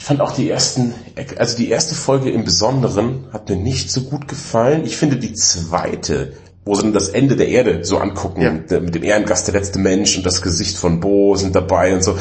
Ich 0.07 0.09
fand 0.09 0.21
auch 0.21 0.31
die 0.31 0.49
ersten, 0.49 0.95
also 1.37 1.57
die 1.57 1.69
erste 1.69 1.97
Folge 1.97 2.31
im 2.31 2.45
Besonderen 2.45 3.25
hat 3.33 3.49
mir 3.49 3.57
nicht 3.57 3.91
so 3.91 4.03
gut 4.03 4.29
gefallen. 4.29 4.85
Ich 4.85 4.97
finde 4.97 5.17
die 5.17 5.33
zweite, 5.35 6.35
wo 6.65 6.77
sie 6.77 6.83
dann 6.83 6.93
das 6.93 7.09
Ende 7.09 7.35
der 7.35 7.49
Erde 7.49 7.85
so 7.85 7.99
angucken, 7.99 8.41
Ja. 8.41 8.51
der- 8.53 8.83
mit 8.83 8.95
dem 8.95 9.03
Ehrengast 9.03 9.49
der 9.49 9.55
letzte 9.55 9.81
Mensch 9.81 10.17
und 10.17 10.25
das 10.25 10.43
Gesicht 10.43 10.77
von 10.77 11.01
Bo 11.01 11.35
sind 11.35 11.57
dabei 11.57 11.93
und 11.93 12.05
so, 12.05 12.17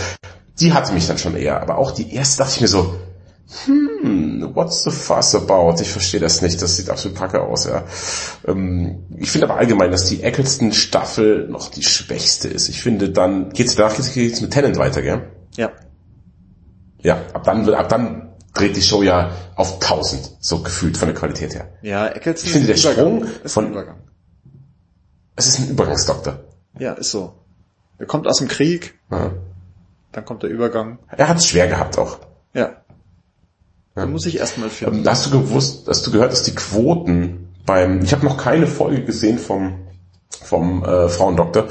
die 0.60 0.74
hatte 0.74 0.94
mich 0.94 1.06
dann 1.06 1.20
schon 1.20 1.36
eher. 1.38 1.62
Aber 1.62 1.78
auch 1.78 1.92
die 1.92 2.12
erste 2.12 2.40
dachte 2.40 2.54
ich 2.56 2.62
mir 2.62 2.68
so, 2.70 2.96
hm, 3.66 4.50
what's 4.56 4.84
the 4.84 4.90
fuss 4.90 5.36
about? 5.36 5.76
Ich 5.80 5.92
verstehe 5.92 6.20
das 6.20 6.42
nicht, 6.42 6.60
das 6.64 6.78
sieht 6.78 6.90
absolut 6.90 7.16
kacke 7.20 7.40
aus, 7.44 7.66
ja. 7.66 7.84
Ähm, 8.48 9.04
ich 9.16 9.30
finde 9.30 9.46
aber 9.48 9.60
allgemein, 9.60 9.92
dass 9.92 10.06
die 10.06 10.24
Eccleston-Staffel 10.24 11.50
noch 11.50 11.70
die 11.70 11.84
schwächste 11.84 12.48
ist. 12.48 12.68
Ich 12.68 12.82
finde, 12.82 13.12
dann 13.12 13.52
geht's 13.52 13.76
danach 13.76 13.94
geht's 13.96 14.42
mit 14.42 14.50
Tennant 14.50 14.78
weiter, 14.78 15.04
gell? 15.04 15.28
Ja. 15.56 15.70
Ja, 17.06 17.22
ab 17.34 17.44
dann, 17.44 17.72
ab 17.74 17.88
dann 17.90 18.34
dreht 18.54 18.76
die 18.76 18.82
Show 18.82 19.04
ja 19.04 19.32
auf 19.56 19.74
1000, 19.82 20.38
so 20.40 20.60
gefühlt 20.64 20.98
von 20.98 21.08
der 21.10 21.16
Qualität 21.16 21.54
her. 21.56 21.70
Ja, 21.82 22.08
Eccleston 22.08 22.48
Ich 22.48 22.52
finde, 22.54 22.68
der 22.68 22.76
ein 22.76 22.80
Sprung 22.80 23.18
Übergang. 23.18 23.44
Ist 23.44 23.54
von- 23.54 23.66
ein 23.66 23.72
Übergang. 23.72 23.98
Es 25.36 25.48
ist 25.48 25.60
ein 25.60 25.70
Übergangsdoktor. 25.70 26.40
Ja, 26.80 26.94
ist 26.94 27.12
so. 27.12 27.34
Er 27.98 28.06
kommt 28.06 28.28
aus 28.28 28.38
dem 28.38 28.48
Krieg, 28.48 28.96
Ja. 29.12 29.32
dann 30.12 30.26
kommt 30.26 30.44
der 30.44 30.50
Übergang. 30.50 31.00
Er 31.10 31.28
hat 31.28 31.38
es 31.38 31.46
schwer 31.48 31.68
gehabt 31.68 31.98
auch. 31.98 32.20
Ja. 32.54 32.78
Da 33.96 34.06
muss 34.06 34.26
ich 34.26 34.40
erstmal 34.40 34.70
finden. 34.70 35.00
Ähm, 35.00 35.08
Hast 35.10 35.26
du 35.28 35.32
gewusst, 35.32 35.88
hast 35.88 36.06
du 36.08 36.12
gehört, 36.12 36.32
dass 36.32 36.44
die 36.44 36.56
Quoten 36.56 37.54
beim, 37.66 38.02
ich 38.04 38.12
habe 38.14 38.26
noch 38.26 38.38
keine 38.38 38.68
Folge 38.68 39.04
gesehen 39.06 39.38
vom, 39.38 39.88
vom 40.42 40.84
äh, 40.84 41.08
Frauendoktor, 41.08 41.68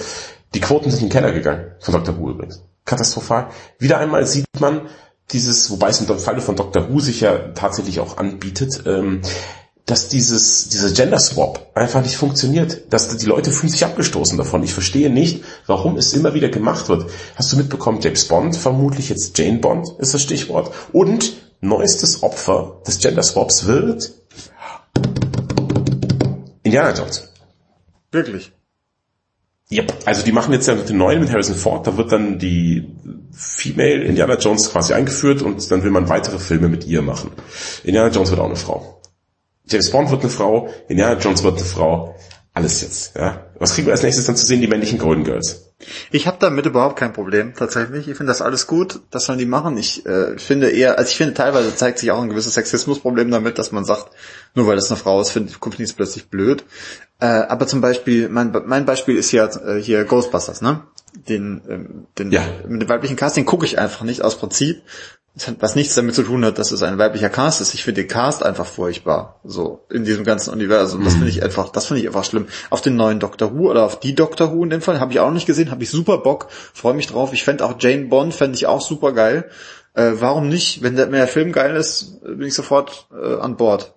die 0.54 0.60
Quoten 0.60 0.90
sind 0.90 1.02
in 1.02 1.08
den 1.08 1.12
Keller 1.12 1.32
gegangen, 1.32 1.72
von 1.80 1.92
Dr. 1.92 2.16
Who 2.18 2.30
übrigens. 2.30 2.62
Katastrophal. 2.84 3.48
Wieder 3.78 3.98
einmal 3.98 4.26
sieht 4.26 4.46
man 4.60 4.82
dieses, 5.32 5.70
wobei 5.70 5.88
es 5.88 6.00
im 6.00 6.18
Falle 6.18 6.40
von 6.40 6.56
Dr. 6.56 6.90
Who 6.90 7.00
sich 7.00 7.20
ja 7.20 7.48
tatsächlich 7.54 8.00
auch 8.00 8.18
anbietet, 8.18 8.82
ähm, 8.86 9.22
dass 9.86 10.08
dieses, 10.08 10.68
dieser 10.70 10.90
Gender 10.92 11.18
Swap 11.18 11.70
einfach 11.74 12.02
nicht 12.02 12.16
funktioniert. 12.16 12.92
Dass 12.92 13.14
die 13.16 13.26
Leute 13.26 13.50
fühlen 13.50 13.70
sich 13.70 13.84
abgestoßen 13.84 14.38
davon. 14.38 14.62
Ich 14.62 14.72
verstehe 14.72 15.10
nicht, 15.10 15.44
warum 15.66 15.96
es 15.98 16.14
immer 16.14 16.32
wieder 16.32 16.48
gemacht 16.48 16.88
wird. 16.88 17.10
Hast 17.36 17.52
du 17.52 17.56
mitbekommen, 17.56 18.00
James 18.00 18.26
Bond, 18.26 18.56
vermutlich 18.56 19.10
jetzt 19.10 19.36
Jane 19.36 19.58
Bond 19.58 19.88
ist 19.98 20.14
das 20.14 20.22
Stichwort. 20.22 20.72
Und 20.92 21.34
neuestes 21.60 22.22
Opfer 22.22 22.80
des 22.86 22.98
Gender 22.98 23.22
Swaps 23.22 23.66
wird 23.66 24.12
Indiana 26.62 26.94
Jones. 26.94 27.28
Wirklich. 28.10 28.53
Yep. 29.70 29.94
Also 30.04 30.22
die 30.24 30.32
machen 30.32 30.52
jetzt 30.52 30.68
ja 30.68 30.74
dem 30.74 30.98
neuen, 30.98 31.20
mit 31.20 31.30
Harrison 31.30 31.56
Ford, 31.56 31.86
da 31.86 31.96
wird 31.96 32.12
dann 32.12 32.38
die 32.38 32.94
Female 33.32 34.04
Indiana 34.04 34.36
Jones 34.36 34.70
quasi 34.70 34.92
eingeführt 34.92 35.42
und 35.42 35.70
dann 35.70 35.82
will 35.82 35.90
man 35.90 36.08
weitere 36.08 36.38
Filme 36.38 36.68
mit 36.68 36.86
ihr 36.86 37.02
machen. 37.02 37.30
Indiana 37.82 38.10
Jones 38.10 38.30
wird 38.30 38.40
auch 38.40 38.46
eine 38.46 38.56
Frau. 38.56 39.00
James 39.66 39.90
Bond 39.90 40.10
wird 40.10 40.20
eine 40.20 40.30
Frau, 40.30 40.68
Indiana 40.88 41.18
Jones 41.18 41.42
wird 41.42 41.56
eine 41.56 41.64
Frau. 41.64 42.14
Alles 42.52 42.82
jetzt, 42.82 43.16
ja. 43.16 43.46
Was 43.58 43.74
kriegen 43.74 43.86
wir 43.86 43.92
als 43.92 44.02
nächstes 44.02 44.26
dann 44.26 44.36
zu 44.36 44.46
sehen? 44.46 44.60
Die 44.60 44.68
männlichen 44.68 44.98
Golden 44.98 45.24
Girls. 45.24 45.63
Ich 46.12 46.26
habe 46.26 46.36
damit 46.40 46.66
überhaupt 46.66 46.96
kein 46.96 47.12
Problem, 47.12 47.54
tatsächlich. 47.54 48.08
Ich 48.08 48.16
finde 48.16 48.30
das 48.30 48.40
alles 48.40 48.66
gut, 48.66 49.00
das 49.10 49.24
sollen 49.26 49.38
die 49.38 49.46
machen. 49.46 49.76
Ich 49.76 50.06
äh, 50.06 50.38
finde 50.38 50.70
eher, 50.70 50.98
also 50.98 51.10
ich 51.10 51.16
finde 51.16 51.34
teilweise 51.34 51.74
zeigt 51.74 51.98
sich 51.98 52.10
auch 52.10 52.22
ein 52.22 52.28
gewisses 52.28 52.54
Sexismusproblem 52.54 53.30
damit, 53.30 53.58
dass 53.58 53.72
man 53.72 53.84
sagt, 53.84 54.10
nur 54.54 54.66
weil 54.66 54.76
das 54.76 54.90
eine 54.90 54.98
Frau 54.98 55.20
ist, 55.20 55.30
finde 55.30 55.52
finde 55.52 55.76
ich 55.82 55.90
es 55.90 55.92
plötzlich 55.92 56.28
blöd. 56.28 56.64
Äh, 57.20 57.26
aber 57.26 57.66
zum 57.66 57.80
Beispiel, 57.80 58.28
mein, 58.28 58.52
mein 58.66 58.86
Beispiel 58.86 59.16
ist 59.16 59.32
ja 59.32 59.46
äh, 59.46 59.80
hier 59.80 60.04
Ghostbusters, 60.04 60.62
ne? 60.62 60.82
Den, 61.28 61.62
ähm, 61.68 62.06
den 62.18 62.32
Ja. 62.32 62.42
mit 62.66 62.82
dem 62.82 62.88
weiblichen 62.88 63.16
Casting 63.16 63.44
gucke 63.44 63.66
ich 63.66 63.78
einfach 63.78 64.02
nicht 64.04 64.22
aus 64.22 64.36
Prinzip. 64.38 64.82
Was 65.58 65.74
nichts 65.74 65.96
damit 65.96 66.14
zu 66.14 66.22
tun 66.22 66.44
hat, 66.44 66.58
dass 66.58 66.70
es 66.70 66.84
ein 66.84 66.96
weiblicher 66.96 67.28
Cast 67.28 67.60
ist. 67.60 67.74
Ich 67.74 67.82
finde 67.82 68.02
den 68.02 68.08
Cast 68.08 68.44
einfach 68.44 68.66
furchtbar. 68.66 69.40
So, 69.42 69.84
in 69.90 70.04
diesem 70.04 70.22
ganzen 70.22 70.52
Universum. 70.52 71.02
Das 71.02 71.14
finde 71.14 71.28
ich 71.28 71.42
einfach, 71.42 71.70
das 71.70 71.86
finde 71.86 72.02
ich 72.02 72.06
einfach 72.06 72.24
schlimm. 72.24 72.46
Auf 72.70 72.82
den 72.82 72.94
neuen 72.94 73.18
Doctor 73.18 73.52
Who 73.52 73.68
oder 73.68 73.82
auf 73.82 73.98
die 73.98 74.14
Doctor 74.14 74.52
Who 74.52 74.62
in 74.62 74.70
dem 74.70 74.80
Fall 74.80 75.00
habe 75.00 75.12
ich 75.12 75.18
auch 75.18 75.26
noch 75.26 75.34
nicht 75.34 75.46
gesehen, 75.46 75.72
habe 75.72 75.82
ich 75.82 75.90
super 75.90 76.18
Bock, 76.18 76.46
freue 76.72 76.94
mich 76.94 77.08
drauf. 77.08 77.32
Ich 77.32 77.42
fände 77.42 77.64
auch 77.64 77.74
Jane 77.80 78.04
Bond, 78.04 78.32
fände 78.32 78.54
ich 78.54 78.66
auch 78.66 78.80
super 78.80 79.12
geil. 79.12 79.50
Äh, 79.94 80.12
warum 80.14 80.48
nicht? 80.48 80.82
Wenn 80.82 80.94
der, 80.94 81.06
wenn 81.06 81.18
der 81.18 81.26
Film 81.26 81.50
geil 81.50 81.74
ist, 81.74 82.20
bin 82.22 82.42
ich 82.42 82.54
sofort 82.54 83.08
äh, 83.12 83.34
an 83.40 83.56
Bord. 83.56 83.92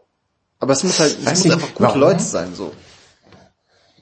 Aber 0.57 0.73
es 0.73 0.83
muss 0.83 0.99
halt, 0.99 1.17
es 1.23 1.45
muss 1.45 1.53
einfach 1.53 1.75
gute? 1.75 1.99
Leute 1.99 2.23
sein, 2.23 2.55
so. 2.55 2.71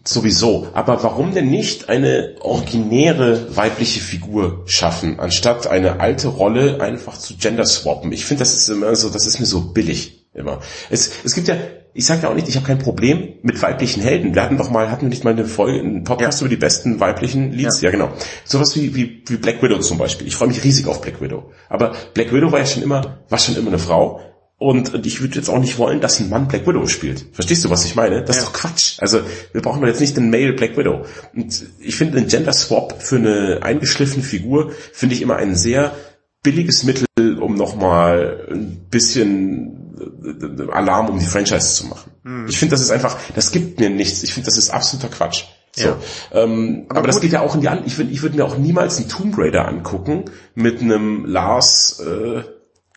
Sowieso. 0.08 0.68
Aber 0.74 1.02
warum 1.04 1.34
denn 1.34 1.50
nicht 1.50 1.90
eine 1.90 2.36
originäre 2.42 3.56
weibliche 3.56 4.00
Figur 4.00 4.62
schaffen, 4.68 5.20
anstatt 5.20 5.68
eine 5.68 6.00
alte 6.00 6.28
Rolle 6.28 6.80
einfach 6.82 7.18
zu 7.18 7.36
gender 7.38 7.66
swappen? 7.66 8.12
Ich 8.12 8.26
finde, 8.26 8.40
das 8.40 8.54
ist 8.54 8.70
immer 8.70 8.96
so, 8.96 9.10
das 9.10 9.26
ist 9.26 9.40
mir 9.40 9.46
so 9.48 9.62
billig 9.62 10.28
immer. 10.34 10.60
Es, 10.90 11.12
es 11.24 11.34
gibt 11.34 11.48
ja, 11.48 11.56
ich 11.94 12.06
sage 12.06 12.24
ja 12.24 12.30
auch 12.30 12.36
nicht, 12.36 12.48
ich 12.48 12.56
habe 12.56 12.68
kein 12.68 12.78
Problem 12.78 13.36
mit 13.42 13.60
weiblichen 13.62 14.04
Helden. 14.04 14.36
Wir 14.36 14.44
hatten 14.44 14.58
doch 14.58 14.70
mal, 14.70 14.92
hatten 14.92 15.04
wir 15.04 15.10
nicht 15.10 15.24
mal 15.24 15.32
eine 15.34 15.46
Folge, 15.46 15.80
einen 15.80 16.04
Podcast 16.04 16.40
Ja. 16.42 16.46
über 16.46 16.50
die 16.54 16.60
besten 16.60 17.00
weiblichen 17.00 17.52
Leads? 17.54 17.82
Ja. 17.82 17.90
Ja, 17.90 17.92
genau. 17.92 18.10
Sowas 18.44 18.76
wie, 18.76 18.94
wie, 18.96 19.24
wie 19.26 19.38
Black 19.38 19.64
Widow 19.64 19.80
zum 19.80 19.98
Beispiel. 19.98 20.28
Ich 20.28 20.36
freue 20.36 20.50
mich 20.50 20.64
riesig 20.64 20.88
auf 20.88 21.02
Black 21.02 21.22
Widow. 21.22 21.52
Aber 21.70 21.94
Black 22.14 22.32
Widow 22.34 22.52
war 22.52 22.60
ja 22.60 22.66
schon 22.66 22.84
immer, 22.84 23.20
war 23.30 23.40
schon 23.40 23.56
immer 23.56 23.70
eine 23.70 23.80
Frau. 23.80 24.22
Und, 24.66 25.06
ich 25.06 25.22
würde 25.22 25.36
jetzt 25.36 25.48
auch 25.48 25.60
nicht 25.60 25.78
wollen, 25.78 26.02
dass 26.02 26.20
ein 26.20 26.28
Mann 26.28 26.48
Black 26.48 26.66
Widow 26.66 26.88
spielt. 26.88 27.24
Verstehst 27.34 27.64
du, 27.64 27.70
was 27.70 27.86
ich 27.86 27.96
meine? 27.96 28.24
Das 28.24 28.38
ist 28.38 28.46
doch 28.48 28.54
Quatsch. 28.54 28.98
Also 28.98 29.20
wir 29.52 29.62
brauchen 29.62 29.80
doch 29.80 29.88
jetzt 29.88 30.00
nicht 30.02 30.18
den 30.18 30.32
Male 30.32 30.54
Black 30.54 30.76
Widow. 30.76 31.06
Und 31.36 31.66
ich 31.78 31.96
finde 31.96 32.20
den 32.20 32.28
Gender 32.28 32.52
Swap 32.52 33.00
für 33.00 33.18
eine 33.18 33.60
eingeschliffene 33.62 34.24
Figur 34.24 34.72
finde 34.92 35.14
ich 35.14 35.22
immer 35.22 35.36
ein 35.36 35.54
sehr 35.54 35.94
billiges 36.42 36.82
Mittel, 36.82 37.06
um 37.40 37.54
nochmal 37.54 38.48
ein 38.50 38.88
bisschen 38.90 39.94
äh, 40.24 40.72
Alarm 40.72 41.10
um 41.10 41.20
die 41.20 41.28
Franchise 41.28 41.76
zu 41.76 41.86
machen. 41.86 42.12
Hm. 42.24 42.48
Ich 42.50 42.58
finde, 42.58 42.72
das 42.72 42.82
ist 42.82 42.90
einfach, 42.90 43.20
das 43.36 43.52
gibt 43.52 43.80
mir 43.80 43.92
nichts. 43.92 44.24
Ich 44.24 44.34
finde, 44.34 44.48
das 44.48 44.58
ist 44.58 44.72
absoluter 44.72 45.10
Quatsch. 45.10 45.44
So. 45.74 45.90
Ja. 45.90 45.98
Ähm, 46.32 46.88
aber 46.90 47.06
das 47.06 47.18
gut. 47.18 47.22
geht 47.22 47.34
ja 47.34 47.42
auch 47.42 47.54
in 47.54 47.62
die 47.62 47.70
an. 47.70 47.84
Ich 47.86 48.00
würde 48.00 48.10
ich 48.10 48.24
würd 48.24 48.34
mir 48.34 48.46
auch 48.46 48.58
niemals 48.58 48.98
einen 48.98 49.10
Tomb 49.10 49.38
Raider 49.38 49.68
angucken 49.68 50.26
mit 50.56 50.82
einem 50.82 51.26
Lars 51.26 52.00
äh, 52.00 52.42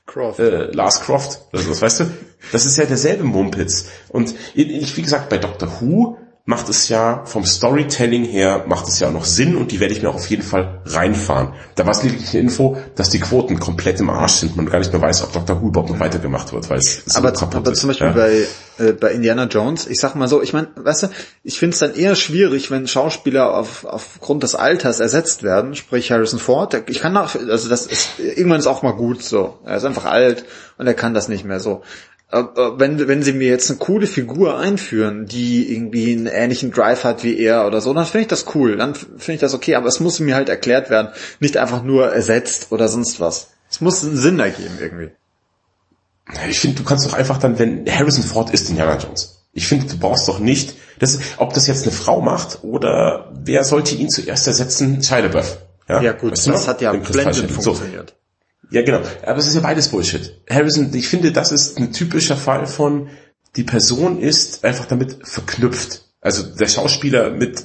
Croft. 0.09 0.41
äh, 0.41 0.71
Lars 0.73 1.01
Croft 1.01 1.41
oder 1.53 1.63
sowas, 1.63 1.83
weißt 1.83 2.01
du? 2.01 2.05
Das 2.51 2.67
ist 2.67 2.77
ja 2.77 2.85
derselbe 2.85 3.25
Mumpitz. 3.25 3.89
Und 4.09 4.35
ich, 4.55 4.97
wie 4.97 5.03
gesagt, 5.03 5.29
bei 5.29 5.39
Doctor 5.39 5.71
Who 5.81 6.18
macht 6.49 6.70
es 6.70 6.89
ja 6.89 7.27
vom 7.27 7.45
Storytelling 7.45 8.25
her, 8.25 8.65
macht 8.66 8.89
es 8.89 8.99
ja 9.01 9.09
auch 9.09 9.12
noch 9.12 9.27
Sinn 9.27 9.55
und 9.55 9.70
die 9.70 9.81
werde 9.81 9.93
ich 9.93 10.01
mir 10.01 10.09
auch 10.09 10.15
auf 10.15 10.31
jeden 10.31 10.43
Fall 10.43 10.81
reinfahren. 10.87 11.53
Da 11.75 11.85
war 11.85 11.91
es 11.93 12.03
lediglich 12.03 12.31
eine 12.31 12.41
Info, 12.41 12.79
dass 12.95 13.11
die 13.11 13.20
Quoten 13.20 13.61
komplett 13.61 14.01
im 14.01 14.09
Arsch 14.09 14.33
sind. 14.37 14.57
Man 14.57 14.65
gar 14.65 14.79
nicht 14.79 14.91
mehr 14.91 15.03
weiß, 15.03 15.25
ob 15.25 15.33
Doctor 15.35 15.61
Who 15.61 15.69
überhaupt 15.69 15.91
noch 15.91 16.01
weitergemacht 16.01 16.51
wird, 16.55 16.70
weil 16.70 16.79
es 16.79 17.03
so 17.05 17.19
aber, 17.19 17.33
kaputt 17.33 17.55
aber 17.57 17.73
ist. 17.73 17.81
zum 17.81 17.89
Beispiel 17.89 18.07
ja. 18.07 18.12
bei, 18.15 18.47
äh, 18.83 18.93
bei 18.93 19.12
Indiana 19.12 19.45
Jones, 19.45 19.87
ich 19.89 20.01
sag 20.01 20.15
mal 20.15 20.27
so, 20.27 20.41
ich 20.41 20.55
meine, 20.55 20.69
weißt 20.75 21.03
du, 21.03 21.07
ich 21.45 21.59
finde 21.59 21.75
es 21.75 21.81
dann 21.81 21.95
eher 21.95 22.15
schwierig, 22.15 22.70
wenn 22.70 22.89
Schauspieler 22.89 23.55
auf, 23.55 23.85
aufgrund 23.85 24.43
des 24.43 24.55
Alters 24.55 25.01
ersetzt 25.01 25.43
werden, 25.43 25.75
sprich 25.75 26.11
Harrison 26.11 26.39
Ford, 26.39 26.73
der- 26.73 26.89
ich 26.89 27.01
kann 27.01 27.15
auch, 27.19 27.35
also 27.35 27.69
das 27.69 27.85
ist, 27.85 28.19
irgendwann 28.20 28.61
ist 28.61 28.66
auch 28.66 28.83
mal 28.83 28.93
gut 28.93 29.23
so. 29.23 29.59
Er 29.66 29.77
ist 29.77 29.85
einfach 29.85 30.07
alt 30.07 30.47
und 30.79 30.87
er 30.87 30.95
kann 30.95 31.12
das 31.12 31.29
nicht 31.29 31.45
mehr 31.45 31.61
so. 31.61 31.83
Aber 32.31 32.79
wenn, 32.79 33.09
wenn 33.09 33.23
sie 33.23 33.33
mir 33.33 33.49
jetzt 33.49 33.71
eine 33.71 33.79
coole 33.79 34.07
Figur 34.07 34.59
einführen, 34.59 35.25
die 35.27 35.73
irgendwie 35.73 36.13
einen 36.13 36.27
ähnlichen 36.27 36.71
Drive 36.73 37.05
hat 37.05 37.25
wie 37.25 37.39
er 37.39 37.67
oder 37.67 37.81
so, 37.81 37.95
dann 37.95 38.05
finde 38.05 38.23
ich 38.23 38.29
das 38.29 38.45
cool, 38.55 38.77
dann 38.77 38.95
finde 38.95 39.33
ich 39.35 39.41
das 39.41 39.55
okay, 39.55 39.77
aber 39.77 39.89
es 39.89 39.99
muss 39.99 40.21
mir 40.21 40.35
halt 40.35 40.51
erklärt 40.51 40.91
werden, 40.91 41.09
nicht 41.41 41.57
einfach 41.57 41.83
nur 41.83 42.13
ersetzt 42.13 42.67
oder 42.71 42.89
sonst 42.89 43.19
was. 43.19 43.49
Es 43.71 43.81
muss 43.81 44.05
einen 44.05 44.17
Sinn 44.19 44.39
ergeben 44.41 44.77
irgendwie. 44.79 45.11
Ich 46.51 46.61
finde, 46.61 46.77
du 46.77 46.85
kannst 46.85 47.07
doch 47.07 47.15
einfach 47.15 47.39
dann, 47.39 47.59
wenn 47.59 47.87
Harrison 47.91 48.23
Ford 48.25 48.51
ist 48.51 48.69
Indiana 48.69 48.99
Jones. 48.99 49.43
Ich 49.55 49.67
finde, 49.67 49.87
du 49.87 49.99
brauchst 49.99 50.29
doch 50.29 50.39
nicht, 50.39 50.75
das, 50.99 51.19
ob 51.39 51.55
das 51.55 51.67
jetzt 51.67 51.85
eine 51.85 51.93
Frau 51.93 52.21
macht 52.21 52.59
oder 52.63 53.33
wer 53.43 53.65
sollte 53.65 53.95
ihn 53.95 54.11
zuerst 54.11 54.47
ersetzen? 54.47 55.03
Shia 55.03 55.21
LaBeouf. 55.21 55.59
Ja 55.89 56.13
gut, 56.13 56.33
Weißt 56.33 56.47
du 56.47 56.51
das 56.51 56.61
noch? 56.63 56.69
hat 56.69 56.83
ja 56.83 56.93
blendend 56.93 57.63
So. 57.63 57.75
Ja, 58.70 58.82
genau. 58.82 59.01
Aber 59.24 59.39
es 59.39 59.47
ist 59.47 59.55
ja 59.55 59.61
beides 59.61 59.89
Bullshit. 59.89 60.40
Harrison, 60.49 60.93
ich 60.93 61.09
finde, 61.09 61.32
das 61.32 61.53
ist 61.53 61.78
ein 61.78 61.93
typischer 61.93 62.36
Fall 62.36 62.66
von, 62.66 63.09
die 63.57 63.65
Person 63.65 64.20
ist 64.20 64.65
einfach 64.65 64.86
damit 64.86 65.19
verknüpft. 65.27 66.05
Also 66.20 66.43
der 66.43 66.69
Schauspieler 66.69 67.31
mit 67.31 67.65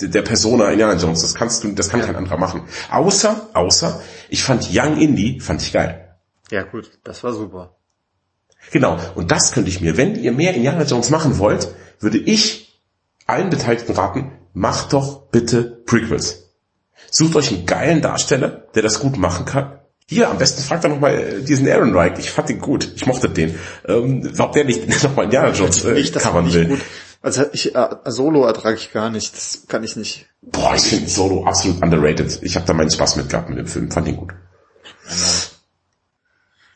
der 0.00 0.22
Persona 0.22 0.70
Indiana 0.70 0.96
Jones, 0.96 1.22
das 1.22 1.34
kannst 1.34 1.64
du, 1.64 1.72
das 1.72 1.90
kann 1.90 2.00
kein 2.00 2.16
anderer 2.16 2.38
machen. 2.38 2.62
Außer, 2.90 3.50
außer, 3.52 4.02
ich 4.30 4.42
fand 4.42 4.68
Young 4.72 4.98
Indie, 4.98 5.40
fand 5.40 5.62
ich 5.62 5.72
geil. 5.72 6.16
Ja 6.50 6.62
gut, 6.62 6.90
das 7.04 7.22
war 7.22 7.32
super. 7.32 7.76
Genau. 8.70 8.98
Und 9.14 9.30
das 9.30 9.52
könnte 9.52 9.70
ich 9.70 9.80
mir, 9.80 9.96
wenn 9.96 10.14
ihr 10.14 10.32
mehr 10.32 10.54
Indiana 10.54 10.84
Jones 10.84 11.10
machen 11.10 11.38
wollt, 11.38 11.68
würde 12.00 12.18
ich 12.18 12.80
allen 13.26 13.50
Beteiligten 13.50 13.92
raten, 13.92 14.32
macht 14.54 14.92
doch 14.92 15.28
bitte 15.30 15.62
Prequels. 15.86 16.50
Sucht 17.10 17.36
euch 17.36 17.52
einen 17.52 17.66
geilen 17.66 18.02
Darsteller, 18.02 18.68
der 18.74 18.82
das 18.82 19.00
gut 19.00 19.18
machen 19.18 19.44
kann. 19.44 19.78
Hier, 20.12 20.28
am 20.28 20.36
besten 20.36 20.62
fragt 20.62 20.84
er 20.84 20.90
nochmal 20.90 21.40
diesen 21.40 21.66
Aaron 21.68 21.96
Reich. 21.96 22.18
Ich 22.18 22.30
fand 22.30 22.50
ihn 22.50 22.58
gut. 22.60 22.92
Ich 22.96 23.06
mochte 23.06 23.30
den. 23.30 23.58
Ähm, 23.88 24.30
ob 24.38 24.52
der 24.52 24.64
nicht 24.64 24.86
nochmal 25.02 25.24
Indiana 25.24 25.52
Jones 25.52 25.84
äh, 25.84 25.94
Nicht, 25.94 26.14
das 26.14 26.24
covern 26.24 26.52
will. 26.52 26.66
gut. 26.66 26.80
Also 27.22 27.44
ich, 27.52 27.74
äh, 27.74 27.88
Solo 28.04 28.44
ertrage 28.44 28.76
ich 28.76 28.92
gar 28.92 29.08
nicht, 29.08 29.34
das 29.34 29.62
kann 29.68 29.82
ich 29.84 29.96
nicht. 29.96 30.26
Boah, 30.42 30.74
ich 30.74 30.82
finde 30.82 31.08
Solo 31.08 31.44
absolut 31.44 31.82
underrated. 31.82 32.40
Ich 32.42 32.56
habe 32.56 32.66
da 32.66 32.74
meinen 32.74 32.90
Spaß 32.90 33.16
mit 33.16 33.30
gehabt 33.30 33.48
mit 33.48 33.58
dem 33.58 33.66
Film. 33.66 33.90
Fand 33.90 34.08
ihn 34.08 34.16
gut. 34.18 34.34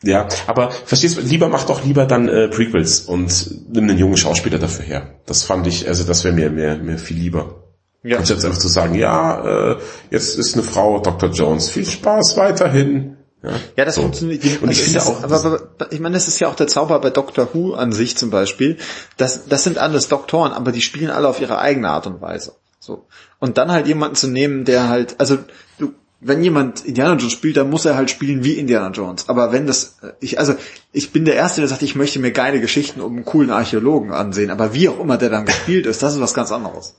Ja, 0.03 0.27
aber 0.47 0.71
verstehst 0.71 1.17
du, 1.17 1.21
lieber 1.21 1.49
mach 1.49 1.65
doch 1.65 1.83
lieber 1.83 2.05
dann 2.05 2.27
äh, 2.29 2.47
Prequels 2.47 3.01
und 3.01 3.69
nimm 3.71 3.83
einen 3.83 3.97
jungen 3.99 4.17
Schauspieler 4.17 4.57
dafür 4.57 4.85
her. 4.85 5.19
Das 5.25 5.43
fand 5.43 5.67
ich, 5.67 5.87
also 5.87 6.03
das 6.05 6.23
wäre 6.23 6.33
mir, 6.33 6.49
mir, 6.49 6.77
mir 6.77 6.97
viel 6.97 7.17
lieber. 7.17 7.63
Ja. 8.03 8.17
Anstatt 8.17 8.43
einfach 8.45 8.57
zu 8.59 8.67
sagen, 8.67 8.95
ja, 8.95 9.73
äh, 9.73 9.77
jetzt 10.11 10.37
ist 10.37 10.53
eine 10.53 10.63
Frau 10.63 10.99
Dr. 10.99 11.29
Jones, 11.29 11.69
viel 11.69 11.85
Spaß 11.85 12.37
weiterhin. 12.37 13.16
Ja, 13.43 13.51
ja 13.75 13.85
das 13.85 13.95
so. 13.95 14.01
funktioniert. 14.01 14.43
Und 14.61 14.71
ich 14.71 14.81
finde 14.81 15.03
auch, 15.03 15.23
aber, 15.23 15.45
aber, 15.45 15.91
ich 15.91 15.99
meine, 15.99 16.13
das 16.13 16.27
ist 16.27 16.39
ja 16.39 16.47
auch 16.47 16.55
der 16.55 16.67
Zauber 16.67 16.99
bei 16.99 17.09
Doctor 17.09 17.49
Who 17.53 17.73
an 17.73 17.91
sich 17.91 18.17
zum 18.17 18.29
Beispiel. 18.29 18.77
Das, 19.17 19.47
das 19.47 19.63
sind 19.63 19.77
alles 19.77 20.07
Doktoren, 20.07 20.51
aber 20.51 20.71
die 20.71 20.81
spielen 20.81 21.11
alle 21.11 21.27
auf 21.27 21.39
ihre 21.39 21.59
eigene 21.59 21.89
Art 21.89 22.07
und 22.07 22.21
Weise. 22.21 22.55
So. 22.79 23.05
Und 23.39 23.57
dann 23.57 23.71
halt 23.71 23.87
jemanden 23.87 24.15
zu 24.15 24.27
nehmen, 24.27 24.65
der 24.65 24.89
halt, 24.89 25.19
also 25.19 25.37
du, 25.77 25.93
wenn 26.19 26.43
jemand 26.43 26.83
Indiana 26.83 27.15
Jones 27.15 27.33
spielt, 27.33 27.57
dann 27.57 27.69
muss 27.69 27.85
er 27.85 27.95
halt 27.95 28.09
spielen 28.09 28.43
wie 28.43 28.53
Indiana 28.53 28.89
Jones. 28.89 29.29
Aber 29.29 29.51
wenn 29.51 29.67
das, 29.67 29.97
ich, 30.19 30.39
also, 30.39 30.55
ich 30.91 31.11
bin 31.11 31.25
der 31.25 31.35
Erste, 31.35 31.61
der 31.61 31.67
sagt, 31.67 31.83
ich 31.83 31.95
möchte 31.95 32.19
mir 32.19 32.31
geile 32.31 32.59
Geschichten 32.59 33.01
um 33.01 33.15
einen 33.15 33.25
coolen 33.25 33.51
Archäologen 33.51 34.11
ansehen. 34.11 34.49
Aber 34.49 34.73
wie 34.73 34.89
auch 34.89 34.99
immer 34.99 35.17
der 35.17 35.29
dann 35.29 35.45
gespielt 35.45 35.85
ist, 35.85 36.01
das 36.01 36.15
ist 36.15 36.21
was 36.21 36.33
ganz 36.33 36.51
anderes. 36.51 36.95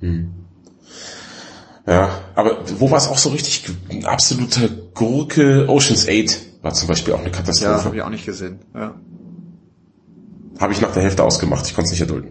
Hm. 0.00 0.45
Ja, 1.86 2.10
aber 2.34 2.58
wo 2.78 2.90
war 2.90 2.98
es 2.98 3.08
auch 3.08 3.18
so 3.18 3.28
richtig 3.28 3.64
absolute 4.04 4.68
Gurke? 4.92 5.68
Ocean's 5.68 6.08
8 6.08 6.62
war 6.62 6.74
zum 6.74 6.88
Beispiel 6.88 7.14
auch 7.14 7.20
eine 7.20 7.30
Katastrophe. 7.30 7.72
Ja, 7.72 7.84
habe 7.84 7.96
ich 7.96 8.02
auch 8.02 8.10
nicht 8.10 8.26
gesehen. 8.26 8.58
Ja. 8.74 8.94
Habe 10.58 10.72
ich 10.72 10.80
nach 10.80 10.92
der 10.92 11.02
Hälfte 11.02 11.22
ausgemacht. 11.22 11.66
Ich 11.66 11.74
konnte 11.74 11.86
es 11.86 11.92
nicht 11.92 12.00
erdulden. 12.00 12.30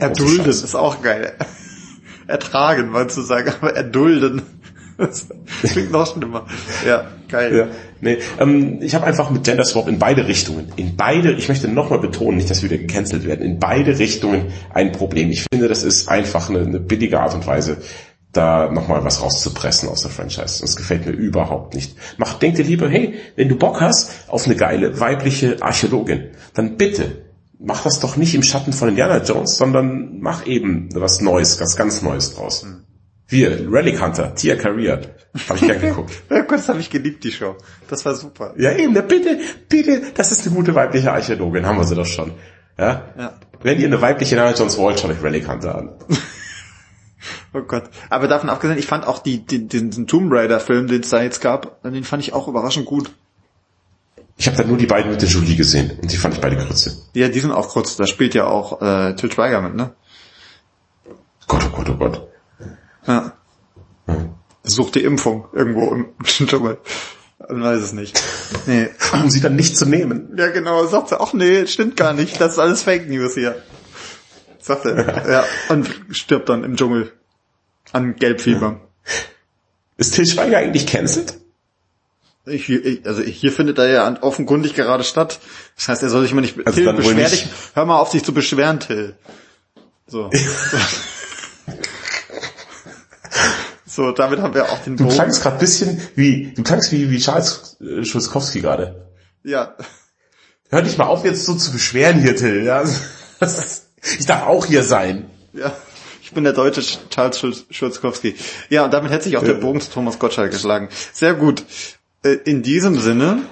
Erdulden 0.00 0.46
ist 0.46 0.74
auch 0.74 1.02
geil. 1.02 1.34
Ertragen, 2.26 2.92
wolltest 2.92 3.18
du 3.18 3.22
sagen, 3.22 3.52
aber 3.60 3.74
erdulden. 3.74 4.42
Das 4.98 5.26
klingt 5.72 5.92
noch 5.92 6.10
schlimmer. 6.10 6.46
Ja, 6.86 7.10
geil. 7.28 7.54
Ja, 7.54 7.68
nee, 8.00 8.16
ähm, 8.40 8.80
ich 8.80 8.94
habe 8.94 9.04
einfach 9.04 9.28
mit 9.28 9.44
Gender 9.44 9.66
Swap 9.66 9.88
in 9.88 9.98
beide 9.98 10.26
Richtungen, 10.26 10.72
in 10.76 10.96
beide, 10.96 11.32
ich 11.32 11.48
möchte 11.50 11.68
nochmal 11.68 11.98
betonen, 11.98 12.38
nicht, 12.38 12.48
dass 12.48 12.62
wir 12.62 12.70
wieder 12.70 12.80
gecancelt 12.80 13.26
werden, 13.26 13.44
in 13.44 13.58
beide 13.58 13.98
Richtungen 13.98 14.46
ein 14.72 14.92
Problem. 14.92 15.30
Ich 15.30 15.44
finde, 15.52 15.68
das 15.68 15.82
ist 15.82 16.08
einfach 16.08 16.48
eine, 16.48 16.60
eine 16.60 16.80
billige 16.80 17.20
Art 17.20 17.34
und 17.34 17.46
Weise, 17.46 17.82
da 18.36 18.70
nochmal 18.70 19.04
was 19.04 19.22
rauszupressen 19.22 19.88
aus 19.88 20.02
der 20.02 20.10
Franchise. 20.10 20.60
Das 20.60 20.76
gefällt 20.76 21.06
mir 21.06 21.12
überhaupt 21.12 21.74
nicht. 21.74 21.96
Mach, 22.18 22.34
denk 22.34 22.56
dir 22.56 22.64
lieber, 22.64 22.88
hey, 22.88 23.14
wenn 23.36 23.48
du 23.48 23.56
Bock 23.56 23.80
hast 23.80 24.10
auf 24.28 24.46
eine 24.46 24.56
geile 24.56 25.00
weibliche 25.00 25.62
Archäologin, 25.62 26.30
dann 26.54 26.76
bitte 26.76 27.26
mach 27.58 27.82
das 27.82 28.00
doch 28.00 28.16
nicht 28.16 28.34
im 28.34 28.42
Schatten 28.42 28.72
von 28.72 28.88
Indiana 28.88 29.22
Jones, 29.22 29.56
sondern 29.56 30.20
mach 30.20 30.46
eben 30.46 30.88
was 30.94 31.20
Neues, 31.20 31.60
was 31.60 31.76
ganz 31.76 32.02
Neues 32.02 32.34
draus. 32.34 32.64
Mhm. 32.64 32.84
Wir, 33.28 33.72
Relic 33.72 34.00
Hunter, 34.00 34.34
Tia 34.34 34.54
Career. 34.54 35.00
Habe 35.48 35.58
ich 35.58 35.66
gern 35.66 35.80
geguckt. 35.80 36.12
ja, 36.30 36.42
kurz 36.42 36.68
habe 36.68 36.78
ich 36.78 36.90
geliebt, 36.90 37.24
die 37.24 37.32
Show. 37.32 37.56
Das 37.88 38.04
war 38.04 38.14
super. 38.14 38.54
Ja, 38.56 38.72
eben, 38.72 38.92
na, 38.92 39.00
bitte, 39.00 39.38
bitte, 39.68 40.02
das 40.14 40.30
ist 40.30 40.46
eine 40.46 40.54
gute 40.54 40.74
weibliche 40.74 41.12
Archäologin, 41.12 41.66
haben 41.66 41.78
wir 41.78 41.84
sie 41.84 41.96
doch 41.96 42.06
schon. 42.06 42.32
Ja? 42.78 43.12
ja. 43.18 43.34
Wenn 43.62 43.80
ihr 43.80 43.86
eine 43.86 44.00
weibliche 44.00 44.36
Indiana 44.36 44.56
Jones 44.56 44.78
wollt, 44.78 45.00
schaut 45.00 45.10
euch 45.10 45.22
Relic 45.22 45.48
Hunter 45.48 45.74
an. 45.76 45.90
Oh 47.56 47.62
Gott. 47.62 47.84
Aber 48.10 48.28
davon 48.28 48.50
abgesehen, 48.50 48.78
ich 48.78 48.86
fand 48.86 49.06
auch 49.06 49.18
die, 49.18 49.38
die, 49.38 49.66
den 49.66 50.06
Tomb 50.06 50.30
Raider 50.30 50.60
Film, 50.60 50.88
den 50.88 51.00
es 51.00 51.08
da 51.08 51.22
jetzt 51.22 51.40
gab, 51.40 51.82
den 51.82 52.04
fand 52.04 52.22
ich 52.22 52.34
auch 52.34 52.48
überraschend 52.48 52.84
gut. 52.84 53.10
Ich 54.36 54.46
habe 54.46 54.58
da 54.58 54.64
nur 54.64 54.76
die 54.76 54.86
beiden 54.86 55.10
mit 55.10 55.22
der 55.22 55.28
Julie 55.28 55.56
gesehen 55.56 55.98
und 56.02 56.12
die 56.12 56.18
fand 56.18 56.34
ich 56.34 56.40
beide 56.42 56.58
kurze. 56.58 56.98
Ja, 57.14 57.28
die 57.28 57.40
sind 57.40 57.52
auch 57.52 57.70
kurz. 57.70 57.96
Da 57.96 58.06
spielt 58.06 58.34
ja 58.34 58.46
auch 58.46 58.82
äh, 58.82 59.14
Til 59.14 59.32
Schweiger 59.32 59.62
mit, 59.62 59.74
ne? 59.74 59.94
Gott, 61.48 61.64
oh 61.66 61.74
Gott, 61.74 61.88
oh 61.88 61.94
Gott. 61.94 62.28
Ja. 63.06 63.32
Hm. 64.06 64.34
Sucht 64.62 64.96
die 64.96 65.04
Impfung 65.04 65.46
irgendwo 65.54 65.94
im 65.94 66.08
Dschungel. 66.24 66.76
Man 67.48 67.62
weiß 67.62 67.80
es 67.80 67.92
nicht. 67.94 68.20
Nee. 68.66 68.90
Um 69.14 69.30
sie 69.30 69.40
dann 69.40 69.56
nicht 69.56 69.78
zu 69.78 69.86
nehmen. 69.86 70.34
Ja, 70.36 70.48
genau. 70.48 70.84
Sagt 70.86 71.08
sie, 71.08 71.18
ach 71.18 71.32
nee, 71.32 71.66
stimmt 71.66 71.96
gar 71.96 72.12
nicht. 72.12 72.38
Das 72.38 72.52
ist 72.52 72.58
alles 72.58 72.82
Fake 72.82 73.08
News 73.08 73.34
hier. 73.34 73.62
Sagt 74.60 74.84
er. 74.84 75.30
ja. 75.30 75.44
Und 75.70 75.88
stirbt 76.10 76.50
dann 76.50 76.64
im 76.64 76.76
Dschungel. 76.76 77.12
An 77.92 78.16
Gelbfieber. 78.16 78.80
Ist 79.96 80.14
Til 80.14 80.26
Schweiger 80.26 80.58
eigentlich 80.58 80.86
cancelled? 80.86 81.34
Ich, 82.48 82.68
ich, 82.68 83.04
also 83.06 83.22
hier 83.22 83.50
findet 83.50 83.78
er 83.78 83.88
ja 83.88 84.22
offenkundig 84.22 84.74
gerade 84.74 85.02
statt. 85.02 85.40
Das 85.74 85.88
heißt, 85.88 86.02
er 86.04 86.10
soll 86.10 86.22
sich 86.22 86.32
mal 86.32 86.42
nicht, 86.42 86.64
also 86.64 86.80
Till, 86.80 86.92
beschwer 86.92 87.28
dich, 87.28 87.48
hör 87.74 87.86
mal 87.86 87.98
auf, 87.98 88.10
dich 88.10 88.22
zu 88.22 88.32
beschweren, 88.32 88.78
Till. 88.78 89.16
So. 90.06 90.30
so, 93.84 94.12
damit 94.12 94.38
haben 94.38 94.54
wir 94.54 94.70
auch 94.70 94.78
den 94.78 94.94
Bogen. 94.94 95.10
Du 95.10 95.16
klangst 95.16 95.42
gerade 95.42 95.58
bisschen 95.58 96.00
wie, 96.14 96.52
du 96.54 96.62
klangst 96.62 96.92
wie, 96.92 97.10
wie 97.10 97.18
Charles 97.18 97.78
äh, 97.80 98.04
Schulzkowski 98.04 98.60
gerade. 98.60 99.08
Ja. 99.42 99.74
Hör 100.68 100.82
dich 100.82 100.96
mal 100.98 101.06
auf, 101.06 101.24
jetzt 101.24 101.46
so 101.46 101.56
zu 101.56 101.72
beschweren 101.72 102.20
hier, 102.20 102.36
Till, 102.36 102.64
ja. 102.64 102.84
ich 104.18 104.26
darf 104.26 104.46
auch 104.46 104.66
hier 104.66 104.84
sein. 104.84 105.28
Ja. 105.52 105.76
Ich 106.26 106.32
bin 106.32 106.42
der 106.42 106.54
deutsche 106.54 106.82
Charles 107.08 107.66
Schulzkowski. 107.70 108.34
Ja, 108.68 108.84
und 108.84 108.92
damit 108.92 109.12
hätte 109.12 109.22
sich 109.22 109.36
auch 109.36 109.44
der 109.44 109.54
Bogen 109.54 109.80
zu 109.80 109.92
Thomas 109.92 110.18
Gottschalk 110.18 110.50
geschlagen. 110.50 110.88
Sehr 111.12 111.34
gut. 111.34 111.64
Äh, 112.24 112.38
in 112.44 112.64
diesem 112.64 112.98
Sinne, 112.98 113.42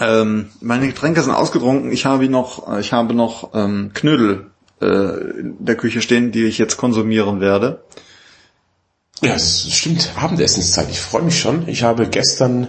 ähm, 0.00 0.48
meine 0.62 0.86
Getränke 0.86 1.20
sind 1.20 1.34
ausgetrunken. 1.34 1.92
Ich 1.92 2.06
habe 2.06 2.26
noch, 2.30 2.72
äh, 2.72 2.80
ich 2.80 2.94
habe 2.94 3.12
noch 3.12 3.50
ähm, 3.52 3.90
Knödel 3.92 4.46
äh, 4.80 4.86
in 4.86 5.56
der 5.62 5.76
Küche 5.76 6.00
stehen, 6.00 6.32
die 6.32 6.44
ich 6.44 6.56
jetzt 6.56 6.78
konsumieren 6.78 7.42
werde. 7.42 7.84
Ja, 9.20 9.34
es 9.34 9.70
stimmt. 9.70 10.12
Abendessenszeit. 10.16 10.88
Ich 10.90 11.00
freue 11.00 11.22
mich 11.22 11.38
schon. 11.38 11.68
Ich 11.68 11.82
habe 11.82 12.08
gestern 12.08 12.68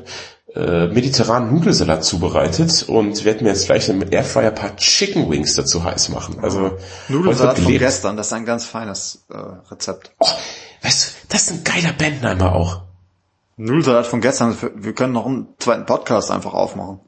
äh, 0.55 0.88
mediterranen 0.88 1.53
Nudelsalat 1.53 2.03
zubereitet 2.03 2.84
und 2.88 3.23
werde 3.23 3.43
mir 3.43 3.51
jetzt 3.51 3.67
gleich 3.67 3.88
im 3.89 4.03
Airfryer 4.11 4.51
paar 4.51 4.76
Chicken 4.77 5.30
Wings 5.30 5.53
dazu 5.55 5.84
heiß 5.84 6.09
machen. 6.09 6.39
Also 6.41 6.77
Nudelsalat 7.07 7.59
von 7.59 7.71
gestern, 7.77 8.17
das 8.17 8.27
ist 8.27 8.34
ein 8.34 8.45
ganz 8.45 8.65
feines 8.65 9.26
äh, 9.30 9.38
Rezept. 9.71 10.11
Oh, 10.19 10.27
weißt 10.81 11.05
du, 11.05 11.27
das 11.30 11.43
ist 11.43 11.51
ein 11.51 11.63
geiler 11.63 11.93
Bandname 11.93 12.51
auch. 12.51 12.81
Nudelsalat 13.57 14.07
von 14.07 14.21
gestern, 14.21 14.57
wir 14.76 14.93
können 14.93 15.13
noch 15.13 15.26
einen 15.26 15.49
zweiten 15.59 15.85
Podcast 15.85 16.31
einfach 16.31 16.53
aufmachen. 16.53 16.99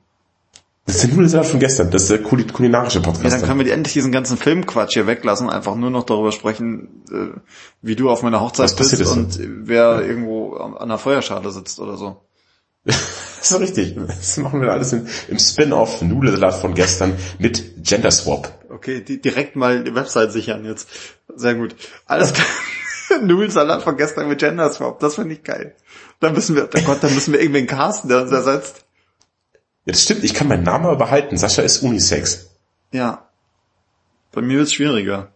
Das 0.86 0.98
ist 0.98 1.06
der 1.06 1.16
Nudelsalat 1.16 1.48
von 1.48 1.60
gestern, 1.60 1.90
das 1.90 2.04
ist 2.04 2.12
der 2.12 2.22
kulinarische 2.22 3.02
Podcast. 3.02 3.24
Ja, 3.24 3.30
dann 3.32 3.42
können 3.42 3.60
wir 3.60 3.66
die 3.66 3.72
endlich 3.72 3.94
diesen 3.94 4.12
ganzen 4.12 4.38
Filmquatsch 4.38 4.94
hier 4.94 5.08
weglassen, 5.08 5.50
einfach 5.50 5.76
nur 5.76 5.90
noch 5.90 6.04
darüber 6.04 6.32
sprechen, 6.32 7.04
äh, 7.12 7.40
wie 7.82 7.96
du 7.96 8.10
auf 8.10 8.22
meiner 8.22 8.42
Hochzeit 8.42 8.76
bist 8.76 9.02
und 9.08 9.40
wer 9.42 10.02
irgendwo 10.02 10.56
an 10.58 10.90
der 10.90 10.98
Feuerschale 10.98 11.50
sitzt 11.52 11.80
oder 11.80 11.98
so. 11.98 12.18
das 12.86 13.52
ist 13.52 13.60
richtig. 13.60 13.96
Das 13.96 14.38
machen 14.38 14.62
wir 14.62 14.72
alles 14.72 14.94
im, 14.94 15.08
im 15.28 15.40
Spin-off 15.40 16.02
Nudelsalat 16.02 16.56
von 16.56 16.74
gestern 16.74 17.16
mit 17.40 17.84
Gender 17.84 18.12
Swap. 18.12 18.66
Okay, 18.70 19.02
die, 19.02 19.22
direkt 19.22 19.56
mal 19.56 19.84
die 19.84 19.94
Website 19.94 20.32
sichern 20.32 20.66
jetzt. 20.66 20.90
Sehr 21.36 21.56
gut. 21.56 21.76
Alles 22.06 22.34
klar. 22.34 22.48
Nudelsalat 23.22 23.84
von 23.84 23.98
gestern 23.98 24.28
mit 24.28 24.40
Gender 24.40 24.72
Swap, 24.72 25.00
das 25.00 25.16
finde 25.16 25.36
ich 25.36 25.44
geil. 25.44 25.76
Dann 26.20 26.34
müssen 26.34 26.56
wir, 26.56 26.70
oh 26.74 26.82
Gott, 26.86 27.04
dann 27.04 27.14
müssen 27.14 27.34
wir 27.34 27.42
irgendwen 27.42 27.68
casten, 27.68 28.10
der 28.10 28.22
uns 28.22 28.32
ersetzt. 28.32 28.86
Ja, 29.86 29.94
das 29.94 30.04
stimmt, 30.04 30.24
ich 30.24 30.34
kann 30.34 30.48
meinen 30.48 30.64
Namen 30.64 30.86
aber 30.86 30.98
behalten. 30.98 31.38
Sascha 31.38 31.62
ist 31.62 31.82
Unisex. 31.82 32.52
Ja. 32.92 33.30
Bei 34.32 34.42
mir 34.42 34.60
wird's 34.60 34.74
schwieriger. 34.74 35.32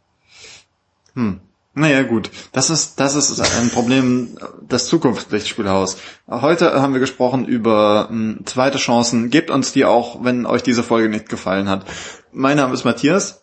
Hm. 1.15 1.41
Naja, 1.77 2.03
gut. 2.03 2.31
Das 2.53 2.69
ist, 2.69 3.01
das 3.01 3.15
ist 3.15 3.37
ein 3.41 3.69
Problem 3.69 4.37
des 4.61 4.87
Zukunftslichtspielhaus. 4.87 5.97
Heute 6.27 6.81
haben 6.81 6.93
wir 6.93 7.01
gesprochen 7.01 7.45
über 7.45 8.07
hm, 8.09 8.39
zweite 8.45 8.77
Chancen. 8.77 9.29
Gebt 9.29 9.49
uns 9.49 9.73
die 9.73 9.83
auch, 9.83 10.23
wenn 10.23 10.45
euch 10.45 10.63
diese 10.63 10.83
Folge 10.83 11.09
nicht 11.09 11.27
gefallen 11.27 11.69
hat. 11.69 11.85
Mein 12.31 12.55
Name 12.55 12.73
ist 12.73 12.85
Matthias. 12.85 13.41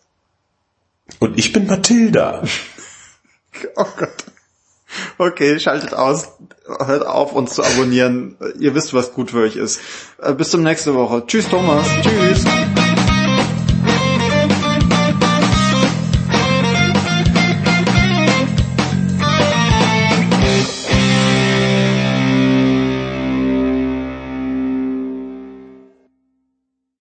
Und 1.19 1.37
ich 1.37 1.53
bin 1.53 1.67
Mathilda. 1.67 2.41
oh 3.75 3.85
Gott. 3.97 4.25
Okay, 5.19 5.59
schaltet 5.59 5.93
aus, 5.93 6.29
hört 6.65 7.05
auf 7.05 7.33
uns 7.33 7.53
zu 7.53 7.63
abonnieren. 7.63 8.35
Ihr 8.59 8.73
wisst, 8.73 8.95
was 8.95 9.13
gut 9.13 9.31
für 9.31 9.43
euch 9.43 9.55
ist. 9.55 9.79
Äh, 10.19 10.33
bis 10.33 10.49
zum 10.49 10.63
nächste 10.63 10.95
Woche. 10.95 11.23
Tschüss 11.27 11.47
Thomas. 11.49 11.85
Tschüss. 12.01 12.45